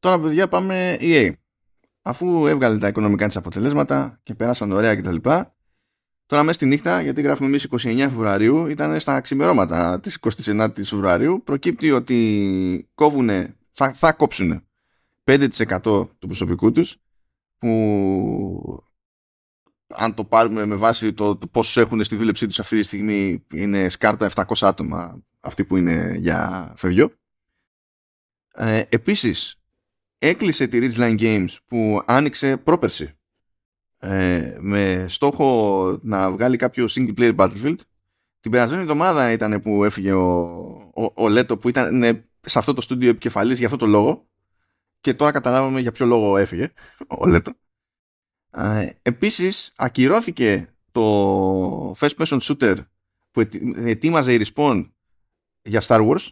τώρα 0.00 0.20
παιδιά 0.20 0.48
πάμε 0.48 0.96
EA 1.00 1.32
αφού 2.02 2.46
έβγαλε 2.46 2.78
τα 2.78 2.88
οικονομικά 2.88 3.26
της 3.26 3.36
αποτελέσματα 3.36 4.20
και 4.22 4.34
πέρασαν 4.34 4.72
ωραία 4.72 4.96
κτλ. 4.96 5.16
Τώρα 6.30 6.42
μέσα 6.42 6.54
στη 6.54 6.66
νύχτα, 6.66 7.00
γιατί 7.02 7.22
γράφουμε 7.22 7.48
εμείς 7.48 7.68
29 7.70 7.96
Φεβρουαρίου, 7.96 8.66
ήταν 8.66 9.00
στα 9.00 9.20
ξημερώματα 9.20 10.00
της 10.00 10.18
29 10.20 10.70
Φεβρουαρίου, 10.74 11.42
προκύπτει 11.44 11.90
ότι 11.90 12.90
κόβουνε, 12.94 13.56
θα, 13.72 13.92
θα 13.92 14.12
κόψουν 14.12 14.66
5% 15.24 15.48
του 15.82 16.26
προσωπικού 16.26 16.72
τους, 16.72 16.96
που 17.58 18.84
αν 19.86 20.14
το 20.14 20.24
πάρουμε 20.24 20.66
με 20.66 20.74
βάση 20.74 21.12
το, 21.12 21.36
το 21.36 21.46
πόσους 21.46 21.76
έχουν 21.76 22.04
στη 22.04 22.16
δούλεψή 22.16 22.46
τους 22.46 22.60
αυτή 22.60 22.76
τη 22.76 22.82
στιγμή 22.82 23.46
είναι 23.54 23.88
σκάρτα 23.88 24.30
700 24.34 24.44
άτομα 24.60 25.22
αυτοί 25.40 25.64
που 25.64 25.76
είναι 25.76 26.14
για 26.16 26.72
φευγιό. 26.76 27.12
Ε, 28.54 28.82
επίσης 28.88 29.60
έκλεισε 30.18 30.66
τη 30.66 30.78
Ridgeline 30.82 31.20
Games 31.20 31.56
που 31.66 32.02
άνοιξε 32.06 32.56
πρόπερση 32.56 33.19
ε, 34.00 34.56
με 34.60 35.06
στόχο 35.08 35.98
να 36.02 36.30
βγάλει 36.30 36.56
κάποιο 36.56 36.86
single 36.90 37.18
player 37.18 37.36
Battlefield. 37.36 37.78
Την 38.40 38.50
περασμένη 38.50 38.82
εβδομάδα 38.82 39.32
ήταν 39.32 39.60
που 39.60 39.84
έφυγε 39.84 40.12
ο, 40.12 40.30
ο, 40.94 41.12
ο 41.14 41.28
Λέτο 41.28 41.56
που 41.58 41.68
ήταν 41.68 41.98
ναι, 41.98 42.24
σε 42.40 42.58
αυτό 42.58 42.74
το 42.74 42.80
στούντιο 42.80 43.10
επικεφαλής 43.10 43.58
για 43.58 43.66
αυτό 43.66 43.78
το 43.78 43.86
λόγο 43.86 44.28
και 45.00 45.14
τώρα 45.14 45.30
καταλάβαμε 45.30 45.80
για 45.80 45.92
ποιο 45.92 46.06
λόγο 46.06 46.36
έφυγε 46.36 46.72
ο 47.08 47.26
Λέτο. 47.26 47.52
Ε, 48.50 48.90
επίσης 49.02 49.72
ακυρώθηκε 49.76 50.74
το 50.92 51.92
first 51.92 52.16
person 52.16 52.38
shooter 52.40 52.76
που 53.30 53.48
ετοίμαζε 53.74 54.34
η 54.34 54.44
Respawn 54.44 54.90
για 55.62 55.82
Star 55.86 56.08
Wars 56.08 56.28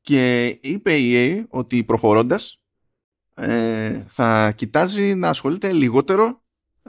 και 0.00 0.46
είπε 0.62 0.96
η 0.96 1.12
EA 1.14 1.44
ότι 1.48 1.84
προχωρώντας 1.84 2.60
ε, 3.38 4.04
θα 4.06 4.52
κοιτάζει 4.52 5.14
να 5.14 5.28
ασχολείται 5.28 5.72
λιγότερο 5.72 6.42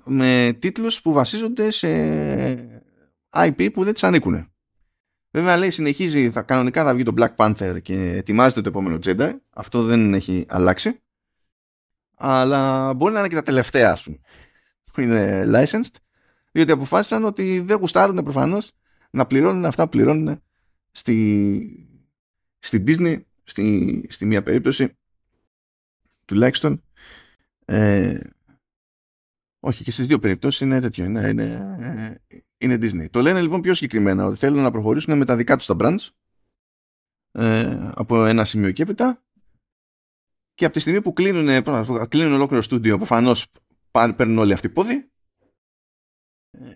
με 0.03 0.57
τίτλους 0.59 1.01
που 1.01 1.13
βασίζονται 1.13 1.71
σε 1.71 1.87
IP 3.29 3.73
που 3.73 3.83
δεν 3.83 3.93
τις 3.93 4.03
ανήκουν. 4.03 4.51
Βέβαια 5.31 5.57
λέει 5.57 5.69
συνεχίζει, 5.69 6.29
θα, 6.31 6.41
κανονικά 6.43 6.83
θα 6.83 6.93
βγει 6.93 7.03
το 7.03 7.13
Black 7.17 7.35
Panther 7.35 7.77
και 7.81 8.11
ετοιμάζεται 8.11 8.61
το 8.61 8.69
επόμενο 8.69 8.99
Jedi. 9.05 9.35
Αυτό 9.49 9.83
δεν 9.83 10.13
έχει 10.13 10.45
αλλάξει. 10.49 11.01
Αλλά 12.15 12.93
μπορεί 12.93 13.13
να 13.13 13.19
είναι 13.19 13.27
και 13.27 13.35
τα 13.35 13.43
τελευταία 13.43 13.91
ας 13.91 14.03
πούμε 14.03 14.17
που 14.93 15.01
είναι 15.01 15.45
licensed 15.53 15.95
διότι 16.51 16.71
αποφάσισαν 16.71 17.25
ότι 17.25 17.59
δεν 17.59 17.77
γουστάρουν 17.77 18.23
προφανώς 18.23 18.71
να 19.09 19.25
πληρώνουν 19.25 19.65
αυτά 19.65 19.83
που 19.83 19.89
πληρώνουν 19.89 20.41
στη 20.91 21.87
Στη 22.59 22.83
Disney, 22.87 23.21
στη, 23.43 24.05
στη 24.09 24.25
μία 24.25 24.43
περίπτωση, 24.43 24.97
τουλάχιστον, 26.27 26.83
ε, 27.65 28.19
όχι 29.59 29.83
και 29.83 29.91
στις 29.91 30.07
δύο 30.07 30.19
περιπτώσεις 30.19 30.61
είναι 30.61 30.79
τέτοιο, 30.79 31.05
είναι, 31.05 31.27
είναι, 31.29 32.21
είναι 32.57 32.75
Disney. 32.75 33.09
Το 33.09 33.21
λένε 33.21 33.41
λοιπόν 33.41 33.61
πιο 33.61 33.73
συγκεκριμένα 33.73 34.25
ότι 34.25 34.37
θέλουν 34.37 34.61
να 34.61 34.71
προχωρήσουν 34.71 35.17
με 35.17 35.25
τα 35.25 35.35
δικά 35.35 35.57
τους 35.57 35.65
τα 35.65 35.75
brands 35.79 36.07
ε, 37.31 37.91
από 37.95 38.25
ένα 38.25 38.45
σημείο 38.45 38.71
και 38.71 38.83
έπειτα. 38.83 39.21
Και 40.53 40.65
από 40.65 40.73
τη 40.73 40.79
στιγμή 40.79 41.01
που 41.01 41.13
κλείνουν, 41.13 41.63
κλείνουν 42.07 42.33
ολόκληρο 42.33 42.61
στούντιο 42.61 42.97
προφανώς 42.97 43.51
παίρνουν 43.91 44.37
όλοι 44.37 44.53
αυτοί 44.53 44.69
πόδι 44.69 45.11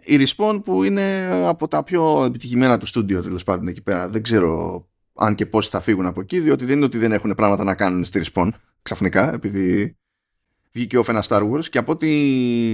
η 0.04 0.26
Respawn 0.26 0.62
που 0.64 0.84
είναι 0.84 1.32
από 1.48 1.68
τα 1.68 1.84
πιο 1.84 2.24
επιτυχημένα 2.24 2.78
του 2.78 2.86
στούντιο 2.86 3.22
τέλος 3.22 3.44
πάντων 3.44 3.68
εκεί 3.68 3.82
πέρα. 3.82 4.10
Δεν 4.10 4.22
ξέρω 4.22 4.86
αν 5.14 5.36
και 5.36 5.46
πόσοι 5.46 5.70
θα 5.70 5.82
φύγουν 5.82 6.06
από 6.06 6.22
εκεί, 6.22 6.40
διότι 6.40 6.66
δεν 6.66 6.76
είναι 6.76 6.86
ότι 6.86 6.98
δεν 6.98 7.12
έχουν 7.12 7.36
πράγματα 7.36 7.64
να 7.64 7.76
κάνουν 7.76 8.04
στη 8.04 8.22
Respawn 8.24 8.50
ξαφνικά, 8.82 9.34
επειδή 9.34 9.98
βγήκε 10.72 10.98
off 10.98 11.08
ένα 11.08 11.24
Star 11.28 11.52
Wars 11.52 11.66
και 11.66 11.78
από 11.78 11.92
ό,τι 11.92 12.10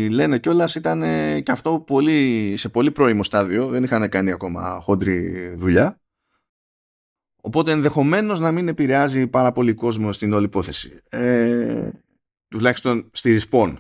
λένε 0.10 0.40
κιόλας 0.40 0.76
ήταν 0.76 1.02
και 1.44 1.52
αυτό 1.52 1.80
πολύ, 1.80 2.54
σε 2.58 2.70
πολύ 2.70 2.92
πρώιμο 2.92 3.24
στάδιο, 3.24 3.68
δεν 3.68 3.84
είχαν 3.84 4.10
κάνει 4.10 4.32
ακόμα 4.32 4.80
χόντρη 4.82 5.48
δουλειά. 5.56 6.02
Οπότε 7.42 7.72
ενδεχομένως 7.72 8.40
να 8.40 8.52
μην 8.52 8.68
επηρεάζει 8.68 9.28
πάρα 9.28 9.52
πολύ 9.52 9.74
κόσμο 9.74 10.12
στην 10.12 10.34
όλη 10.34 10.46
υπόθεση. 10.46 11.02
Ε, 11.10 11.90
τουλάχιστον 12.48 13.10
στη 13.14 13.40
Respawn. 13.40 13.74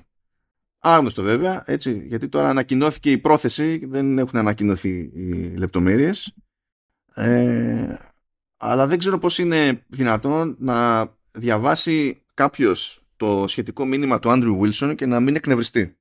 Άγνωστο 0.80 1.23
βέβαια, 1.23 1.63
έτσι, 1.65 2.03
γιατί 2.05 2.28
τώρα 2.28 2.49
ανακοινώθηκε 2.49 3.11
η 3.11 3.17
πρόθεση, 3.17 3.86
δεν 3.86 4.17
έχουν 4.17 4.39
ανακοινωθεί 4.39 5.11
οι 5.13 5.53
λεπτομέρειες. 5.57 6.36
Ε, 7.13 7.95
αλλά 8.57 8.88
δεν 8.88 8.97
ξέρω 8.97 9.17
πώς 9.17 9.38
είναι 9.38 9.84
δυνατόν 9.88 10.55
να 10.59 11.07
διαβάσει 11.38 12.21
κάποιος 12.33 13.01
το 13.17 13.47
σχετικό 13.47 13.85
μήνυμα 13.85 14.19
του 14.19 14.29
Άντριου 14.29 14.59
Βίλσον 14.59 14.95
και 14.95 15.05
να 15.05 15.19
μην 15.19 15.35
εκνευριστεί. 15.35 15.97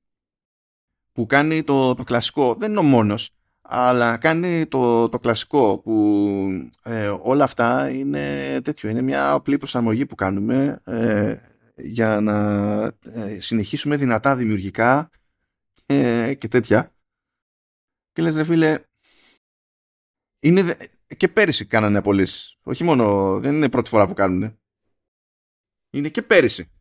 Που 1.11 1.25
κάνει 1.25 1.63
το, 1.63 1.95
το 1.95 2.03
κλασικό, 2.03 2.55
δεν 2.55 2.69
είναι 2.69 2.79
ο 2.79 2.83
μόνος, 2.83 3.31
αλλά 3.61 4.17
κάνει 4.17 4.65
το, 4.65 5.09
το 5.09 5.19
κλασικό 5.19 5.77
που 5.77 6.71
ε, 6.83 7.07
όλα 7.21 7.43
αυτά 7.43 7.89
είναι 7.89 8.59
τέτοιο, 8.63 8.89
είναι 8.89 9.01
μια 9.01 9.31
απλή 9.31 9.57
προσαρμογή 9.57 10.05
που 10.05 10.15
κάνουμε 10.15 10.81
ε, 10.83 11.35
για 11.75 12.19
να 12.21 12.37
ε, 13.03 13.39
συνεχίσουμε 13.39 13.95
δυνατά 13.95 14.35
δημιουργικά 14.35 15.09
ε, 15.85 16.33
και 16.33 16.47
τέτοια. 16.47 16.91
Και 18.11 18.21
λες 18.21 18.35
ρε 18.35 18.43
φίλε, 18.43 18.79
είναι, 20.39 20.77
και 21.17 21.27
πέρυσι 21.27 21.65
κάνανε 21.65 21.97
απολύσεις. 21.97 22.57
Όχι 22.63 22.83
μόνο, 22.83 23.37
δεν 23.39 23.53
είναι 23.53 23.69
πρώτη 23.69 23.89
φορά 23.89 24.07
που 24.07 24.13
κάνουν. 24.13 24.59
Είναι 25.97 26.09
και 26.09 26.21
πέρυσι. 26.21 26.71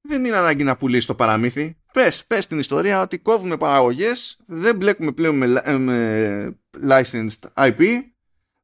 Δεν 0.00 0.24
είναι 0.24 0.36
ανάγκη 0.36 0.64
να 0.64 0.76
πουλήσει 0.76 1.06
το 1.06 1.14
παραμύθι. 1.14 1.76
Πες, 1.92 2.26
πες 2.26 2.46
την 2.46 2.58
ιστορία 2.58 3.00
ότι 3.00 3.18
κόβουμε 3.18 3.56
παραγωγές, 3.56 4.38
δεν 4.46 4.76
μπλέκουμε 4.76 5.12
πλέον 5.12 5.36
με, 5.36 5.78
με 5.78 6.58
licensed 6.88 7.38
IP, 7.54 8.00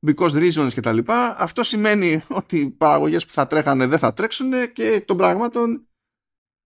because 0.06 0.32
reasons 0.32 0.70
κτλ. 0.74 0.98
Αυτό 1.36 1.62
σημαίνει 1.62 2.22
ότι 2.40 2.58
οι 2.58 2.70
παραγωγές 2.70 3.26
που 3.26 3.32
θα 3.32 3.46
τρέχανε 3.46 3.86
δεν 3.86 3.98
θα 3.98 4.14
τρέξουν 4.14 4.72
και 4.72 5.02
των 5.06 5.16
πραγμάτων 5.16 5.86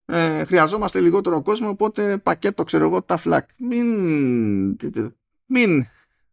ε, 0.04 0.44
χρειαζόμαστε 0.44 1.00
λιγότερο 1.00 1.42
κόσμο, 1.42 1.68
οπότε 1.68 2.18
πακέτο 2.18 2.64
ξέρω 2.64 2.84
εγώ 2.84 3.02
τα 3.02 3.16
φλακ. 3.16 3.48
Μην, 3.58 3.86
μην, 5.46 5.70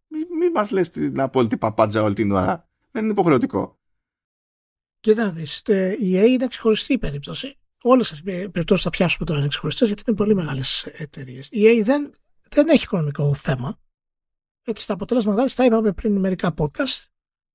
μην, 0.07 0.28
μην 0.39 0.51
μας 0.53 0.71
λες 0.71 0.89
την 0.89 1.21
απόλυτη 1.21 1.57
παπάντζα 1.57 2.03
όλη 2.03 2.13
την 2.13 2.32
ώρα. 2.32 2.69
Δεν 2.91 3.03
είναι 3.03 3.11
υποχρεωτικό. 3.11 3.78
Κοίτα 5.04 5.24
να 5.24 5.32
δεις, 5.32 5.58
η 5.99 6.16
EA 6.16 6.28
είναι 6.28 6.47
ξεχωριστή 6.47 6.97
περίπτωση. 6.97 7.58
Όλες 7.82 8.10
τις 8.10 8.24
περιπτώσεις 8.24 8.84
θα 8.84 8.89
πιάσουμε 8.89 9.26
τώρα 9.26 9.39
είναι 9.39 9.47
ξεχωριστές 9.47 9.88
γιατί 9.88 10.04
είναι 10.08 10.18
πολύ 10.18 10.36
μεγάλες 10.36 10.86
εταιρείες. 10.86 11.47
Η 11.51 11.64
EA 11.64 11.82
δεν, 11.84 12.14
δεν 12.49 12.68
έχει 12.68 12.84
οικονομικό 12.84 13.34
θέμα. 13.34 13.80
Έτσι, 14.64 14.88
τα 14.88 14.93
αποτέλεσματά 14.93 15.43
της, 15.43 15.54
τα 15.54 15.66
είπαμε 15.66 15.91
πριν 15.91 16.20
μερικά 16.20 16.54
podcast, 16.58 17.06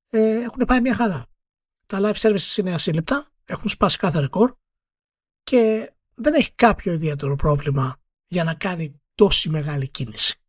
ε, 0.08 0.42
έχουν 0.42 0.64
πάει 0.66 0.80
μια 0.80 0.94
χαρά. 0.94 1.26
Τα 1.86 1.98
live 2.00 2.14
services 2.14 2.56
είναι 2.56 2.72
ασύλληπτα, 2.72 3.30
έχουν 3.44 3.68
σπάσει 3.68 3.98
κάθε 3.98 4.20
ρεκόρ 4.20 4.54
και 5.42 5.92
δεν 6.14 6.34
έχει 6.34 6.52
κάποιο 6.54 6.92
ιδιαίτερο 6.92 7.36
πρόβλημα 7.36 8.00
για 8.26 8.44
να 8.44 8.54
κάνει 8.54 9.00
τόση 9.14 9.48
μεγάλη 9.48 9.88
κίνηση. 9.88 10.40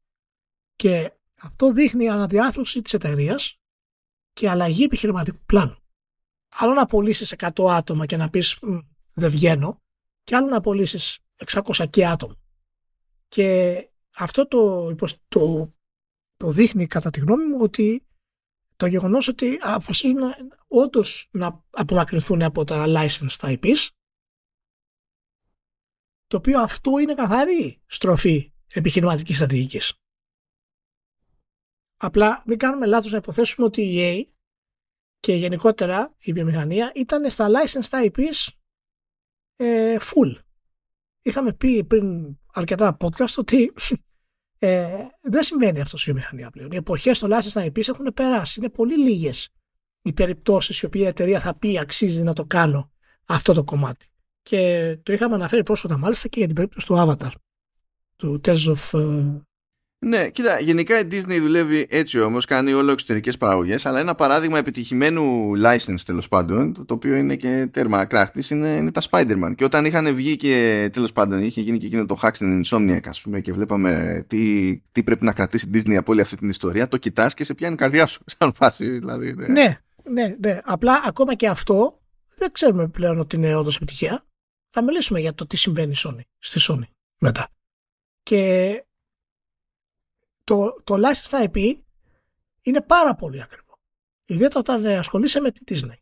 Και 0.76 1.14
αυτό 1.40 1.72
δείχνει 1.72 2.10
αναδιάθρωση 2.10 2.82
της 2.82 2.94
εταιρείας 2.94 3.60
και 4.34 4.50
αλλαγή 4.50 4.84
επιχειρηματικού 4.84 5.40
πλάνου. 5.46 5.78
Άλλο 6.50 6.74
να 6.74 6.82
απολύσει 6.82 7.36
100 7.40 7.66
άτομα 7.70 8.06
και 8.06 8.18
να 8.18 8.30
πεις 8.30 8.60
δεν 9.14 9.30
βγαίνω 9.30 9.82
και 10.24 10.36
άλλο 10.36 10.48
να 10.48 10.58
απολύσει 10.58 11.22
600 11.46 11.86
και 11.90 12.08
άτομα. 12.08 12.36
Και 13.28 13.90
αυτό 14.16 14.48
το, 14.48 14.96
το, 15.28 15.74
το 16.36 16.52
δείχνει 16.52 16.88
κατά 16.88 17.10
τη 17.10 17.20
γνώμη 17.20 17.46
μου 17.46 17.58
ότι 17.62 18.08
το 18.76 18.86
γεγονός 18.86 19.28
ότι 19.28 19.60
αποφασίζουν 19.62 20.20
όντως 20.68 21.30
να 21.32 21.64
απομακρυνθούν 21.70 22.42
από 22.42 22.64
τα 22.64 22.86
licensed 22.88 23.58
IPs 23.58 23.88
το 26.28 26.38
οποίο 26.38 26.62
αυτό 26.62 26.98
είναι 26.98 27.14
καθαρή 27.14 27.82
στροφή 27.86 28.54
επιχειρηματικής 28.68 29.36
στρατηγικής. 29.36 29.94
Απλά 31.98 32.44
μην 32.46 32.58
κάνουμε 32.58 32.86
λάθος 32.86 33.12
να 33.12 33.18
υποθέσουμε 33.18 33.66
ότι 33.68 33.82
η 33.82 33.96
EA 33.98 34.32
και 35.20 35.34
γενικότερα 35.34 36.16
η 36.20 36.34
βιομηχανία 36.34 36.92
ήταν 36.96 37.30
στα 37.30 37.48
licensed 37.50 38.10
IPs 38.10 38.48
ε, 39.56 39.98
full. 40.00 40.36
Είχαμε 41.22 41.54
πει 41.54 41.84
πριν 41.84 42.38
αρκετά 42.54 42.98
podcast 43.00 43.36
ότι 43.38 43.74
ε, 44.60 45.06
δεν 45.22 45.44
συμβαίνει 45.44 45.82
αυτό 45.82 45.98
στη 45.98 46.12
βιομηχανία 46.12 46.50
πλέον. 46.50 46.72
Οι 46.72 46.76
εποχές 46.76 47.20
των 47.20 47.30
licensed 47.34 47.66
IPs 47.66 47.88
έχουν 47.88 48.14
περάσει. 48.14 48.60
Είναι 48.60 48.70
πολύ 48.70 48.98
λίγες 48.98 49.50
οι 50.02 50.14
περιπτώσεις 50.14 50.82
οι 50.82 50.86
οποίες 50.86 51.04
η 51.04 51.08
εταιρεία 51.08 51.40
θα 51.40 51.56
πει 51.56 51.80
αξίζει 51.80 52.24
να 52.24 52.34
το 52.34 52.46
κάνω 52.46 52.92
αυτό 53.26 53.54
το 53.54 53.64
κομμάτι. 53.64 54.08
Και 54.42 54.98
το 55.04 55.14
είχαμε 55.14 55.36
αναφέρει 55.36 55.64
πρόσφατα 55.64 55.98
μάλιστα 55.98 56.28
και 56.28 56.38
για 56.38 56.48
την 56.48 56.56
περίπτωση 56.56 56.88
του 56.88 56.96
Avatar. 56.98 57.32
Του 58.16 58.42
Tales 58.46 58.76
of 58.76 59.00
ε, 59.00 59.40
ναι, 60.02 60.30
κοίτα, 60.30 60.60
γενικά 60.60 61.00
η 61.00 61.08
Disney 61.12 61.38
δουλεύει 61.40 61.88
έτσι 61.90 62.20
όμως, 62.20 62.46
κάνει 62.46 62.74
όλο 62.74 62.92
εξωτερικές 62.92 63.38
παραγωγές, 63.38 63.86
αλλά 63.86 64.00
ένα 64.00 64.16
παράδειγμα 64.16 64.58
επιτυχημένου 64.58 65.54
license 65.64 66.00
τέλος 66.06 66.28
πάντων, 66.28 66.86
το 66.86 66.94
οποίο 66.94 67.16
είναι 67.16 67.36
και 67.36 67.70
τέρμα 67.72 68.06
κράχτης, 68.06 68.50
είναι, 68.50 68.68
είναι 68.68 68.92
τα 68.92 69.02
Spider-Man. 69.10 69.54
Και 69.56 69.64
όταν 69.64 69.86
είχαν 69.86 70.16
βγει 70.16 70.36
και 70.36 70.90
τέλος 70.94 71.12
πάντων, 71.12 71.42
είχε 71.44 71.62
γίνει 71.62 71.78
και 71.78 71.86
εκείνο 71.86 72.06
το 72.06 72.20
hack 72.22 72.30
στην 72.34 72.64
Insomniac, 72.66 73.08
ας 73.08 73.22
πούμε, 73.22 73.40
και 73.42 73.54
βλέπαμε 73.54 74.24
τι, 74.28 74.76
τι 74.92 75.04
πρέπει 75.04 75.26
να 75.26 75.34
κρατήσει 75.34 75.68
η 75.68 75.72
Disney 75.74 75.96
από 75.96 76.12
όλη 76.12 76.22
αυτή 76.22 76.36
την 76.36 76.50
ιστορία, 76.50 76.88
το 76.88 76.98
κοιτάς 76.98 77.34
και 77.34 77.44
σε 77.44 77.54
πιάνει 77.54 77.74
η 77.74 77.78
καρδιά 77.78 78.06
σου, 78.06 78.24
σαν 78.38 78.54
φάση, 78.54 78.90
δηλαδή. 78.90 79.34
Ναι. 79.34 79.48
ναι, 79.48 79.78
ναι, 80.04 80.36
ναι. 80.40 80.60
Απλά 80.64 81.02
ακόμα 81.06 81.36
και 81.36 81.48
αυτό 81.48 82.02
δεν 82.36 82.52
ξέρουμε 82.52 82.88
πλέον 82.88 83.20
ότι 83.20 83.36
είναι 83.36 83.56
όντως 83.56 83.76
επιτυχία. 83.76 84.26
Θα 84.70 84.84
μιλήσουμε 84.84 85.20
για 85.20 85.34
το 85.34 85.48
τι 85.48 85.58
συμβαίνει 85.58 85.94
Sony, 85.98 86.22
στη 86.38 86.60
Sony 86.70 86.88
μετά. 87.20 87.50
Και 88.24 88.84
το, 90.50 90.82
το 90.84 90.96
license 90.98 91.48
IP 91.48 91.80
είναι 92.62 92.82
πάρα 92.82 93.16
πολύ 93.16 93.42
ακριβό. 93.42 93.80
Ιδιαίτερα 94.26 94.60
όταν 94.60 94.86
ασχολείσαι 94.86 95.40
με 95.40 95.52
τη 95.52 95.62
Disney. 95.68 95.98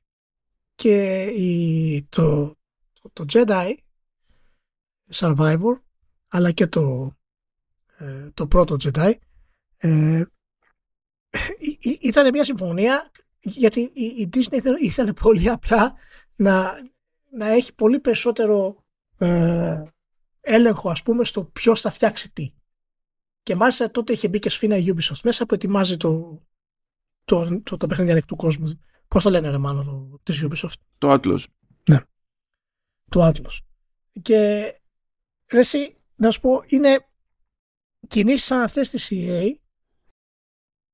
Και 0.75 1.23
η, 1.23 2.03
το, 2.09 2.55
το, 3.01 3.09
το 3.13 3.25
Jedi 3.27 3.73
Survivor 5.13 5.81
αλλά 6.27 6.51
και 6.51 6.67
το, 6.67 7.15
ε, 7.97 8.29
το 8.33 8.47
πρώτο 8.47 8.75
Jedi 8.83 9.13
ε, 9.77 10.23
ήταν 11.99 12.29
μια 12.31 12.43
συμφωνία 12.43 13.11
γιατί 13.39 13.79
η, 13.79 14.05
η 14.05 14.29
Disney 14.33 14.59
ήθελε, 14.81 15.13
πολύ 15.13 15.49
απλά 15.49 15.95
να, 16.35 16.73
να 17.31 17.47
έχει 17.47 17.73
πολύ 17.75 17.99
περισσότερο 17.99 18.83
ε, 19.17 19.83
έλεγχο 20.41 20.89
ας 20.89 21.03
πούμε 21.03 21.23
στο 21.23 21.43
ποιος 21.43 21.81
θα 21.81 21.89
φτιάξει 21.89 22.31
τι. 22.31 22.53
Και 23.47 23.55
μάλιστα 23.55 23.91
τότε 23.91 24.13
είχε 24.13 24.27
μπει 24.27 24.39
και 24.39 24.49
σφίνα 24.49 24.77
η 24.77 24.85
Ubisoft 24.87 25.19
μέσα 25.23 25.45
που 25.45 25.53
ετοιμάζει 25.53 25.97
το, 25.97 26.41
το, 27.25 27.61
το, 27.61 27.77
το 27.77 27.87
παιχνίδι 27.87 28.11
ανοιχτού 28.11 28.35
κόσμου. 28.35 28.81
Πώς 29.07 29.23
το 29.23 29.29
λένε, 29.29 29.49
ρε 29.49 29.57
μάλλον, 29.57 30.19
της 30.23 30.45
Ubisoft; 30.45 30.73
Το 30.97 31.13
Atlas. 31.13 31.43
Ναι. 31.89 32.01
Το 33.09 33.27
Atlas. 33.27 33.57
Και 34.21 34.35
ρε, 35.51 35.59
εσύ, 35.59 35.97
να 36.15 36.31
σου 36.31 36.39
πω, 36.39 36.63
είναι 36.65 37.07
κινήσεις 38.07 38.45
σαν 38.45 38.61
αυτές 38.61 38.89
της 38.89 39.07
EA. 39.11 39.53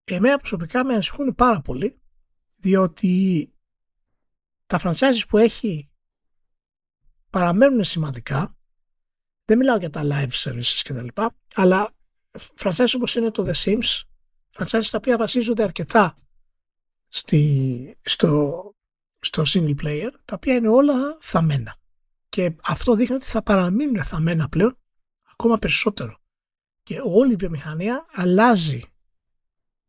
Εμένα 0.04 0.38
προσωπικά 0.38 0.86
με 0.86 0.94
ανησυχούν 0.94 1.36
πάρα 1.36 1.62
πολύ, 1.62 2.02
διότι 2.56 3.54
τα 4.66 4.80
franchises 4.84 5.24
που 5.28 5.38
έχει 5.38 5.90
παραμένουν 7.30 7.84
σημαντικά. 7.84 8.58
Δεν 9.46 9.58
μιλάω 9.58 9.78
για 9.78 9.90
τα 9.90 10.02
live 10.04 10.32
services 10.32 10.82
κτλ. 10.84 11.08
Αλλά 11.54 11.93
franchise 12.58 12.94
όπως 12.96 13.16
είναι 13.16 13.32
το 13.32 13.46
The 13.48 13.54
Sims, 13.54 14.02
franchise 14.58 14.88
τα 14.92 14.98
οποία 14.98 15.18
βασίζονται 15.18 15.64
αρκετά 15.64 16.16
στη, 17.08 17.98
στο, 18.02 18.64
στο 19.20 19.44
single 19.46 19.76
player, 19.84 20.10
τα 20.26 20.36
οποία 20.36 20.56
είναι 20.56 20.68
όλα 20.68 21.18
θαμμένα. 21.20 21.76
Και 22.30 22.56
αυτό 22.64 22.96
δείχνει 22.96 23.16
ότι 23.16 23.26
θα 23.26 23.44
παραμείνουν 23.44 24.04
θαμμένα 24.04 24.50
πλέον 24.50 24.78
ακόμα 25.32 25.58
περισσότερο. 25.58 26.18
Και 26.84 27.00
όλη 27.04 27.34
η 27.34 27.36
βιομηχανία 27.36 28.06
αλλάζει 28.12 28.82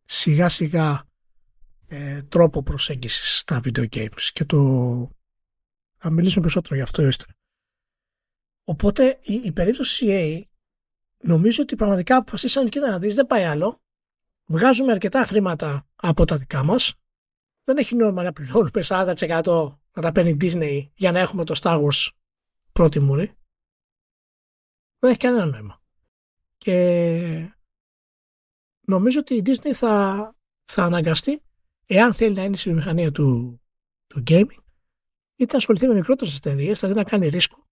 σιγά 0.05 0.49
σιγά 0.49 1.05
ε, 1.87 2.23
τρόπο 2.23 2.63
προσέγγισης 2.63 3.39
στα 3.39 3.61
video 3.65 3.89
games 3.89 4.23
και 4.33 4.45
το 4.45 4.59
θα 5.97 6.11
μιλήσουμε 6.11 6.41
περισσότερο 6.41 6.75
γι' 6.75 6.83
αυτό 6.83 7.07
ύστερα. 7.07 7.33
Οπότε 8.65 9.19
η, 9.23 9.35
η 9.35 9.53
περίπτωση 9.53 10.07
CA 10.07 10.54
νομίζω 11.25 11.63
ότι 11.63 11.77
πραγματικά 11.77 12.17
αποφασίσαν 12.17 12.69
και 12.69 12.81
να 12.81 12.99
δεις 12.99 13.15
δεν 13.15 13.27
πάει 13.27 13.45
άλλο. 13.45 13.83
Βγάζουμε 14.45 14.93
αρκετά 14.93 15.25
χρήματα 15.25 15.87
από 15.95 16.25
τα 16.25 16.37
δικά 16.37 16.63
μας. 16.63 16.95
Δεν 17.65 17.77
έχει 17.77 17.95
νόημα 17.95 18.23
να 18.23 18.33
πληρώνουμε 18.33 18.83
40% 18.83 19.77
να 19.93 20.03
τα 20.03 20.13
παίρνει 20.13 20.37
Disney 20.41 20.89
για 20.95 21.13
να 21.13 21.19
έχουμε 21.19 21.45
το 21.45 21.61
Star 21.63 21.83
Wars 21.83 22.09
πρώτη 22.73 23.01
μούρη. 23.01 23.37
Δεν 24.99 25.11
έχει 25.11 25.19
κανένα 25.19 25.45
νόημα. 25.45 25.83
Και 26.57 27.55
νομίζω 28.81 29.19
ότι 29.21 29.35
η 29.35 29.43
Disney 29.47 29.73
θα, 29.73 30.35
θα 30.65 30.85
αναγκαστεί 30.85 31.43
εάν 31.87 32.15
θέλει 32.15 32.35
να 32.35 32.45
είναι 32.45 32.57
στη 32.57 32.69
βιομηχανία 32.69 33.13
του, 33.13 33.61
του 34.07 34.23
gaming 34.27 34.63
είτε 35.37 35.53
να 35.53 35.59
ασχοληθεί 35.59 35.87
με 35.87 35.95
μικρότερες 35.95 36.37
εταιρείες, 36.37 36.79
δηλαδή 36.79 36.99
να 36.99 37.05
κάνει 37.05 37.29
ρίσκο 37.29 37.69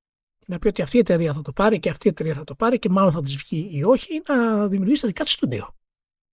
να 0.47 0.59
πει 0.59 0.68
ότι 0.68 0.82
αυτή 0.82 0.97
η 0.97 1.01
εταιρεία 1.01 1.34
θα 1.34 1.43
το 1.43 1.53
πάρει 1.53 1.80
και 1.80 1.90
αυτή 1.90 2.07
η 2.07 2.11
εταιρεία 2.11 2.34
θα 2.34 2.45
το 2.45 2.55
πάρει 2.55 2.78
και 2.78 2.88
μάλλον 2.88 3.12
θα 3.12 3.22
της 3.22 3.36
βγει 3.36 3.68
ή 3.72 3.84
όχι, 3.84 4.14
ή 4.14 4.22
να 4.28 4.68
δημιουργήσει 4.68 5.01
τα 5.01 5.07
δικά 5.07 5.24
της 5.24 5.32
στούντιο. 5.32 5.76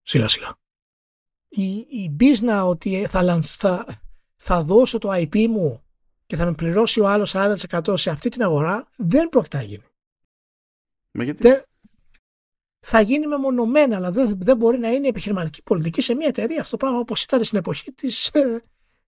Σιγά 0.02 0.28
σιγά. 0.28 0.58
Η, 1.48 1.70
η 1.78 2.16
business 2.20 2.62
ότι 2.64 3.06
θα, 3.08 3.42
θα, 3.42 3.86
θα 4.36 4.62
δώσω 4.62 4.98
το 4.98 5.08
IP 5.12 5.46
μου 5.46 5.82
και 6.26 6.36
θα 6.36 6.44
με 6.44 6.54
πληρώσει 6.54 7.00
ο 7.00 7.08
άλλος 7.08 7.32
40% 7.34 7.94
σε 7.94 8.10
αυτή 8.10 8.28
την 8.28 8.42
αγορά 8.42 8.88
δεν 8.96 9.28
πρόκειται 9.28 9.56
να 9.56 9.62
γίνει. 9.62 9.84
Μα 11.10 11.24
γιατί; 11.24 11.42
Δεν, 11.42 11.62
θα 12.80 13.00
γίνει 13.00 13.26
μεμονωμένα, 13.26 13.96
αλλά 13.96 14.10
δεν, 14.10 14.38
δεν 14.40 14.56
μπορεί 14.56 14.78
να 14.78 14.88
είναι 14.88 15.08
επιχειρηματική 15.08 15.62
πολιτική 15.62 16.00
σε 16.00 16.14
μια 16.14 16.28
εταιρεία 16.28 16.60
αυτό 16.60 16.70
το 16.70 16.76
πράγμα 16.76 16.98
όπως 16.98 17.22
ήταν 17.22 17.44
στην 17.44 17.58
εποχή 17.58 17.92
της, 17.92 18.28
ε, 18.28 18.62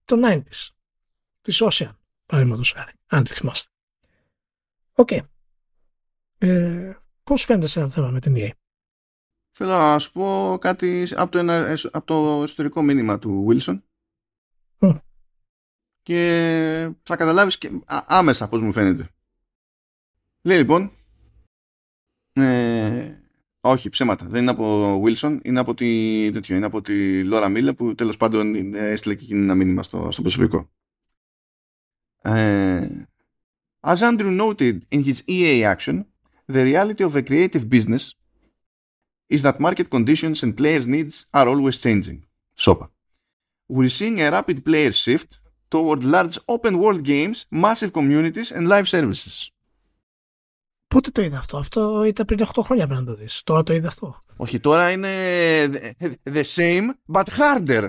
των 0.04 0.22
90s. 0.24 0.68
Της 1.40 1.62
Ocean, 1.62 1.96
παραδείγματος 2.26 2.72
χάρη, 2.72 2.92
αν 3.06 3.24
τη 3.24 3.32
θυμάστε. 3.32 3.71
OK. 4.92 5.08
Okay. 5.10 5.20
Ε, 6.38 6.92
Πώς 7.22 7.44
φαίνεται 7.44 7.66
σε 7.66 7.80
ένα 7.80 7.88
θέμα 7.88 8.10
με 8.10 8.20
την 8.20 8.34
EA; 8.36 8.50
Θέλω 9.50 9.70
να 9.70 9.98
σου 9.98 10.12
πω 10.12 10.56
κάτι 10.60 11.06
από 11.16 11.30
το, 11.30 11.38
ένα, 11.38 11.76
από 11.92 12.06
το 12.06 12.42
ιστορικό 12.42 12.82
μήνυμα 12.82 13.18
του 13.18 13.46
Wilson. 13.48 13.82
Mm. 14.78 15.00
Και 16.02 16.94
θα 17.02 17.16
καταλάβεις 17.16 17.58
και 17.58 17.70
άμεσα 17.86 18.48
πώς 18.48 18.60
μου 18.60 18.72
φαίνεται. 18.72 19.08
Λέει 20.42 20.58
λοιπόν, 20.58 20.92
ε, 22.32 23.16
όχι 23.60 23.88
ψέματα, 23.88 24.26
δεν 24.26 24.42
είναι 24.42 24.50
από 24.50 25.02
Wilson, 25.04 25.38
είναι 25.42 25.60
από 25.60 25.74
τη, 25.74 26.30
τέτοιο, 26.32 26.56
είναι 26.56 26.66
από 26.66 26.80
τη 26.80 27.24
Λόρα 27.24 27.48
Μίλε 27.48 27.72
που 27.72 27.94
τέλος 27.94 28.16
πάντων 28.16 28.74
έστειλε 28.74 29.14
και 29.14 29.24
εκείνη 29.24 29.42
ένα 29.42 29.54
μήνυμα 29.54 29.82
στο, 29.82 30.10
στο 30.10 30.22
προσωπικό. 30.22 30.70
Ε, 32.22 33.06
As 33.91 33.99
Andrew 34.09 34.31
noted 34.31 34.75
in 34.95 35.01
his 35.03 35.23
EA 35.35 35.63
action, 35.73 35.97
the 36.55 36.63
reality 36.71 37.03
of 37.03 37.15
a 37.15 37.23
creative 37.29 37.65
business 37.75 38.03
is 39.35 39.41
that 39.45 39.59
market 39.59 39.87
conditions 39.89 40.37
and 40.43 40.57
players' 40.59 40.87
needs 40.87 41.25
are 41.33 41.47
always 41.47 41.77
changing. 41.85 42.19
SOPA. 42.65 42.87
We're 43.75 43.95
seeing 43.99 44.17
a 44.21 44.31
rapid 44.31 44.57
player 44.67 44.91
shift 44.91 45.31
toward 45.69 46.03
large 46.03 46.37
open 46.47 46.73
world 46.83 47.03
games, 47.03 47.37
massive 47.65 47.91
communities 47.91 48.51
and 48.51 48.67
live 48.67 48.87
services. 48.87 49.49
Πότε 50.87 51.11
το 51.11 51.21
είδα 51.21 51.37
αυτό, 51.37 51.57
αυτό 51.57 52.03
ήταν 52.03 52.25
πριν 52.25 52.39
8 52.55 52.61
χρόνια 52.63 52.87
πριν 52.87 52.99
να 52.99 53.05
το 53.05 53.15
δεις. 53.15 53.41
Τώρα 53.43 53.63
το 53.63 53.73
είδα 53.73 53.87
αυτό. 53.87 54.21
Όχι, 54.37 54.59
τώρα 54.59 54.91
είναι 54.91 55.09
the 56.23 56.43
same 56.55 56.89
but 57.13 57.25
harder. 57.37 57.87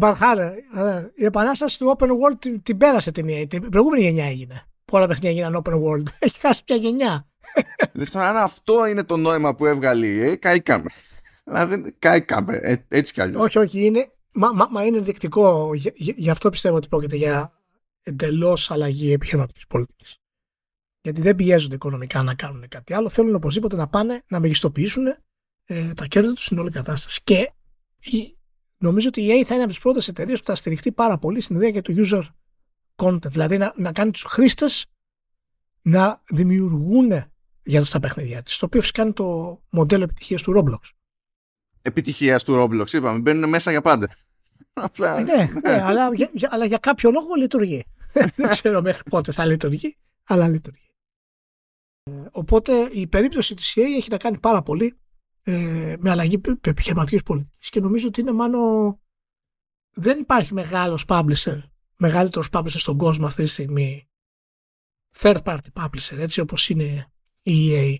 But 0.00 0.14
harder. 0.20 0.52
Η 1.14 1.24
επανάσταση 1.24 1.78
του 1.78 1.96
open 1.98 2.08
world 2.08 2.60
την, 2.62 2.76
πέρασε 2.76 3.12
την, 3.12 3.48
την 3.48 3.68
προηγούμενη 3.68 4.02
γενιά 4.02 4.24
έγινε 4.24 4.66
Που 4.87 4.97
όλα 4.97 5.07
παιχνίδια 5.07 5.31
γίνανε 5.31 5.59
open 5.63 5.73
world. 5.73 6.03
Έχει 6.19 6.39
χάσει 6.39 6.63
πια 6.63 6.75
γενιά. 6.75 7.27
Λες 7.93 8.09
τώρα 8.09 8.29
αν 8.29 8.37
αυτό 8.37 8.85
είναι 8.85 9.03
το 9.03 9.17
νόημα 9.17 9.55
που 9.55 9.65
έβγαλε 9.65 10.07
η 10.07 10.31
EA, 10.31 10.37
καήκαμε. 10.37 10.89
Δηλαδή, 11.43 11.95
καήκαμε, 11.99 12.59
ε, 12.61 12.75
έτσι 12.87 13.13
κι 13.13 13.21
αλλιώς. 13.21 13.41
Όχι, 13.41 13.57
όχι, 13.57 13.85
είναι, 13.85 14.11
μα, 14.31 14.51
μα, 14.53 14.67
μα 14.71 14.85
είναι 14.85 14.97
ενδεικτικό. 14.97 15.71
Γι' 15.93 16.29
αυτό 16.29 16.49
πιστεύω 16.49 16.75
ότι 16.75 16.87
πρόκειται 16.87 17.15
για 17.15 17.51
εντελώς 18.03 18.71
αλλαγή 18.71 19.11
επιχειρηματικής 19.11 19.67
πολιτικής. 19.67 20.17
Γιατί 21.01 21.21
δεν 21.21 21.35
πιέζονται 21.35 21.75
οικονομικά 21.75 22.23
να 22.23 22.33
κάνουν 22.33 22.67
κάτι 22.67 22.93
άλλο. 22.93 23.09
Θέλουν 23.09 23.35
οπωσδήποτε 23.35 23.75
να 23.75 23.87
πάνε 23.87 24.23
να 24.27 24.39
μεγιστοποιήσουν 24.39 25.05
ε, 25.65 25.93
τα 25.93 26.05
κέρδη 26.05 26.33
τους 26.33 26.45
στην 26.45 26.59
όλη 26.59 26.71
κατάσταση. 26.71 27.21
Και 27.23 27.51
η, 27.99 28.37
νομίζω 28.77 29.07
ότι 29.07 29.21
η 29.21 29.27
EA 29.27 29.43
θα 29.43 29.53
είναι 29.53 29.63
από 29.63 29.71
τις 29.71 29.81
πρώτες 29.81 30.07
εταιρείες 30.07 30.39
που 30.39 30.45
θα 30.45 30.55
στηριχτεί 30.55 30.91
πάρα 30.91 31.17
πολύ 31.17 31.41
στην 31.41 31.55
ιδέα 31.55 31.69
για 31.69 31.81
το 31.81 31.93
user 31.97 32.23
content, 32.97 33.29
δηλαδή 33.31 33.57
να, 33.57 33.73
να 33.75 33.91
κάνει 33.91 34.11
τους 34.11 34.23
χρήστες 34.23 34.85
να 35.81 36.21
δημιουργούν 36.29 37.11
για 37.63 37.85
τα 37.85 37.99
παιχνίδια 37.99 38.43
της, 38.43 38.57
το 38.57 38.65
οποίο 38.65 38.81
φυσικά 38.81 39.01
είναι 39.01 39.13
το 39.13 39.61
μοντέλο 39.69 40.03
επιτυχίας 40.03 40.41
του 40.41 40.53
Roblox. 40.57 40.89
Επιτυχίας 41.81 42.43
του 42.43 42.55
Roblox, 42.55 42.93
είπαμε, 42.93 43.19
μπαίνουν 43.19 43.49
μέσα 43.49 43.71
για 43.71 43.81
πάντα. 43.81 44.09
Απλά... 44.73 45.17
Ε, 45.17 45.23
ναι, 45.23 45.49
ναι, 45.63 45.81
αλλά, 45.81 46.09
για, 46.13 46.49
αλλά 46.51 46.65
για 46.65 46.77
κάποιο 46.77 47.11
λόγο 47.11 47.33
λειτουργεί. 47.33 47.85
Δεν 48.35 48.49
ξέρω 48.49 48.81
μέχρι 48.81 49.03
πότε 49.09 49.31
θα 49.31 49.45
λειτουργεί, 49.45 49.97
αλλά 50.23 50.47
λειτουργεί. 50.47 50.85
Ε, 52.03 52.11
οπότε 52.31 52.73
η 52.91 53.07
περίπτωση 53.07 53.55
της 53.55 53.73
EA 53.77 53.81
έχει 53.81 54.09
να 54.09 54.17
κάνει 54.17 54.37
πάρα 54.37 54.61
πολύ 54.61 54.97
ε, 55.43 55.95
με 55.99 56.09
αλλαγή 56.11 56.41
επιχειρηματικής 56.61 57.23
πολιτικής 57.23 57.69
και 57.69 57.79
νομίζω 57.79 58.07
ότι 58.07 58.21
είναι 58.21 58.31
μάλλον 58.31 58.99
δεν 59.91 60.19
υπάρχει 60.19 60.53
μεγάλος 60.53 61.05
publisher 61.07 61.61
μεγαλύτερος 61.97 62.49
publisher 62.51 62.79
στον 62.79 62.97
κόσμο 62.97 63.25
αυτή 63.25 63.43
τη 63.43 63.49
στιγμή 63.49 64.09
third 65.15 65.43
party 65.43 65.73
publisher 65.73 66.17
έτσι 66.17 66.39
όπως 66.39 66.69
είναι 66.69 67.11
η 67.41 67.69
EA 67.71 67.95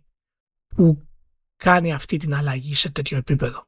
που 0.68 1.08
κάνει 1.56 1.94
αυτή 1.94 2.18
την 2.18 2.34
αλλαγή 2.34 2.74
σε 2.74 2.92
τέτοιο 2.92 3.18
επίπεδο. 3.18 3.66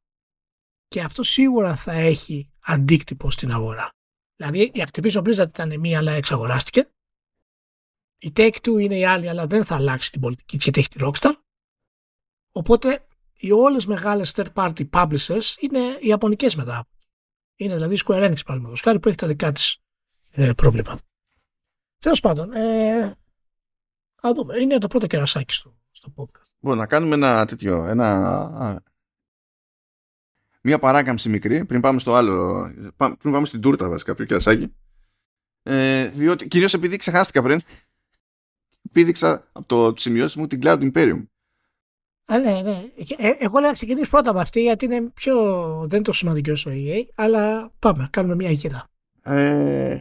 Και 0.88 1.02
αυτό 1.02 1.24
σίγουρα 1.24 1.76
θα 1.76 1.92
έχει 1.92 2.52
αντίκτυπο 2.60 3.32
στην 3.32 3.52
αγορά. 3.52 3.90
Δηλαδή 4.36 4.62
η 4.62 4.84
Activision 4.88 5.24
Blizzard 5.24 5.48
ήταν 5.48 5.80
μία 5.80 5.98
αλλά 5.98 6.12
εξαγοράστηκε. 6.12 6.92
Η 8.18 8.32
Take-Two 8.36 8.80
είναι 8.80 8.98
η 8.98 9.06
άλλη 9.06 9.30
αλλά 9.30 9.48
δεν 9.48 9.66
θα 9.66 9.76
αλλάξει 9.76 10.12
την 10.12 10.22
πολιτική 10.22 10.56
της 10.56 10.64
γιατί 10.64 10.80
έχει 10.80 10.90
τη 10.90 11.00
Rockstar. 11.02 11.34
Οπότε 12.52 13.08
οι 13.34 13.52
όλες 13.52 13.86
μεγάλες 13.86 14.34
third 14.36 14.54
party 14.54 14.90
publishers 14.90 15.56
είναι 15.60 15.80
οι 15.80 16.08
ιαπωνικές 16.08 16.56
μετά. 16.56 16.88
Είναι 17.56 17.74
δηλαδή 17.74 17.96
η 17.96 18.00
Square 18.06 18.30
Enix 18.30 18.40
παραδείγματος 18.46 18.82
χάρη 18.82 19.00
που 19.00 19.08
έχει 19.08 19.18
τα 19.18 19.28
δικά 19.28 19.52
της 19.52 19.79
ε, 20.40 20.54
πρόβλημα. 20.54 20.98
Τέλος 22.00 22.20
πάντων, 22.20 22.54
ε, 22.54 23.18
δούμε. 24.36 24.60
Είναι 24.60 24.78
το 24.78 24.88
πρώτο 24.88 25.08
κερασάκι 25.08 25.54
στο, 25.54 25.78
στο 25.92 26.14
podcast. 26.16 26.48
Μπορούμε 26.60 26.82
να 26.82 26.88
κάνουμε 26.88 27.16
ένα 27.16 27.46
τέτοιο, 27.46 27.86
ένα, 27.86 28.84
μία 30.62 30.80
παράκαμψη 30.80 31.30
μικρή 31.30 31.66
πριν 31.66 31.82
πάμε 31.82 32.00
στο 32.00 32.14
άλλο, 32.14 32.64
πριν 32.98 33.32
πάμε 33.32 33.46
στην 33.46 33.62
τούρτα 33.62 33.90
βασικά, 33.90 34.16
πιο 34.16 34.26
κερασάκι. 34.26 34.74
Ε, 35.64 36.08
διότι, 36.08 36.48
κυρίως 36.48 36.74
επειδή 36.74 36.98
ξεχάστηκα 36.98 37.42
πριν, 37.42 37.62
πήδηξα 38.92 39.48
από 39.52 39.68
το 39.68 39.94
σημειώσει 39.98 40.40
μου 40.40 40.48
την 40.48 40.60
Cloud 40.64 40.92
Imperium. 40.92 41.26
Α, 42.26 42.38
ναι, 42.38 42.62
ναι. 42.62 42.84
Ε, 43.18 43.32
εγώ 43.40 43.60
λέω 43.60 43.68
να 43.68 43.74
ξεκινήσω 43.74 44.10
πρώτα 44.10 44.30
από 44.30 44.40
αυτή 44.40 44.62
γιατί 44.62 44.86
είναι 44.86 45.02
πιο. 45.02 45.36
δεν 45.80 45.98
είναι 45.98 46.02
τόσο 46.02 46.20
σημαντικό 46.20 46.52
όσο 46.52 46.72
η 46.72 46.88
EA, 46.90 47.12
αλλά 47.16 47.72
πάμε, 47.80 48.08
κάνουμε 48.12 48.36
μια 48.36 48.52
γύρα. 48.52 48.88
Ε, 49.24 50.00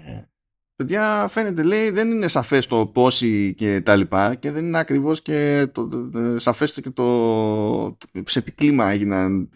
παιδιά 0.79 1.29
φαίνεται 1.29 1.63
λέει 1.63 1.91
δεν 1.91 2.11
είναι 2.11 2.29
σαφές 2.29 2.67
το 2.67 2.87
πόσοι 2.87 3.55
και 3.55 3.81
τα 3.81 3.97
λοιπά 3.97 4.35
και 4.35 4.51
δεν 4.51 4.67
είναι 4.67 4.79
ακριβώς 4.79 5.23
και 5.23 5.69
το, 5.73 5.89
το, 5.89 6.39
σαφές 6.39 6.73
και 6.73 6.91
το, 6.91 7.97
σε 8.25 8.41
τι 8.41 8.53
κλίμα 8.53 8.91
έγιναν 8.91 9.51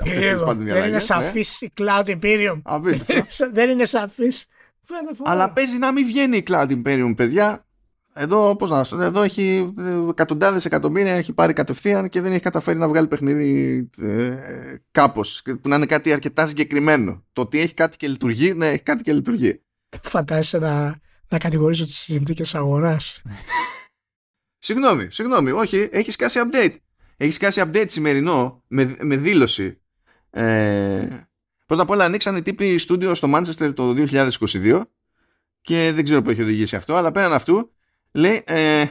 αυτές 0.00 0.42
δεν 0.56 0.60
είναι 0.60 0.88
ναι. 0.88 0.98
σαφής 0.98 1.60
η 1.60 1.72
Cloud 1.80 2.04
Imperium. 2.04 2.62
Δεν 3.52 3.70
είναι 3.70 3.84
σαφής. 3.84 4.46
Αλλά 5.22 5.52
παίζει 5.52 5.78
να 5.78 5.92
μην 5.92 6.06
βγαίνει 6.06 6.36
η 6.36 6.44
Cloud 6.46 6.82
Imperium 6.82 7.12
παιδιά 7.16 7.66
εδώ, 8.14 8.56
πώς 8.56 8.70
να 8.70 8.84
σου 8.84 9.00
εδώ 9.00 9.22
έχει 9.22 9.74
εκατοντάδες 10.08 10.64
εκατομμύρια 10.64 11.14
έχει 11.14 11.32
πάρει 11.32 11.52
κατευθείαν 11.52 12.08
και 12.08 12.20
δεν 12.20 12.32
έχει 12.32 12.42
καταφέρει 12.42 12.78
να 12.78 12.88
βγάλει 12.88 13.06
παιχνίδι 13.06 13.90
ε, 13.98 14.36
κάπως 14.90 15.42
που 15.44 15.68
να 15.68 15.76
είναι 15.76 15.86
κάτι 15.86 16.12
αρκετά 16.12 16.46
συγκεκριμένο. 16.46 17.24
Το 17.32 17.40
ότι 17.42 17.58
έχει 17.58 17.74
κάτι 17.74 17.96
και 17.96 18.08
λειτουργεί, 18.08 18.54
ναι, 18.54 18.66
έχει 18.66 18.82
κάτι 18.82 19.02
και 19.02 19.12
λειτουργεί. 19.12 19.62
Φαντάζεσαι 20.02 20.58
να, 20.58 21.00
να 21.28 21.38
κατηγορήσω 21.38 21.84
τις 21.84 21.98
συνθήκες 21.98 22.54
αγοράς. 22.54 23.22
συγγνώμη, 24.58 25.08
συγγνώμη, 25.10 25.50
όχι, 25.50 25.88
έχεις 25.92 26.14
σκάσει 26.14 26.40
update. 26.44 26.74
Έχεις 27.16 27.34
σκάσει 27.34 27.62
update 27.64 27.86
σημερινό 27.88 28.62
με, 28.66 28.96
με 29.00 29.16
δήλωση. 29.16 29.80
Ε, 30.30 31.06
πρώτα 31.66 31.82
απ' 31.82 31.90
όλα 31.90 32.04
ανοίξαν 32.04 32.36
οι 32.36 32.42
τύποι 32.42 32.78
στούντιο 32.78 33.14
στο 33.14 33.30
Manchester 33.34 33.72
το 33.74 33.94
2022 34.08 34.80
και 35.60 35.92
δεν 35.94 36.04
ξέρω 36.04 36.22
που 36.22 36.30
έχει 36.30 36.42
οδηγήσει 36.42 36.76
αυτό, 36.76 36.94
αλλά 36.94 37.12
πέραν 37.12 37.32
αυτού 37.32 37.72
λέει, 38.12 38.42
ε, 38.46 38.84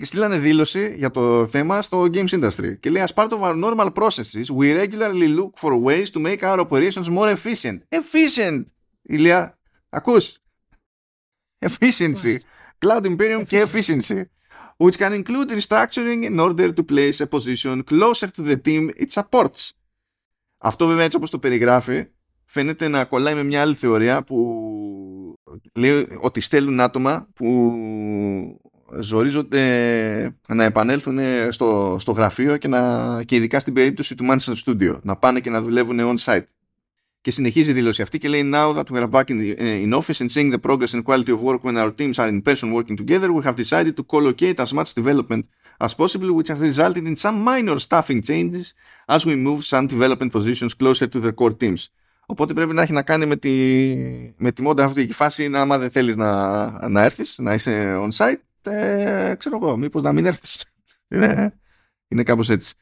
στείλανε 0.00 0.38
δήλωση 0.38 0.94
για 0.96 1.10
το 1.10 1.46
θέμα 1.46 1.82
στο 1.82 2.08
games 2.12 2.28
industry 2.28 2.78
και 2.80 2.90
λέει 2.90 3.04
as 3.06 3.14
part 3.14 3.28
of 3.28 3.40
our 3.40 3.64
normal 3.64 3.92
processes 3.92 4.46
we 4.58 4.76
regularly 4.86 5.28
look 5.38 5.50
for 5.56 5.82
ways 5.82 6.10
to 6.10 6.18
make 6.18 6.42
our 6.42 6.66
operations 6.66 7.08
more 7.08 7.36
efficient 7.36 7.78
efficient 7.88 8.64
Ηλία 9.02 9.58
ακούς 9.88 10.38
efficiency 11.66 12.38
cloud 12.84 13.04
imperium 13.04 13.42
και 13.46 13.66
efficiency 13.66 14.22
which 14.76 14.98
can 14.98 15.12
include 15.12 15.50
restructuring 15.50 16.24
in 16.24 16.40
order 16.40 16.72
to 16.72 16.82
place 16.82 17.20
a 17.20 17.26
position 17.26 17.82
closer 17.82 18.26
to 18.26 18.42
the 18.42 18.56
team 18.66 18.90
it 18.96 19.22
supports 19.22 19.70
αυτό 20.58 20.86
βέβαια 20.86 21.04
έτσι 21.04 21.16
όπως 21.16 21.30
το 21.30 21.38
περιγράφει 21.38 22.06
φαίνεται 22.44 22.88
να 22.88 23.04
κολλάει 23.04 23.34
με 23.34 23.42
μια 23.42 23.60
άλλη 23.60 23.74
θεωρία 23.74 24.22
που 24.22 24.36
λέει 25.74 26.06
ότι 26.20 26.40
στέλνουν 26.40 26.80
άτομα 26.80 27.28
που 27.34 27.72
ζορίζονται 29.00 30.36
να 30.48 30.64
επανέλθουν 30.64 31.18
στο, 31.48 31.96
στο 31.98 32.12
γραφείο 32.12 32.56
και, 32.56 32.68
να, 32.68 33.22
και 33.22 33.36
ειδικά 33.36 33.58
στην 33.58 33.72
περίπτωση 33.72 34.14
του 34.14 34.26
Manchester 34.30 34.54
Studio 34.66 34.98
να 35.02 35.16
πάνε 35.16 35.40
και 35.40 35.50
να 35.50 35.60
δουλεύουν 35.62 35.98
on 36.00 36.24
site 36.24 36.44
Και 37.22 37.30
συνεχίζει 37.30 37.70
η 37.70 37.72
δήλωση 37.72 38.02
αυτή 38.02 38.18
και 38.18 38.28
λέει 38.28 38.50
Now 38.54 38.74
that 38.74 38.84
we 38.90 38.98
are 39.02 39.10
back 39.10 39.30
in, 39.30 39.38
the, 39.38 39.56
in 39.84 39.92
office 39.94 40.20
and 40.20 40.30
seeing 40.34 40.50
the 40.54 40.58
progress 40.58 40.92
and 40.94 41.04
quality 41.04 41.32
of 41.32 41.40
work 41.42 41.62
when 41.62 41.76
our 41.76 41.92
teams 42.00 42.18
are 42.18 42.28
in 42.28 42.42
person 42.42 42.68
working 42.78 42.96
together, 43.02 43.28
we 43.32 43.42
have 43.48 43.56
decided 43.64 43.94
to 43.98 44.02
collocate 44.14 44.58
as 44.64 44.70
much 44.78 44.88
development 45.00 45.42
as 45.86 45.92
possible, 45.94 46.30
which 46.38 46.48
has 46.52 46.60
resulted 46.70 47.04
in 47.10 47.16
some 47.24 47.36
minor 47.50 47.78
staffing 47.78 48.20
changes 48.30 48.74
as 49.14 49.20
we 49.28 49.34
move 49.36 49.60
some 49.72 49.86
development 49.94 50.30
positions 50.32 50.72
closer 50.74 51.06
to 51.14 51.18
the 51.20 51.32
core 51.40 51.56
teams. 51.62 51.82
Οπότε 52.26 52.52
πρέπει 52.52 52.74
να 52.74 52.82
έχει 52.82 52.92
να 52.92 53.02
κάνει 53.02 53.26
με 53.26 53.36
τη, 53.36 53.52
με 54.36 54.52
τη 54.52 54.62
μόντα 54.62 54.84
αυτή 54.84 55.00
η 55.00 55.12
φάση 55.12 55.48
να 55.48 55.60
άμα 55.60 55.78
δεν 55.78 55.90
θέλεις 55.90 56.16
να, 56.16 56.88
να 56.88 57.02
έρθεις, 57.02 57.38
να 57.38 57.54
είσαι 57.54 57.96
on 58.00 58.10
site, 58.10 58.70
ε, 58.72 59.34
ξέρω 59.38 59.58
εγώ, 59.62 59.76
μήπως 59.76 60.02
να 60.02 60.12
μην 60.12 60.26
έρθεις. 60.26 60.64
Είναι, 61.08 61.60
είναι 62.08 62.22
κάπως 62.22 62.50
έτσι. 62.50 62.74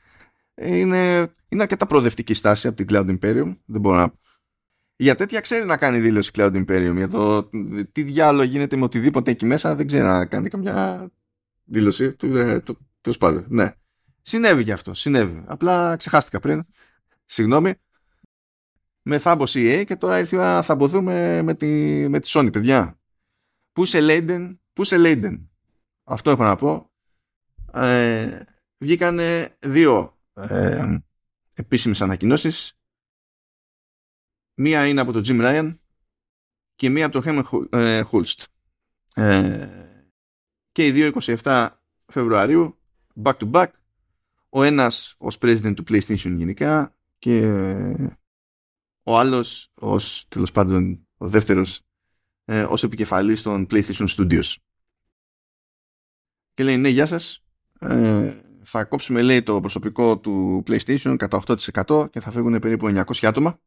Είναι, 0.55 1.32
είναι 1.49 1.62
αρκετά 1.62 1.86
προοδευτική 1.86 2.34
στάση 2.34 2.68
από 2.68 2.76
την 2.76 2.86
Cloud 2.91 3.18
Imperium. 3.18 3.57
Δεν 3.64 3.80
μπορώ 3.80 3.97
να... 3.97 4.12
Για 4.97 5.16
τέτοια 5.16 5.41
ξέρει 5.41 5.66
να 5.66 5.76
κάνει 5.76 6.01
δήλωση 6.01 6.30
Cloud 6.34 6.64
Imperium. 6.64 6.93
Για 6.97 7.09
το 7.09 7.51
τι 7.93 8.03
διάλογο 8.03 8.43
γίνεται 8.43 8.76
με 8.76 8.84
οτιδήποτε 8.84 9.30
εκεί 9.30 9.47
μέσα 9.47 9.74
δεν 9.74 9.86
ξέρει 9.86 10.05
να 10.05 10.26
κάνει 10.26 10.49
καμιά 10.49 11.09
δήλωση. 11.64 12.12
Του, 12.12 12.62
του, 13.01 13.12
πάντων. 13.18 13.45
Ναι. 13.49 13.74
Συνέβη 14.22 14.64
και 14.64 14.72
αυτό. 14.72 14.95
Συνέβη. 14.95 15.45
Απλά 15.47 15.97
ξεχάστηκα 15.97 16.41
πριν. 16.41 16.66
Συγγνώμη. 17.24 17.74
Με 19.03 19.19
θάμπο 19.19 19.45
CA 19.49 19.83
και 19.87 19.97
τώρα 19.97 20.19
ήρθε 20.19 20.37
η 20.37 20.39
ώρα 20.39 20.55
να 20.55 20.63
θαμποθούμε 20.63 21.43
με 21.43 21.55
τη, 21.55 21.67
με 22.09 22.21
τη 22.21 22.31
Sony, 22.33 22.49
παιδιά. 22.53 22.99
Πού 23.73 23.85
σε 23.85 23.99
Leiden, 24.03 24.57
πού 24.73 24.85
σε 24.85 24.97
Leiden. 24.99 25.47
Αυτό 26.05 26.31
έχω 26.31 26.43
να 26.43 26.57
πω. 26.57 26.91
Ε, 27.73 28.41
βγήκανε 28.79 29.57
δύο 29.61 30.19
ε, 30.35 30.99
επίσημες 31.53 32.01
ανακοινώσεις. 32.03 32.79
Μία 34.55 34.87
είναι 34.87 35.01
από 35.01 35.13
τον 35.13 35.23
Jim 35.27 35.41
Ryan 35.41 35.79
και 36.75 36.89
μία 36.89 37.05
από 37.05 37.13
τον 37.13 37.23
Χέμεν 37.23 37.69
ε, 37.71 38.03
Χούλστ. 38.03 38.43
Ε, 39.15 39.69
και 40.73 40.87
οι 40.87 40.91
δύο 40.91 41.13
27 41.43 41.69
Φεβρουαρίου, 42.07 42.79
back 43.23 43.37
to 43.37 43.51
back, 43.51 43.69
ο 44.49 44.63
ένας 44.63 45.15
ως 45.19 45.39
president 45.41 45.73
του 45.77 45.85
PlayStation 45.89 46.33
γενικά 46.35 46.97
και 47.19 47.41
ο 49.03 49.19
άλλος 49.19 49.71
ως 49.75 50.25
τέλος 50.29 50.53
πάντων 50.53 51.09
ο 51.17 51.29
δεύτερος 51.29 51.81
ε, 52.45 52.63
ως 52.63 52.83
επικεφαλής 52.83 53.43
των 53.43 53.67
PlayStation 53.71 54.09
Studios. 54.09 54.55
Και 56.55 56.63
λέει 56.63 56.77
ναι 56.77 56.89
γεια 56.89 57.07
σας, 57.07 57.45
ε, 57.79 58.41
θα 58.63 58.85
κόψουμε 58.85 59.23
λέει 59.23 59.43
το 59.43 59.61
προσωπικό 59.61 60.19
του 60.19 60.63
PlayStation 60.67 61.15
κατά 61.19 61.43
8% 61.47 62.11
και 62.11 62.21
θα 62.21 62.31
φύγουν 62.31 62.59
περίπου 62.59 62.87
900 62.87 63.03
άτομα 63.23 63.61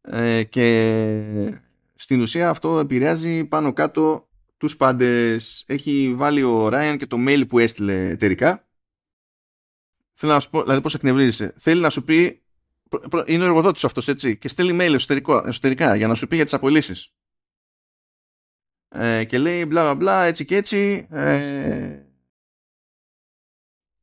ε, 0.00 0.44
και 0.44 1.60
στην 1.94 2.20
ουσία 2.20 2.48
αυτό 2.48 2.78
επηρεάζει 2.78 3.44
πάνω 3.44 3.72
κάτω 3.72 4.28
τους 4.56 4.76
πάντες. 4.76 5.64
Έχει 5.66 6.14
βάλει 6.16 6.42
ο 6.42 6.66
Ryan 6.72 6.96
και 6.98 7.06
το 7.06 7.16
mail 7.20 7.48
που 7.48 7.58
έστειλε 7.58 8.08
εταιρικά. 8.08 8.68
Θέλω 10.12 10.32
να 10.32 10.40
σου 10.40 10.50
πω, 10.50 10.62
δηλαδή 10.62 10.80
πώς 10.80 10.94
εκνευρίζεσαι. 10.94 11.54
Θέλει 11.56 11.80
να 11.80 11.90
σου 11.90 12.04
πει 12.04 12.43
είναι 13.26 13.42
ο 13.42 13.46
εργοδότης 13.46 13.84
αυτός 13.84 14.08
έτσι 14.08 14.36
και 14.36 14.48
στέλνει 14.48 14.76
mail 14.80 14.94
εσωτερικό, 14.94 15.42
εσωτερικά 15.46 15.94
για 15.96 16.06
να 16.06 16.14
σου 16.14 16.26
πει 16.28 16.36
για 16.36 16.44
τις 16.44 16.54
απολύσεις. 16.54 17.12
Ε, 18.88 19.24
και 19.24 19.38
λέει 19.38 19.64
μπλα 19.68 19.82
μπλα 19.82 19.94
μπλα 19.94 20.24
έτσι 20.24 20.44
και 20.44 20.56
έτσι 20.56 21.06
ε, 21.10 22.04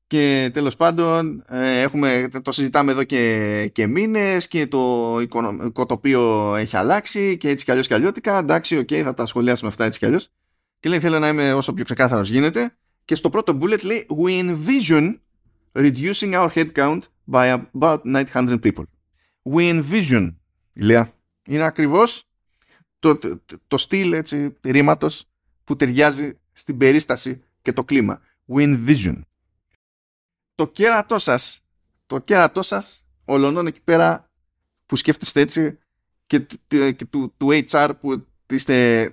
και 0.08 0.50
τέλος 0.54 0.76
πάντων 0.76 1.44
ε, 1.48 1.82
έχουμε, 1.82 2.30
το 2.44 2.52
συζητάμε 2.52 2.92
εδώ 2.92 3.04
και, 3.04 3.68
και 3.74 3.88
μήνες 3.88 4.48
και 4.48 4.68
το 4.68 5.18
οικονομικό 5.22 5.86
τοπίο 5.86 6.56
έχει 6.56 6.78
αλλάξει 6.78 7.38
και 7.38 7.50
έτσι 7.50 7.66
κι 7.66 7.72
αλλιώς 7.72 7.88
κι 7.88 7.94
αλλιώτικα 7.94 8.38
εντάξει 8.38 8.78
OK 8.78 8.88
okay, 8.92 9.02
θα 9.02 9.14
τα 9.14 9.26
σχολιάσουμε 9.26 9.70
αυτά 9.70 9.86
έτσι 9.86 10.00
κι 10.00 10.06
αλλιώς. 10.06 10.30
Και 10.80 10.90
λέει 10.90 11.00
θέλω 11.00 11.20
να 11.20 11.28
είμαι 11.28 11.54
όσο 11.54 11.74
πιο 11.74 11.84
ξεκάθαρος 11.84 12.30
γίνεται 12.30 12.76
και 13.06 13.16
στο 13.16 13.30
πρώτο 13.30 13.58
bullet 13.62 13.84
λέει 13.84 14.08
we 14.26 14.44
envision 14.44 15.20
reducing 15.74 16.34
our 16.34 16.50
headcount 16.56 17.00
by 17.32 17.64
about 17.74 18.06
900 18.06 18.62
people. 18.62 18.86
We 19.44 19.82
envision 19.82 20.34
Ηλία 20.74 21.14
είναι 21.44 21.64
ακριβώς 21.64 22.24
το, 23.00 23.18
το, 23.18 23.42
το, 23.68 23.78
στυλ 23.78 24.14
έτσι, 24.14 24.58
ρήματος 24.62 25.30
που 25.64 25.76
ταιριάζει 25.76 26.40
στην 26.52 26.78
περίσταση 26.78 27.44
και 27.62 27.74
το 27.74 27.84
κλίμα. 27.84 28.22
We 28.48 28.62
envision. 28.62 29.22
Το 30.56 30.68
κέρατό 30.68 31.20
σας, 31.20 31.62
το 32.06 32.20
κέρατό 32.20 32.62
σας, 32.62 33.06
ολονών 33.26 33.68
εκεί 33.68 33.82
πέρα 33.82 34.30
που 34.86 34.96
σκέφτεστε 34.96 35.40
έτσι 35.40 35.78
και, 36.28 36.40
και 36.68 37.06
του, 37.10 37.34
του 37.38 37.48
HR 37.70 37.92
που 38.00 38.28
είστε 38.50 39.06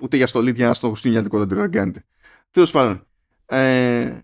ούτε 0.00 0.16
για 0.16 0.26
στολίδια 0.26 0.74
στο 0.74 0.88
χριστουγεννιάτικο 0.88 1.46
δεν 1.46 1.48
το 1.48 1.78
κάνετε. 1.78 2.04
Τέλος 2.50 2.70
πάντων, 2.70 3.06
ε, 3.46 4.18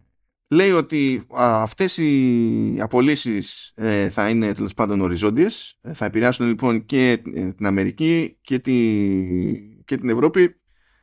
λέει 0.49 0.70
ότι 0.70 1.26
α, 1.40 1.62
αυτές 1.62 1.97
οι 1.97 2.78
απολύσεις 2.80 3.72
ε, 3.74 4.11
θα 4.11 4.28
είναι 4.28 4.53
τέλος 4.53 4.74
πάντων 4.74 5.01
οριζόντιες, 5.01 5.78
ε, 5.80 5.92
θα 5.92 6.05
επηρεάσουν 6.05 6.47
λοιπόν 6.47 6.84
και 6.84 7.11
ε, 7.34 7.53
την 7.53 7.66
Αμερική 7.66 8.38
και, 8.40 8.59
τη, 8.59 8.72
και 9.84 9.97
την 9.97 10.09
Ευρώπη 10.09 10.61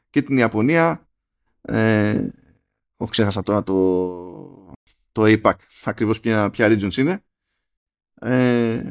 και 0.09 0.21
την 0.21 0.37
Ιαπωνία. 0.37 1.07
Ε, 1.61 2.27
όχι 2.97 3.11
ξέχασα 3.11 3.43
τώρα 3.43 3.63
το, 3.63 4.73
το 5.11 5.23
APAC 5.25 5.53
ακριβώς 5.83 6.19
ποια, 6.19 6.49
ποια 6.49 6.67
regions 6.67 6.95
είναι 6.95 7.23
ε, 8.23 8.83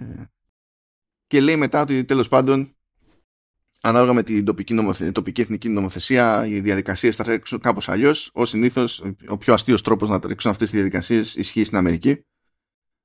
και 1.26 1.40
λέει 1.40 1.56
μετά 1.56 1.80
ότι 1.80 2.04
τέλος 2.04 2.28
πάντων 2.28 2.71
ανάλογα 3.82 4.12
με 4.12 4.22
την 4.22 4.44
τοπική, 4.44 4.74
νομοθε... 4.74 5.12
τοπική 5.12 5.40
εθνική 5.40 5.68
νομοθεσία 5.68 6.46
οι 6.46 6.60
διαδικασίες 6.60 7.16
θα 7.16 7.24
τρέξουν 7.24 7.60
κάπως 7.60 7.88
αλλιώς 7.88 8.30
ως 8.34 8.48
συνήθως 8.48 9.04
ο 9.28 9.36
πιο 9.36 9.52
αστείος 9.52 9.82
τρόπος 9.82 10.08
να 10.08 10.18
τρέξουν 10.18 10.50
αυτές 10.50 10.70
τις 10.70 10.78
διαδικασίες 10.78 11.34
ισχύει 11.34 11.64
στην 11.64 11.76
Αμερική 11.76 12.24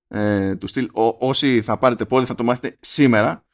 ε, 0.07 0.55
του 0.55 0.67
στυλ, 0.67 0.89
όσοι 1.19 1.61
θα 1.61 1.78
πάρετε 1.78 2.05
πόδι 2.05 2.25
θα 2.25 2.36
το 2.36 2.43
μάθετε 2.43 2.78
σήμερα 2.80 3.45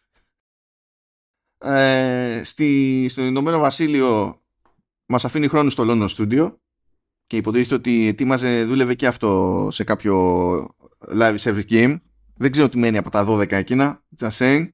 ε, 1.57 2.41
στη, 2.43 3.07
στο 3.09 3.21
Ηνωμένο 3.21 3.59
Βασίλειο 3.59 4.41
μας 5.05 5.25
αφήνει 5.25 5.47
χρόνο 5.47 5.69
στο 5.69 5.85
London 5.87 6.07
Studio 6.07 6.55
και 7.27 7.37
υποτίθεται 7.37 7.75
ότι 7.75 8.07
ετοίμαζε, 8.07 8.63
δούλευε 8.63 8.95
και 8.95 9.07
αυτό 9.07 9.67
σε 9.71 9.83
κάποιο 9.83 10.75
live 11.11 11.37
service 11.37 11.69
game. 11.69 11.99
Δεν 12.35 12.51
ξέρω 12.51 12.69
τι 12.69 12.77
μένει 12.77 12.97
από 12.97 13.09
τα 13.09 13.25
12 13.27 13.51
εκείνα. 13.51 14.03
Just 14.19 14.29
saying. 14.29 14.67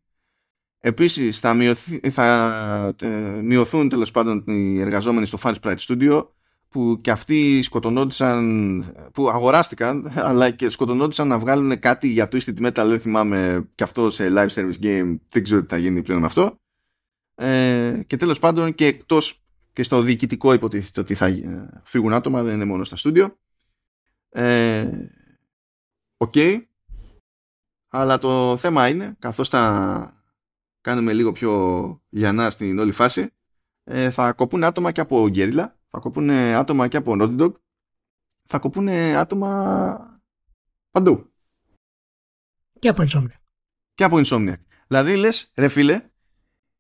Επίσης 0.80 1.40
θα, 1.40 1.54
μειωθεί, 1.54 2.10
θα 2.10 2.96
ε, 3.02 3.42
μειωθούν 3.44 3.90
τέλος 3.90 4.12
πάντων 4.12 4.44
οι 4.48 4.80
εργαζόμενοι 4.80 5.26
στο 5.26 5.38
Fire 5.42 5.56
Sprite 5.62 5.78
Studio 5.88 6.28
που 6.70 7.00
και 7.02 7.12
αυτοί 7.12 7.62
σκοτωνόντουσαν, 7.62 9.10
που 9.14 9.30
αγοράστηκαν 9.30 10.12
αλλά 10.30 10.50
και 10.50 10.70
σκοτωνόντουσαν 10.70 11.28
να 11.28 11.40
βγάλουν 11.40 11.80
κάτι 11.80 12.08
για 12.08 12.30
Twisted 12.32 12.66
Metal 12.66 12.86
δεν 12.88 13.00
θυμάμαι 13.00 13.70
και 13.76 13.84
αυτό 13.84 14.10
σε 14.10 14.28
live 14.36 14.50
service 14.50 14.84
game 14.84 15.16
δεν 15.30 15.44
ξέρω 15.44 15.62
τι 15.62 15.68
θα 15.68 15.78
γίνει 15.78 16.02
πλέον 16.02 16.20
με 16.20 16.26
αυτό 16.26 16.60
ε, 17.36 18.02
και 18.08 18.18
τέλος 18.18 18.40
πάντων 18.40 18.76
και 18.76 18.86
εκτός 18.86 19.44
και 19.74 19.84
στο 19.84 20.02
διοικητικό 20.02 20.54
υποτίθεται 20.54 21.00
ότι 21.00 21.16
θα 21.16 21.26
ε, 21.26 21.70
φύγουν 21.84 22.14
άτομα, 22.14 22.44
δεν 22.44 22.54
είναι 22.56 22.66
μόνο 22.66 22.84
στα 22.84 22.96
στούντιο. 22.96 23.38
Ε, 24.30 24.90
OK. 26.18 26.32
okay. 26.36 26.62
Αλλά 27.88 28.20
το 28.20 28.58
θέμα 28.58 28.88
είναι, 28.88 29.16
καθώς 29.20 29.50
θα 29.50 30.19
κάνουμε 30.82 31.14
λίγο 31.14 31.32
πιο 31.32 32.02
λιανά 32.10 32.50
στην 32.50 32.80
όλη 32.80 32.92
φάση, 32.92 33.30
ε, 33.84 34.10
θα 34.10 34.34
κοπούν 34.34 34.64
άτομα 34.64 34.92
και 34.92 35.02
από 35.02 35.24
Guerrilla, 35.34 35.66
θα 35.88 36.00
κοπούν 36.00 36.30
άτομα 36.30 36.88
και 36.88 36.98
από 36.98 37.16
Naughty 37.20 37.40
Dog, 37.40 37.52
θα 38.44 38.60
κοπούν 38.60 38.90
άτομα 38.90 40.22
παντού. 40.92 41.32
Και 42.80 42.88
από 42.88 43.04
Insomniac. 43.04 43.40
Και 43.96 44.04
από 44.04 44.22
Insomniac. 44.26 44.60
Δηλαδή 44.88 45.16
λες, 45.16 45.52
ρε 45.56 45.68
φίλε, 45.68 46.10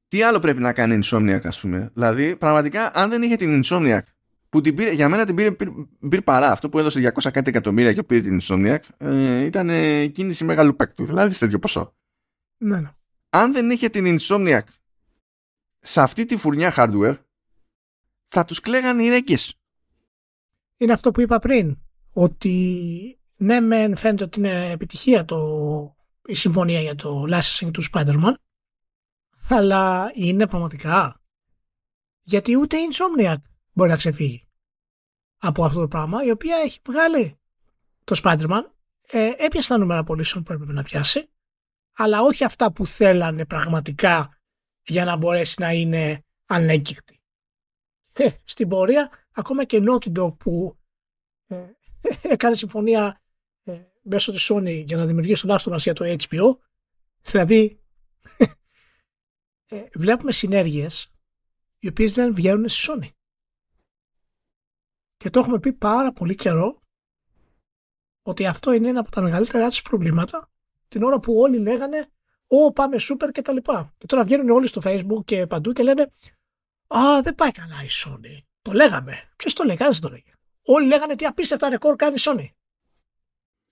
τι 0.07 0.21
άλλο 0.21 0.39
πρέπει 0.39 0.59
να 0.59 0.73
κάνει 0.73 0.99
Insomniac, 1.03 1.39
ας 1.43 1.59
πούμε; 1.59 1.91
Δηλαδή, 1.93 2.35
πραγματικά, 2.35 2.91
αν 2.95 3.09
δεν 3.09 3.21
είχε 3.21 3.35
την 3.35 3.61
Insomniac, 3.63 4.01
που 4.49 4.61
την 4.61 4.75
πήρε, 4.75 4.91
για 4.91 5.09
μένα 5.09 5.25
την 5.25 5.35
πήρε, 5.35 5.51
πήρε, 6.09 6.21
παρά. 6.21 6.51
Αυτό 6.51 6.69
που 6.69 6.79
έδωσε 6.79 7.13
200 7.21 7.31
κάτι 7.31 7.49
εκατομμύρια 7.49 7.93
και 7.93 8.03
πήρε 8.03 8.21
την 8.21 8.39
Insomniac, 8.41 8.79
ε, 8.97 9.43
ήταν 9.43 9.69
κίνηση 10.11 10.43
μεγάλου 10.43 10.75
παίκτου. 10.75 11.05
Δηλαδή, 11.05 11.33
σε 11.33 11.39
τέτοιο 11.39 11.59
ποσό. 11.59 11.95
Ναι, 12.57 12.79
ναι. 12.79 12.89
Αν 13.29 13.53
δεν 13.53 13.71
είχε 13.71 13.89
την 13.89 14.17
Insomniac 14.17 14.63
σε 15.79 16.01
αυτή 16.01 16.25
τη 16.25 16.37
φουρνιά 16.37 16.73
hardware, 16.77 17.17
θα 18.27 18.45
τους 18.45 18.59
κλαίγαν 18.59 18.99
οι 18.99 19.09
ρέκες. 19.09 19.53
Είναι 20.77 20.93
αυτό 20.93 21.11
που 21.11 21.21
είπα 21.21 21.39
πριν, 21.39 21.77
ότι 22.13 23.19
ναι 23.37 23.59
μεν 23.59 23.95
φαίνεται 23.95 24.23
ότι 24.23 24.39
είναι 24.39 24.69
επιτυχία 24.69 25.25
το, 25.25 25.39
η 26.25 26.33
συμφωνία 26.33 26.81
για 26.81 26.95
το 26.95 27.23
licensing 27.29 27.71
του 27.73 27.83
Spider-Man, 27.91 28.33
αλλά 29.49 30.11
είναι 30.13 30.47
πραγματικά. 30.47 31.21
Γιατί 32.21 32.55
ούτε 32.55 32.77
η 32.77 32.87
Insomniac 32.91 33.35
μπορεί 33.73 33.89
να 33.89 33.95
ξεφύγει 33.95 34.47
από 35.39 35.65
αυτό 35.65 35.79
το 35.79 35.87
πράγμα, 35.87 36.23
η 36.23 36.31
οποία 36.31 36.57
έχει 36.57 36.79
βγάλει 36.87 37.39
το 38.03 38.21
Spider-Man, 38.23 38.61
ε, 39.01 39.31
έπιασε 39.37 39.69
τα 39.69 39.77
νούμερα 39.77 40.03
πωλήσεων 40.03 40.43
που 40.43 40.53
έπρεπε 40.53 40.73
να 40.73 40.83
πιάσει, 40.83 41.29
αλλά 42.01 42.21
όχι 42.21 42.43
αυτά 42.43 42.71
που 42.71 42.85
θέλανε 42.85 43.45
πραγματικά 43.45 44.39
για 44.83 45.05
να 45.05 45.15
μπορέσει 45.15 45.61
να 45.61 45.71
είναι 45.71 46.25
ανέγκυρτη. 46.45 47.21
Ε, 48.13 48.29
στην 48.43 48.67
πορεία, 48.67 49.27
ακόμα 49.31 49.65
και 49.65 49.79
Naughty 49.81 50.11
Dog 50.17 50.37
που 50.37 50.77
ε, 51.47 51.69
έκανε 52.21 52.55
συμφωνία 52.55 53.21
ε, 53.63 53.81
μέσω 54.01 54.31
της 54.31 54.51
Sony 54.51 54.83
για 54.85 54.97
να 54.97 55.05
δημιουργήσει 55.05 55.41
τον 55.41 55.51
άρθρο 55.51 55.71
μας 55.71 55.83
για 55.83 55.93
το 55.93 56.05
HBO, 56.05 56.57
δηλαδή 57.21 57.81
ε, 59.65 59.87
βλέπουμε 59.93 60.31
συνέργειες 60.31 61.11
οι 61.79 61.87
οποίες 61.87 62.13
δεν 62.13 62.33
βγαίνουν 62.33 62.69
στη 62.69 62.91
Sony. 62.91 63.09
Και 65.17 65.29
το 65.29 65.39
έχουμε 65.39 65.59
πει 65.59 65.73
πάρα 65.73 66.11
πολύ 66.11 66.35
καιρό 66.35 66.81
ότι 68.21 68.45
αυτό 68.45 68.71
είναι 68.71 68.87
ένα 68.87 68.99
από 68.99 69.11
τα 69.11 69.21
μεγαλύτερα 69.21 69.69
του 69.69 69.81
προβλήματα 69.81 70.51
την 70.89 71.03
ώρα 71.03 71.19
που 71.19 71.33
όλοι 71.37 71.57
λέγανε 71.57 72.07
«Ω, 72.47 72.73
πάμε 72.73 72.97
σούπερ» 72.97 73.31
και 73.31 73.41
τα 73.41 73.53
λοιπά. 73.53 73.93
Και 73.97 74.05
τώρα 74.05 74.23
βγαίνουν 74.23 74.49
όλοι 74.49 74.67
στο 74.67 74.81
facebook 74.83 75.25
και 75.25 75.47
παντού 75.47 75.71
και 75.71 75.83
λένε 75.83 76.11
«Α, 76.87 77.21
δεν 77.21 77.35
πάει 77.35 77.51
καλά 77.51 77.83
η 77.83 77.89
Sony». 78.05 78.43
Το 78.61 78.71
λέγαμε. 78.71 79.29
Ποιος 79.35 79.53
το 79.53 79.63
λέγανε, 79.63 79.91
δεν 79.91 80.01
το 80.01 80.09
λέγε. 80.09 80.31
Όλοι 80.65 80.87
λέγανε 80.87 81.15
τι 81.15 81.25
απίστευτα 81.25 81.69
ρεκόρ 81.69 81.95
κάνει 81.95 82.13
η 82.17 82.21
Sony. 82.25 82.47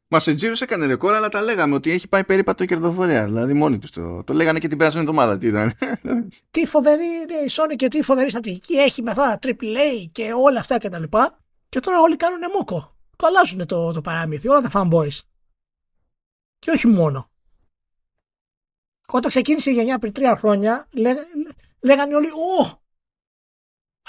Μα 0.10 0.20
σε 0.20 0.34
τζίρο 0.34 0.54
έκανε 0.60 0.86
ρεκόρ, 0.86 1.14
αλλά 1.14 1.30
τα 1.30 1.42
λέγαμε 1.42 1.76
ότι 1.76 1.92
έχει 1.92 2.08
πάει 2.08 2.24
περίπατο 2.24 2.64
η 2.64 2.68
κερδοφορία. 2.68 3.26
Δηλαδή 3.26 3.54
μόνοι 3.54 3.78
τους 3.78 3.92
το, 3.92 4.24
το 4.24 4.34
λέγανε 4.34 4.60
και 4.60 4.68
την 4.68 4.78
περασμένη 4.78 5.06
εβδομάδα. 5.10 5.38
Τι 5.38 5.48
ήταν. 5.48 5.74
τι 6.52 6.66
φοβερή 6.66 7.04
είναι 7.06 7.38
η 7.46 7.50
Sony 7.52 7.76
και 7.76 7.88
τι 7.88 8.02
φοβερή 8.02 8.30
στρατηγική 8.30 8.74
έχει 8.74 9.02
με 9.02 9.12
αυτά 9.12 9.24
τα 9.24 9.40
AAA 9.42 10.10
και 10.12 10.34
όλα 10.34 10.60
αυτά 10.60 10.78
κτλ. 10.78 11.04
Και, 11.04 11.32
και 11.70 11.80
τώρα 11.80 12.02
όλοι 12.02 12.16
κάνουν 12.16 12.40
μόκο. 12.56 12.96
Το 13.16 13.28
αλλάζουν 13.28 13.66
το, 13.66 13.92
το 13.92 14.02
παράμυθι, 14.02 14.48
όλα 14.48 14.62
τα 14.62 14.70
fanboys. 14.74 15.20
Και 16.60 16.72
όχι 16.72 16.88
μόνο. 16.88 17.30
Όταν 19.08 19.30
ξεκίνησε 19.30 19.70
η 19.70 19.74
γενιά 19.74 20.00
πριν 20.00 20.14
τρία 20.14 20.36
χρόνια, 20.36 20.88
λέ, 20.92 21.14
λέγανε 21.80 22.16
όλοι, 22.16 22.28
Ω! 22.32 22.82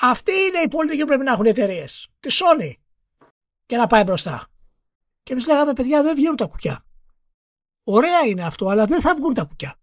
Αυτή 0.00 0.32
είναι 0.32 0.58
η 0.58 0.68
πολιτική 0.68 1.00
που 1.00 1.06
πρέπει 1.06 1.24
να 1.24 1.32
έχουν 1.32 1.44
οι 1.44 1.48
εταιρείες. 1.48 2.08
Τη 2.20 2.28
Sony. 2.32 2.72
Και 3.66 3.76
να 3.76 3.86
πάει 3.86 4.02
μπροστά. 4.02 4.48
Και 5.22 5.32
εμείς 5.32 5.46
λέγαμε, 5.46 5.72
παιδιά, 5.72 6.02
δεν 6.02 6.14
βγαίνουν 6.14 6.36
τα 6.36 6.46
κουκιά. 6.46 6.84
Ωραία 7.82 8.20
είναι 8.26 8.44
αυτό, 8.44 8.68
αλλά 8.68 8.86
δεν 8.86 9.00
θα 9.00 9.14
βγουν 9.14 9.34
τα 9.34 9.44
κουκιά. 9.44 9.76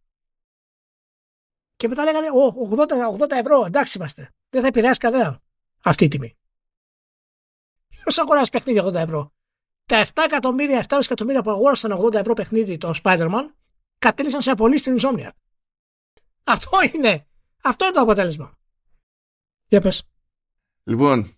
Και 1.75 1.87
μετά 1.87 2.03
λέγανε, 2.03 2.29
Ω, 2.29 2.69
80, 2.69 3.25
80 3.25 3.31
ευρώ, 3.31 3.65
εντάξει 3.65 3.97
είμαστε. 3.97 4.33
Δεν 4.49 4.61
θα 4.61 4.67
επηρεάσει 4.67 4.99
κανέναν 4.99 5.43
αυτή 5.83 6.03
η 6.03 6.07
τιμή. 6.07 6.37
Ποιος 7.87 8.17
αγοράζει 8.17 8.49
παιχνίδι 8.49 8.81
80 8.83 8.93
ευρώ; 8.93 9.34
Τα 9.85 10.05
7 10.05 10.09
εκατομμύρια, 10.25 10.85
7 10.89 10.99
εκατομμύρια 11.03 11.43
που 11.43 11.49
αγόρασαν 11.49 11.91
80 11.91 12.13
ευρώ 12.13 12.33
παιχνίδι 12.33 12.77
το 12.77 12.93
Spider-Man 13.03 13.45
κατέληξαν 13.97 14.41
σε 14.41 14.51
απολύσεις 14.51 14.81
στην 14.81 14.97
Insomnia. 14.97 15.29
Αυτό 16.43 16.69
είναι. 16.93 17.27
Αυτό 17.63 17.85
είναι 17.85 17.93
το 17.93 18.01
αποτέλεσμα. 18.01 18.57
Για 19.67 19.81
πες. 19.81 20.03
Λοιπόν, 20.83 21.33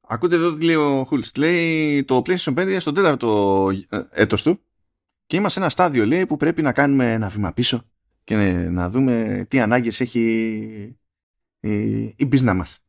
ακούτε 0.00 0.34
εδώ 0.34 0.54
τι 0.54 0.64
λέει 0.64 0.74
ο 0.74 1.04
Χούλς. 1.04 1.34
Λέει 1.34 2.04
το 2.04 2.22
PlayStation 2.26 2.58
5 2.58 2.60
είναι 2.60 2.78
στο 2.78 2.92
τέταρτο 2.92 3.70
ε, 3.88 4.00
έτος 4.10 4.42
του 4.42 4.60
και 5.26 5.36
είμαστε 5.36 5.52
σε 5.52 5.60
ένα 5.60 5.68
στάδιο 5.68 6.06
λέει 6.06 6.26
που 6.26 6.36
πρέπει 6.36 6.62
να 6.62 6.72
κάνουμε 6.72 7.12
ένα 7.12 7.28
βήμα 7.28 7.52
πίσω 7.52 7.82
και 8.24 8.36
να 8.70 8.90
δούμε 8.90 9.46
τι 9.48 9.60
ανάγκες 9.60 10.00
έχει 10.00 10.20
η, 11.60 12.00
η 12.02 12.28
business 12.32 12.54
μας. 12.54 12.80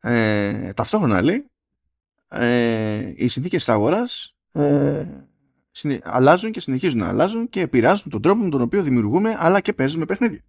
Ε, 0.00 0.72
ταυτόχρονα 0.72 1.22
λέει 1.22 1.49
ε, 2.30 3.12
οι 3.16 3.28
συνθήκες 3.28 3.64
της 3.64 3.74
αγοράς 3.74 4.36
ε, 4.52 5.06
αλλάζουν 6.02 6.50
και 6.50 6.60
συνεχίζουν 6.60 6.98
να 6.98 7.08
αλλάζουν 7.08 7.48
και 7.48 7.60
επηρεάζουν 7.60 8.10
τον 8.10 8.22
τρόπο 8.22 8.42
με 8.42 8.48
τον 8.48 8.60
οποίο 8.60 8.82
δημιουργούμε 8.82 9.36
αλλά 9.38 9.60
και 9.60 9.72
παίζουμε 9.72 10.04
παιχνίδια. 10.06 10.40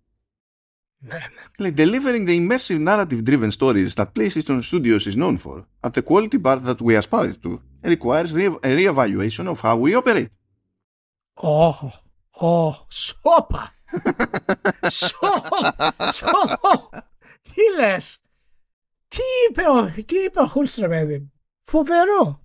Ναι, 0.98 1.18
ναι. 1.60 1.68
Like, 1.68 1.76
delivering 1.78 2.28
the 2.28 2.36
immersive 2.36 2.80
narrative 2.80 3.24
driven 3.24 3.52
stories 3.52 3.94
that 3.96 4.14
PlayStation 4.14 4.62
Studios 4.62 5.08
is 5.08 5.16
known 5.16 5.38
for 5.38 5.66
at 5.84 5.94
the 5.94 6.02
quality 6.02 6.38
bar 6.38 6.60
that 6.60 6.80
we 6.82 6.96
aspire 6.96 7.34
to 7.44 7.60
requires 7.82 8.32
a 8.36 8.72
re-evaluation 8.78 9.48
of 9.48 9.60
how 9.62 9.76
we 9.84 9.96
operate. 9.96 10.32
Oh, 11.42 11.92
oh, 12.42 12.74
σόπα! 12.90 13.74
Σόπα! 14.90 16.12
Σόπα! 16.12 17.12
Τι 17.42 17.62
λες! 17.80 18.18
Τι 19.08 19.22
είπε 19.50 19.62
ο, 19.62 20.04
τι 20.06 20.16
είπε 20.16 20.40
ο 20.40 20.46
Χούλστρε, 20.46 20.88
παιδί 20.88 21.32
Φοβερό. 21.72 22.42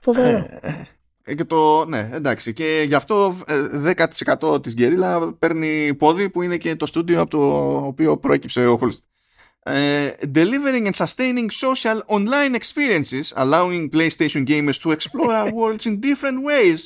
Φοβερό. 0.00 0.46
Ε, 0.60 0.86
ε, 1.24 1.34
και 1.34 1.44
το, 1.44 1.84
ναι, 1.84 2.08
εντάξει. 2.12 2.52
Και 2.52 2.84
γι' 2.86 2.94
αυτό 2.94 3.36
10% 3.84 4.54
ε, 4.54 4.60
της 4.60 4.74
Γκερίλα 4.74 5.32
παίρνει 5.32 5.94
πόδι 5.94 6.30
που 6.30 6.42
είναι 6.42 6.56
και 6.56 6.76
το 6.76 6.86
στούντιο 6.86 7.20
από 7.20 7.30
το 7.30 7.76
οποίο 7.86 8.16
προέκυψε 8.16 8.66
ο 8.66 8.76
Χολστ. 8.76 9.04
Uh, 9.64 10.10
delivering 10.38 10.86
and 10.88 10.96
sustaining 11.04 11.48
social 11.66 11.98
online 12.16 12.54
experiences, 12.60 13.26
allowing 13.44 13.82
PlayStation 13.96 14.42
gamers 14.52 14.78
to 14.82 14.88
explore 14.96 15.32
our 15.40 15.50
worlds 15.58 15.84
in 15.90 15.94
different 16.08 16.38
ways, 16.50 16.78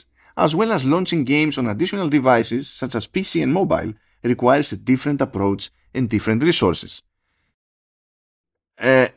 as 0.44 0.50
well 0.58 0.70
as 0.76 0.82
launching 0.94 1.22
games 1.34 1.54
on 1.60 1.66
additional 1.74 2.08
devices 2.18 2.62
such 2.80 2.94
as 2.98 3.04
PC 3.14 3.30
and 3.44 3.52
mobile, 3.60 3.90
requires 4.32 4.68
a 4.72 4.78
different 4.90 5.20
approach 5.26 5.62
and 5.96 6.04
different 6.14 6.40
resources. 6.50 6.92
Uh, 8.90 9.08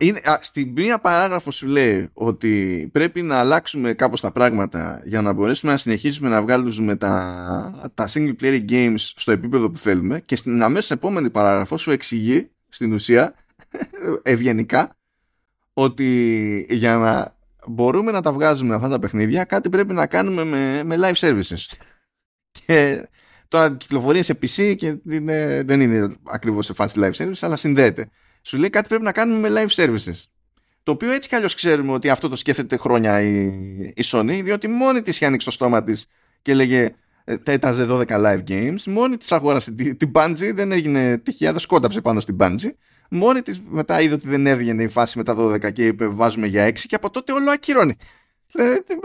είναι, 0.00 0.20
α, 0.24 0.38
στην 0.42 0.72
μία 0.76 0.98
παράγραφο 0.98 1.50
σου 1.50 1.66
λέει 1.66 2.10
ότι 2.12 2.88
πρέπει 2.92 3.22
να 3.22 3.38
αλλάξουμε 3.38 3.92
κάπως 3.92 4.20
τα 4.20 4.32
πράγματα 4.32 5.02
για 5.04 5.22
να 5.22 5.32
μπορέσουμε 5.32 5.72
να 5.72 5.78
συνεχίσουμε 5.78 6.28
να 6.28 6.42
βγάλουμε 6.42 6.96
τα, 6.96 7.90
τα 7.94 8.08
single 8.12 8.34
player 8.40 8.70
games 8.70 8.94
στο 8.98 9.32
επίπεδο 9.32 9.70
που 9.70 9.78
θέλουμε 9.78 10.20
και 10.20 10.36
στην 10.36 10.62
αμέσως 10.62 10.90
επόμενη 10.90 11.30
παράγραφο 11.30 11.76
σου 11.76 11.90
εξηγεί 11.90 12.50
στην 12.68 12.92
ουσία 12.92 13.34
ευγενικά 14.22 14.96
ότι 15.72 16.66
για 16.70 16.96
να 16.96 17.36
μπορούμε 17.66 18.12
να 18.12 18.22
τα 18.22 18.32
βγάζουμε 18.32 18.74
αυτά 18.74 18.88
τα 18.88 18.98
παιχνίδια 18.98 19.44
κάτι 19.44 19.68
πρέπει 19.68 19.92
να 19.92 20.06
κάνουμε 20.06 20.44
με, 20.44 20.82
με 20.84 20.96
live 20.98 21.14
services. 21.14 21.76
Και 22.50 23.08
τώρα 23.48 23.76
κυκλοφορεί 23.76 24.22
σε 24.22 24.38
PC 24.42 24.74
και 24.76 24.98
δεν 25.64 25.80
είναι 25.80 26.08
ακριβώς 26.24 26.66
σε 26.66 26.72
φάση 26.72 27.00
live 27.02 27.24
services 27.24 27.38
αλλά 27.40 27.56
συνδέεται 27.56 28.10
σου 28.42 28.56
λέει 28.56 28.70
κάτι 28.70 28.88
πρέπει 28.88 29.04
να 29.04 29.12
κάνουμε 29.12 29.48
με 29.48 29.62
live 29.62 29.82
services. 29.82 30.22
Το 30.82 30.92
οποίο 30.92 31.12
έτσι 31.12 31.28
κι 31.28 31.34
αλλιώς 31.34 31.54
ξέρουμε 31.54 31.92
ότι 31.92 32.08
αυτό 32.08 32.28
το 32.28 32.36
σκέφτεται 32.36 32.76
χρόνια 32.76 33.20
η, 33.20 33.46
η 33.94 34.04
Sony, 34.04 34.40
διότι 34.44 34.68
μόνη 34.68 35.02
της 35.02 35.14
είχε 35.14 35.26
ανοίξει 35.26 35.46
το 35.46 35.52
στόμα 35.52 35.82
της 35.82 36.06
και 36.42 36.52
έλεγε 36.52 36.94
τέταζε 37.42 37.86
12 37.90 38.06
live 38.06 38.42
games. 38.48 38.82
Μόνη 38.86 39.16
της 39.16 39.32
αγόρασε 39.32 39.72
την, 39.72 39.96
την 39.96 40.10
Bungie, 40.14 40.52
δεν 40.54 40.72
έγινε 40.72 41.18
τυχαία, 41.18 41.50
δεν 41.50 41.60
σκόνταψε 41.60 42.00
πάνω 42.00 42.20
στην 42.20 42.36
Bungie. 42.40 42.70
Μόνη 43.10 43.42
της 43.42 43.60
μετά 43.68 44.00
είδε 44.00 44.14
ότι 44.14 44.28
δεν 44.28 44.46
έβγαινε 44.46 44.82
η 44.82 44.88
φάση 44.88 45.18
με 45.18 45.24
τα 45.24 45.36
12 45.38 45.72
και 45.72 45.86
είπε 45.86 46.06
βάζουμε 46.06 46.46
για 46.46 46.68
6 46.68 46.72
και 46.72 46.94
από 46.94 47.10
τότε 47.10 47.32
όλο 47.32 47.50
ακυρώνει. 47.50 47.96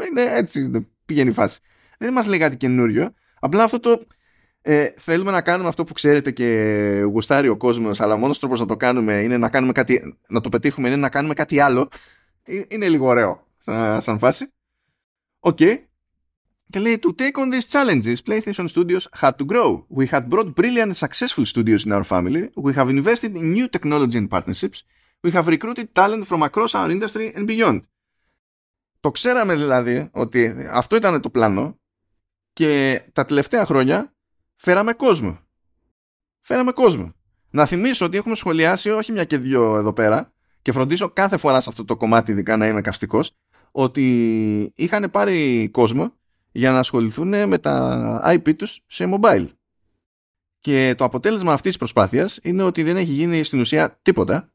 Είναι 0.10 0.22
έτσι 0.34 0.88
πηγαίνει 1.06 1.30
η 1.30 1.34
φάση. 1.34 1.60
Δεν 1.98 2.14
μας 2.14 2.26
λέει 2.26 2.40
κάτι 2.40 2.58
καινούριο. 2.58 3.14
Απλά 3.40 3.64
αυτό 3.64 3.80
το 3.80 4.06
ε, 4.66 4.94
θέλουμε 4.98 5.32
να 5.32 5.42
κάνουμε 5.42 5.70
αυτό 5.70 5.84
που 5.84 5.94
ξέρετε 5.94 6.32
και 6.32 6.46
γουστάρει 7.12 7.48
ο 7.48 7.58
κόσμος 7.58 8.00
αλλά 8.00 8.16
μόνος 8.16 8.40
τρόπος 8.40 8.60
να 8.60 8.66
το 8.66 8.76
κάνουμε 8.76 9.14
είναι 9.22 9.38
να 9.38 9.50
κάνουμε 9.50 9.72
κάτι 9.72 10.18
να 10.28 10.42
το 10.42 10.50
πετύχουμε 10.50 10.88
είναι 10.88 10.98
να 10.98 11.10
κάνουμε 11.10 11.34
κάτι 11.34 11.60
άλλο. 11.60 11.90
Ε, 12.44 12.62
είναι 12.68 12.90
λίγο 12.90 13.08
ωραίο 13.08 13.48
σαν, 13.58 14.02
σαν 14.02 14.20
φάση. 14.20 14.48
OK. 15.40 15.58
Okay. 15.60 15.78
και 16.70 16.80
λέει 16.80 17.00
to 17.02 17.10
take 17.22 17.38
on 17.42 17.54
these 17.54 17.68
challenges 17.74 18.18
PlayStation 18.30 18.68
Studios 18.68 19.08
had 19.22 19.34
to 19.38 19.46
grow. 19.46 19.86
We 19.98 20.06
had 20.14 20.24
brought 20.30 20.50
brilliant 20.60 20.90
and 20.92 20.98
successful 21.06 21.46
studios 21.46 21.86
in 21.86 21.92
our 21.92 22.06
family. 22.14 22.44
We 22.66 22.74
have 22.74 22.90
invested 22.90 23.32
in 23.36 23.46
new 23.58 23.68
technology 23.76 24.18
and 24.22 24.30
partnerships. 24.36 24.80
We 25.24 25.32
have 25.36 25.48
recruited 25.56 25.88
talent 26.00 26.24
from 26.30 26.42
across 26.50 26.72
our 26.80 26.90
industry 26.96 27.28
and 27.36 27.48
beyond. 27.48 27.80
Το 29.00 29.12
ξέραμε 29.12 29.56
δηλαδή 29.56 30.10
ότι 30.12 30.68
αυτό 30.72 30.96
ήταν 30.96 31.22
το 31.22 31.30
πλάνο 31.30 31.80
και 32.54 33.02
τα 33.14 33.26
τελευταία 33.26 33.66
χρόνια 33.66 34.14
φέραμε 34.56 34.94
κόσμο. 34.94 35.40
Φέραμε 36.40 36.72
κόσμο. 36.72 37.14
Να 37.50 37.66
θυμίσω 37.66 38.06
ότι 38.06 38.18
έχουμε 38.18 38.36
σχολιάσει 38.36 38.90
όχι 38.90 39.12
μια 39.12 39.24
και 39.24 39.38
δύο 39.38 39.76
εδώ 39.76 39.94
πέρα 39.94 40.34
και 40.62 40.72
φροντίσω 40.72 41.10
κάθε 41.10 41.38
φορά 41.38 41.62
σε 41.62 41.70
αυτό 41.70 41.86
το 41.86 41.98
κομμάτι 41.98 42.32
ειδικά 42.32 42.58
να 42.58 42.68
είμαι 42.68 42.82
καυστικός 42.82 43.32
ότι 43.72 44.74
είχαν 44.76 45.12
πάρει 45.12 45.70
κόσμο 45.70 46.14
για 46.52 46.72
να 46.72 46.80
ασχοληθούν 46.80 47.48
με 47.48 47.58
τα 47.58 48.22
IP 48.26 48.56
τους 48.56 48.82
σε 48.88 49.10
mobile. 49.14 49.48
Και 50.60 50.96
το 50.98 51.04
αποτέλεσμα 51.04 51.54
αυτής 51.54 51.70
της 51.70 51.78
προσπάθειας 51.78 52.40
είναι 52.44 52.64
ότι 52.64 52.84
δεν 52.84 52.98
έχει 52.98 53.12
γίνει 53.12 53.44
στην 53.44 53.60
ουσία 53.60 54.00
τίποτα 54.02 54.52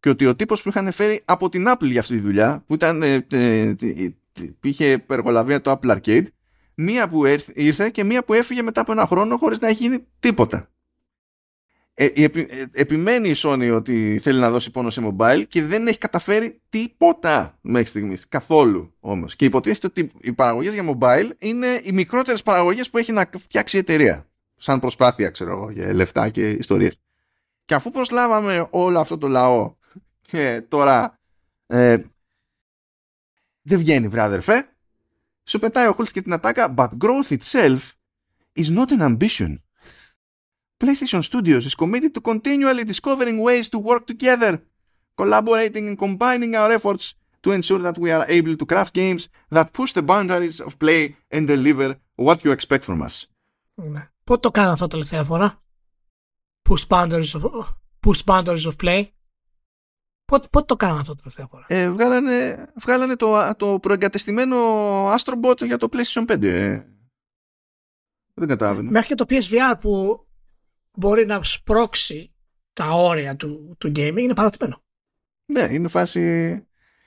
και 0.00 0.08
ότι 0.08 0.26
ο 0.26 0.36
τύπος 0.36 0.62
που 0.62 0.68
είχαν 0.68 0.92
φέρει 0.92 1.22
από 1.24 1.48
την 1.48 1.64
Apple 1.68 1.90
για 1.90 2.00
αυτή 2.00 2.14
τη 2.14 2.20
δουλειά 2.20 2.64
που 2.66 2.74
ήταν, 2.74 3.02
ε, 3.02 3.26
ε, 3.30 3.74
ε, 3.78 4.14
είχε 4.62 4.92
υπεργολαβία 4.92 5.60
το 5.60 5.78
Apple 5.80 5.96
Arcade 5.96 6.26
μία 6.74 7.08
που 7.08 7.26
ήρθε 7.54 7.90
και 7.90 8.04
μία 8.04 8.24
που 8.24 8.32
έφυγε 8.32 8.62
μετά 8.62 8.80
από 8.80 8.92
ένα 8.92 9.06
χρόνο 9.06 9.36
χωρίς 9.36 9.58
να 9.58 9.68
έχει 9.68 9.82
γίνει 9.82 10.06
τίποτα. 10.20 10.70
ε, 11.94 12.04
ε, 12.04 12.30
επιμένει 12.72 13.28
η 13.28 13.34
Sony 13.36 13.72
ότι 13.74 14.18
θέλει 14.22 14.40
να 14.40 14.50
δώσει 14.50 14.70
πόνο 14.70 14.90
σε 14.90 15.02
mobile 15.04 15.44
και 15.48 15.64
δεν 15.64 15.86
έχει 15.86 15.98
καταφέρει 15.98 16.60
τίποτα 16.68 17.58
μέχρι 17.60 17.86
στιγμής. 17.86 18.28
Καθόλου 18.28 18.94
όμως. 19.00 19.36
Και 19.36 19.44
υποτίθεται 19.44 19.86
ότι 19.86 20.10
οι 20.20 20.32
παραγωγές 20.32 20.74
για 20.74 20.96
mobile 20.98 21.30
είναι 21.38 21.80
οι 21.82 21.92
μικρότερες 21.92 22.42
παραγωγές 22.42 22.90
που 22.90 22.98
έχει 22.98 23.12
να 23.12 23.30
φτιάξει 23.38 23.76
η 23.76 23.80
εταιρεία. 23.80 24.26
Σαν 24.56 24.80
προσπάθεια, 24.80 25.30
ξέρω 25.30 25.50
εγώ, 25.50 25.70
για 25.70 25.94
λεφτά 25.94 26.28
και 26.28 26.50
ιστορίες. 26.50 26.96
Και 27.64 27.74
αφού 27.74 27.90
προσλάβαμε 27.90 28.66
όλο 28.70 28.98
αυτό 28.98 29.18
το 29.18 29.28
λαό 29.28 29.74
και 30.22 30.62
τώρα 30.68 31.18
ε, 31.66 31.96
δεν 33.62 33.78
βγαίνει, 33.78 34.08
βρε 34.08 34.20
αδερφέ, 34.20 34.71
σου 35.43 35.59
πετάει 35.59 35.87
ο 35.87 35.93
Χούλτ 35.93 36.09
και 36.11 36.21
την 36.21 36.33
ατάκα, 36.33 36.73
but 36.77 36.89
growth 36.97 37.37
itself 37.37 37.79
is 38.59 38.69
not 38.69 38.91
an 38.91 39.01
ambition. 39.01 39.59
PlayStation 40.83 41.21
Studios 41.23 41.65
is 41.65 41.75
committed 41.75 42.13
to 42.13 42.21
continually 42.21 42.83
discovering 42.83 43.37
ways 43.39 43.67
to 43.69 43.79
work 43.79 44.03
together, 44.05 44.53
collaborating 45.15 45.85
and 45.89 45.97
combining 45.97 46.55
our 46.55 46.71
efforts 46.77 47.15
to 47.43 47.51
ensure 47.51 47.81
that 47.87 47.97
we 47.97 48.09
are 48.11 48.25
able 48.37 48.55
to 48.57 48.65
craft 48.65 48.93
games 48.93 49.29
that 49.55 49.73
push 49.73 49.91
the 49.93 50.05
boundaries 50.11 50.59
of 50.67 50.77
play 50.83 51.15
and 51.31 51.47
deliver 51.47 51.89
what 52.15 52.37
you 52.43 52.51
expect 52.51 52.83
from 52.83 53.01
us. 53.01 53.25
Ναι. 53.75 54.09
Πότε 54.23 54.39
το 54.39 54.51
κάνω 54.51 54.71
αυτό 54.71 54.87
τελευταία 54.87 55.23
φορά? 55.23 55.61
Push 56.69 56.87
boundaries 56.89 57.33
of, 57.33 57.43
push 58.05 58.23
boundaries 58.25 58.65
of 58.65 58.75
play. 58.83 59.05
Πότε, 60.32 60.46
πότε 60.50 60.64
το 60.64 60.76
κάνω 60.76 61.00
αυτό 61.00 61.14
τελευταία 61.14 61.46
φορά; 61.50 61.64
Ε, 61.68 61.90
βγάλανε, 61.90 62.66
βγάλανε 62.74 63.16
το, 63.16 63.54
το 63.56 63.78
προεγκατεστημένο 63.78 64.56
Astrobot 65.14 65.64
για 65.64 65.76
το 65.76 65.88
PlayStation 65.92 66.24
5. 66.32 66.42
Ε. 66.42 66.82
Δεν 68.34 68.48
κατάλαβα. 68.48 68.82
Μέχρι 68.82 69.08
και 69.08 69.14
το 69.14 69.24
PSVR 69.28 69.74
που 69.80 70.24
μπορεί 70.92 71.26
να 71.26 71.42
σπρώξει 71.42 72.32
τα 72.72 72.90
όρια 72.90 73.36
του, 73.36 73.76
του 73.78 73.92
gaming 73.96 74.18
είναι 74.18 74.34
παρατημένο. 74.34 74.82
Ναι, 75.44 75.68
είναι 75.70 75.88
φάση... 75.88 76.66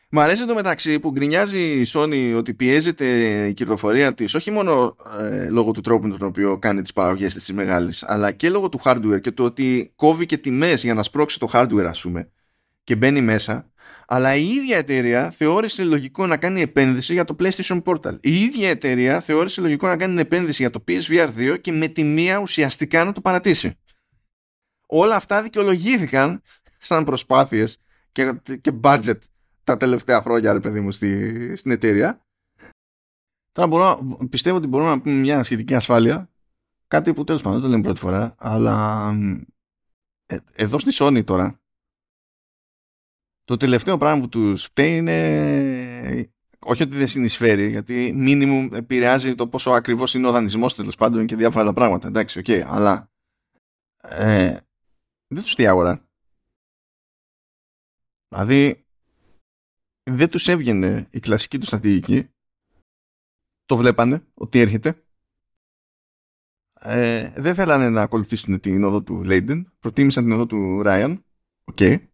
Μ' 0.10 0.20
αρέσει 0.20 0.46
το 0.46 0.54
μεταξύ 0.54 1.00
που 1.00 1.12
γκρινιάζει 1.12 1.82
η 1.82 1.86
Sony 1.88 2.34
ότι 2.38 2.54
πιέζεται 2.54 3.08
η 3.48 3.54
κυκλοφορία 3.54 4.14
της 4.14 4.34
όχι 4.34 4.52
μόνο 4.52 4.96
ε, 5.20 5.50
λόγω 5.50 5.72
του 5.72 5.82
τρόπου 5.82 6.08
με 6.08 6.18
τον 6.18 6.28
οποίο 6.28 6.58
κάνει 6.58 6.82
τις 6.82 6.94
παραγωγές 6.94 7.34
της 7.34 7.54
μεγάλης 7.54 8.04
αλλά 8.04 8.32
και 8.32 8.50
λόγω 8.50 8.70
του 8.70 8.80
hardware 8.84 9.22
και 9.22 9.32
το 9.32 9.44
ότι 9.44 9.92
κόβει 9.96 10.26
και 10.26 10.38
τιμές 10.38 10.84
για 10.84 10.94
να 10.94 11.04
σπρώξει 11.04 11.40
το 11.40 11.50
hardware 11.54 11.86
ας 11.86 12.02
πούμε 12.02 12.30
και 12.86 12.96
μπαίνει 12.96 13.22
μέσα 13.22 13.74
αλλά 14.08 14.36
η 14.36 14.48
ίδια 14.48 14.78
εταιρεία 14.78 15.32
θεώρησε 15.32 15.84
λογικό 15.84 16.28
να 16.28 16.38
κάνει 16.38 16.62
επένδυση 16.62 17.14
για 17.14 17.26
το 17.26 17.36
PlayStation 17.40 17.82
Portal. 17.84 18.18
Η 18.22 18.42
ίδια 18.42 18.70
εταιρεία 18.70 19.22
θεώρησε 19.22 19.62
λογικό 19.62 19.88
να 19.88 19.98
κάνει 19.98 20.22
επένδυση 20.22 20.62
για 20.62 20.72
το 20.72 20.84
PSVR 20.88 21.30
2 21.38 21.62
και 21.62 21.72
με 21.72 21.88
τη 21.88 22.04
μία 22.04 22.38
ουσιαστικά 22.38 23.04
να 23.04 23.12
το 23.12 23.22
παρατήσει. 23.22 23.78
Όλα 24.88 25.16
αυτά 25.16 25.42
δικαιολογήθηκαν 25.42 26.42
σαν 26.80 27.04
προσπάθειες 27.04 27.78
και, 28.12 28.42
και 28.62 28.72
budget 28.84 29.18
τα 29.64 29.78
τελευταία 29.78 30.22
χρόνια, 30.22 30.54
ρε 30.54 30.60
παιδί 30.60 30.80
μου, 30.80 30.92
στη, 30.92 31.56
στην 31.56 31.72
εταιρεία. 31.72 32.26
Τώρα 33.52 33.68
μπορώ, 33.68 34.18
πιστεύω 34.30 34.58
ότι 34.58 34.68
μπορούμε 34.68 34.90
να 34.90 35.02
πούμε 35.02 35.16
μια 35.16 35.44
σχετική 35.44 35.76
ασφάλεια. 35.76 36.30
Κάτι 36.88 37.14
που 37.14 37.24
τέλος 37.24 37.42
πάντων 37.42 37.60
δεν 37.60 37.66
το 37.66 37.72
λέμε 37.76 37.84
πρώτη 37.84 38.00
φορά, 38.00 38.36
αλλά 38.38 39.10
ε, 40.26 40.38
εδώ 40.54 40.80
στη 40.80 40.92
Sony 40.94 41.24
τώρα 41.26 41.60
το 43.46 43.58
τελευταίο 43.58 43.98
πράγμα 43.98 44.22
που 44.22 44.30
τους 44.30 44.64
φταίει 44.64 44.98
είναι 44.98 46.30
όχι 46.60 46.84
ότι 46.84 46.98
δεν 46.98 47.08
συνεισφέρει, 47.08 47.70
γιατί 47.70 48.14
μίνιμουμ 48.16 48.74
επηρεάζει 48.74 49.36
το 49.36 49.48
πόσο 49.48 49.72
ακριβώς 49.72 50.14
είναι 50.14 50.28
ο 50.28 50.32
δανεισμός 50.32 50.76
τέλος 50.76 50.96
πάντων 50.96 51.26
και 51.26 51.36
διάφορα 51.36 51.64
άλλα 51.64 51.74
πράγματα. 51.74 52.08
Εντάξει, 52.08 52.40
OK, 52.40 52.46
okay, 52.48 52.64
αλλά 52.66 53.12
ε, 54.02 54.58
δεν 55.28 55.42
τους 55.42 55.52
φταίει 55.52 55.68
αγορά. 55.68 56.08
Δηλαδή, 58.28 58.86
δεν 60.04 60.30
τους 60.30 60.48
έβγαινε 60.48 61.08
η 61.12 61.20
κλασική 61.20 61.58
του 61.58 61.66
στρατηγική. 61.66 62.30
Το 63.66 63.78
βλέπανε 63.78 64.24
ότι 64.34 64.60
έρχεται. 64.60 65.04
Ε, 66.74 67.34
δεν 67.36 67.56
θέλανε 67.56 67.90
να 67.90 68.02
ακολουθήσουν 68.02 68.60
την 68.60 68.84
οδό 68.84 69.02
του 69.02 69.24
Λέιντεν. 69.24 69.74
Προτίμησαν 69.80 70.24
την 70.24 70.34
οδό 70.34 70.46
του 70.46 70.82
Ράιαν. 70.82 71.26
OK. 71.64 71.78
Okay 71.80 72.08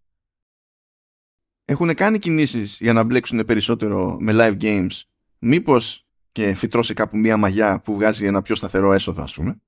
έχουν 1.72 1.93
κάνει 1.95 2.19
κινήσεις 2.19 2.78
για 2.80 2.93
να 2.93 3.03
μπλέξουν 3.03 3.45
περισσότερο 3.45 4.17
με 4.19 4.32
live 4.36 4.61
games. 4.61 5.01
Μήπως 5.39 6.05
και 6.32 6.53
φυτρώσει 6.53 6.93
κάπου 6.93 7.17
μία 7.17 7.38
μαγιά 7.38 7.82
που 7.82 7.93
βγάζει 7.93 8.26
ένα 8.26 8.41
πιο 8.41 8.55
σταθερό 8.55 8.93
έσοδο 8.93 9.24
ας 9.24 9.34
πούμε 9.34 9.61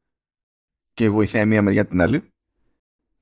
και 0.93 1.09
βοηθάει 1.09 1.45
μία 1.45 1.61
μεριά 1.61 1.85
την 1.85 2.01
άλλη. 2.01 2.31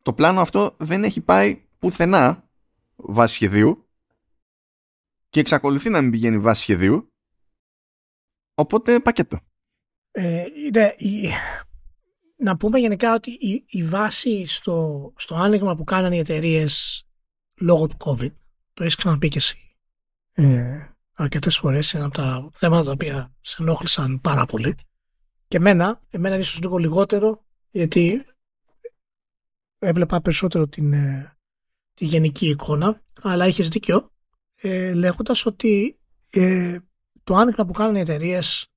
Το 0.01 0.13
πλάνο 0.13 0.41
αυτό 0.41 0.75
δεν 0.77 1.03
έχει 1.03 1.21
πάει 1.21 1.63
πουθενά 1.79 2.49
βάσει 2.95 3.35
σχεδίου 3.35 3.89
και 5.29 5.39
εξακολουθεί 5.39 5.89
να 5.89 6.01
μην 6.01 6.11
πηγαίνει 6.11 6.39
βάσει 6.39 6.61
σχεδίου. 6.61 7.13
Οπότε 8.53 8.99
πακέτο. 8.99 9.39
Ε, 10.11 10.45
η... 10.97 11.29
να 12.35 12.57
πούμε 12.57 12.79
γενικά 12.79 13.13
ότι 13.13 13.31
η, 13.31 13.63
η 13.67 13.83
βάση 13.83 14.45
στο, 14.45 15.13
στο 15.17 15.35
άνοιγμα 15.35 15.75
που 15.75 15.83
κάνανε 15.83 16.15
οι 16.15 16.19
εταιρείες 16.19 17.03
λόγω 17.59 17.87
του 17.87 17.97
COVID 17.99 18.40
το 18.73 18.83
έχεις 18.83 18.95
ξαναπεί 18.95 19.29
και 19.29 19.37
εσύ 19.37 19.75
ε, 20.31 20.87
αρκετές 21.13 21.57
φορές 21.57 21.91
είναι 21.91 22.03
από 22.03 22.13
τα 22.13 22.49
θέματα 22.53 22.83
τα 22.83 22.91
οποία 22.91 23.33
σε 23.41 23.61
ενόχλησαν 23.61 24.21
πάρα 24.21 24.45
πολύ 24.45 24.77
και 25.47 25.57
εμένα, 25.57 26.01
εμένα 26.09 26.37
ίσως 26.37 26.59
λίγο 26.59 26.77
λιγότερο 26.77 27.45
γιατί 27.71 28.25
έβλεπα 29.79 30.21
περισσότερο 30.21 30.67
την, 30.67 30.93
ε, 30.93 31.37
τη 31.93 32.05
γενική 32.05 32.47
εικόνα 32.47 33.01
αλλά 33.21 33.47
είχες 33.47 33.69
δίκιο 33.69 34.11
ε, 34.55 34.93
λέγοντας 34.93 35.45
ότι 35.45 35.99
ε, 36.31 36.79
το 37.23 37.35
άνοιγμα 37.35 37.65
που 37.65 37.73
κάνουν 37.73 37.95
οι 37.95 37.99
εταιρείες 37.99 38.67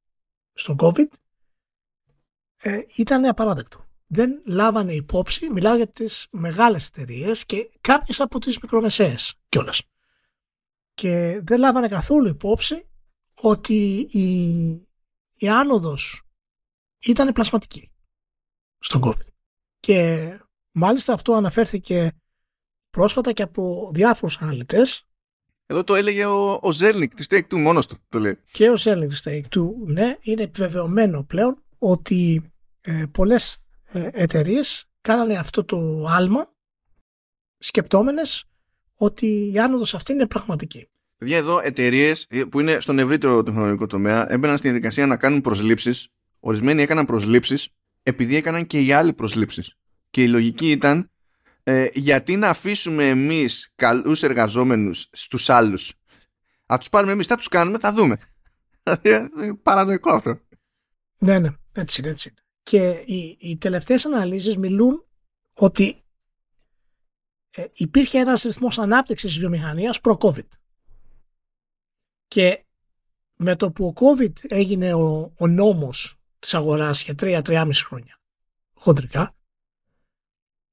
στον 0.53 0.77
COVID 0.81 1.09
ε, 2.63 2.83
ήταν 2.97 3.25
απαράδεκτο. 3.25 3.84
Δεν 4.07 4.43
λάβανε 4.47 4.95
υπόψη, 4.95 5.51
μιλάω 5.51 5.77
για 5.77 5.89
τις 5.89 6.27
μεγάλες 6.31 6.87
εταιρείες 6.87 7.45
και 7.47 7.71
κάποιες 7.81 8.21
από 8.21 8.39
τις 8.39 8.59
μικρομεσαίες 8.59 9.35
κιόλας 9.49 9.83
και 10.95 11.41
δεν 11.45 11.59
λάβανε 11.59 11.89
καθόλου 11.89 12.29
υπόψη 12.29 12.89
ότι 13.41 14.09
η, 14.11 14.27
η 15.35 15.49
άνοδος 15.49 16.23
ήταν 16.99 17.33
πλασματική 17.33 17.91
στον 18.79 19.03
COVID. 19.05 19.27
Και 19.81 20.29
μάλιστα 20.71 21.13
αυτό 21.13 21.35
αναφέρθηκε 21.35 22.13
πρόσφατα 22.91 23.33
και 23.33 23.43
από 23.43 23.91
διάφορους 23.95 24.41
αναλυτές. 24.41 25.07
Εδώ 25.67 25.85
το 25.85 25.95
έλεγε 25.95 26.25
ο, 26.25 26.59
ο 26.63 26.73
Ζέρνικ 26.73 27.15
της 27.15 27.27
Take-Two 27.31 27.59
μόνος 27.59 27.87
του 27.87 27.97
το 28.09 28.19
λέει. 28.19 28.39
Και 28.53 28.71
ο 28.71 28.77
Ζέρνικ 28.77 29.09
της 29.09 29.23
Take-Two, 29.25 29.71
ναι, 29.87 30.17
είναι 30.21 30.43
επιβεβαιωμένο 30.43 31.25
πλέον 31.25 31.63
ότι 31.79 32.53
ε, 32.81 33.05
πολλές 33.11 33.55
ε, 33.55 33.64
εταιρείες 33.95 34.89
κάνανε 35.01 35.35
αυτό 35.35 35.65
το 35.65 36.07
άλμα 36.09 36.53
σκεπτόμενες 37.59 38.45
ότι 38.95 39.53
η 39.53 39.59
άνοδος 39.59 39.95
αυτή 39.95 40.13
είναι 40.13 40.27
πραγματική. 40.27 40.89
Παιδιά, 41.19 41.37
εδώ 41.37 41.61
εταιρείες 41.61 42.27
ε, 42.29 42.45
που 42.45 42.61
είναι 42.61 42.81
στον 42.81 42.99
ευρύτερο 42.99 43.43
τεχνολογικό 43.43 43.87
τομέα 43.87 44.33
έμπαιναν 44.33 44.59
στην 44.59 44.71
διαδικασία 44.71 45.07
να 45.07 45.17
κάνουν 45.17 45.41
προσλήψεις. 45.41 46.09
Ορισμένοι 46.41 46.83
έκαναν 46.83 47.05
προσλήψεις 47.07 47.69
επειδή 48.03 48.37
έκαναν 48.37 48.67
και 48.67 48.81
οι 48.81 48.93
άλλοι 48.93 49.13
προσλήψεις. 49.13 49.77
Και 50.11 50.23
η 50.23 50.29
λογική 50.29 50.71
ήταν 50.71 51.11
ε, 51.63 51.87
γιατί 51.93 52.37
να 52.37 52.49
αφήσουμε 52.49 53.09
εμείς 53.09 53.73
καλούς 53.75 54.23
εργαζόμενους 54.23 55.09
στους 55.13 55.51
άλλους; 55.51 55.93
Αν 56.67 56.79
τους 56.79 56.91
πάρουμε 56.91 57.13
εμείς, 57.13 57.27
θα 57.27 57.37
τους 57.37 57.49
κάνουμε, 57.49 57.79
θα 57.79 57.93
δούμε. 57.93 58.19
Δηλαδή, 58.83 59.09
είναι 59.09 59.55
παρανοϊκό 59.55 60.13
αυτό. 60.13 60.41
Ναι, 61.19 61.39
ναι, 61.39 61.49
έτσι 61.73 62.01
είναι, 62.01 62.11
έτσι 62.11 62.29
είναι. 62.29 62.44
Και 62.65 63.03
οι, 63.07 63.37
οι 63.41 63.57
τελευταίες 63.57 64.05
αναλύσεις 64.07 64.57
μιλούν 64.57 65.05
ότι 65.55 66.05
ε, 67.55 67.65
υπήρχε 67.73 68.19
ένας 68.19 68.43
ρυθμός 68.43 68.79
ανάπτυξης 68.79 69.31
της 69.31 69.39
βιομηχανίας 69.39 70.01
προ-COVID. 70.01 70.49
Και 72.27 72.65
με 73.37 73.57
το 73.57 73.71
που 73.71 73.87
ο 73.87 73.93
COVID 73.97 74.33
έγινε 74.43 74.95
ο, 74.95 75.33
ο 75.39 75.47
νόμος 75.47 76.21
της 76.39 76.55
αγοράς 76.55 77.03
για 77.03 77.15
3-3,5 77.19 77.71
χρόνια 77.75 78.19
χοντρικά, 78.75 79.37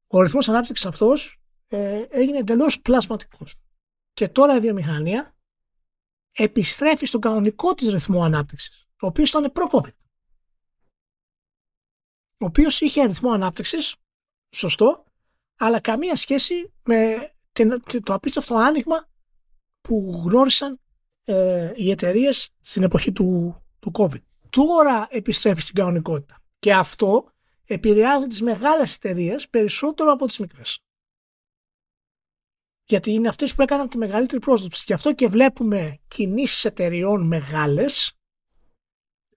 ο 0.07 0.21
ρυθμός 0.21 0.49
ανάπτυξης 0.49 0.85
αυτός 0.85 1.41
ε, 1.67 2.05
έγινε 2.09 2.37
εντελώς 2.37 2.81
πλασματικός. 2.81 3.55
Και 4.13 4.27
τώρα 4.27 4.55
η 4.55 4.59
βιομηχανία 4.59 5.35
επιστρέφει 6.31 7.05
στον 7.05 7.21
κανονικό 7.21 7.73
της 7.73 7.89
ρυθμό 7.89 8.23
ανάπτυξης, 8.23 8.87
ο 9.01 9.07
οποίος 9.07 9.29
ήταν 9.29 9.51
προ-COVID. 9.51 10.00
Ο 12.41 12.45
οποίος 12.45 12.81
είχε 12.81 13.05
ρυθμό 13.05 13.31
ανάπτυξης, 13.31 13.95
σωστό, 14.55 15.03
αλλά 15.57 15.79
καμία 15.79 16.15
σχέση 16.15 16.73
με 16.83 17.31
το 18.03 18.13
απίστευτο 18.13 18.55
άνοιγμα 18.55 19.09
που 19.81 20.21
γνώρισαν 20.25 20.79
ε, 21.23 21.71
οι 21.75 21.91
εταιρείες 21.91 22.49
στην 22.61 22.83
εποχή 22.83 23.11
του, 23.11 23.61
του 23.79 23.91
COVID. 23.97 24.21
Τώρα 24.49 25.07
επιστρέφει 25.09 25.61
στην 25.61 25.75
κανονικότητα. 25.75 26.41
Και 26.59 26.73
αυτό 26.73 27.31
επηρεάζει 27.65 28.27
τις 28.27 28.41
μεγάλες 28.41 28.95
εταιρείες 28.95 29.49
περισσότερο 29.49 30.11
από 30.11 30.25
τις 30.25 30.39
μικρές. 30.39 30.79
Γιατί 32.83 33.11
είναι 33.11 33.27
αυτές 33.27 33.55
που 33.55 33.61
έκαναν 33.61 33.89
τη 33.89 33.97
μεγαλύτερη 33.97 34.39
πρόσδοση. 34.39 34.83
Γι' 34.85 34.93
αυτό 34.93 35.13
και 35.13 35.27
βλέπουμε 35.27 35.99
κινήσεις 36.07 36.65
εταιρεών 36.65 37.27
μεγάλες 37.27 38.13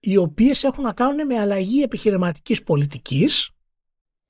οι 0.05 0.17
οποίες 0.17 0.63
έχουν 0.63 0.83
να 0.83 0.93
κάνουν 0.93 1.25
με 1.25 1.39
αλλαγή 1.39 1.81
επιχειρηματικής 1.81 2.63
πολιτικής 2.63 3.49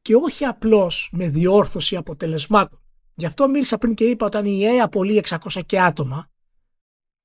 και 0.02 0.16
όχι 0.16 0.46
απλώς 0.46 1.10
με 1.12 1.30
διόρθωση 1.30 1.96
αποτελεσμάτων. 1.96 2.80
Γι' 3.16 3.26
αυτό 3.26 3.50
μίλησα 3.50 3.78
πριν 3.78 3.94
και 3.94 4.04
είπα 4.04 4.26
όταν 4.26 4.46
η 4.46 4.66
ΕΕ 4.66 4.80
απολύει 4.80 5.24
600 5.28 5.62
και 5.66 5.82
άτομα 5.82 6.30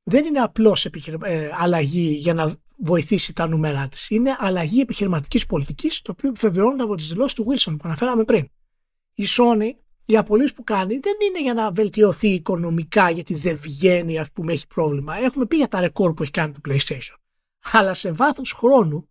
δεν 0.03 0.25
είναι 0.25 0.41
απλώς 0.41 0.85
ε, 0.85 1.51
αλλαγή 1.53 2.11
για 2.11 2.35
να 2.35 2.55
βοηθήσει 2.77 3.33
τα 3.33 3.49
νούμερά 3.49 3.89
της. 3.89 4.11
Είναι 4.11 4.37
αλλαγή 4.39 4.81
επιχειρηματικής 4.81 5.47
πολιτικής 5.47 6.03
το 6.03 6.13
οποίο 6.13 6.29
επιβεβαιώνεται 6.29 6.83
από 6.83 6.95
τις 6.95 7.09
δηλώσεις 7.09 7.35
του 7.35 7.47
Wilson 7.49 7.73
που 7.79 7.83
αναφέραμε 7.83 8.25
πριν. 8.25 8.49
Η 9.15 9.25
Sony 9.37 9.71
οι 10.05 10.17
απολύσει 10.17 10.55
που 10.55 10.65
κάνει 10.65 10.99
δεν 10.99 11.13
είναι 11.29 11.43
για 11.43 11.55
να 11.55 11.73
βελτιωθεί 11.73 12.29
οικονομικά 12.29 13.11
γιατί 13.11 13.35
δεν 13.35 13.57
βγαίνει 13.57 14.19
ας 14.19 14.31
πούμε 14.33 14.53
έχει 14.53 14.67
πρόβλημα. 14.67 15.17
Έχουμε 15.17 15.47
πει 15.47 15.57
για 15.57 15.69
τα 15.69 15.81
ρεκόρ 15.81 16.15
που 16.15 16.23
έχει 16.23 16.33
κάνει 16.33 16.53
το 16.53 16.61
PlayStation. 16.69 17.20
Αλλά 17.73 17.95
σε 17.95 18.12
βάθος 18.12 18.53
χρόνου 18.53 19.09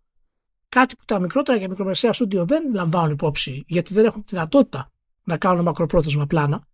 κάτι 0.69 0.95
που 0.95 1.05
τα 1.05 1.19
μικρότερα 1.19 1.59
και 1.59 1.67
μικρομεσαία 1.67 2.13
στούντιο 2.13 2.45
δεν 2.45 2.73
λαμβάνουν 2.73 3.11
υπόψη 3.11 3.63
γιατί 3.67 3.93
δεν 3.93 4.05
έχουν 4.05 4.23
τη 4.23 4.35
δυνατότητα 4.35 4.91
να 5.23 5.37
κάνουν 5.37 5.63
μακροπρόθεσμα 5.63 6.25
πλάνα 6.25 6.67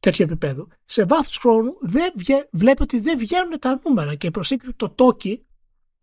τέτοιο 0.00 0.24
επίπεδο. 0.24 0.66
Σε 0.84 1.04
βάθος 1.04 1.36
χρόνου 1.36 1.76
δεν 1.80 2.12
βγε, 2.16 2.48
βλέπει 2.52 2.82
ότι 2.82 3.00
δεν 3.00 3.18
βγαίνουν 3.18 3.58
τα 3.58 3.80
νούμερα 3.84 4.14
και 4.14 4.26
η 4.26 4.30
προσήκη 4.30 4.66
το 4.76 4.88
τόκι 4.88 5.46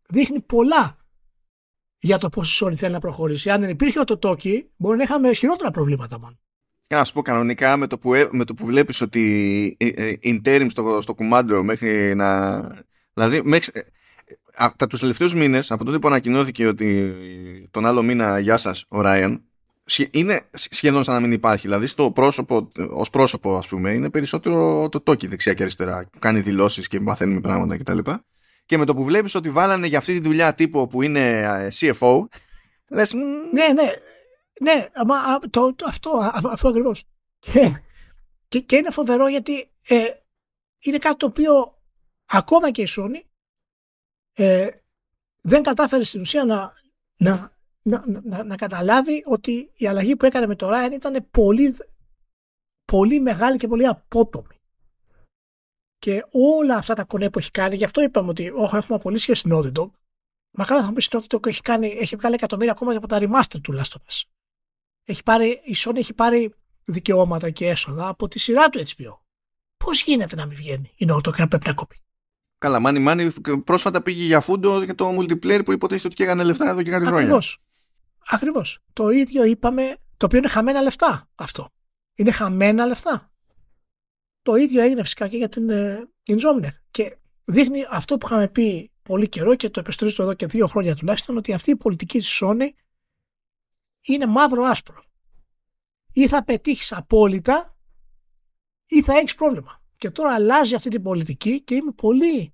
δείχνει 0.08 0.40
πολλά 0.40 0.98
για 1.98 2.18
το 2.18 2.30
πώς 2.30 2.60
η 2.60 2.66
Sony 2.66 2.76
θέλει 2.76 2.94
να 2.94 3.00
προχωρήσει. 3.00 3.50
Αν 3.50 3.62
δεν 3.62 3.70
υπήρχε 3.70 4.04
το 4.04 4.18
τόκι, 4.18 4.70
μπορεί 4.76 4.98
να 4.98 5.04
είχαμε 5.04 5.34
χειρότερα 5.34 5.72
προβλήματα 5.72 6.20
μόνο. 6.20 6.40
Να 6.88 7.04
σου 7.04 7.14
πω 7.14 7.22
κανονικά 7.22 7.78
με 7.78 7.88
το 7.88 7.98
που, 7.98 8.14
ε, 8.14 8.30
με 8.32 8.46
το 8.46 8.54
που 8.54 8.66
βλέπεις 8.66 9.02
ότι 9.02 9.78
ε, 9.80 9.88
ε, 9.88 10.18
interim 10.24 10.66
στο, 10.70 11.02
στο 11.02 11.14
κουμάντρο 11.14 11.64
μέχρι 11.64 12.16
να... 12.16 12.62
Δηλαδή 13.14 13.42
μέχρι, 13.44 13.72
τα 14.78 14.88
τους 14.88 15.00
τελευταίους 15.00 15.36
μήνες 15.36 15.72
από 15.72 15.86
τότε 15.86 16.00
που 16.00 16.08
ανακοινώθηκε 16.08 16.68
ότι 16.68 17.16
τον 17.72 17.86
άλλο 17.86 18.02
μήνα 18.02 18.40
γεια 18.40 18.58
σας 18.58 18.86
ο 18.88 19.02
Ράιαν 19.02 19.44
είναι 20.12 20.42
σχεδόν 20.52 21.04
σαν 21.04 21.14
να 21.14 21.20
μην 21.20 21.32
υπάρχει. 21.32 21.68
Δηλαδή 21.68 21.86
στο 21.88 22.12
πρόσωπο, 22.12 22.72
ως 22.90 23.10
πρόσωπο 23.10 23.58
ας 23.58 23.68
πούμε 23.68 23.92
είναι 23.92 24.10
περισσότερο 24.10 24.90
το 24.90 25.02
τόκι 25.02 25.28
δεξιά 25.28 25.54
και 25.54 25.62
αριστερά 25.62 26.08
που 26.12 26.20
κάνει 26.20 26.40
δηλώσεις 26.40 26.88
και 26.88 27.00
μαθαίνουμε 27.00 27.40
πράγματα 27.40 27.78
κτλ. 27.78 27.98
Και, 27.98 28.18
και 28.66 28.78
με 28.78 28.86
το 28.86 28.96
που 28.96 29.04
βλέπεις 29.04 29.36
ότι 29.36 29.50
βάλανε 29.50 29.88
για 29.88 29.98
αυτή 29.98 30.14
τη 30.14 30.22
δουλειά 30.22 30.54
τύπο 30.54 30.88
που 30.88 31.02
είναι 31.02 31.48
CFO 31.80 32.26
λες... 32.90 33.14
Ναι, 33.54 33.68
ναι. 33.74 33.90
Ναι, 34.62 34.86
μα, 35.06 35.40
το, 35.50 35.74
το, 35.76 35.86
αυτό, 35.88 36.32
αυτό 36.52 36.68
ακριβώς. 36.68 37.04
Και, 38.48 38.60
και, 38.60 38.76
είναι 38.76 38.92
φοβερό 38.92 39.28
γιατί 39.28 39.70
ε, 39.88 40.04
είναι 40.80 40.98
κάτι 40.98 41.18
το 41.18 41.26
οποίο 41.26 41.52
ακόμα 42.26 42.72
και 42.72 42.82
η 42.82 42.88
Sony 42.90 43.29
ε, 44.44 44.70
δεν 45.42 45.64
κατάφερε 45.64 46.04
στην 46.04 46.22
ουσία 46.22 46.44
να, 46.44 46.74
να, 47.18 47.54
να, 47.82 48.44
να, 48.44 48.56
καταλάβει 48.56 49.24
ότι 49.26 49.72
η 49.76 49.88
αλλαγή 49.88 50.16
που 50.16 50.26
έκανε 50.26 50.48
με 50.48 50.56
το 50.56 50.70
Ryan 50.70 50.92
ήταν 50.92 51.28
πολύ, 51.32 51.78
πολύ 52.86 53.20
μεγάλη 53.20 53.58
και 53.58 53.68
πολύ 53.68 53.88
απότομη. 53.88 54.56
Και 55.98 56.26
όλα 56.32 56.76
αυτά 56.76 56.94
τα 56.94 57.04
κονέ 57.04 57.30
που 57.30 57.40
έχει 57.40 57.52
κάνει, 57.52 57.76
γι' 57.76 57.84
αυτό 57.84 58.02
είπαμε 58.02 58.30
ότι 58.30 58.50
όχι, 58.50 58.76
έχουμε 58.76 58.98
απολύσει 58.98 59.34
στην 59.34 59.52
Naughty 59.54 59.72
Dog. 59.72 59.90
Μα 60.58 60.66
καλά 60.66 60.82
θα 60.82 60.88
μου 60.88 60.94
πεις 60.94 61.14
ότι 61.14 61.28
Naughty 61.28 61.36
Dog 61.36 61.48
έχει, 61.48 61.62
κάνει, 61.62 61.88
έχει 61.88 62.16
βγάλει 62.16 62.34
εκατομμύρια 62.34 62.72
ακόμα 62.72 62.96
από 62.96 63.08
τα 63.08 63.20
remaster 63.22 63.62
του 63.62 63.74
Last 63.74 63.92
of 63.92 64.12
Us 64.12 64.24
έχει 65.10 65.24
πάρει, 65.24 65.62
η 65.64 65.76
Sony 65.76 65.96
έχει 65.96 66.14
πάρει 66.14 66.54
δικαιώματα 66.86 67.50
και 67.50 67.68
έσοδα 67.68 68.08
από 68.08 68.28
τη 68.28 68.40
σειρά 68.40 68.70
του 68.70 68.80
HBO. 68.80 69.18
Πώς 69.78 70.04
γίνεται 70.04 70.36
να 70.36 70.46
μην 70.46 70.58
βγαίνει 70.58 70.92
η 70.96 71.06
Naughty 71.10 71.32
και 71.36 71.42
να 71.42 71.48
πρέπει 71.48 71.68
να 71.68 71.74
κοπεί; 71.74 72.02
Καλά, 72.60 72.80
μάνι 72.80 73.00
μάνι 73.00 73.32
πρόσφατα 73.64 74.04
πήγε 74.04 74.26
για 74.26 74.40
φούντο 74.40 74.84
για 74.84 74.96
το 74.96 75.18
multiplayer 75.18 75.62
που 75.66 75.72
υποτίθεται 75.72 76.08
ότι 76.08 76.24
έκανε 76.24 76.44
λεφτά 76.44 76.70
εδώ 76.70 76.84
και 76.84 76.90
κάτι 76.90 77.06
χρόνια. 77.06 77.42
Ακριβώς. 78.32 78.80
Το 78.94 79.10
ίδιο 79.10 79.44
είπαμε, 79.44 79.98
το 80.18 80.26
οποίο 80.26 80.38
είναι 80.38 80.48
χαμένα 80.48 80.82
λεφτά 80.82 81.30
αυτό. 81.36 81.70
Είναι 82.16 82.32
χαμένα 82.32 82.86
λεφτά. 82.86 83.32
Το 84.42 84.56
ίδιο 84.56 84.82
έγινε 84.82 85.02
φυσικά 85.02 85.28
και 85.28 85.38
για 85.38 85.50
την 85.50 85.70
ε, 85.70 86.10
Insomniac. 86.28 86.74
Και 86.92 87.18
δείχνει 87.44 87.86
αυτό 87.90 88.18
που 88.18 88.26
είχαμε 88.26 88.48
πει 88.48 88.92
πολύ 89.04 89.30
καιρό 89.30 89.56
και 89.56 89.70
το 89.70 89.80
επιστρέψω 89.80 90.24
εδώ 90.24 90.34
και 90.34 90.46
δύο 90.46 90.68
χρόνια 90.68 90.96
τουλάχιστον, 90.96 91.38
ότι 91.38 91.54
αυτή 91.54 91.72
η 91.72 91.76
πολιτική 91.76 92.18
της 92.18 92.42
Sony 92.44 92.70
είναι 94.02 94.26
μαύρο 94.26 94.64
άσπρο. 94.64 95.04
Ή 96.14 96.28
θα 96.28 96.44
πετύχεις 96.44 96.94
απόλυτα 96.94 97.78
ή 98.88 99.04
θα 99.04 99.18
έχεις 99.18 99.36
πρόβλημα. 99.36 99.82
Και 100.00 100.10
τώρα 100.10 100.34
αλλάζει 100.34 100.76
αυτή 100.76 100.90
την 100.90 101.02
πολιτική 101.02 101.62
και 101.62 101.76
είμαι 101.76 101.92
πολύ 101.92 102.54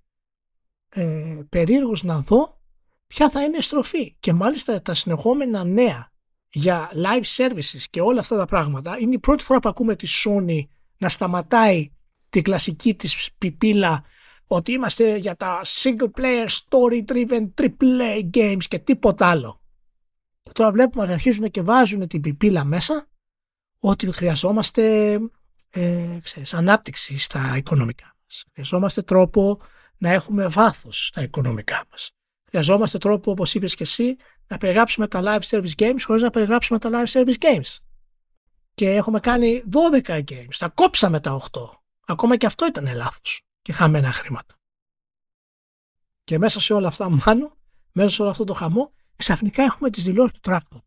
ε, 0.89 1.39
περίεργος 1.49 2.03
να 2.03 2.19
δω 2.19 2.61
ποια 3.07 3.29
θα 3.29 3.43
είναι 3.43 3.57
η 3.57 3.61
στροφή. 3.61 4.15
Και 4.19 4.33
μάλιστα 4.33 4.81
τα 4.81 4.93
συνεχόμενα 4.93 5.63
νέα 5.63 6.11
για 6.49 6.91
live 6.93 7.23
services 7.37 7.83
και 7.89 8.01
όλα 8.01 8.19
αυτά 8.19 8.37
τα 8.37 8.45
πράγματα 8.45 8.99
είναι 8.99 9.13
η 9.13 9.19
πρώτη 9.19 9.43
φορά 9.43 9.59
που 9.59 9.69
ακούμε 9.69 9.95
τη 9.95 10.07
Sony 10.23 10.59
να 10.97 11.09
σταματάει 11.09 11.91
την 12.29 12.43
κλασική 12.43 12.95
της 12.95 13.29
πιπίλα 13.37 14.03
ότι 14.47 14.71
είμαστε 14.71 15.17
για 15.17 15.35
τα 15.35 15.61
single 15.65 16.11
player 16.17 16.47
story 16.47 17.05
driven 17.05 17.53
triple 17.61 18.29
games 18.33 18.63
και 18.67 18.79
τίποτα 18.79 19.27
άλλο. 19.27 19.61
Τώρα 20.51 20.71
βλέπουμε 20.71 21.03
ότι 21.03 21.13
αρχίζουν 21.13 21.51
και 21.51 21.61
βάζουν 21.61 22.07
την 22.07 22.21
πιπίλα 22.21 22.63
μέσα 22.63 23.07
ότι 23.79 24.11
χρειαζόμαστε 24.11 25.17
ε, 25.75 26.19
ξέρεις, 26.23 26.53
ανάπτυξη 26.53 27.17
στα 27.17 27.53
οικονομικά 27.57 28.15
μας. 28.23 28.45
Χρειαζόμαστε 28.53 29.01
τρόπο 29.01 29.61
να 29.97 30.09
έχουμε 30.09 30.47
βάθος 30.47 31.07
στα 31.07 31.21
οικονομικά 31.21 31.85
μας. 31.89 32.11
Χρειαζόμαστε 32.49 32.97
τρόπο, 32.97 33.31
όπως 33.31 33.53
είπες 33.53 33.75
και 33.75 33.83
εσύ, 33.83 34.15
να 34.47 34.57
περιγράψουμε 34.57 35.07
τα 35.07 35.21
live 35.23 35.49
service 35.49 35.75
games 35.75 35.99
χωρίς 36.05 36.21
να 36.21 36.29
περιγράψουμε 36.29 36.79
τα 36.79 36.89
live 36.93 37.11
service 37.11 37.37
games. 37.39 37.77
Και 38.73 38.89
έχουμε 38.89 39.19
κάνει 39.19 39.63
12 40.03 40.23
games. 40.23 40.55
Τα 40.57 40.67
κόψαμε 40.67 41.19
τα 41.19 41.31
8. 41.33 41.81
Ακόμα 42.05 42.37
και 42.37 42.45
αυτό 42.45 42.65
ήταν 42.65 42.95
λάθος 42.95 43.41
και 43.61 43.73
χαμένα 43.73 44.11
χρήματα. 44.11 44.55
Και 46.23 46.37
μέσα 46.37 46.59
σε 46.59 46.73
όλα 46.73 46.87
αυτά, 46.87 47.09
μάλλον, 47.25 47.53
μέσα 47.91 48.09
σε 48.09 48.21
όλο 48.21 48.31
αυτό 48.31 48.43
το 48.43 48.53
χαμό, 48.53 48.93
ξαφνικά 49.15 49.63
έχουμε 49.63 49.89
τις 49.89 50.03
δηλώσεις 50.03 50.39
του 50.39 50.51
Trackman. 50.51 50.81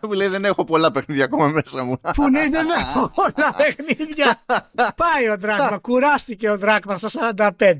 Που 0.00 0.12
λέει 0.12 0.28
δεν 0.28 0.44
έχω 0.44 0.64
πολλά 0.64 0.90
παιχνίδια 0.90 1.24
ακόμα 1.24 1.48
μέσα 1.48 1.84
μου. 1.84 2.00
Που 2.14 2.28
λέει 2.28 2.48
δεν 2.48 2.66
έχω 2.78 3.12
πολλά 3.14 3.54
παιχνίδια. 3.56 4.42
Πάει 4.74 5.28
ο 5.32 5.36
Δράκμα. 5.36 5.78
Κουράστηκε 5.78 6.50
ο 6.50 6.58
Δράκμα 6.58 6.96
στα 6.96 7.34
45. 7.58 7.72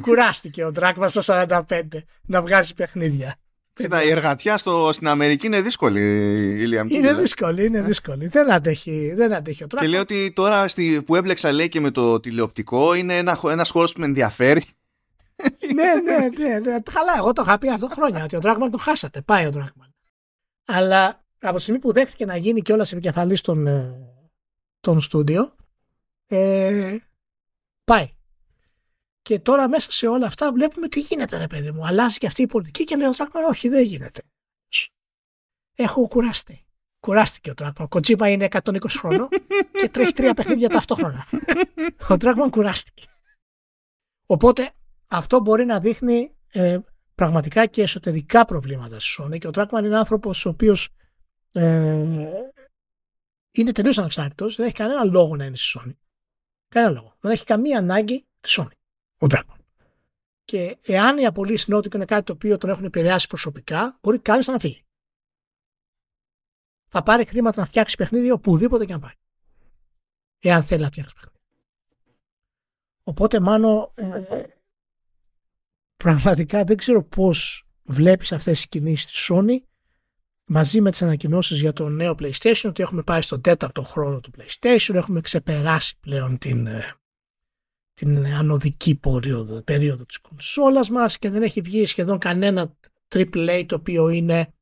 Κουράστηκε 0.00 0.64
ο 0.64 0.72
Δράκμα 0.72 1.08
στα 1.08 1.48
45 1.68 1.80
να 2.26 2.42
βγάζει 2.42 2.74
παιχνίδια. 2.74 3.36
Κοίτα, 3.72 4.04
η 4.04 4.10
εργατιά 4.10 4.56
στο, 4.56 4.90
στην 4.92 5.08
Αμερική 5.08 5.46
είναι 5.46 5.60
δύσκολη, 5.60 6.00
Ιλία 6.62 6.84
Είναι 6.88 7.14
δύσκολη, 7.14 7.64
είναι 7.64 7.80
δύσκολη. 7.80 8.26
Δεν 8.26 8.52
αντέχει, 8.52 9.12
δεν 9.16 9.34
αντέχει 9.34 9.64
ο 9.64 9.66
Τράκμα. 9.66 9.86
Και 9.88 9.92
λέει 9.92 10.00
ότι 10.00 10.32
τώρα 10.34 10.68
στη, 10.68 11.02
που 11.06 11.14
έμπλεξα 11.14 11.52
λέει 11.52 11.68
και 11.68 11.80
με 11.80 11.90
το 11.90 12.20
τηλεοπτικό 12.20 12.94
είναι 12.94 13.16
ένα, 13.16 13.38
ένας 13.50 13.70
χώρος 13.70 13.92
που 13.92 14.00
με 14.00 14.06
ενδιαφέρει 14.06 14.64
ναι, 15.74 15.94
ναι, 16.04 16.28
ναι, 16.38 16.58
ναι. 16.58 16.80
Καλά, 16.80 17.14
εγώ 17.16 17.32
το 17.32 17.42
είχα 17.46 17.58
πει 17.58 17.68
αυτό 17.70 17.88
χρόνια 17.88 18.24
ότι 18.24 18.36
ο 18.36 18.40
Dragman 18.42 18.68
τον 18.70 18.80
χάσατε. 18.80 19.20
Πάει 19.20 19.46
ο 19.46 19.50
Dragman. 19.54 19.85
Αλλά 20.66 21.24
από 21.40 21.56
τη 21.56 21.62
στιγμή 21.62 21.80
που 21.80 21.92
δέχτηκε 21.92 22.24
να 22.24 22.36
γίνει 22.36 22.60
και 22.60 22.72
όλας 22.72 22.92
επικεφαλής 22.92 23.40
των, 23.40 23.66
ε, 23.66 24.12
των 24.80 25.00
στούντιο, 25.00 25.54
ε, 26.26 26.96
πάει. 27.84 28.10
Και 29.22 29.38
τώρα 29.38 29.68
μέσα 29.68 29.92
σε 29.92 30.06
όλα 30.06 30.26
αυτά 30.26 30.52
βλέπουμε 30.52 30.88
τι 30.88 31.00
γίνεται, 31.00 31.36
ρε 31.36 31.46
παιδί 31.46 31.70
μου. 31.70 31.86
Αλλάζει 31.86 32.18
και 32.18 32.26
αυτή 32.26 32.42
η 32.42 32.46
πολιτική 32.46 32.84
και 32.84 32.96
λέει 32.96 33.08
ο 33.08 33.12
Dragman, 33.16 33.48
όχι, 33.48 33.68
δεν 33.68 33.82
γίνεται. 33.82 34.22
Έχω 35.74 36.08
κουραστεί. 36.08 36.64
Κουράστηκε 37.00 37.50
ο 37.50 37.54
Dragman. 37.56 37.72
Ο 37.78 37.88
Κοτσίπα 37.88 38.28
είναι 38.28 38.48
120 38.50 38.78
χρόνων 38.88 39.28
και 39.80 39.88
τρέχει 39.88 40.12
τρία 40.12 40.34
παιχνίδια 40.34 40.68
ταυτόχρονα. 40.68 41.26
ο 42.10 42.14
Dragman 42.20 42.48
κουράστηκε. 42.50 43.04
Οπότε 44.26 44.70
αυτό 45.06 45.40
μπορεί 45.40 45.64
να 45.64 45.80
δείχνει 45.80 46.36
ε, 46.48 46.78
πραγματικά 47.16 47.66
και 47.66 47.82
εσωτερικά 47.82 48.44
προβλήματα 48.44 49.00
στη 49.00 49.22
Sony 49.22 49.38
και 49.38 49.46
ο 49.46 49.50
Trackman 49.54 49.82
είναι 49.84 49.98
άνθρωπος 49.98 50.46
ο 50.46 50.48
οποίος 50.48 50.88
ε, 51.52 52.04
είναι 53.50 53.72
τελείως 53.72 53.98
ανεξάρτητος, 53.98 54.56
δεν 54.56 54.66
έχει 54.66 54.74
κανένα 54.74 55.04
λόγο 55.04 55.36
να 55.36 55.44
είναι 55.44 55.56
στη 55.56 55.78
Sony. 55.78 55.92
Κανένα 56.68 56.92
λόγο. 56.92 57.16
Δεν 57.20 57.30
έχει 57.32 57.44
καμία 57.44 57.78
ανάγκη 57.78 58.26
τη 58.40 58.54
Sony. 58.56 58.76
Ο 59.18 59.26
Trackman. 59.30 59.56
Και 60.44 60.78
εάν 60.82 61.18
η 61.18 61.26
απολύση 61.26 61.72
Naughty 61.74 61.94
είναι 61.94 62.04
κάτι 62.04 62.24
το 62.24 62.32
οποίο 62.32 62.58
τον 62.58 62.70
έχουν 62.70 62.84
επηρεάσει 62.84 63.26
προσωπικά, 63.26 63.98
μπορεί 64.02 64.18
κανείς 64.18 64.46
να 64.46 64.58
φύγει. 64.58 64.84
Θα 66.88 67.02
πάρει 67.02 67.24
χρήματα 67.24 67.60
να 67.60 67.66
φτιάξει 67.66 67.96
παιχνίδι 67.96 68.30
οπουδήποτε 68.30 68.84
και 68.84 68.92
να 68.92 68.98
πάει. 68.98 69.14
Εάν 70.38 70.62
θέλει 70.62 70.82
να 70.82 70.88
φτιάξει 70.88 71.14
παιχνίδι. 71.14 71.34
Οπότε, 73.02 73.40
μάλλον 73.40 73.90
ε, 73.94 74.42
πραγματικά 75.96 76.64
δεν 76.64 76.76
ξέρω 76.76 77.02
πώς 77.02 77.66
βλέπεις 77.82 78.32
αυτές 78.32 78.56
τις 78.56 78.68
κινήσεις 78.68 79.06
της 79.10 79.30
Sony 79.32 79.58
μαζί 80.44 80.80
με 80.80 80.90
τις 80.90 81.02
ανακοινώσεις 81.02 81.60
για 81.60 81.72
το 81.72 81.88
νέο 81.88 82.14
PlayStation 82.18 82.64
ότι 82.64 82.82
έχουμε 82.82 83.02
πάει 83.02 83.22
στον 83.22 83.40
τέταρτο 83.40 83.82
χρόνο 83.82 84.20
του 84.20 84.30
PlayStation, 84.38 84.94
έχουμε 84.94 85.20
ξεπεράσει 85.20 85.98
πλέον 86.00 86.38
την, 86.38 86.66
ε, 86.66 86.96
την 87.94 88.26
ανωδική 88.26 88.94
περίοδο, 88.94 89.62
περίοδο 89.62 90.04
της 90.04 90.18
κονσόλας 90.18 90.90
μας 90.90 91.18
και 91.18 91.30
δεν 91.30 91.42
έχει 91.42 91.60
βγει 91.60 91.86
σχεδόν 91.86 92.18
κανένα 92.18 92.76
AAA 93.08 93.64
το 93.66 93.74
οποίο 93.74 94.08
είναι 94.08 94.54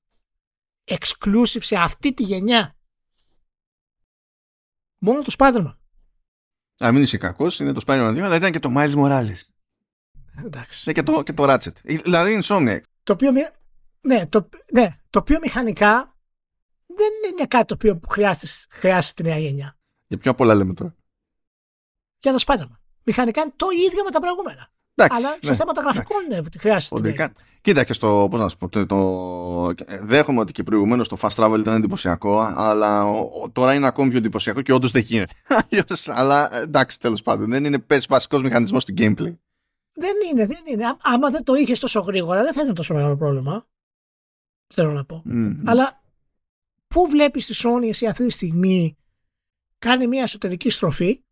exclusive 0.84 1.62
σε 1.62 1.76
αυτή 1.76 2.14
τη 2.14 2.22
γενιά. 2.22 2.76
Μόνο 4.98 5.22
το 5.22 5.34
Spider-Man. 5.38 5.74
Α, 6.84 6.92
μην 6.92 7.02
είσαι 7.02 7.16
κακός, 7.16 7.60
είναι 7.60 7.72
το 7.72 7.80
Spider-Man 7.86 8.14
2, 8.14 8.18
αλλά 8.18 8.36
ήταν 8.36 8.52
και 8.52 8.58
το 8.58 8.72
Miles 8.76 8.94
Morales. 8.94 9.53
Εντάξει. 10.44 10.82
Ναι, 10.86 10.92
και 10.92 11.02
το, 11.02 11.22
και 11.22 11.32
το 11.32 11.44
Ratchet. 11.52 11.72
Ε, 11.82 11.96
Δηλαδή 11.96 12.38
Insomniac. 12.42 12.80
Το 13.02 13.12
οποίο, 13.12 13.30
ναι, 14.00 14.26
το, 14.26 14.48
ναι, 14.72 14.88
το 15.10 15.18
οποίο 15.18 15.38
μηχανικά 15.42 16.16
δεν 16.86 17.32
είναι 17.32 17.46
κάτι 17.48 17.64
το 17.64 17.74
οποίο 17.74 18.00
χρειάζεται, 18.08 18.46
χρειάζεται 18.70 19.22
τη 19.22 19.28
νέα 19.28 19.38
γενιά. 19.38 19.76
Για 20.06 20.18
πιο 20.18 20.34
πολλά 20.34 20.54
λέμε 20.54 20.74
τώρα; 20.74 20.94
Για 22.18 22.32
το 22.32 22.44
Spider-Man. 22.46 22.76
Μηχανικά 23.02 23.40
είναι 23.40 23.52
το 23.56 23.66
ίδιο 23.86 24.04
με 24.04 24.10
τα 24.10 24.20
προηγούμενα. 24.20 24.68
Εντάξει, 24.94 25.16
Αλλά 25.24 25.34
σε 25.42 25.50
ναι, 25.50 25.54
θέματα 25.56 25.80
γραφικών 25.80 26.16
είναι 26.24 26.38
ότι 26.38 26.58
χρειάζεται. 26.58 26.94
τη 26.96 27.02
νέα 27.02 27.12
Ποντρικά. 27.12 27.32
Κοίτα 27.60 27.84
και 27.84 27.92
στο. 27.92 28.26
Πώς 28.30 28.40
να 28.40 28.48
σου 28.48 28.56
πω. 28.56 28.68
Το, 28.68 28.86
το, 28.86 29.74
δέχομαι 30.02 30.40
ότι 30.40 30.52
και 30.52 30.62
προηγουμένως 30.62 31.08
το 31.08 31.16
fast 31.20 31.28
travel 31.36 31.56
ήταν 31.58 31.74
εντυπωσιακό, 31.76 32.40
αλλά 32.40 33.04
ο- 33.04 33.30
ο- 33.42 33.50
τώρα 33.50 33.74
είναι 33.74 33.86
ακόμη 33.86 34.08
πιο 34.08 34.18
εντυπωσιακό 34.18 34.62
και 34.62 34.72
όντως 34.72 34.90
δεν 34.90 35.02
γίνεται. 35.02 35.34
Αλλιώς, 35.70 36.08
αλλά 36.08 36.54
εντάξει, 36.56 37.00
τέλος 37.00 37.22
πάντων. 37.22 37.50
Δεν 37.50 37.64
είναι 37.64 37.78
πες 37.78 38.06
βασικός 38.06 38.42
μηχανισμός 38.42 38.84
του 38.84 38.94
gameplay. 38.98 39.34
Δεν 39.94 40.12
είναι, 40.30 40.46
δεν 40.46 40.62
είναι. 40.66 40.86
Ά- 40.86 40.98
Άμα 41.02 41.30
δεν 41.30 41.44
το 41.44 41.54
είχες 41.54 41.78
τόσο 41.78 42.00
γρήγορα, 42.00 42.42
δεν 42.42 42.52
θα 42.52 42.62
ήταν 42.62 42.74
τόσο 42.74 42.94
μεγάλο 42.94 43.16
πρόβλημα. 43.16 43.66
Θέλω 44.74 44.92
να 44.92 45.04
πω. 45.04 45.22
Μμμ. 45.24 45.68
Αλλά 45.68 46.02
πού 46.86 47.06
βλέπεις 47.08 47.46
τη 47.46 47.54
Sony 47.64 47.88
εσύ 47.88 48.06
αυτή 48.06 48.24
τη 48.26 48.30
στιγμή 48.32 48.96
κάνει 49.78 50.06
μια 50.06 50.22
εσωτερική 50.22 50.70
στροφή 50.70 51.24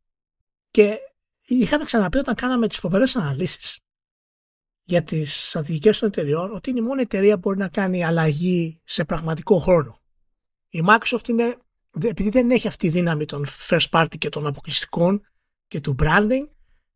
και 0.71 0.99
είχαμε 1.47 1.85
ξαναπεί 1.85 2.19
όταν 2.19 2.35
κάναμε 2.35 2.69
τις 2.69 2.79
φοβερές 2.79 3.17
αναλύσεις 3.17 3.79
για 4.85 5.03
τις 5.03 5.49
στρατηγικές 5.49 5.99
των 5.99 6.09
εταιριών 6.09 6.55
ότι 6.55 6.71
είναι 6.71 6.79
η 6.79 6.83
μόνη 6.83 7.03
εταιρεία 7.03 7.35
που 7.35 7.41
μπορεί 7.41 7.59
να 7.59 7.69
κάνει 7.69 8.05
αλλαγή 8.05 8.81
σε 8.85 9.05
πραγματικό 9.05 9.59
χρόνο. 9.59 10.01
Η 10.69 10.83
Microsoft 10.89 11.29
είναι, 11.29 11.57
δε- 11.91 12.09
επειδή 12.09 12.29
δεν 12.31 12.51
έχει 12.51 12.67
αυτή 12.67 12.87
τη 12.87 12.93
δύναμη 12.93 13.25
των 13.25 13.47
first 13.69 13.89
party 13.91 14.19
και 14.19 14.29
των 14.29 14.47
αποκλειστικών 14.47 15.27
και 15.67 15.81
του 15.81 15.95
branding, 15.99 16.49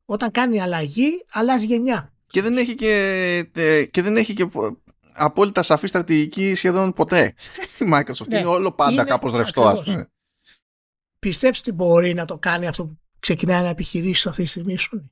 όταν 0.07 0.31
κάνει 0.31 0.61
αλλαγή, 0.61 1.24
αλλάζει 1.33 1.66
γενιά. 1.66 2.12
Και 2.27 2.43
δεν 2.43 2.57
έχει 2.57 2.74
και, 2.74 2.91
ε, 3.55 3.85
και, 3.85 4.03
δεν 4.03 4.16
έχει 4.16 4.35
και 4.35 4.47
πο- 4.47 4.83
απόλυτα 5.12 5.62
σαφή 5.62 5.87
στρατηγική 5.87 6.55
σχεδόν 6.55 6.93
ποτέ. 6.93 7.35
Η 7.81 7.85
Microsoft 7.93 8.27
Ναι, 8.28 8.39
είναι 8.39 8.47
όλο 8.47 8.73
πάντα 8.73 8.93
είναι 8.93 9.05
κάπως 9.05 9.35
ρευστό, 9.35 9.62
ας 9.62 9.78
ακριβώς. 9.78 9.95
πούμε. 9.95 10.11
Πιστεύεις 11.19 11.59
ότι 11.59 11.73
μπορεί 11.73 12.15
να 12.15 12.24
το 12.24 12.39
κάνει 12.39 12.66
αυτό 12.66 12.87
που 12.87 12.99
ξεκινάει 13.19 13.62
να 13.62 13.69
επιχειρήσει 13.69 14.28
αυτή 14.28 14.43
τη 14.43 14.49
στιγμή 14.49 14.73
η 14.73 14.78
Sony; 14.81 15.05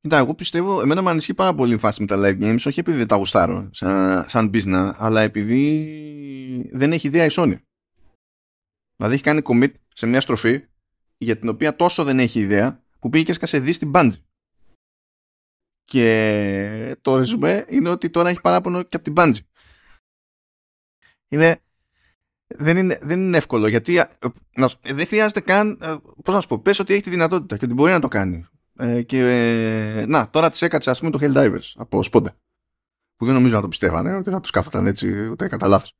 Κοίτα, 0.00 0.16
εγώ 0.18 0.34
πιστεύω, 0.34 0.80
εμένα 0.82 1.02
με 1.02 1.10
ανησυχεί 1.10 1.34
πάρα 1.34 1.54
πολύ 1.54 1.74
η 1.74 1.76
φάση 1.78 2.00
με 2.00 2.06
τα 2.06 2.16
live 2.18 2.42
games, 2.42 2.58
όχι 2.66 2.80
επειδή 2.80 2.96
δεν 2.98 3.06
τα 3.06 3.16
γουστάρω 3.16 3.68
σαν, 3.72 4.24
σαν 4.28 4.50
business, 4.54 4.92
αλλά 4.96 5.20
επειδή 5.20 6.70
δεν 6.72 6.92
έχει 6.92 7.06
ιδέα 7.06 7.24
η 7.24 7.28
Sony. 7.30 7.56
Δηλαδή 8.96 9.14
έχει 9.14 9.22
κάνει 9.22 9.40
commit 9.44 9.72
σε 9.94 10.06
μια 10.06 10.20
στροφή 10.20 10.64
για 11.18 11.38
την 11.38 11.48
οποία 11.48 11.76
τόσο 11.76 12.04
δεν 12.04 12.18
έχει 12.18 12.40
ιδέα 12.40 12.82
που 12.98 13.08
πήγε 13.08 13.24
και 13.24 13.30
έσκασε 13.30 13.58
δει 13.58 13.72
στην 13.72 13.90
Bungie. 13.94 14.20
Και 15.84 16.96
το 17.00 17.16
ρεζουμέ 17.16 17.64
είναι 17.68 17.88
ότι 17.88 18.10
τώρα 18.10 18.28
έχει 18.28 18.40
παράπονο 18.40 18.82
και 18.82 18.96
από 18.96 19.04
την 19.04 19.14
Bungie. 19.16 19.46
Είναι, 21.28 21.60
δεν, 22.46 22.76
είναι, 22.76 22.98
δεν 23.02 23.20
είναι 23.20 23.36
εύκολο 23.36 23.66
γιατί 23.66 23.98
ε, 23.98 24.04
να 24.56 24.68
σου- 24.68 24.78
δεν 24.82 25.06
χρειάζεται 25.06 25.40
καν, 25.40 25.78
ε, 25.82 25.94
πώς 26.24 26.34
να 26.34 26.40
σου 26.40 26.48
πω, 26.48 26.58
πες 26.58 26.78
ότι 26.78 26.92
έχει 26.92 27.02
τη 27.02 27.10
δυνατότητα 27.10 27.56
και 27.56 27.64
ότι 27.64 27.74
μπορεί 27.74 27.92
να 27.92 28.00
το 28.00 28.08
κάνει. 28.08 28.46
Ε, 28.76 29.02
και 29.02 29.18
ε, 29.18 30.06
να, 30.06 30.30
τώρα 30.30 30.50
τη 30.50 30.66
έκατσε 30.66 30.90
ας 30.90 30.98
πούμε 30.98 31.10
το 31.10 31.18
Helldivers 31.22 31.72
από 31.74 32.02
σπόντα. 32.02 32.36
Που 33.16 33.24
δεν 33.24 33.34
νομίζω 33.34 33.54
να 33.54 33.60
το 33.60 33.68
πιστεύανε, 33.68 34.16
ότι 34.16 34.30
θα 34.30 34.40
τους 34.40 34.50
κάθονταν 34.50 34.86
έτσι 34.86 35.26
ούτε 35.26 35.48
κατά 35.48 35.66
λάθος. 35.66 35.94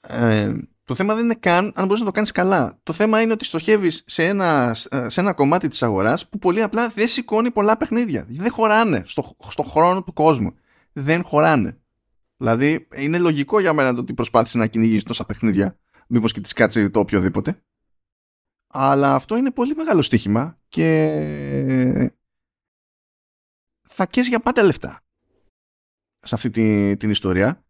Ε, 0.00 0.54
το 0.84 0.94
θέμα 0.94 1.14
δεν 1.14 1.24
είναι 1.24 1.34
καν 1.34 1.72
αν 1.74 1.86
μπορείς 1.86 2.00
να 2.00 2.06
το 2.06 2.12
κάνεις 2.12 2.30
καλά. 2.30 2.78
Το 2.82 2.92
θέμα 2.92 3.20
είναι 3.20 3.32
ότι 3.32 3.44
στοχεύεις 3.44 4.02
σε 4.06 4.24
ένα, 4.24 4.74
σε 5.06 5.20
ένα 5.20 5.32
κομμάτι 5.32 5.68
της 5.68 5.82
αγοράς 5.82 6.28
που 6.28 6.38
πολύ 6.38 6.62
απλά 6.62 6.88
δεν 6.88 7.06
σηκώνει 7.06 7.50
πολλά 7.50 7.76
παιχνίδια. 7.76 8.26
Δεν 8.28 8.50
χωράνε 8.50 9.02
στο, 9.06 9.36
στο 9.48 9.62
χρόνο 9.62 10.02
του 10.02 10.12
κόσμου. 10.12 10.54
Δεν 10.92 11.22
χωράνε. 11.22 11.78
Δηλαδή, 12.36 12.88
είναι 12.94 13.18
λογικό 13.18 13.60
για 13.60 13.72
μένα 13.72 13.94
το 13.94 14.00
ότι 14.00 14.14
προσπάθησε 14.14 14.58
να 14.58 14.66
κυνηγήσεις 14.66 15.02
τόσα 15.02 15.24
παιχνίδια. 15.24 15.78
Μήπως 16.08 16.32
και 16.32 16.40
τη 16.40 16.54
κάτσει 16.54 16.90
το 16.90 16.98
οποιοδήποτε. 16.98 17.62
Αλλά 18.66 19.14
αυτό 19.14 19.36
είναι 19.36 19.50
πολύ 19.50 19.74
μεγάλο 19.74 20.02
στοίχημα 20.02 20.58
και 20.68 22.10
θα 23.88 24.06
καίς 24.06 24.28
για 24.28 24.40
πάντα 24.40 24.62
λεφτά 24.62 25.04
σε 26.18 26.34
αυτή 26.34 26.50
τη, 26.50 26.96
την 26.96 27.10
ιστορία 27.10 27.63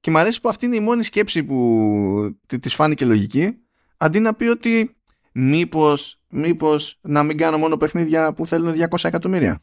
και 0.00 0.10
μου 0.10 0.18
αρέσει 0.18 0.40
που 0.40 0.48
αυτή 0.48 0.66
είναι 0.66 0.76
η 0.76 0.80
μόνη 0.80 1.02
σκέψη 1.02 1.44
που 1.44 2.38
τη- 2.46 2.58
της 2.58 2.74
φάνηκε 2.74 3.04
λογική 3.04 3.56
αντί 3.96 4.20
να 4.20 4.34
πει 4.34 4.44
ότι 4.44 4.96
μήπως, 5.32 6.20
μήπως 6.28 6.98
να 7.00 7.22
μην 7.22 7.36
κάνω 7.36 7.58
μόνο 7.58 7.76
παιχνίδια 7.76 8.32
που 8.32 8.46
θέλουν 8.46 8.72
200 8.72 9.08
εκατομμύρια. 9.08 9.60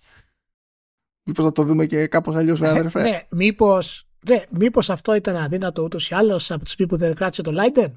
Μήπως 1.24 1.46
να 1.46 1.52
το 1.52 1.64
δούμε 1.64 1.86
και 1.86 2.08
κάπως 2.08 2.36
αλλιώς, 2.36 2.60
ρε 2.60 2.70
αδερφέ. 2.70 3.02
ναι, 3.02 3.28
μήπως, 3.32 4.08
ναι, 4.28 4.42
μήπως 4.50 4.90
αυτό 4.90 5.16
ήταν 5.16 5.36
αδύνατο 5.36 5.84
ούτως 5.84 6.10
ή 6.10 6.14
άλλως 6.16 6.52
από 6.52 6.64
τη 6.64 6.70
στιγμή 6.70 6.92
που 6.92 6.98
δεν 6.98 7.16
κράτησε 7.16 7.42
το 7.42 7.52
Leiden. 7.56 7.92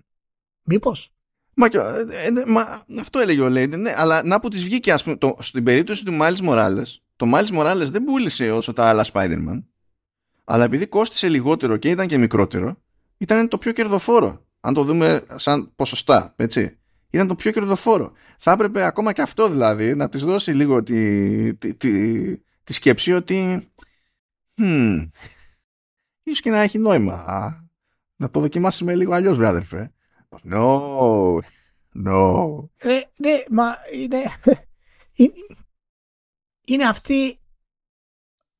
Μήπως; 0.65 1.13
Μα, 1.55 1.69
και- 1.69 1.79
ε, 1.79 2.27
ε, 2.27 2.31
ναι, 2.31 2.43
μα 2.47 2.85
αυτό 3.01 3.19
έλεγε 3.19 3.41
ο 3.41 3.49
Λέιντεν, 3.49 3.81
ναι, 3.81 3.93
αλλά 3.97 4.23
να 4.25 4.41
που 4.41 4.49
της 4.49 4.65
βγήκε, 4.65 4.93
ας 4.93 5.03
πούμε, 5.05 5.17
το, 5.17 5.37
στην 5.41 5.65
περίπτωση 5.65 6.05
του 6.05 6.19
Miles 6.21 6.37
Morales, 6.49 6.85
το 7.17 7.27
Miles 7.35 7.59
Morales 7.59 7.87
δεν 7.91 8.05
πούλησε 8.05 8.51
όσο 8.51 8.73
τα 8.73 8.85
άλλα 8.89 9.05
Spider-Man, 9.13 9.65
αλλά 10.45 10.65
επειδή 10.65 10.87
κόστησε 10.87 11.29
λιγότερο 11.29 11.77
και 11.77 11.91
ήταν 11.91 12.07
και 12.07 12.19
μικρότερο, 12.19 12.77
ήταν 13.19 13.49
το 13.49 13.59
πιο 13.59 13.73
κερδοφόρο. 13.73 14.45
Αν 14.61 14.75
το 14.75 14.85
δούμε 14.85 15.25
σαν 15.37 15.73
ποσοστά, 15.77 16.35
έτσι. 16.37 16.79
Ήταν 17.11 17.27
το 17.27 17.35
πιο 17.35 17.51
κερδοφόρο. 17.51 18.13
Θα 18.39 18.53
έπρεπε 18.53 18.85
ακόμα 18.85 19.13
και 19.13 19.23
αυτό 19.23 19.49
δηλαδή 19.49 19.95
να 19.95 20.09
της 20.09 20.25
δώσει 20.25 20.53
λίγο 20.53 20.83
τη, 20.83 21.55
τη, 21.55 21.75
τη, 21.75 22.37
τη 22.65 22.73
σκέψη 22.73 23.13
ότι 23.13 23.69
hmm, 24.57 25.09
ίσως 26.23 26.41
και 26.41 26.51
να 26.51 26.61
έχει 26.61 26.79
νόημα. 26.79 27.15
Α, 27.15 27.69
να 28.17 28.31
το 28.31 28.41
δοκιμάσουμε 28.41 28.95
λίγο 28.95 29.15
αλλιώς, 29.15 29.37
βρε 29.37 29.47
αδερφέ. 29.47 29.93
No, 30.51 31.39
no. 32.07 32.69
Ρε, 32.83 33.11
ναι, 33.17 33.43
μα 33.51 33.77
είναι, 33.93 34.23
είναι, 35.21 35.33
είναι 36.67 36.85
αυτή, 36.85 37.41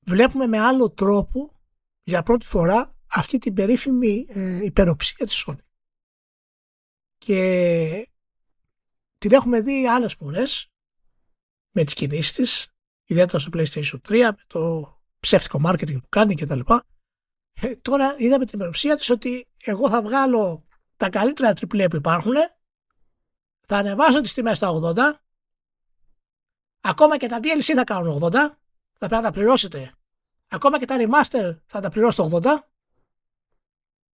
βλέπουμε 0.05 0.47
με 0.47 0.59
άλλο 0.61 0.91
τρόπο 0.91 1.60
για 2.11 2.23
πρώτη 2.23 2.47
φορά 2.47 2.97
αυτή 3.11 3.39
την 3.39 3.55
περίφημη 3.55 4.27
ε, 4.29 4.65
υπεροψία 4.65 5.27
της 5.27 5.45
Sony. 5.47 5.65
Και 7.19 8.11
την 9.19 9.33
έχουμε 9.33 9.61
δει 9.61 9.87
άλλες 9.87 10.15
φορές 10.15 10.71
με 11.71 11.85
τις 11.85 11.95
κινήσεις 11.95 12.33
της, 12.33 12.69
ιδιαίτερα 13.05 13.39
στο 13.39 13.51
PlayStation 13.55 13.99
3, 14.09 14.19
με 14.21 14.45
το 14.47 14.93
ψεύτικο 15.21 15.61
marketing 15.65 16.01
που 16.01 16.09
κάνει 16.09 16.35
και 16.35 16.47
τα 16.47 16.57
λοιπά. 16.57 16.85
Ε, 17.53 17.77
τώρα 17.77 18.15
είδαμε 18.19 18.45
την 18.45 18.59
υπεροψία 18.59 18.97
της 18.97 19.11
ότι 19.11 19.49
εγώ 19.57 19.91
θα 19.91 20.03
βγάλω 20.03 20.67
τα 20.97 21.11
καλύτερα 21.11 21.53
AAA 21.53 21.87
που 21.91 21.97
υπάρχουν 21.97 22.35
θα 23.67 23.77
ανεβάσω 23.77 24.21
τις 24.21 24.33
τιμές 24.35 24.57
στα 24.57 24.71
80 24.73 24.97
ακόμα 26.81 27.17
και 27.17 27.27
τα 27.27 27.39
DLC 27.43 27.75
θα 27.75 27.85
κάνουν 27.85 28.23
80 28.23 28.31
θα 28.31 28.57
πρέπει 28.99 29.15
να 29.15 29.23
τα 29.23 29.31
πληρώσετε 29.31 29.95
ακόμα 30.51 30.79
και 30.79 30.85
τα 30.87 30.97
remaster 30.99 31.59
θα 31.67 31.81
τα 31.81 31.91
πληρώσετε 31.91 32.29
80 32.33 32.59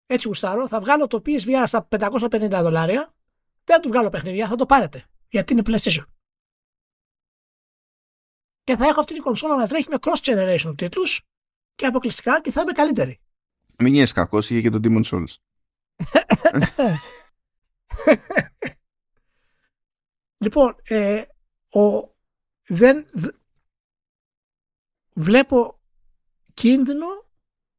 έτσι 0.07 0.29
γουστάρω. 0.29 0.69
Θα 0.69 0.81
βγάλω 0.81 1.07
το 1.07 1.23
PSVR 1.27 1.65
στα 1.67 1.89
550 1.91 2.49
δολάρια. 2.51 3.15
Δεν 3.65 3.77
θα 3.77 3.81
του 3.81 3.89
βγάλω 3.89 4.09
παιχνίδια 4.09 4.49
θα 4.49 4.57
το 4.57 4.67
πάρετε. 4.67 5.05
Γιατί 5.29 5.53
είναι 5.53 5.63
PlayStation. 5.67 6.05
Και 8.65 8.77
θα 8.77 8.87
έχω 8.87 9.01
αυτή 9.01 9.13
την 9.13 9.23
κονσόλα 9.23 9.57
να 9.57 9.69
τρέχει 9.69 9.89
με 9.89 9.97
cross 10.01 10.21
generation 10.23 10.75
τίτλους 10.77 11.23
και 11.75 11.87
αποκλειστικά 11.87 12.41
και 12.41 12.51
θα 12.51 12.61
είμαι 12.61 12.73
καλύτερη. 12.73 13.21
Μην 13.79 13.93
γίνεσαι 13.93 14.13
κακός, 14.13 14.51
είχε 14.51 14.61
και 14.61 14.71
τον 14.71 14.81
Demon 14.85 15.03
Souls. 15.05 15.35
Λοιπόν, 20.37 20.77
ε, 20.83 21.25
ο, 21.73 22.15
δεν 22.67 23.07
δ- 23.13 23.35
βλέπω 25.13 25.81
κίνδυνο 26.55 27.07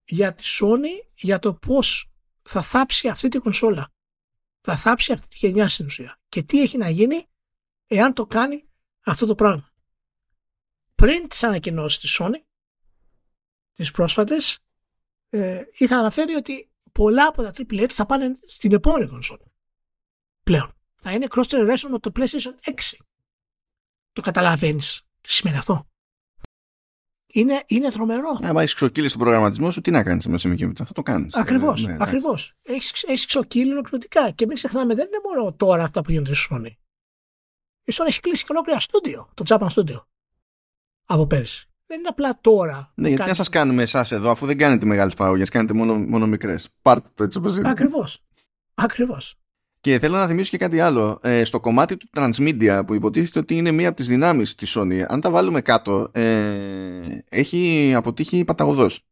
για 0.06 0.34
τη 0.34 0.44
Sony 0.60 1.08
για 1.14 1.40
το 1.40 1.54
πώς 1.54 2.12
θα 2.42 2.62
θάψει 2.62 3.08
αυτή 3.08 3.28
τη 3.28 3.38
κονσόλα. 3.38 3.94
Θα 4.62 4.78
θάψει 4.78 5.14
αυτή 5.14 5.28
τη 5.28 5.36
γενιά 5.38 5.70
στην 5.70 5.86
ουσία. 5.86 6.20
Και 6.30 6.44
τι 6.44 6.62
έχει 6.62 6.78
να 6.78 6.90
γίνει 6.90 7.28
εάν 7.88 8.14
το 8.14 8.26
κάνει 8.26 8.70
αυτό 9.06 9.26
το 9.26 9.36
πράγμα. 9.36 9.70
Πριν 10.96 11.28
τις 11.28 11.44
ανακοινώσεις 11.44 12.00
της 12.00 12.18
Sony, 12.22 12.44
τις 13.74 13.92
πρόσφατες, 13.92 14.60
ε, 15.30 15.64
είχα 15.78 15.98
αναφέρει 15.98 16.34
ότι 16.34 16.70
πολλά 16.92 17.28
από 17.28 17.44
τα 17.44 17.54
AAA 17.58 17.88
θα 17.90 18.06
πάνε 18.06 18.40
στην 18.46 18.74
επόμενη 18.74 19.08
κονσόλα. 19.08 19.46
Πλέον. 20.44 20.74
Θα 20.96 21.14
είναι 21.14 21.28
cross 21.30 21.48
generation 21.48 21.90
με 21.90 22.00
το 22.00 22.12
PlayStation 22.16 22.54
6. 22.64 22.98
Το 24.14 24.22
καταλαβαίνεις 24.22 25.02
τι 25.22 25.32
σημαίνει 25.32 25.58
αυτό. 25.58 25.90
Είναι, 27.36 27.64
είναι 27.68 27.92
τρομερό. 27.92 28.40
Αν 28.42 28.58
έχεις 28.58 28.74
ξοκύλεις 28.74 29.10
στον 29.10 29.22
προγραμματισμό 29.22 29.72
σου, 29.72 29.82
τι 29.82 29.92
να 29.92 30.04
κάνεις 30.04 30.28
μέσα 30.28 30.50
με 30.50 30.56
θα 30.76 30.94
το 30.94 31.02
κάνεις. 31.02 31.34
Ακριβώς. 31.36 31.86
Ε, 31.86 31.92
ναι, 31.92 31.98
ακριβώς. 32.00 32.54
Έχεις 33.08 33.26
ξοκύλει 33.26 33.72
ολοκληρωτικά. 33.72 34.32
Και 34.32 34.46
μην 34.46 34.56
ξεχνάμε, 34.56 34.96
δεν 34.96 35.08
είναι 35.08 35.18
μόνο 35.24 35.54
τώρα 35.54 35.84
αυτά 35.84 36.02
που 36.02 36.12
γίνονται 36.12 36.34
στη 36.34 36.48
Sony. 36.52 36.72
Η 37.84 37.94
Sony 37.94 38.06
έχει 38.08 38.20
κλείσει 38.20 38.44
και 38.44 38.52
ολόκληρα 38.52 38.80
στούντιο, 38.80 39.30
το 39.34 39.44
Japan 39.48 39.68
Studio. 39.68 40.04
Από 41.06 41.28
πέρυσι. 41.28 41.70
Δεν 41.86 42.00
είναι 42.00 42.08
απλά 42.08 42.40
τώρα. 42.42 42.92
Ναι, 42.96 43.08
γιατί 43.08 43.28
να 43.28 43.34
σας 43.34 43.50
κάνουμε 43.50 43.82
εσάς 43.82 44.12
εδώ, 44.12 44.30
αφού 44.30 44.46
δεν 44.46 44.58
κάνετε 44.58 44.86
μεγάλες 44.86 45.14
παραγωγές, 45.14 45.50
κάνετε 45.50 45.74
μόνο, 45.74 45.96
μόνο 45.96 46.28
μικρές. 46.28 46.70
Πάρτε 46.82 47.10
το 47.14 47.24
έτσι 47.24 47.38
όπως 47.38 47.58
είναι. 47.58 47.70
Ακριβώς. 47.70 48.24
Ακριβώς. 48.74 49.36
Και 49.86 50.00
θέλω 50.00 50.16
να 50.16 50.28
θυμίσω 50.28 50.50
και 50.50 50.58
κάτι 50.58 50.80
άλλο. 50.80 51.20
Ε, 51.24 51.44
στο 51.44 51.60
κομμάτι 51.60 51.98
του 51.98 52.10
transmedia 52.14 52.82
που 52.88 52.94
υποτίθεται 52.94 53.40
ότι 53.40 53.56
είναι 53.56 53.72
μία 53.72 53.88
από 53.88 53.98
τις 53.98 54.08
δυνάμεις 54.08 54.56
της 54.56 54.78
Sony, 54.78 55.02
αν 55.08 55.22
τα 55.22 55.30
βάλουμε 55.32 55.62
κάτω, 55.62 56.10
ε, 56.12 57.20
έχει 57.30 57.94
αποτύχει 57.96 58.46
παταγωδός. 58.46 59.06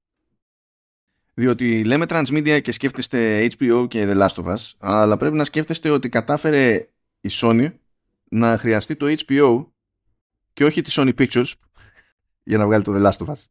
Διότι 1.33 1.83
λέμε 1.83 2.05
transmedia 2.09 2.61
και 2.61 2.71
σκέφτεστε 2.71 3.47
HBO 3.57 3.85
και 3.87 4.07
The 4.07 4.17
Last 4.17 4.43
of 4.43 4.45
Us, 4.45 4.71
αλλά 4.77 5.17
πρέπει 5.17 5.35
να 5.35 5.43
σκέφτεστε 5.43 5.89
ότι 5.89 6.09
κατάφερε 6.09 6.89
η 7.21 7.29
Sony 7.31 7.73
να 8.29 8.57
χρειαστεί 8.57 8.95
το 8.95 9.15
HBO 9.27 9.65
και 10.53 10.65
όχι 10.65 10.81
τη 10.81 10.91
Sony 10.93 11.13
Pictures 11.17 11.51
για 12.49 12.57
να 12.57 12.65
βγάλει 12.65 12.83
το 12.83 12.93
The 12.95 13.09
Last 13.09 13.25
of 13.25 13.33
Us. 13.33 13.43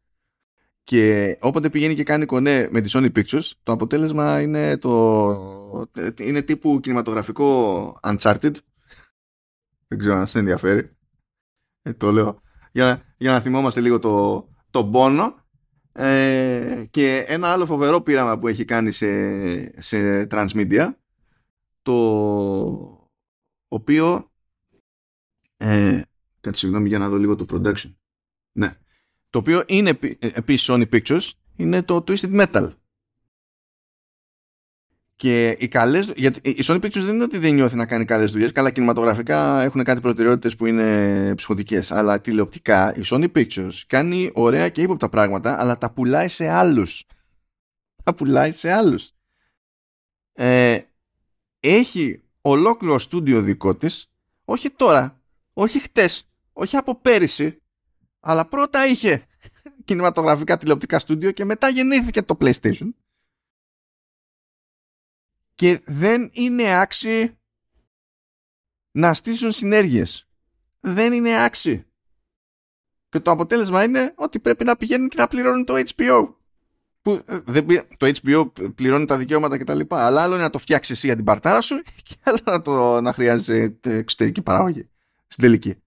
Και 0.85 1.37
όποτε 1.41 1.71
πηγαίνει 1.71 1.95
και 1.95 2.03
κάνει 2.03 2.27
κονέ 2.27 2.69
με 2.71 2.81
τη 2.81 2.91
Sony 2.93 3.13
Pictures, 3.13 3.51
το 3.63 3.73
αποτέλεσμα 3.73 4.41
είναι 4.41 4.79
το. 4.79 5.89
είναι 6.19 6.43
τύπου 6.43 6.81
κινηματογραφικό 6.81 8.01
Uncharted. 8.03 8.55
Δεν 9.89 9.99
ξέρω 9.99 10.15
αν 10.17 10.27
σε 10.27 10.39
ενδιαφέρει. 10.39 10.97
Ε, 11.83 11.93
το 11.93 12.13
λέω. 12.13 12.43
Για, 12.73 13.15
για 13.17 13.33
να 13.33 13.41
θυμόμαστε 13.41 13.81
λίγο 13.81 13.99
το, 13.99 14.49
το 14.71 14.87
πόνο. 14.87 15.41
Ε, 15.93 16.85
και 16.91 17.25
ένα 17.29 17.49
άλλο 17.49 17.67
φοβερό 17.67 18.01
πείραμα 18.01 18.39
που 18.39 18.49
έχει 18.49 18.65
κάνει 18.65 18.91
σε, 18.91 19.81
σε 19.81 20.27
transmedia 20.31 20.91
το 21.83 21.93
οποίο 23.69 24.31
ε, 25.57 26.03
κάτι 26.41 26.59
συγγνώμη 26.59 26.89
για 26.89 26.99
να 26.99 27.09
δω 27.09 27.17
λίγο 27.17 27.37
το 27.37 27.47
production 27.51 27.95
ναι 28.53 28.77
το 29.33 29.39
οποίο 29.39 29.63
είναι 29.67 29.99
επίσης 30.21 30.69
Sony 30.71 30.89
Pictures, 30.93 31.31
είναι 31.57 31.83
το 31.83 32.05
Twisted 32.07 32.41
Metal. 32.41 32.73
Και 35.17 35.57
οι 35.61 35.69
καλές, 35.69 36.13
γιατί 36.17 36.51
η 36.51 36.63
Sony 36.65 36.81
Pictures 36.81 37.03
δεν 37.05 37.15
είναι 37.15 37.23
ότι 37.23 37.39
δεν 37.39 37.55
νιώθει 37.55 37.77
να 37.77 37.87
κάνει 37.87 38.05
καλές 38.05 38.33
δουλειές, 38.33 38.53
καλά 38.53 38.71
κινηματογραφικά 38.71 39.63
έχουν 39.63 39.85
κάτι 39.85 40.01
προτεραιότητες 40.01 40.57
που 40.57 40.67
είναι 40.67 41.35
ψυχοτικές, 41.35 41.91
αλλά 41.93 42.21
τηλεοπτικά 42.21 42.95
η 42.97 43.01
Sony 43.05 43.33
Pictures 43.33 43.73
κάνει 43.87 44.31
ωραία 44.35 44.69
και 44.69 44.83
ύποπτα 44.83 45.09
πράγματα, 45.09 45.61
αλλά 45.61 45.79
τα 45.79 45.93
πουλάει 45.93 46.29
σε 46.29 46.49
άλλους. 46.49 47.05
Τα 48.05 48.15
πουλάει 48.15 48.53
σε 48.53 48.73
άλλους. 48.73 49.11
Ε, 50.33 50.79
έχει 51.61 52.23
ολόκληρο 52.41 52.99
στούντιο 52.99 53.41
δικό 53.41 53.75
της, 53.75 54.11
όχι 54.45 54.71
τώρα, 54.71 55.21
όχι 55.53 55.81
χτες, 55.81 56.29
όχι 56.53 56.77
από 56.77 57.01
πέρυσι, 57.01 57.62
αλλά 58.25 58.45
πρώτα 58.49 58.87
είχε 58.87 59.27
κινηματογραφικά 59.85 60.59
τηλεοπτικά 60.59 60.99
στούντιο 60.99 61.31
και 61.31 61.45
μετά 61.45 61.69
γεννήθηκε 61.69 62.23
το 62.23 62.37
PlayStation. 62.41 62.89
Και 65.55 65.81
δεν 65.87 66.31
είναι 66.33 66.81
άξι 66.81 67.39
να 68.91 69.15
στήσουν 69.15 69.53
συνέργειες. 69.53 70.29
Δεν 70.81 71.13
είναι 71.13 71.45
άξι. 71.45 71.87
Και 73.09 73.21
το 73.21 73.31
αποτέλεσμα 73.31 73.83
είναι 73.83 74.13
ότι 74.17 74.41
πρέπει 74.41 74.65
να 74.65 74.77
πηγαίνουν 74.77 75.09
και 75.09 75.17
να 75.19 75.27
πληρώνουν 75.27 75.65
το 75.65 75.75
HBO. 75.97 76.35
Που 77.03 77.23
ε, 77.27 77.41
δεν, 77.45 77.67
το 77.97 78.13
HBO 78.23 78.51
πληρώνει 78.75 79.05
τα 79.05 79.17
δικαιώματα 79.17 79.59
κτλ. 79.59 79.81
Αλλά 79.89 80.23
άλλο 80.23 80.35
είναι 80.35 80.43
να 80.43 80.51
το 80.51 80.59
φτιάξεις 80.59 80.97
εσύ 80.97 81.07
για 81.07 81.17
την 81.17 81.25
παρτάρα 81.25 81.61
σου 81.61 81.83
και 82.07 82.17
άλλο 82.23 82.39
να, 82.45 82.63
το, 82.63 83.01
να 83.01 83.13
χρειάζεσαι 83.13 83.79
εξωτερική 83.83 84.43
παραγωγή. 84.43 84.89
Στην 85.27 85.45
τελική. 85.45 85.83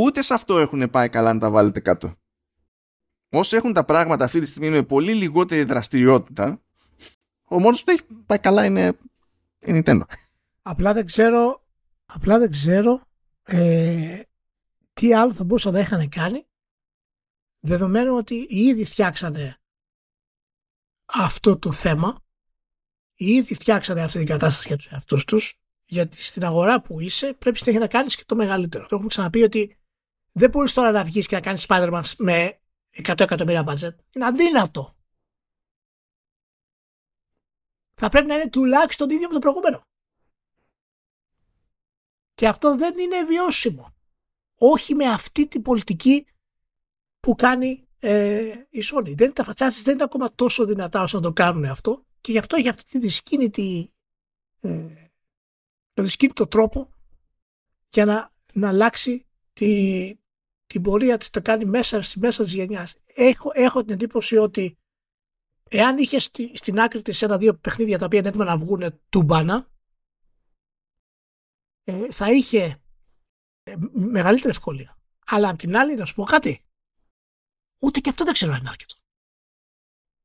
Ούτε 0.00 0.22
σε 0.22 0.34
αυτό 0.34 0.58
έχουν 0.58 0.90
πάει 0.90 1.08
καλά 1.08 1.32
να 1.32 1.40
τα 1.40 1.50
βάλετε 1.50 1.80
κάτω. 1.80 2.14
Όσοι 3.30 3.56
έχουν 3.56 3.72
τα 3.72 3.84
πράγματα 3.84 4.24
αυτή 4.24 4.40
τη 4.40 4.46
στιγμή 4.46 4.70
με 4.70 4.82
πολύ 4.82 5.14
λιγότερη 5.14 5.64
δραστηριότητα, 5.64 6.62
ο 7.42 7.60
μόνος 7.60 7.82
που 7.82 7.90
έχει 7.90 8.02
πάει 8.26 8.38
καλά 8.38 8.64
είναι 8.64 8.98
η 9.58 9.82
Nintendo. 9.84 10.00
Απλά 10.62 10.92
δεν 10.92 11.06
ξέρω, 11.06 11.66
απλά 12.06 12.38
δεν 12.38 12.50
ξέρω 12.50 13.00
ε, 13.42 14.20
τι 14.92 15.14
άλλο 15.14 15.32
θα 15.32 15.44
μπορούσαν 15.44 15.72
να 15.72 15.80
είχαν 15.80 16.08
κάνει 16.08 16.46
δεδομένου 17.60 18.14
ότι 18.14 18.46
ήδη 18.48 18.84
φτιάξανε 18.84 19.60
αυτό 21.04 21.58
το 21.58 21.72
θέμα 21.72 22.24
ήδη 23.14 23.54
φτιάξανε 23.54 24.02
αυτή 24.02 24.18
την 24.18 24.26
κατάσταση 24.26 24.68
για 24.68 24.76
τους 24.76 24.86
εαυτούς 24.86 25.24
τους 25.24 25.60
γιατί 25.84 26.22
στην 26.22 26.44
αγορά 26.44 26.80
που 26.82 27.00
είσαι 27.00 27.32
πρέπει 27.32 27.58
συνέχεια 27.58 27.80
να 27.80 27.86
κάνεις 27.86 28.16
και 28.16 28.22
το 28.26 28.36
μεγαλύτερο. 28.36 28.82
Το 28.86 28.94
έχουμε 28.94 29.08
ξαναπεί 29.08 29.42
ότι 29.42 29.77
δεν 30.32 30.50
μπορείς 30.50 30.72
τώρα 30.72 30.90
να 30.90 31.04
βγεις 31.04 31.26
και 31.26 31.34
να 31.34 31.40
κάνεις 31.40 31.66
Spider-Man 31.68 32.02
με 32.18 32.60
100 32.96 33.20
εκατομμύρια 33.20 33.64
budget. 33.66 33.94
Είναι 34.12 34.26
αδύνατο. 34.26 34.96
Θα 37.94 38.08
πρέπει 38.08 38.26
να 38.26 38.34
είναι 38.34 38.48
τουλάχιστον 38.48 39.10
ίδιο 39.10 39.28
με 39.28 39.34
το 39.34 39.38
προηγούμενο. 39.38 39.86
Και 42.34 42.48
αυτό 42.48 42.76
δεν 42.76 42.98
είναι 42.98 43.24
βιώσιμο. 43.24 43.94
Όχι 44.54 44.94
με 44.94 45.04
αυτή 45.04 45.46
την 45.46 45.62
πολιτική 45.62 46.26
που 47.20 47.34
κάνει 47.34 47.88
ε, 47.98 48.54
η 48.68 48.82
Sony. 48.92 49.14
Δεν 49.16 49.32
τα 49.32 49.44
φατσάσεις 49.44 49.82
δεν 49.82 49.94
είναι 49.94 50.04
ακόμα 50.04 50.34
τόσο 50.34 50.64
δυνατά 50.64 51.02
όσο 51.02 51.16
να 51.16 51.22
το 51.22 51.32
κάνουν 51.32 51.64
αυτό 51.64 52.06
και 52.20 52.32
γι' 52.32 52.38
αυτό 52.38 52.56
έχει 52.56 52.68
αυτή 52.68 52.84
τη 52.84 52.98
δυσκίνητη 52.98 53.92
ε, 54.60 55.08
το 55.92 56.02
δυσκίνητο 56.02 56.46
τρόπο 56.46 56.92
για 57.88 58.04
να, 58.04 58.32
να 58.52 58.68
αλλάξει 58.68 59.27
τη, 59.58 60.14
την 60.66 60.82
πορεία 60.82 61.16
της 61.16 61.30
το 61.30 61.42
κάνει 61.42 61.64
μέσα 61.64 62.02
στη 62.02 62.18
μέσα 62.18 62.44
της 62.44 62.54
γενιάς. 62.54 62.94
Έχω, 63.04 63.50
έχω 63.52 63.84
την 63.84 63.94
εντύπωση 63.94 64.36
ότι 64.36 64.78
εάν 65.68 65.98
είχε 65.98 66.18
στη, 66.18 66.50
στην 66.54 66.80
άκρη 66.80 67.02
της 67.02 67.22
ένα-δύο 67.22 67.54
παιχνίδια 67.54 67.98
τα 67.98 68.04
οποία 68.04 68.18
είναι 68.18 68.28
έτοιμα 68.28 68.44
να 68.44 68.58
βγουν 68.58 69.00
τούμπανα 69.08 69.70
ε, 71.84 72.12
θα 72.12 72.30
είχε 72.32 72.80
ε, 73.62 73.74
μεγαλύτερη 73.92 74.50
ευκολία. 74.50 74.98
Αλλά 75.26 75.48
απ' 75.48 75.58
την 75.58 75.76
άλλη 75.76 75.94
να 75.94 76.04
σου 76.04 76.14
πω 76.14 76.24
κάτι. 76.24 76.64
Ούτε 77.78 78.00
και 78.00 78.08
αυτό 78.08 78.24
δεν 78.24 78.32
ξέρω 78.32 78.52
αν 78.52 78.60
είναι 78.60 78.68
αρκετό. 78.68 78.94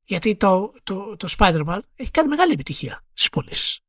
Γιατί 0.04 0.36
το, 0.36 0.72
το, 0.82 1.16
το 1.16 1.34
Spider-Man 1.38 1.80
έχει 1.94 2.10
κάνει 2.10 2.28
μεγάλη 2.28 2.52
επιτυχία 2.52 3.04
στις 3.12 3.28
πωλήσεις. 3.28 3.80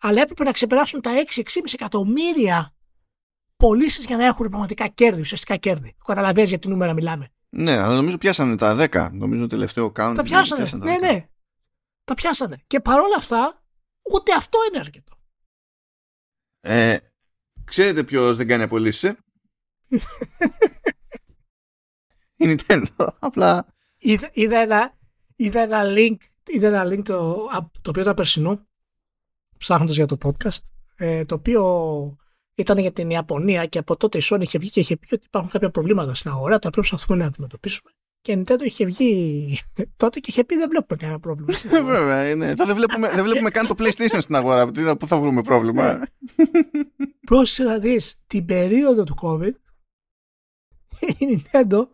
Αλλά 0.00 0.20
έπρεπε 0.22 0.44
να 0.44 0.52
ξεπεράσουν 0.52 1.00
τα 1.00 1.10
6-6,5 1.26 1.42
εκατομμύρια 1.72 2.74
πωλήσεις 3.62 4.04
για 4.04 4.16
να 4.16 4.24
έχουν 4.24 4.48
πραγματικά 4.48 4.86
κέρδη, 4.88 5.20
ουσιαστικά 5.20 5.56
κέρδη. 5.56 5.94
Το 5.98 6.04
καταλαβαίνεις 6.04 6.48
για 6.48 6.58
τι 6.58 6.68
νούμερα 6.68 6.92
μιλάμε. 6.92 7.28
Ναι, 7.48 7.72
αλλά 7.72 7.94
νομίζω 7.94 8.18
πιάσανε 8.18 8.56
τα 8.56 8.88
10. 8.90 9.10
Νομίζω 9.12 9.40
το 9.40 9.46
τελευταίο 9.46 9.86
count. 9.86 10.12
Τα 10.14 10.22
πιάσανε. 10.22 10.62
πιάσανε 10.62 10.84
ναι, 10.84 10.98
ναι. 10.98 11.28
Τα 12.04 12.14
πιάσανε. 12.14 12.62
Και 12.66 12.80
παρόλα 12.80 13.16
αυτά, 13.16 13.62
ούτε 14.12 14.34
αυτό 14.34 14.58
είναι 14.68 14.78
αρκετό. 14.78 15.12
Ε, 16.60 16.96
ξέρετε 17.64 18.04
ποιος 18.04 18.36
δεν 18.36 18.46
κάνει 18.46 18.62
απολύσεις. 18.62 19.02
Ε; 19.02 19.16
Η 22.36 22.56
Nintendo. 22.68 23.08
Απλά. 23.18 23.66
Είδα, 23.98 24.30
είδα, 24.32 24.58
ένα, 24.58 24.98
είδα 25.36 25.60
ένα 25.60 25.82
link, 25.86 26.16
είδα 26.46 26.66
ένα 26.66 26.84
link 26.84 27.02
το, 27.04 27.48
το 27.80 27.90
οποίο 27.90 28.02
ήταν 28.02 28.14
περσινό 28.14 28.66
ψάχνοντας 29.58 29.96
για 29.96 30.06
το 30.06 30.16
podcast 30.22 30.62
ε, 30.96 31.24
το 31.24 31.34
οποίο 31.34 32.16
ήταν 32.54 32.78
για 32.78 32.92
την 32.92 33.10
Ιαπωνία 33.10 33.66
και 33.66 33.78
από 33.78 33.96
τότε 33.96 34.18
η 34.18 34.22
Sony 34.24 34.40
είχε 34.40 34.58
βγει 34.58 34.70
και 34.70 34.80
είχε 34.80 34.96
πει 34.96 35.14
ότι 35.14 35.24
υπάρχουν 35.26 35.50
κάποια 35.50 35.70
προβλήματα 35.70 36.14
στην 36.14 36.30
αγορά 36.30 36.58
τα 36.58 36.68
οποία 36.68 36.82
προσπαθούμε 36.82 37.18
να 37.18 37.26
αντιμετωπίσουμε. 37.26 37.90
Και 38.20 38.32
η 38.32 38.44
Nintendo 38.46 38.62
είχε 38.62 38.84
βγει 38.84 39.58
τότε 39.96 40.20
και 40.20 40.30
είχε 40.30 40.44
πει 40.44 40.56
δεν 40.56 40.68
βλέπουμε 40.68 40.98
κανένα 41.00 41.20
πρόβλημα. 41.20 41.52
Βέβαια, 41.92 42.34
ναι. 42.34 42.54
δεν 42.54 42.74
βλέπουμε, 42.76 43.10
δεν 43.10 43.24
βλέπουμε 43.24 43.50
καν 43.50 43.66
το 43.66 43.74
PlayStation 43.78 44.18
στην 44.20 44.34
αγορά. 44.34 44.70
Πού 44.96 45.06
θα 45.06 45.18
βρούμε 45.20 45.42
πρόβλημα; 45.42 46.00
Πρόσεχε 47.26 47.68
να 47.68 47.78
δεις 47.78 48.14
την 48.26 48.44
περίοδο 48.44 49.04
του 49.04 49.16
COVID 49.22 49.52
η 51.00 51.16
Nintendo 51.18 51.86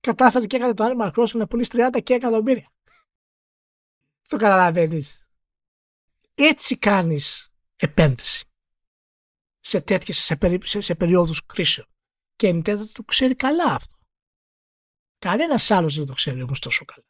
κατάφερε 0.00 0.46
και 0.46 0.56
έκανε 0.56 0.74
το 0.74 0.84
Animal 0.84 1.12
Crossing 1.12 1.34
να 1.34 1.46
πουλήσει 1.46 1.70
30 1.92 2.02
και 2.02 2.14
εκατομμύρια. 2.14 2.68
Το 4.28 4.36
καταλαβαίνεις. 4.36 5.28
Έτσι 6.34 6.78
κάνεις 6.78 7.52
επένδυση 7.76 8.44
σε 9.64 9.80
τέτοιες, 9.80 10.18
σε, 10.18 10.36
περί, 10.36 10.58
σε, 10.62 10.80
σε 10.80 10.94
περίοδους 10.94 11.46
κρίσεων. 11.46 11.86
Και 12.36 12.48
η 12.48 12.62
Nintendo 12.64 12.84
το 12.92 13.02
ξέρει 13.02 13.34
καλά 13.34 13.74
αυτό. 13.74 13.96
Κανένας 15.18 15.70
άλλος 15.70 15.96
δεν 15.96 16.06
το 16.06 16.12
ξέρει 16.12 16.42
όμως 16.42 16.58
τόσο 16.58 16.84
καλά 16.84 17.06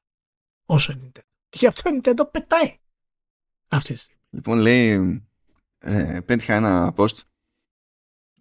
όσο 0.66 0.92
η 0.92 1.00
Nintendo. 1.02 1.22
Και 1.48 1.58
γι' 1.58 1.66
αυτό 1.66 1.90
η 1.90 2.00
Nintendo 2.02 2.30
πετάει. 2.30 2.78
Αυτή 3.68 3.92
τη 3.92 3.98
στιγμή. 3.98 4.20
Λοιπόν, 4.30 4.58
λέει, 4.58 5.22
ε, 5.78 6.20
πέτυχα 6.20 6.54
ένα 6.54 6.94
post. 6.96 7.16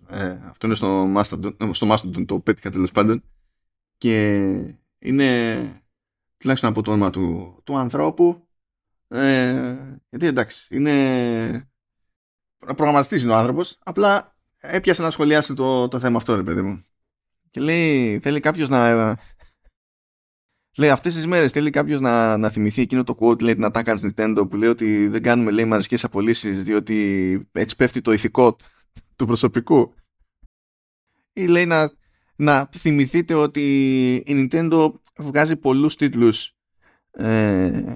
Ε, 0.07 0.39
αυτό 0.43 0.67
είναι 0.67 0.75
στο 0.75 1.13
Mastodon, 1.15 1.69
στο 1.71 1.87
Mastodon 1.91 2.25
το 2.25 2.39
πέτυχα 2.39 2.71
τέλος 2.71 2.91
πάντων. 2.91 3.23
Και 3.97 4.35
είναι 4.99 5.83
τουλάχιστον 6.37 6.69
από 6.69 6.81
το 6.81 6.91
όνομα 6.91 7.09
του, 7.09 7.59
του 7.63 7.77
ανθρώπου. 7.77 8.47
Ε, 9.07 9.99
γιατί 10.09 10.25
εντάξει, 10.25 10.75
είναι 10.75 11.72
προγραμματιστής 12.65 13.23
είναι 13.23 13.31
ο 13.31 13.35
άνθρωπος. 13.35 13.77
Απλά 13.83 14.35
έπιασε 14.59 15.01
να 15.01 15.09
σχολιάσει 15.09 15.53
το, 15.53 15.87
το 15.87 15.99
θέμα 15.99 16.17
αυτό, 16.17 16.35
ρε 16.35 16.43
παιδί 16.43 16.61
μου. 16.61 16.83
Και 17.49 17.59
λέει, 17.59 18.19
θέλει 18.19 18.39
κάποιος 18.39 18.69
να. 18.69 19.17
Λέει 20.77 20.89
αυτές 20.89 21.13
τις 21.13 21.27
μέρες 21.27 21.51
θέλει 21.51 21.69
κάποιος 21.69 21.99
να, 21.99 22.37
να 22.37 22.49
θυμηθεί 22.49 22.81
εκείνο 22.81 23.03
το 23.03 23.17
quote 23.19 23.41
λέει 23.41 23.53
την 23.53 23.65
ατάκα 23.65 23.95
τη 23.95 24.09
Nintendo 24.09 24.45
που 24.49 24.55
λέει 24.55 24.69
ότι 24.69 25.07
δεν 25.07 25.21
κάνουμε 25.21 25.51
λέει 25.51 25.65
μαζικές 25.65 26.03
απολύσεις 26.03 26.63
διότι 26.63 27.49
έτσι 27.51 27.75
πέφτει 27.75 28.01
το 28.01 28.11
ηθικό 28.11 28.57
του 29.15 29.25
προσωπικού. 29.25 29.93
Ή 31.33 31.47
λέει 31.47 31.65
να, 31.65 31.91
να 32.35 32.69
θυμηθείτε 32.77 33.33
ότι 33.33 34.13
η 34.15 34.47
Nintendo 34.51 34.91
βγάζει 35.17 35.55
πολλούς 35.55 35.95
τίτλους 35.95 36.55
ε, 37.11 37.95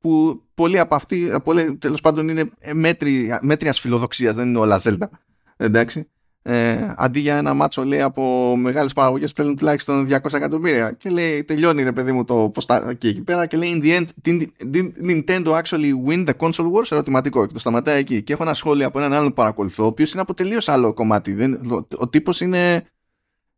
που 0.00 0.42
πολλοί 0.54 0.78
από 0.78 0.94
αυτοί 0.94 1.30
τέλος 1.78 2.00
πάντων 2.00 2.28
είναι 2.28 2.50
μέτρια, 2.72 3.40
μέτριας 3.42 3.80
φιλοδοξίας 3.80 4.34
δεν 4.34 4.48
είναι 4.48 4.58
όλα 4.58 4.80
Zelda 4.82 5.08
εντάξει. 5.56 6.08
Ε, 6.48 6.94
αντί 6.96 7.20
για 7.20 7.36
ένα 7.36 7.54
μάτσο 7.54 7.84
λέει 7.84 8.00
από 8.00 8.56
μεγάλες 8.56 8.92
παραγωγές 8.92 9.32
παίρνουν 9.32 9.56
τουλάχιστον 9.56 10.08
200 10.10 10.32
εκατομμύρια. 10.32 10.92
Και 10.92 11.10
λέει 11.10 11.44
τελειώνει 11.44 11.82
ρε 11.82 11.92
παιδί 11.92 12.12
μου 12.12 12.24
το 12.24 12.50
ποστά 12.54 12.94
και 12.94 13.08
εκεί 13.08 13.22
πέρα. 13.22 13.46
Και 13.46 13.56
λέει 13.56 13.80
in 13.80 13.84
the 13.84 13.98
end 13.98 14.06
did, 14.24 14.46
did 14.74 14.90
Nintendo 15.08 15.62
actually 15.62 15.92
win 16.06 16.26
the 16.26 16.32
console 16.38 16.72
wars 16.72 16.90
ερωτηματικό 16.90 17.46
και 17.46 17.52
το 17.52 17.58
σταματάει 17.58 17.98
εκεί. 17.98 18.22
Και 18.22 18.32
έχω 18.32 18.42
ένα 18.42 18.54
σχόλιο 18.54 18.86
από 18.86 18.98
έναν 18.98 19.12
άλλον 19.12 19.32
παρακολουθώ 19.32 19.84
ο 19.84 19.86
οποίος 19.86 20.12
είναι 20.12 20.20
από 20.20 20.34
τελείως 20.34 20.68
άλλο 20.68 20.92
κομμάτι. 20.92 21.32
Δεν, 21.32 21.54
ο, 21.54 21.86
ο 21.96 22.08
τύπος 22.08 22.40
είναι 22.40 22.86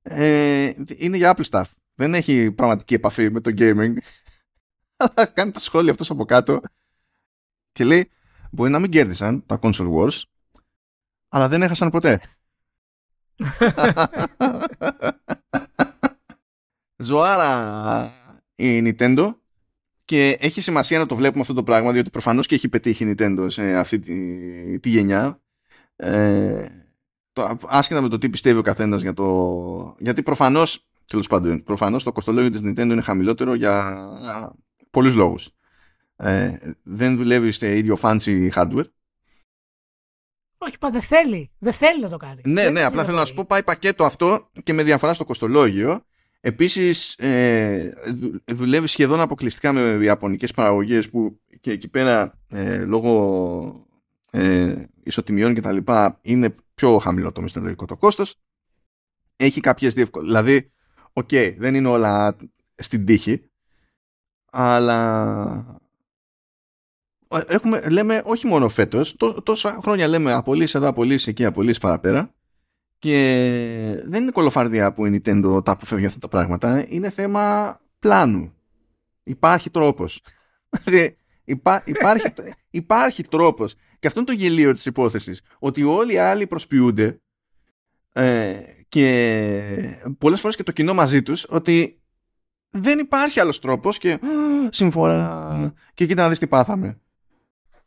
ε, 0.02 0.70
είναι 0.97 1.16
για 1.16 1.36
Apple 1.36 1.51
stuff. 1.51 1.66
Δεν 1.94 2.15
έχει 2.15 2.51
πραγματική 2.51 2.94
επαφή 2.94 3.31
με 3.31 3.40
το 3.40 3.52
gaming 3.59 3.93
αλλά 4.99 5.27
κάνει 5.27 5.51
το 5.51 5.61
σχόλιο 5.61 5.91
αυτός 5.91 6.11
από 6.11 6.25
κάτω 6.25 6.61
και 7.73 7.85
λέει 7.85 8.11
μπορεί 8.51 8.70
να 8.70 8.79
μην 8.79 8.91
κέρδισαν 8.91 9.47
τα 9.47 9.59
console 9.62 9.95
wars 9.95 10.23
αλλά 11.29 11.49
δεν 11.49 11.62
έχασαν 11.62 11.91
ποτέ 11.91 12.20
Ζωάρα 16.97 18.11
η 18.55 18.83
Nintendo. 18.85 19.35
Και 20.05 20.37
έχει 20.41 20.61
σημασία 20.61 20.99
να 20.99 21.07
το 21.07 21.16
βλέπουμε 21.16 21.41
αυτό 21.41 21.55
το 21.55 21.62
πράγμα 21.62 21.93
διότι 21.93 22.11
προφανώς 22.11 22.47
και 22.47 22.55
έχει 22.55 22.69
πετύχει 22.69 23.05
η 23.05 23.15
Nintendo 23.19 23.47
σε 23.49 23.77
αυτή 23.77 23.99
τη, 23.99 24.81
τη 24.81 24.89
γενιά. 24.89 25.41
Ε, 25.97 26.66
το, 27.33 27.59
άσχετα 27.66 28.01
με 28.01 28.09
το 28.09 28.19
τι 28.19 28.31
πιστεύει 28.31 28.59
ο 28.59 28.62
καθένας 28.62 29.03
για 29.03 29.12
το 29.12 29.97
γιατί 29.99 30.23
προφανώς 30.23 30.89
τέλος 31.07 31.27
πάντων 31.27 31.62
προφανώς 31.62 32.03
το 32.03 32.12
κοστολόγιο 32.12 32.51
της 32.51 32.61
Nintendo 32.65 32.91
είναι 32.91 33.01
χαμηλότερο 33.01 33.55
για 33.55 33.97
πολλούς 34.90 35.15
λόγους 35.15 35.51
ε, 36.16 36.56
δεν 36.82 37.16
δουλεύει 37.16 37.51
σε 37.51 37.77
ίδιο 37.77 37.98
fancy 38.02 38.51
hardware 38.55 38.86
όχι, 40.59 40.78
πα, 40.78 40.90
δεν 40.90 41.02
θέλει. 41.02 41.51
Δεν 41.59 41.73
θέλει 41.73 42.01
να 42.01 42.09
το 42.09 42.16
κάνει. 42.16 42.40
Ναι, 42.44 42.69
ναι, 42.69 42.82
απλά 42.82 43.05
θέλω 43.05 43.16
να 43.16 43.24
σου 43.24 43.35
πω, 43.35 43.44
πάει 43.44 43.62
πακέτο 43.62 44.05
αυτό 44.05 44.51
και 44.62 44.73
με 44.73 44.82
διαφορά 44.82 45.12
στο 45.12 45.24
κοστολόγιο. 45.24 46.02
Επίσης, 46.40 47.15
ε, 47.15 47.90
δουλεύει 48.47 48.86
σχεδόν 48.86 49.20
αποκλειστικά 49.20 49.73
με 49.73 49.81
ιαπωνικές 49.81 50.52
παραγωγές 50.52 51.09
που 51.09 51.40
και 51.60 51.70
εκεί 51.70 51.89
πέρα 51.89 52.39
ε, 52.48 52.85
λόγω 52.85 53.86
ε, 54.31 54.74
ισοτιμιών 55.02 55.55
και 55.55 55.60
τα 55.60 55.73
λοιπά 55.73 56.19
είναι 56.23 56.55
πιο 56.74 56.98
χαμηλό 56.98 57.32
το 57.32 57.43
μισθολογικό 57.43 57.85
το 57.85 57.97
κόστος. 57.97 58.40
Έχει 59.36 59.60
κάποιες 59.60 59.94
διευκολύνσεις. 59.95 60.35
Δηλαδή, 60.35 60.70
OK, 61.12 61.29
okay, 61.31 61.55
δεν 61.59 61.74
είναι 61.74 61.89
όλα 61.89 62.36
στην 62.74 63.05
τύχη, 63.05 63.48
αλλά 64.51 65.81
έχουμε, 67.47 67.89
λέμε 67.89 68.23
όχι 68.25 68.47
μόνο 68.47 68.69
φέτος, 68.69 69.16
τόσα 69.43 69.79
χρόνια 69.83 70.09
λέμε 70.09 70.33
απολύσεις 70.33 70.77
εδώ, 70.77 70.89
απολύσεις 70.89 71.31
εκεί, 71.31 71.45
απολύσεις 71.45 71.81
παραπέρα. 71.81 72.33
Και 72.99 74.03
δεν 74.05 74.23
είναι 74.23 74.31
κωλοφαρδία 74.31 74.93
που 74.93 75.07
η 75.07 75.23
Nintendo 75.25 75.65
τα 75.65 75.73
αποφεύγει 75.73 76.07
αυτά 76.07 76.19
τα 76.19 76.29
πράγματα. 76.29 76.85
Είναι 76.89 77.11
θέμα 77.11 77.77
πλάνου. 77.99 78.53
Υπάρχει 79.23 79.70
τρόπος. 79.70 80.23
Δηλαδή, 80.85 81.16
υπά, 81.45 81.83
υπάρχει, 81.87 82.33
υπάρχει 82.70 83.23
τρόπος. 83.23 83.75
Και 83.99 84.07
αυτό 84.07 84.20
είναι 84.20 84.29
το 84.29 84.35
γελίο 84.35 84.73
της 84.73 84.87
υπόθεσης. 84.87 85.43
Ότι 85.59 85.83
όλοι 85.83 86.12
οι 86.12 86.19
άλλοι 86.19 86.47
προσποιούνται 86.47 87.20
ε, 88.12 88.57
και 88.89 89.62
πολλές 90.19 90.41
φορές 90.41 90.57
και 90.57 90.62
το 90.62 90.73
κοινό 90.73 90.95
μαζί 90.95 91.23
τους 91.23 91.47
ότι 91.49 92.01
δεν 92.70 92.99
υπάρχει 92.99 93.40
άλλος 93.40 93.61
τρόπος 93.61 93.99
και 93.99 94.20
συμφορά 94.70 95.74
και 95.95 96.07
κοίτα 96.07 96.23
να 96.23 96.28
δεις 96.28 96.39
τι 96.39 96.47
πάθαμε. 96.47 97.01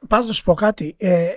Πάντως 0.08 0.28
να 0.28 0.34
σου 0.34 0.44
πω 0.44 0.54
κάτι. 0.54 0.96
Ε, 0.98 1.30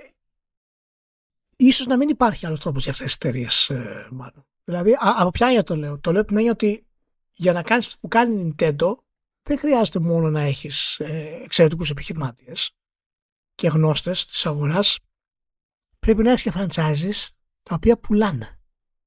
ίσως 1.55 1.85
να 1.85 1.97
μην 1.97 2.09
υπάρχει 2.09 2.45
άλλος 2.45 2.59
τρόπος 2.59 2.83
για 2.83 2.91
αυτές 2.91 3.05
τις 3.05 3.15
εταιρείες, 3.15 3.69
ε, 3.69 4.07
μάλλον. 4.11 4.45
Δηλαδή, 4.63 4.93
α, 4.93 5.15
από 5.17 5.31
ποια 5.31 5.47
έννοια 5.47 5.63
το 5.63 5.75
λέω; 5.75 5.99
Το 5.99 6.11
λέω 6.11 6.25
την 6.25 6.37
έννοια 6.37 6.51
ότι 6.51 6.85
για 7.31 7.53
να 7.53 7.63
κάνεις 7.63 7.85
αυτό 7.85 7.97
που 8.01 8.07
κάνει 8.07 8.41
η 8.41 8.55
Nintendo, 8.57 8.95
δεν 9.41 9.59
χρειάζεται 9.59 9.99
μόνο 9.99 10.29
να 10.29 10.41
έχεις 10.41 10.99
ε, 10.99 11.39
εξαιρετικούς 11.43 11.89
επιχειρηματίες 11.89 12.75
και 13.55 13.67
γνώστες 13.67 14.25
της 14.25 14.45
αγοράς. 14.45 14.99
Πρέπει 15.99 16.23
να 16.23 16.31
έχεις 16.31 16.43
και 16.43 16.51
franchises 16.55 17.27
τα 17.63 17.75
οποία 17.75 17.97
πουλάνε 17.97 18.59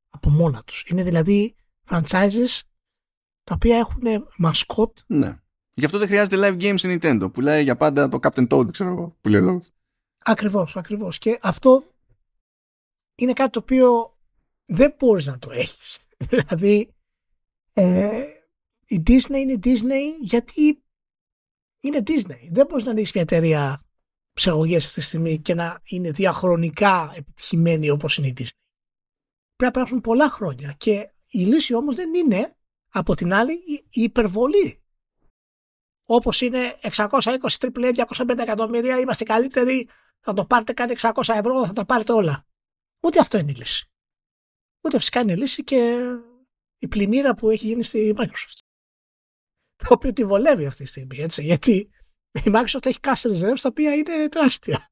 από 0.08 0.30
μόνα 0.30 0.62
τους. 0.64 0.84
Είναι 0.86 1.02
δηλαδή 1.02 1.54
franchises 1.90 2.60
τα 3.48 3.54
οποία 3.54 3.76
έχουν 3.76 4.26
μασκότ 4.38 4.98
ναι. 5.06 5.40
Γι' 5.74 5.84
αυτό 5.84 5.98
δεν 5.98 6.06
χρειάζεται 6.06 6.36
live 6.40 6.62
games 6.62 6.78
στην 6.78 6.98
Nintendo. 7.00 7.32
Που 7.32 7.40
λέει 7.40 7.62
για 7.62 7.76
πάντα 7.76 8.08
το 8.08 8.18
Captain 8.22 8.48
Toad, 8.48 8.72
ξέρω 8.72 8.90
εγώ. 8.90 9.16
Που 9.20 9.28
λέει 9.28 9.40
λόγος. 9.40 9.70
Ακριβώς, 10.18 10.76
ακριβώς. 10.76 11.18
Και 11.18 11.38
αυτό 11.42 11.84
είναι 13.14 13.32
κάτι 13.32 13.50
το 13.50 13.58
οποίο 13.58 14.16
δεν 14.64 14.94
μπορείς 14.98 15.26
να 15.26 15.38
το 15.38 15.50
έχεις. 15.50 15.98
δηλαδή, 16.30 16.94
ε, 17.72 18.24
η 18.86 19.02
Disney 19.06 19.36
είναι 19.36 19.58
Disney 19.62 20.20
γιατί 20.20 20.82
είναι 21.80 22.02
Disney. 22.06 22.48
Δεν 22.50 22.66
μπορείς 22.66 22.84
να 22.84 22.90
ανοίξεις 22.90 23.14
μια 23.14 23.22
εταιρεία 23.22 23.84
ψεγωγές 24.32 24.86
αυτή 24.86 25.00
τη 25.00 25.06
στιγμή 25.06 25.38
και 25.38 25.54
να 25.54 25.80
είναι 25.84 26.10
διαχρονικά 26.10 27.12
επιτυχημένη 27.16 27.90
όπως 27.90 28.16
είναι 28.16 28.26
η 28.26 28.34
Disney. 28.38 28.58
Πρέπει 29.56 29.64
να 29.64 29.70
περάσουν 29.70 30.00
πολλά 30.00 30.28
χρόνια 30.28 30.74
και 30.78 31.12
η 31.28 31.38
λύση 31.38 31.74
όμως 31.74 31.96
δεν 31.96 32.14
είναι 32.14 32.57
από 32.88 33.14
την 33.14 33.32
άλλη 33.32 33.52
η 33.90 34.02
υπερβολή 34.02 34.82
Όπως 36.04 36.40
είναι 36.40 36.78
620 36.82 37.08
AAA 37.38 38.04
250 38.16 38.38
εκατομμύρια, 38.38 38.98
είμαστε 38.98 39.24
καλύτεροι, 39.24 39.88
θα 40.20 40.32
το 40.32 40.44
πάρετε 40.44 40.72
κάτι 40.72 40.96
600 40.98 41.12
ευρώ, 41.26 41.66
θα 41.66 41.72
τα 41.72 41.84
πάρετε 41.84 42.12
όλα. 42.12 42.46
Ούτε 43.02 43.20
αυτό 43.20 43.38
είναι 43.38 43.50
η 43.50 43.54
λύση. 43.54 43.90
Ούτε 44.84 44.98
φυσικά 44.98 45.20
είναι 45.20 45.32
η 45.32 45.36
λύση 45.36 45.64
και 45.64 46.08
η 46.78 46.88
πλημμύρα 46.88 47.34
που 47.34 47.50
έχει 47.50 47.66
γίνει 47.66 47.82
στη 47.82 48.14
Microsoft. 48.16 48.58
Το 49.76 49.86
οποίο 49.94 50.12
τη 50.12 50.24
βολεύει 50.24 50.66
αυτή 50.66 50.82
τη 50.82 50.88
στιγμή, 50.88 51.18
έτσι, 51.18 51.42
γιατί 51.42 51.90
η 52.32 52.42
Microsoft 52.44 52.86
έχει 52.86 52.98
cash 53.02 53.22
reserves 53.22 53.60
τα 53.60 53.68
οποία 53.68 53.94
είναι 53.94 54.28
τεράστια. 54.28 54.90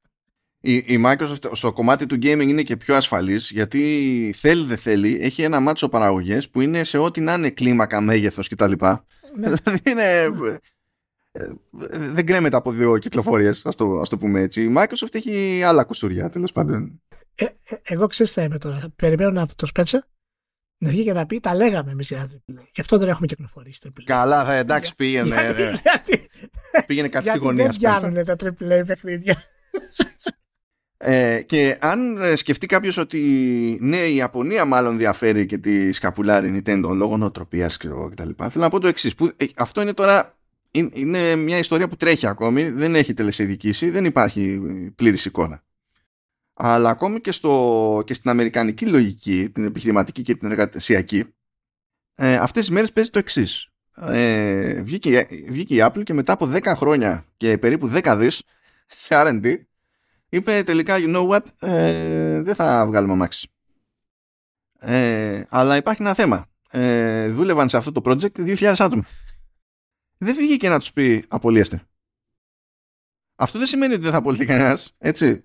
Η, 0.67 0.75
η 0.75 1.03
Microsoft 1.05 1.49
στο 1.51 1.73
κομμάτι 1.73 2.05
του 2.05 2.15
gaming 2.15 2.47
είναι 2.47 2.61
και 2.61 2.77
πιο 2.77 2.95
ασφαλής 2.95 3.51
γιατί 3.51 4.33
θέλει 4.37 4.65
δεν 4.65 4.77
θέλει 4.77 5.17
έχει 5.21 5.41
ένα 5.41 5.59
μάτσο 5.59 5.89
παραγωγές 5.89 6.49
που 6.49 6.61
είναι 6.61 6.83
σε 6.83 6.97
ό,τι 6.97 7.21
να 7.21 7.33
είναι 7.33 7.49
κλίμακα, 7.49 8.01
μέγεθος 8.01 8.47
κτλ. 8.47 8.71
Ναι. 8.71 9.49
δηλαδή 9.55 9.79
είναι 9.83 10.29
ε, 11.31 11.51
δεν 11.89 12.25
κρέμεται 12.25 12.55
από 12.55 12.71
δύο 12.71 12.97
κυκλοφορίες, 12.97 13.65
ας 13.65 13.75
το, 13.75 13.99
ας 13.99 14.09
το 14.09 14.17
πούμε 14.17 14.41
έτσι. 14.41 14.63
Η 14.63 14.73
Microsoft 14.77 15.15
έχει 15.15 15.61
άλλα 15.63 15.83
κουσουριά, 15.83 16.29
τέλος 16.29 16.51
πάντων. 16.51 17.01
Ε, 17.35 17.45
ε, 17.45 17.75
εγώ 17.83 18.07
ξέρω 18.07 18.29
τι 18.29 18.35
θα 18.35 18.43
είμαι 18.43 18.57
τώρα. 18.57 18.93
Περιμένω 18.95 19.31
να 19.31 19.47
το 19.55 19.67
Spencer 19.75 19.99
να 20.77 20.89
βγει 20.89 21.03
και 21.03 21.13
να 21.13 21.25
πει 21.25 21.39
τα 21.39 21.55
λέγαμε 21.55 21.91
εμείς 21.91 22.07
για 22.07 22.29
AAA. 22.31 22.63
Γι' 22.73 22.81
αυτό 22.81 22.97
δεν 22.97 23.07
έχουμε 23.07 23.27
κυκλοφορήσει 23.27 23.79
AAA. 23.85 24.01
Καλά, 24.03 24.45
θα 24.45 24.53
εντάξει, 24.53 24.95
πήγαινε. 24.95 25.27
Γιατί, 25.27 25.79
γιατί, 25.81 26.29
πήγαινε 26.85 27.07
κάτι 27.07 27.27
στη 27.27 27.37
γωνία. 27.37 27.63
Δεν 27.63 27.75
πιάνουν 27.79 28.23
τα 28.25 28.35
AAA 28.39 28.83
παιχνίδια. 28.85 29.43
Ε, 30.97 31.41
και 31.41 31.77
αν 31.79 32.17
σκεφτεί 32.35 32.65
κάποιος 32.65 32.97
ότι 32.97 33.19
ναι, 33.81 33.97
η 33.97 34.15
Ιαπωνία 34.15 34.65
μάλλον 34.65 34.97
διαφέρει 34.97 35.45
και 35.45 35.57
τη 35.57 35.91
σκαπουλάρει 35.91 36.61
Nintendo 36.65 36.89
λόγω 36.95 37.17
νοοτροπίας 37.17 37.77
κτλ. 37.77 38.29
Θέλω 38.37 38.63
να 38.63 38.69
πω 38.69 38.79
το 38.79 38.87
εξής. 38.87 39.15
Αυτό 39.55 39.81
είναι 39.81 39.93
τώρα 39.93 40.37
είναι 40.71 41.35
μια 41.35 41.57
ιστορία 41.57 41.87
που 41.87 41.95
τρέχει 41.95 42.27
ακόμη, 42.27 42.69
δεν 42.69 42.95
έχει 42.95 43.13
τελεσίδικήσει, 43.13 43.89
δεν 43.89 44.05
υπάρχει 44.05 44.61
πλήρης 44.95 45.25
εικόνα. 45.25 45.63
Αλλά 46.53 46.89
ακόμη 46.89 47.21
και, 47.21 47.31
στο, 47.31 48.03
και 48.05 48.13
στην 48.13 48.29
αμερικανική 48.29 48.85
λογική, 48.85 49.49
την 49.49 49.63
επιχειρηματική 49.63 50.21
και 50.21 50.35
την 50.35 50.51
εργασιακή, 50.51 51.25
ε, 52.15 52.35
αυτές 52.35 52.65
τις 52.65 52.73
μέρες 52.73 52.91
παίζει 52.91 53.09
το 53.09 53.19
εξής. 53.19 53.67
ε, 53.95 54.81
βγήκε, 54.81 55.27
βγήκε 55.47 55.75
η 55.75 55.79
Apple 55.81 56.03
και 56.03 56.13
μετά 56.13 56.33
από 56.33 56.51
10 56.53 56.61
χρόνια 56.75 57.25
και 57.37 57.57
περίπου 57.57 57.91
10 57.93 58.15
δις 58.17 58.43
σε 58.87 59.07
R&D 59.09 59.55
είπε 60.29 60.63
τελικά 60.63 60.95
you 60.97 61.15
know 61.15 61.29
what 61.29 61.45
ε, 61.59 62.41
δεν 62.41 62.55
θα 62.55 62.85
βγάλουμε 62.87 63.13
αμάξι 63.13 63.47
ε, 64.79 65.43
αλλά 65.49 65.75
υπάρχει 65.75 66.01
ένα 66.01 66.13
θέμα 66.13 66.45
ε, 66.71 67.29
δούλευαν 67.29 67.69
σε 67.69 67.77
αυτό 67.77 67.91
το 67.91 68.01
project 68.05 68.57
2.000 68.57 68.73
άτομα 68.77 69.05
δεν 70.17 70.35
βγήκε 70.35 70.69
να 70.69 70.79
τους 70.79 70.93
πει 70.93 71.25
απολύεστε 71.27 71.87
αυτό 73.39 73.57
δεν 73.57 73.67
σημαίνει 73.67 73.93
ότι 73.93 74.01
δεν 74.01 74.11
θα 74.11 74.17
απολυθεί 74.17 74.45
κανένας, 74.45 74.95
έτσι. 74.97 75.41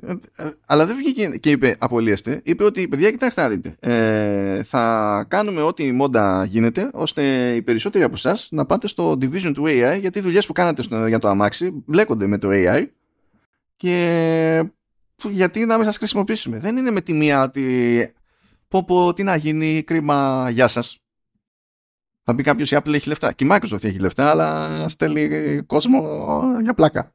Αλλά 0.66 0.86
δεν 0.86 0.96
βγήκε 0.96 1.28
και 1.28 1.50
είπε 1.50 1.76
απολύεστε. 1.78 2.40
Είπε 2.44 2.64
ότι, 2.64 2.88
παιδιά, 2.88 3.10
κοιτάξτε 3.10 3.42
να 3.42 3.48
δείτε. 3.48 3.76
Ε, 3.80 4.62
θα 4.62 5.24
κάνουμε 5.28 5.62
ό,τι 5.62 5.92
μόντα 5.92 6.44
γίνεται, 6.44 6.90
ώστε 6.92 7.52
οι 7.54 7.62
περισσότεροι 7.62 8.04
από 8.04 8.14
εσάς 8.14 8.48
να 8.50 8.66
πάτε 8.66 8.88
στο 8.88 9.12
division 9.12 9.52
του 9.54 9.64
AI, 9.66 9.98
γιατί 10.00 10.18
οι 10.18 10.22
δουλειές 10.22 10.46
που 10.46 10.52
κάνατε 10.52 10.82
στο, 10.82 11.06
για 11.06 11.18
το 11.18 11.28
αμάξι 11.28 11.82
μπλέκονται 11.86 12.26
με 12.26 12.38
το 12.38 12.48
AI. 12.50 12.86
Και 13.82 14.72
γιατί 15.30 15.64
να 15.64 15.76
μην 15.76 15.84
σας 15.84 15.96
χρησιμοποιήσουμε. 15.96 16.58
Δεν 16.58 16.76
είναι 16.76 16.90
με 16.90 17.00
τη 17.00 17.12
μία 17.12 17.42
ότι. 17.42 18.12
Πω, 18.68 18.84
πω, 18.84 19.12
τι 19.12 19.22
να 19.22 19.36
γίνει, 19.36 19.82
κρίμα, 19.82 20.50
γεια 20.50 20.68
σας. 20.68 20.98
Θα 22.22 22.34
πει 22.34 22.42
κάποιος 22.42 22.70
η 22.70 22.76
Apple 22.78 22.92
έχει 22.94 23.08
λεφτά. 23.08 23.32
Και 23.32 23.44
η 23.44 23.48
Microsoft 23.50 23.84
έχει 23.84 23.98
λεφτά, 23.98 24.30
αλλά 24.30 24.88
στέλνει 24.88 25.62
κόσμο 25.62 26.00
για 26.62 26.74
πλάκα 26.74 27.14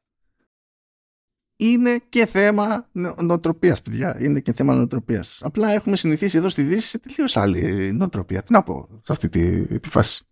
είναι 1.57 2.01
και 2.09 2.25
θέμα 2.25 2.89
νοοτροπίας, 2.91 3.81
παιδιά. 3.81 4.21
Είναι 4.21 4.39
και 4.39 4.53
θέμα 4.53 4.75
νοοτροπίας. 4.75 5.43
Απλά 5.43 5.69
έχουμε 5.69 5.95
συνηθίσει 5.95 6.37
εδώ 6.37 6.49
στη 6.49 6.63
Δύση 6.63 6.87
σε 6.87 6.99
τελείως 6.99 7.37
άλλη 7.37 7.91
νοοτροπία. 7.93 8.43
Τι 8.43 8.51
να 8.51 8.63
πω 8.63 8.87
σε 9.03 9.11
αυτή 9.11 9.29
τη, 9.29 9.79
τη 9.79 9.89
φάση. 9.89 10.25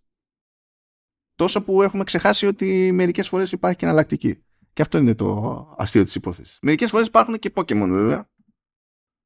Τόσο 1.34 1.62
που 1.62 1.82
έχουμε 1.82 2.04
ξεχάσει 2.04 2.46
ότι 2.46 2.92
μερικές 2.92 3.28
φορές 3.28 3.52
υπάρχει 3.52 3.78
και 3.78 3.84
εναλλακτική. 3.84 4.45
Και 4.76 4.82
αυτό 4.82 4.98
είναι 4.98 5.14
το 5.14 5.74
αστείο 5.78 6.04
της 6.04 6.14
υπόθεσης. 6.14 6.58
Μερικές 6.62 6.90
φορές 6.90 7.06
υπάρχουν 7.06 7.38
και 7.38 7.52
Pokémon, 7.54 7.88
βέβαια. 7.88 8.28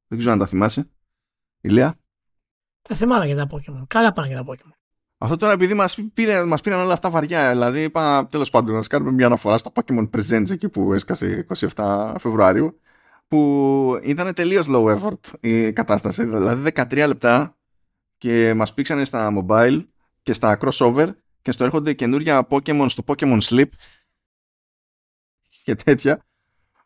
Δεν 0.07 0.19
ξέρω 0.19 0.33
αν 0.33 0.39
τα 0.39 0.47
θυμάσαι. 0.47 0.91
Ηλία. 1.61 1.99
Τα 2.83 2.95
θυμάμαι 2.95 3.27
για 3.27 3.37
τα 3.37 3.47
Pokémon. 3.51 3.85
Καλά 3.87 4.13
πάνε 4.13 4.29
για 4.29 4.37
τα 4.37 4.45
Pokémon. 4.53 4.73
Αυτό 5.19 5.37
τώρα 5.37 5.53
επειδή 5.53 5.75
μας, 5.75 5.99
πήρε, 6.15 6.45
μας 6.45 6.61
πήραν 6.61 6.81
όλα 6.81 6.93
αυτά 6.93 7.11
βαριά, 7.11 7.51
δηλαδή 7.51 7.83
είπα 7.83 8.27
τέλος 8.27 8.51
πάντων 8.51 8.75
να 8.75 8.83
κάνουμε 8.83 9.13
μια 9.13 9.27
αναφορά 9.27 9.59
στα 9.59 9.73
Pokemon 9.75 10.11
Presents 10.11 10.51
εκεί 10.51 10.69
που 10.69 10.95
έσκασε 10.95 11.47
27 11.75 12.15
Φεβρουάριου 12.19 12.81
που 13.29 13.99
ήταν 14.03 14.35
τελείως 14.35 14.67
low 14.71 14.97
effort 14.97 15.21
η 15.41 15.73
κατάσταση, 15.73 16.25
δηλαδή 16.25 16.73
13 16.75 17.05
λεπτά 17.07 17.57
και 18.19 18.55
μας 18.55 18.75
πήξανε 18.75 19.05
στα 19.05 19.33
mobile 19.37 19.85
και 20.23 20.33
στα 20.33 20.59
crossover 20.61 21.09
και 21.43 21.53
στο 21.53 21.65
έρχονται 21.65 21.93
καινούργια 21.93 22.47
Pokemon 22.51 22.87
στο 22.89 23.03
Pokemon 23.07 23.41
Sleep 23.41 23.69
και 25.75 25.83
τέτοια. 25.85 26.25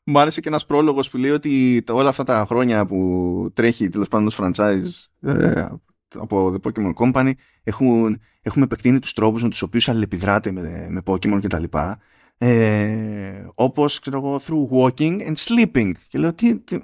Μου 0.05 0.19
άρεσε 0.19 0.41
και 0.41 0.49
ένας 0.49 0.67
πρόλογος 0.67 1.11
που 1.11 1.17
λέει 1.17 1.31
ότι 1.31 1.85
όλα 1.91 2.09
αυτά 2.09 2.25
τα 2.25 2.45
χρόνια 2.49 2.87
που 2.87 3.51
τρέχει 3.55 3.89
τέλος 3.89 4.09
πάντων 4.09 4.27
ως 4.27 4.39
franchise 4.41 5.07
ε, 5.21 5.67
από 6.15 6.55
The 6.55 6.69
Pokemon 6.69 6.93
Company 6.95 7.33
έχουν, 7.63 8.21
έχουμε 8.43 8.65
επεκτείνει 8.65 8.99
τους 8.99 9.13
τρόπους 9.13 9.43
με 9.43 9.49
τους 9.49 9.63
οποίους 9.63 9.89
αλληλεπιδράτε 9.89 10.53
με, 10.53 10.87
με 10.91 11.01
Pokemon 11.05 11.39
και 11.41 11.49
τα 11.49 11.59
λοιπά 11.59 12.01
ε, 12.39 13.47
όπως 13.55 13.99
ξέρω 13.99 14.17
εγώ 14.17 14.41
through 14.47 14.69
walking 14.79 15.21
and 15.21 15.35
sleeping 15.35 15.93
και 16.09 16.19
λέω 16.19 16.35
τι, 16.35 16.59
τι, 16.59 16.79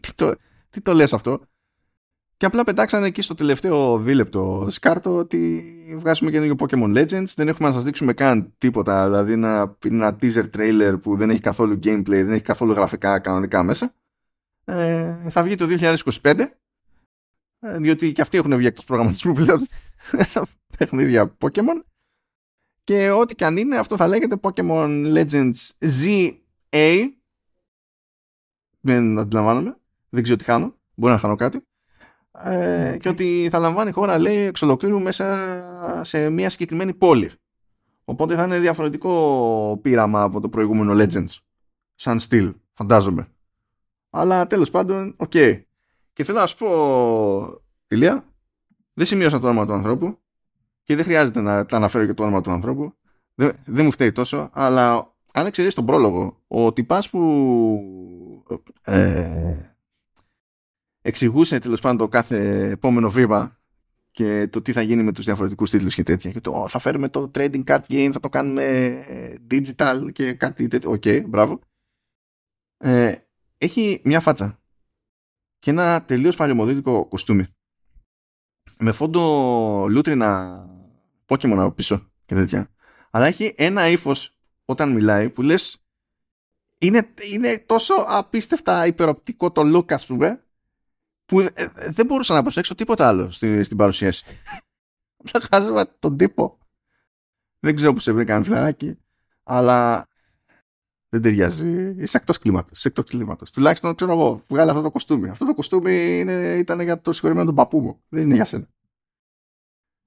τι, 0.00 0.14
το, 0.14 0.34
τι 0.70 0.80
το 0.80 0.92
λες 0.92 1.12
αυτό; 1.12 1.40
Και 2.38 2.46
απλά 2.46 2.64
πετάξανε 2.64 3.06
εκεί 3.06 3.22
στο 3.22 3.34
τελευταίο 3.34 3.98
δίλεπτο 3.98 4.66
σκάρτο 4.70 5.16
ότι 5.16 5.62
βγάζουμε 5.96 6.30
καινούργιο 6.30 6.56
Pokemon 6.58 6.96
Legends. 6.96 7.32
Δεν 7.34 7.48
έχουμε 7.48 7.68
να 7.68 7.74
σας 7.74 7.84
δείξουμε 7.84 8.12
καν 8.12 8.54
τίποτα. 8.58 9.04
Δηλαδή 9.04 9.32
ένα, 9.32 9.76
ένα 9.84 10.16
teaser 10.20 10.44
trailer 10.56 10.96
που 11.02 11.16
δεν 11.16 11.30
έχει 11.30 11.40
καθόλου 11.40 11.74
gameplay 11.74 12.04
δεν 12.04 12.32
έχει 12.32 12.42
καθόλου 12.42 12.72
γραφικά 12.72 13.18
κανονικά 13.18 13.62
μέσα. 13.62 13.94
Ε, 14.64 15.14
θα 15.28 15.42
βγει 15.42 15.54
το 15.54 15.66
2025 16.22 16.48
ε, 17.60 17.78
διότι 17.78 18.12
και 18.12 18.20
αυτοί 18.20 18.38
έχουν 18.38 18.56
βγει 18.56 18.66
εκτός 18.66 18.84
προγραμματισμού 18.84 19.32
πλέον. 19.32 19.66
Παιχνίδια 20.78 21.36
Pokemon 21.38 21.82
και 22.84 23.10
ό,τι 23.10 23.34
και 23.34 23.44
αν 23.44 23.56
είναι 23.56 23.76
αυτό 23.76 23.96
θα 23.96 24.08
λέγεται 24.08 24.36
Pokemon 24.40 25.14
Legends 25.16 25.70
ZA 25.80 27.08
δεν 28.80 29.18
αντιλαμβάνομαι. 29.18 29.76
Δεν 30.08 30.22
ξέρω 30.22 30.38
τι 30.38 30.44
χάνω. 30.44 30.74
Μπορεί 30.94 31.12
να 31.12 31.18
χάνω 31.18 31.36
κάτι 31.36 31.67
ε, 32.44 32.96
και 33.00 33.08
ότι 33.08 33.48
θα 33.50 33.58
λαμβάνει 33.58 33.90
χώρα 33.90 34.18
λέει 34.18 34.36
εξ 34.36 34.62
ολοκλήρου 34.62 35.00
μέσα 35.00 35.60
σε 36.02 36.30
μια 36.30 36.50
συγκεκριμένη 36.50 36.94
πόλη 36.94 37.30
οπότε 38.04 38.34
θα 38.34 38.44
είναι 38.44 38.58
διαφορετικό 38.58 39.78
πείραμα 39.82 40.22
από 40.22 40.40
το 40.40 40.48
προηγούμενο 40.48 41.04
Legends 41.04 41.36
σαν 41.94 42.18
στυλ 42.18 42.54
φαντάζομαι 42.72 43.28
αλλά 44.10 44.46
τέλος 44.46 44.70
πάντων 44.70 45.14
οκ 45.16 45.30
okay. 45.34 45.60
Και 46.18 46.24
θέλω 46.24 46.38
να 46.38 46.46
σου 46.46 46.56
πω, 46.56 47.62
Ηλία, 47.88 48.24
δεν 48.92 49.06
σημείωσα 49.06 49.40
το 49.40 49.48
όνομα 49.48 49.66
του 49.66 49.72
ανθρώπου 49.72 50.18
και 50.82 50.96
δεν 50.96 51.04
χρειάζεται 51.04 51.40
να 51.40 51.66
τα 51.66 51.76
αναφέρω 51.76 52.06
και 52.06 52.14
το 52.14 52.22
όνομα 52.22 52.40
του 52.40 52.50
ανθρώπου. 52.50 52.92
Δεν, 53.34 53.52
δεν 53.64 53.84
μου 53.84 53.90
φταίει 53.90 54.12
τόσο, 54.12 54.50
αλλά 54.52 55.14
αν 55.32 55.46
εξαιρέσεις 55.46 55.74
τον 55.74 55.86
πρόλογο, 55.86 56.42
ο 56.48 56.72
τυπάς 56.72 57.10
που 57.10 57.22
ε, 58.82 59.56
εξηγούσε 61.02 61.58
τέλος 61.58 61.80
πάντων 61.80 61.96
το 61.98 62.08
κάθε 62.08 62.68
επόμενο 62.70 63.10
βήμα 63.10 63.58
και 64.10 64.48
το 64.48 64.62
τι 64.62 64.72
θα 64.72 64.82
γίνει 64.82 65.02
με 65.02 65.12
τους 65.12 65.24
διαφορετικούς 65.24 65.70
τίτλους 65.70 65.94
και 65.94 66.02
τέτοια 66.02 66.30
και 66.30 66.40
το 66.40 66.66
θα 66.68 66.78
φέρουμε 66.78 67.08
το 67.08 67.30
trading 67.34 67.64
card 67.64 67.80
game, 67.88 68.10
θα 68.12 68.20
το 68.20 68.28
κάνουμε 68.28 68.64
ε, 69.08 69.34
digital 69.50 70.08
και 70.12 70.32
κάτι 70.32 70.68
τέτοιο, 70.68 70.90
οκ, 70.90 71.02
okay, 71.04 71.24
μπράβο 71.26 71.60
ε, 72.78 73.14
έχει 73.58 74.00
μια 74.04 74.20
φάτσα 74.20 74.60
και 75.58 75.70
ένα 75.70 76.04
τελείως 76.04 76.36
παλαιομοδίτικο 76.36 77.06
κοστούμι. 77.06 77.46
Με 78.78 78.92
φόντο 78.92 79.86
λούτρινα 79.88 80.62
Pokemon 81.26 81.56
από 81.58 81.72
πίσω 81.72 82.10
και 82.26 82.34
τέτοια. 82.34 82.70
Αλλά 83.10 83.26
έχει 83.26 83.54
ένα 83.56 83.88
ύφος 83.88 84.36
όταν 84.64 84.92
μιλάει 84.92 85.30
που 85.30 85.42
λες 85.42 85.82
είναι, 86.78 87.14
είναι 87.32 87.58
τόσο 87.58 87.94
απίστευτα 87.94 88.86
υπεροπτικό 88.86 89.50
το 89.52 89.76
look 89.76 89.92
ας 89.92 90.06
πούμε 90.06 90.42
που 91.28 91.40
ε, 91.40 91.52
ε, 91.54 91.68
δεν 91.90 92.06
μπορούσα 92.06 92.34
να 92.34 92.42
προσέξω 92.42 92.74
τίποτα 92.74 93.08
άλλο 93.08 93.30
στη, 93.30 93.62
στην 93.62 93.76
παρουσίαση. 93.76 94.24
Θα 95.30 95.40
χάσαμε 95.40 95.84
τον 95.98 96.16
τύπο. 96.16 96.58
Δεν 97.58 97.74
ξέρω 97.74 97.92
που 97.92 97.98
σε 97.98 98.12
βρήκαν 98.12 98.44
φιλαράκι 98.44 98.98
αλλά 99.42 100.08
δεν 101.08 101.22
ταιριάζει. 101.22 101.94
Είσαι 101.98 102.16
εκτός 102.16 102.38
κλίματος. 102.38 102.78
Είσαι 102.78 102.88
εκτός 102.88 103.10
κλίματος. 103.10 103.50
Τουλάχιστον 103.50 103.94
ξέρω 103.94 104.12
εγώ, 104.12 104.42
βγάλε 104.48 104.70
αυτό 104.70 104.82
το 104.82 104.90
κοστούμι. 104.90 105.28
Αυτό 105.28 105.46
το 105.46 105.54
κοστούμι 105.54 106.18
είναι, 106.18 106.56
ήταν 106.58 106.80
για 106.80 107.00
το 107.00 107.12
συγχωρημένο 107.12 107.46
τον 107.46 107.54
παππού 107.54 107.80
μου. 107.80 108.02
Δεν 108.08 108.22
είναι 108.22 108.34
για 108.34 108.44
σένα. 108.44 108.68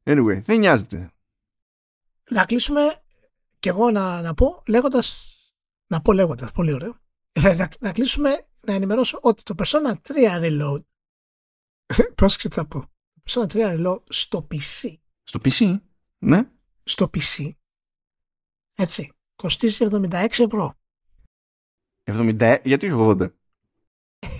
Anyway, 0.03 0.41
δεν 0.41 0.60
νοιάζεται. 0.60 1.11
Να 2.30 2.45
κλείσουμε 2.45 2.81
και 3.60 3.69
εγώ 3.69 3.91
να, 3.91 4.22
να 4.22 4.34
πω 4.34 4.64
λέγοντας. 4.68 5.26
Να 5.88 6.02
πω 6.02 6.14
λέγοντας, 6.14 6.52
πολύ 6.52 6.73
ωραίο. 6.73 6.95
Ε, 7.31 7.56
να, 7.56 7.69
να 7.80 7.91
κλείσουμε 7.91 8.48
να 8.61 8.73
ενημερώσω 8.73 9.19
ότι 9.22 9.43
το 9.43 9.56
Persona 9.57 9.91
3 9.91 10.41
Reload. 10.41 10.81
Πρόσεξε 12.15 12.49
τι 12.49 12.55
θα 12.55 12.65
πω. 12.65 12.80
Το 12.80 13.22
Persona 13.26 13.53
3 13.53 13.77
Reload 13.77 14.03
στο 14.07 14.47
PC. 14.51 14.95
Στο 15.23 15.39
PC, 15.43 15.80
ναι. 16.18 16.49
Στο 16.84 17.09
PC. 17.13 17.49
Έτσι. 18.76 19.11
Κοστίζει 19.35 19.88
76 19.91 20.27
ευρώ. 20.30 20.73
70, 22.03 22.59
γιατί 22.63 22.91
όχι 22.91 23.15
80. 23.19 23.34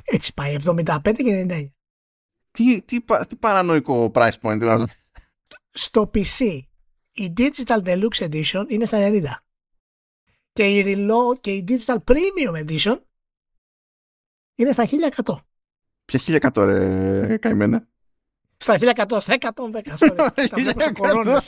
Έτσι 0.04 0.34
πάει, 0.34 0.58
75 0.64 1.00
και 1.04 1.46
99. 1.50 1.70
Τι, 2.52 2.82
τι, 2.82 3.04
τι 3.28 3.36
παρανοϊκό 3.36 4.12
price 4.14 4.40
point 4.42 4.58
δηλαδή. 4.58 4.86
Στο 5.70 6.12
PC 6.14 6.62
η 7.12 7.34
Digital 7.38 7.84
Deluxe 7.84 8.30
Edition 8.30 8.66
είναι 8.68 8.86
στα 8.86 8.98
90. 9.02 9.24
Και 10.52 10.68
η 10.68 10.84
Reload 10.86 11.40
και 11.42 11.54
η 11.54 11.64
Digital 11.68 11.98
Premium 12.04 12.66
Edition 12.66 13.02
είναι 14.56 14.72
στα 14.72 14.86
1100. 15.26 15.36
Ποια 16.06 16.40
1100 16.54 16.64
ρε 16.66 17.38
καημένα. 17.38 17.88
Στα 18.58 18.78
1100, 18.80 19.18
στα 19.20 19.36
110, 19.40 19.98
sorry. 19.98 20.16
Τα 20.50 20.58
βλέπω 20.58 20.82
σε 20.82 20.92
κορώνες. 20.92 21.46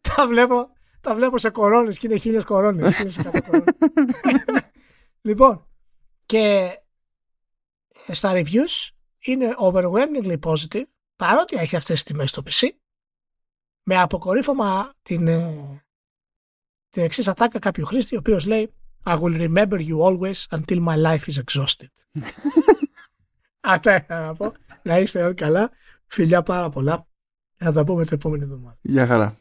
Τα 0.00 0.26
βλέπω 0.26 0.70
τα 1.06 1.14
βλέπω 1.14 1.38
σε 1.38 1.50
κορώνες 1.50 1.98
και 1.98 2.06
είναι 2.06 2.16
χίλιες 2.16 2.44
κορώνες. 2.44 2.94
λοιπόν, 5.20 5.66
και 6.26 6.70
στα 8.06 8.32
reviews 8.34 8.90
είναι 9.18 9.54
overwhelmingly 9.58 10.38
positive 10.40 10.84
παρότι 11.16 11.56
έχει 11.56 11.76
αυτές 11.76 12.02
τις 12.02 12.12
τιμές 12.12 12.30
στο 12.30 12.42
PC 12.46 12.68
με 13.82 14.00
αποκορύφωμα 14.00 14.94
την, 15.02 15.28
ε, 15.28 15.84
την 16.90 17.02
εξής 17.02 17.28
ατάκα 17.28 17.58
κάποιου 17.58 17.86
χρήστη 17.86 18.14
ο 18.14 18.18
οποίος 18.18 18.46
λέει 18.46 18.74
I 19.08 19.14
will 19.14 19.36
remember 19.46 19.78
you 19.90 20.02
always 20.02 20.48
until 20.50 20.80
my 20.80 20.96
life 20.96 21.28
is 21.28 21.38
exhausted. 21.38 21.90
Αυτά 23.60 24.04
να 24.08 24.34
πω. 24.34 24.52
Να 24.82 24.98
είστε 24.98 25.22
όλοι 25.22 25.34
καλά. 25.34 25.70
Φιλιά 26.06 26.42
πάρα 26.42 26.68
πολλά. 26.68 27.06
Θα 27.56 27.72
τα 27.72 27.84
πούμε 27.84 28.04
την 28.04 28.14
επόμενη 28.14 28.42
εβδομάδα. 28.42 28.78
Γεια 28.82 29.06
χαρά. 29.06 29.36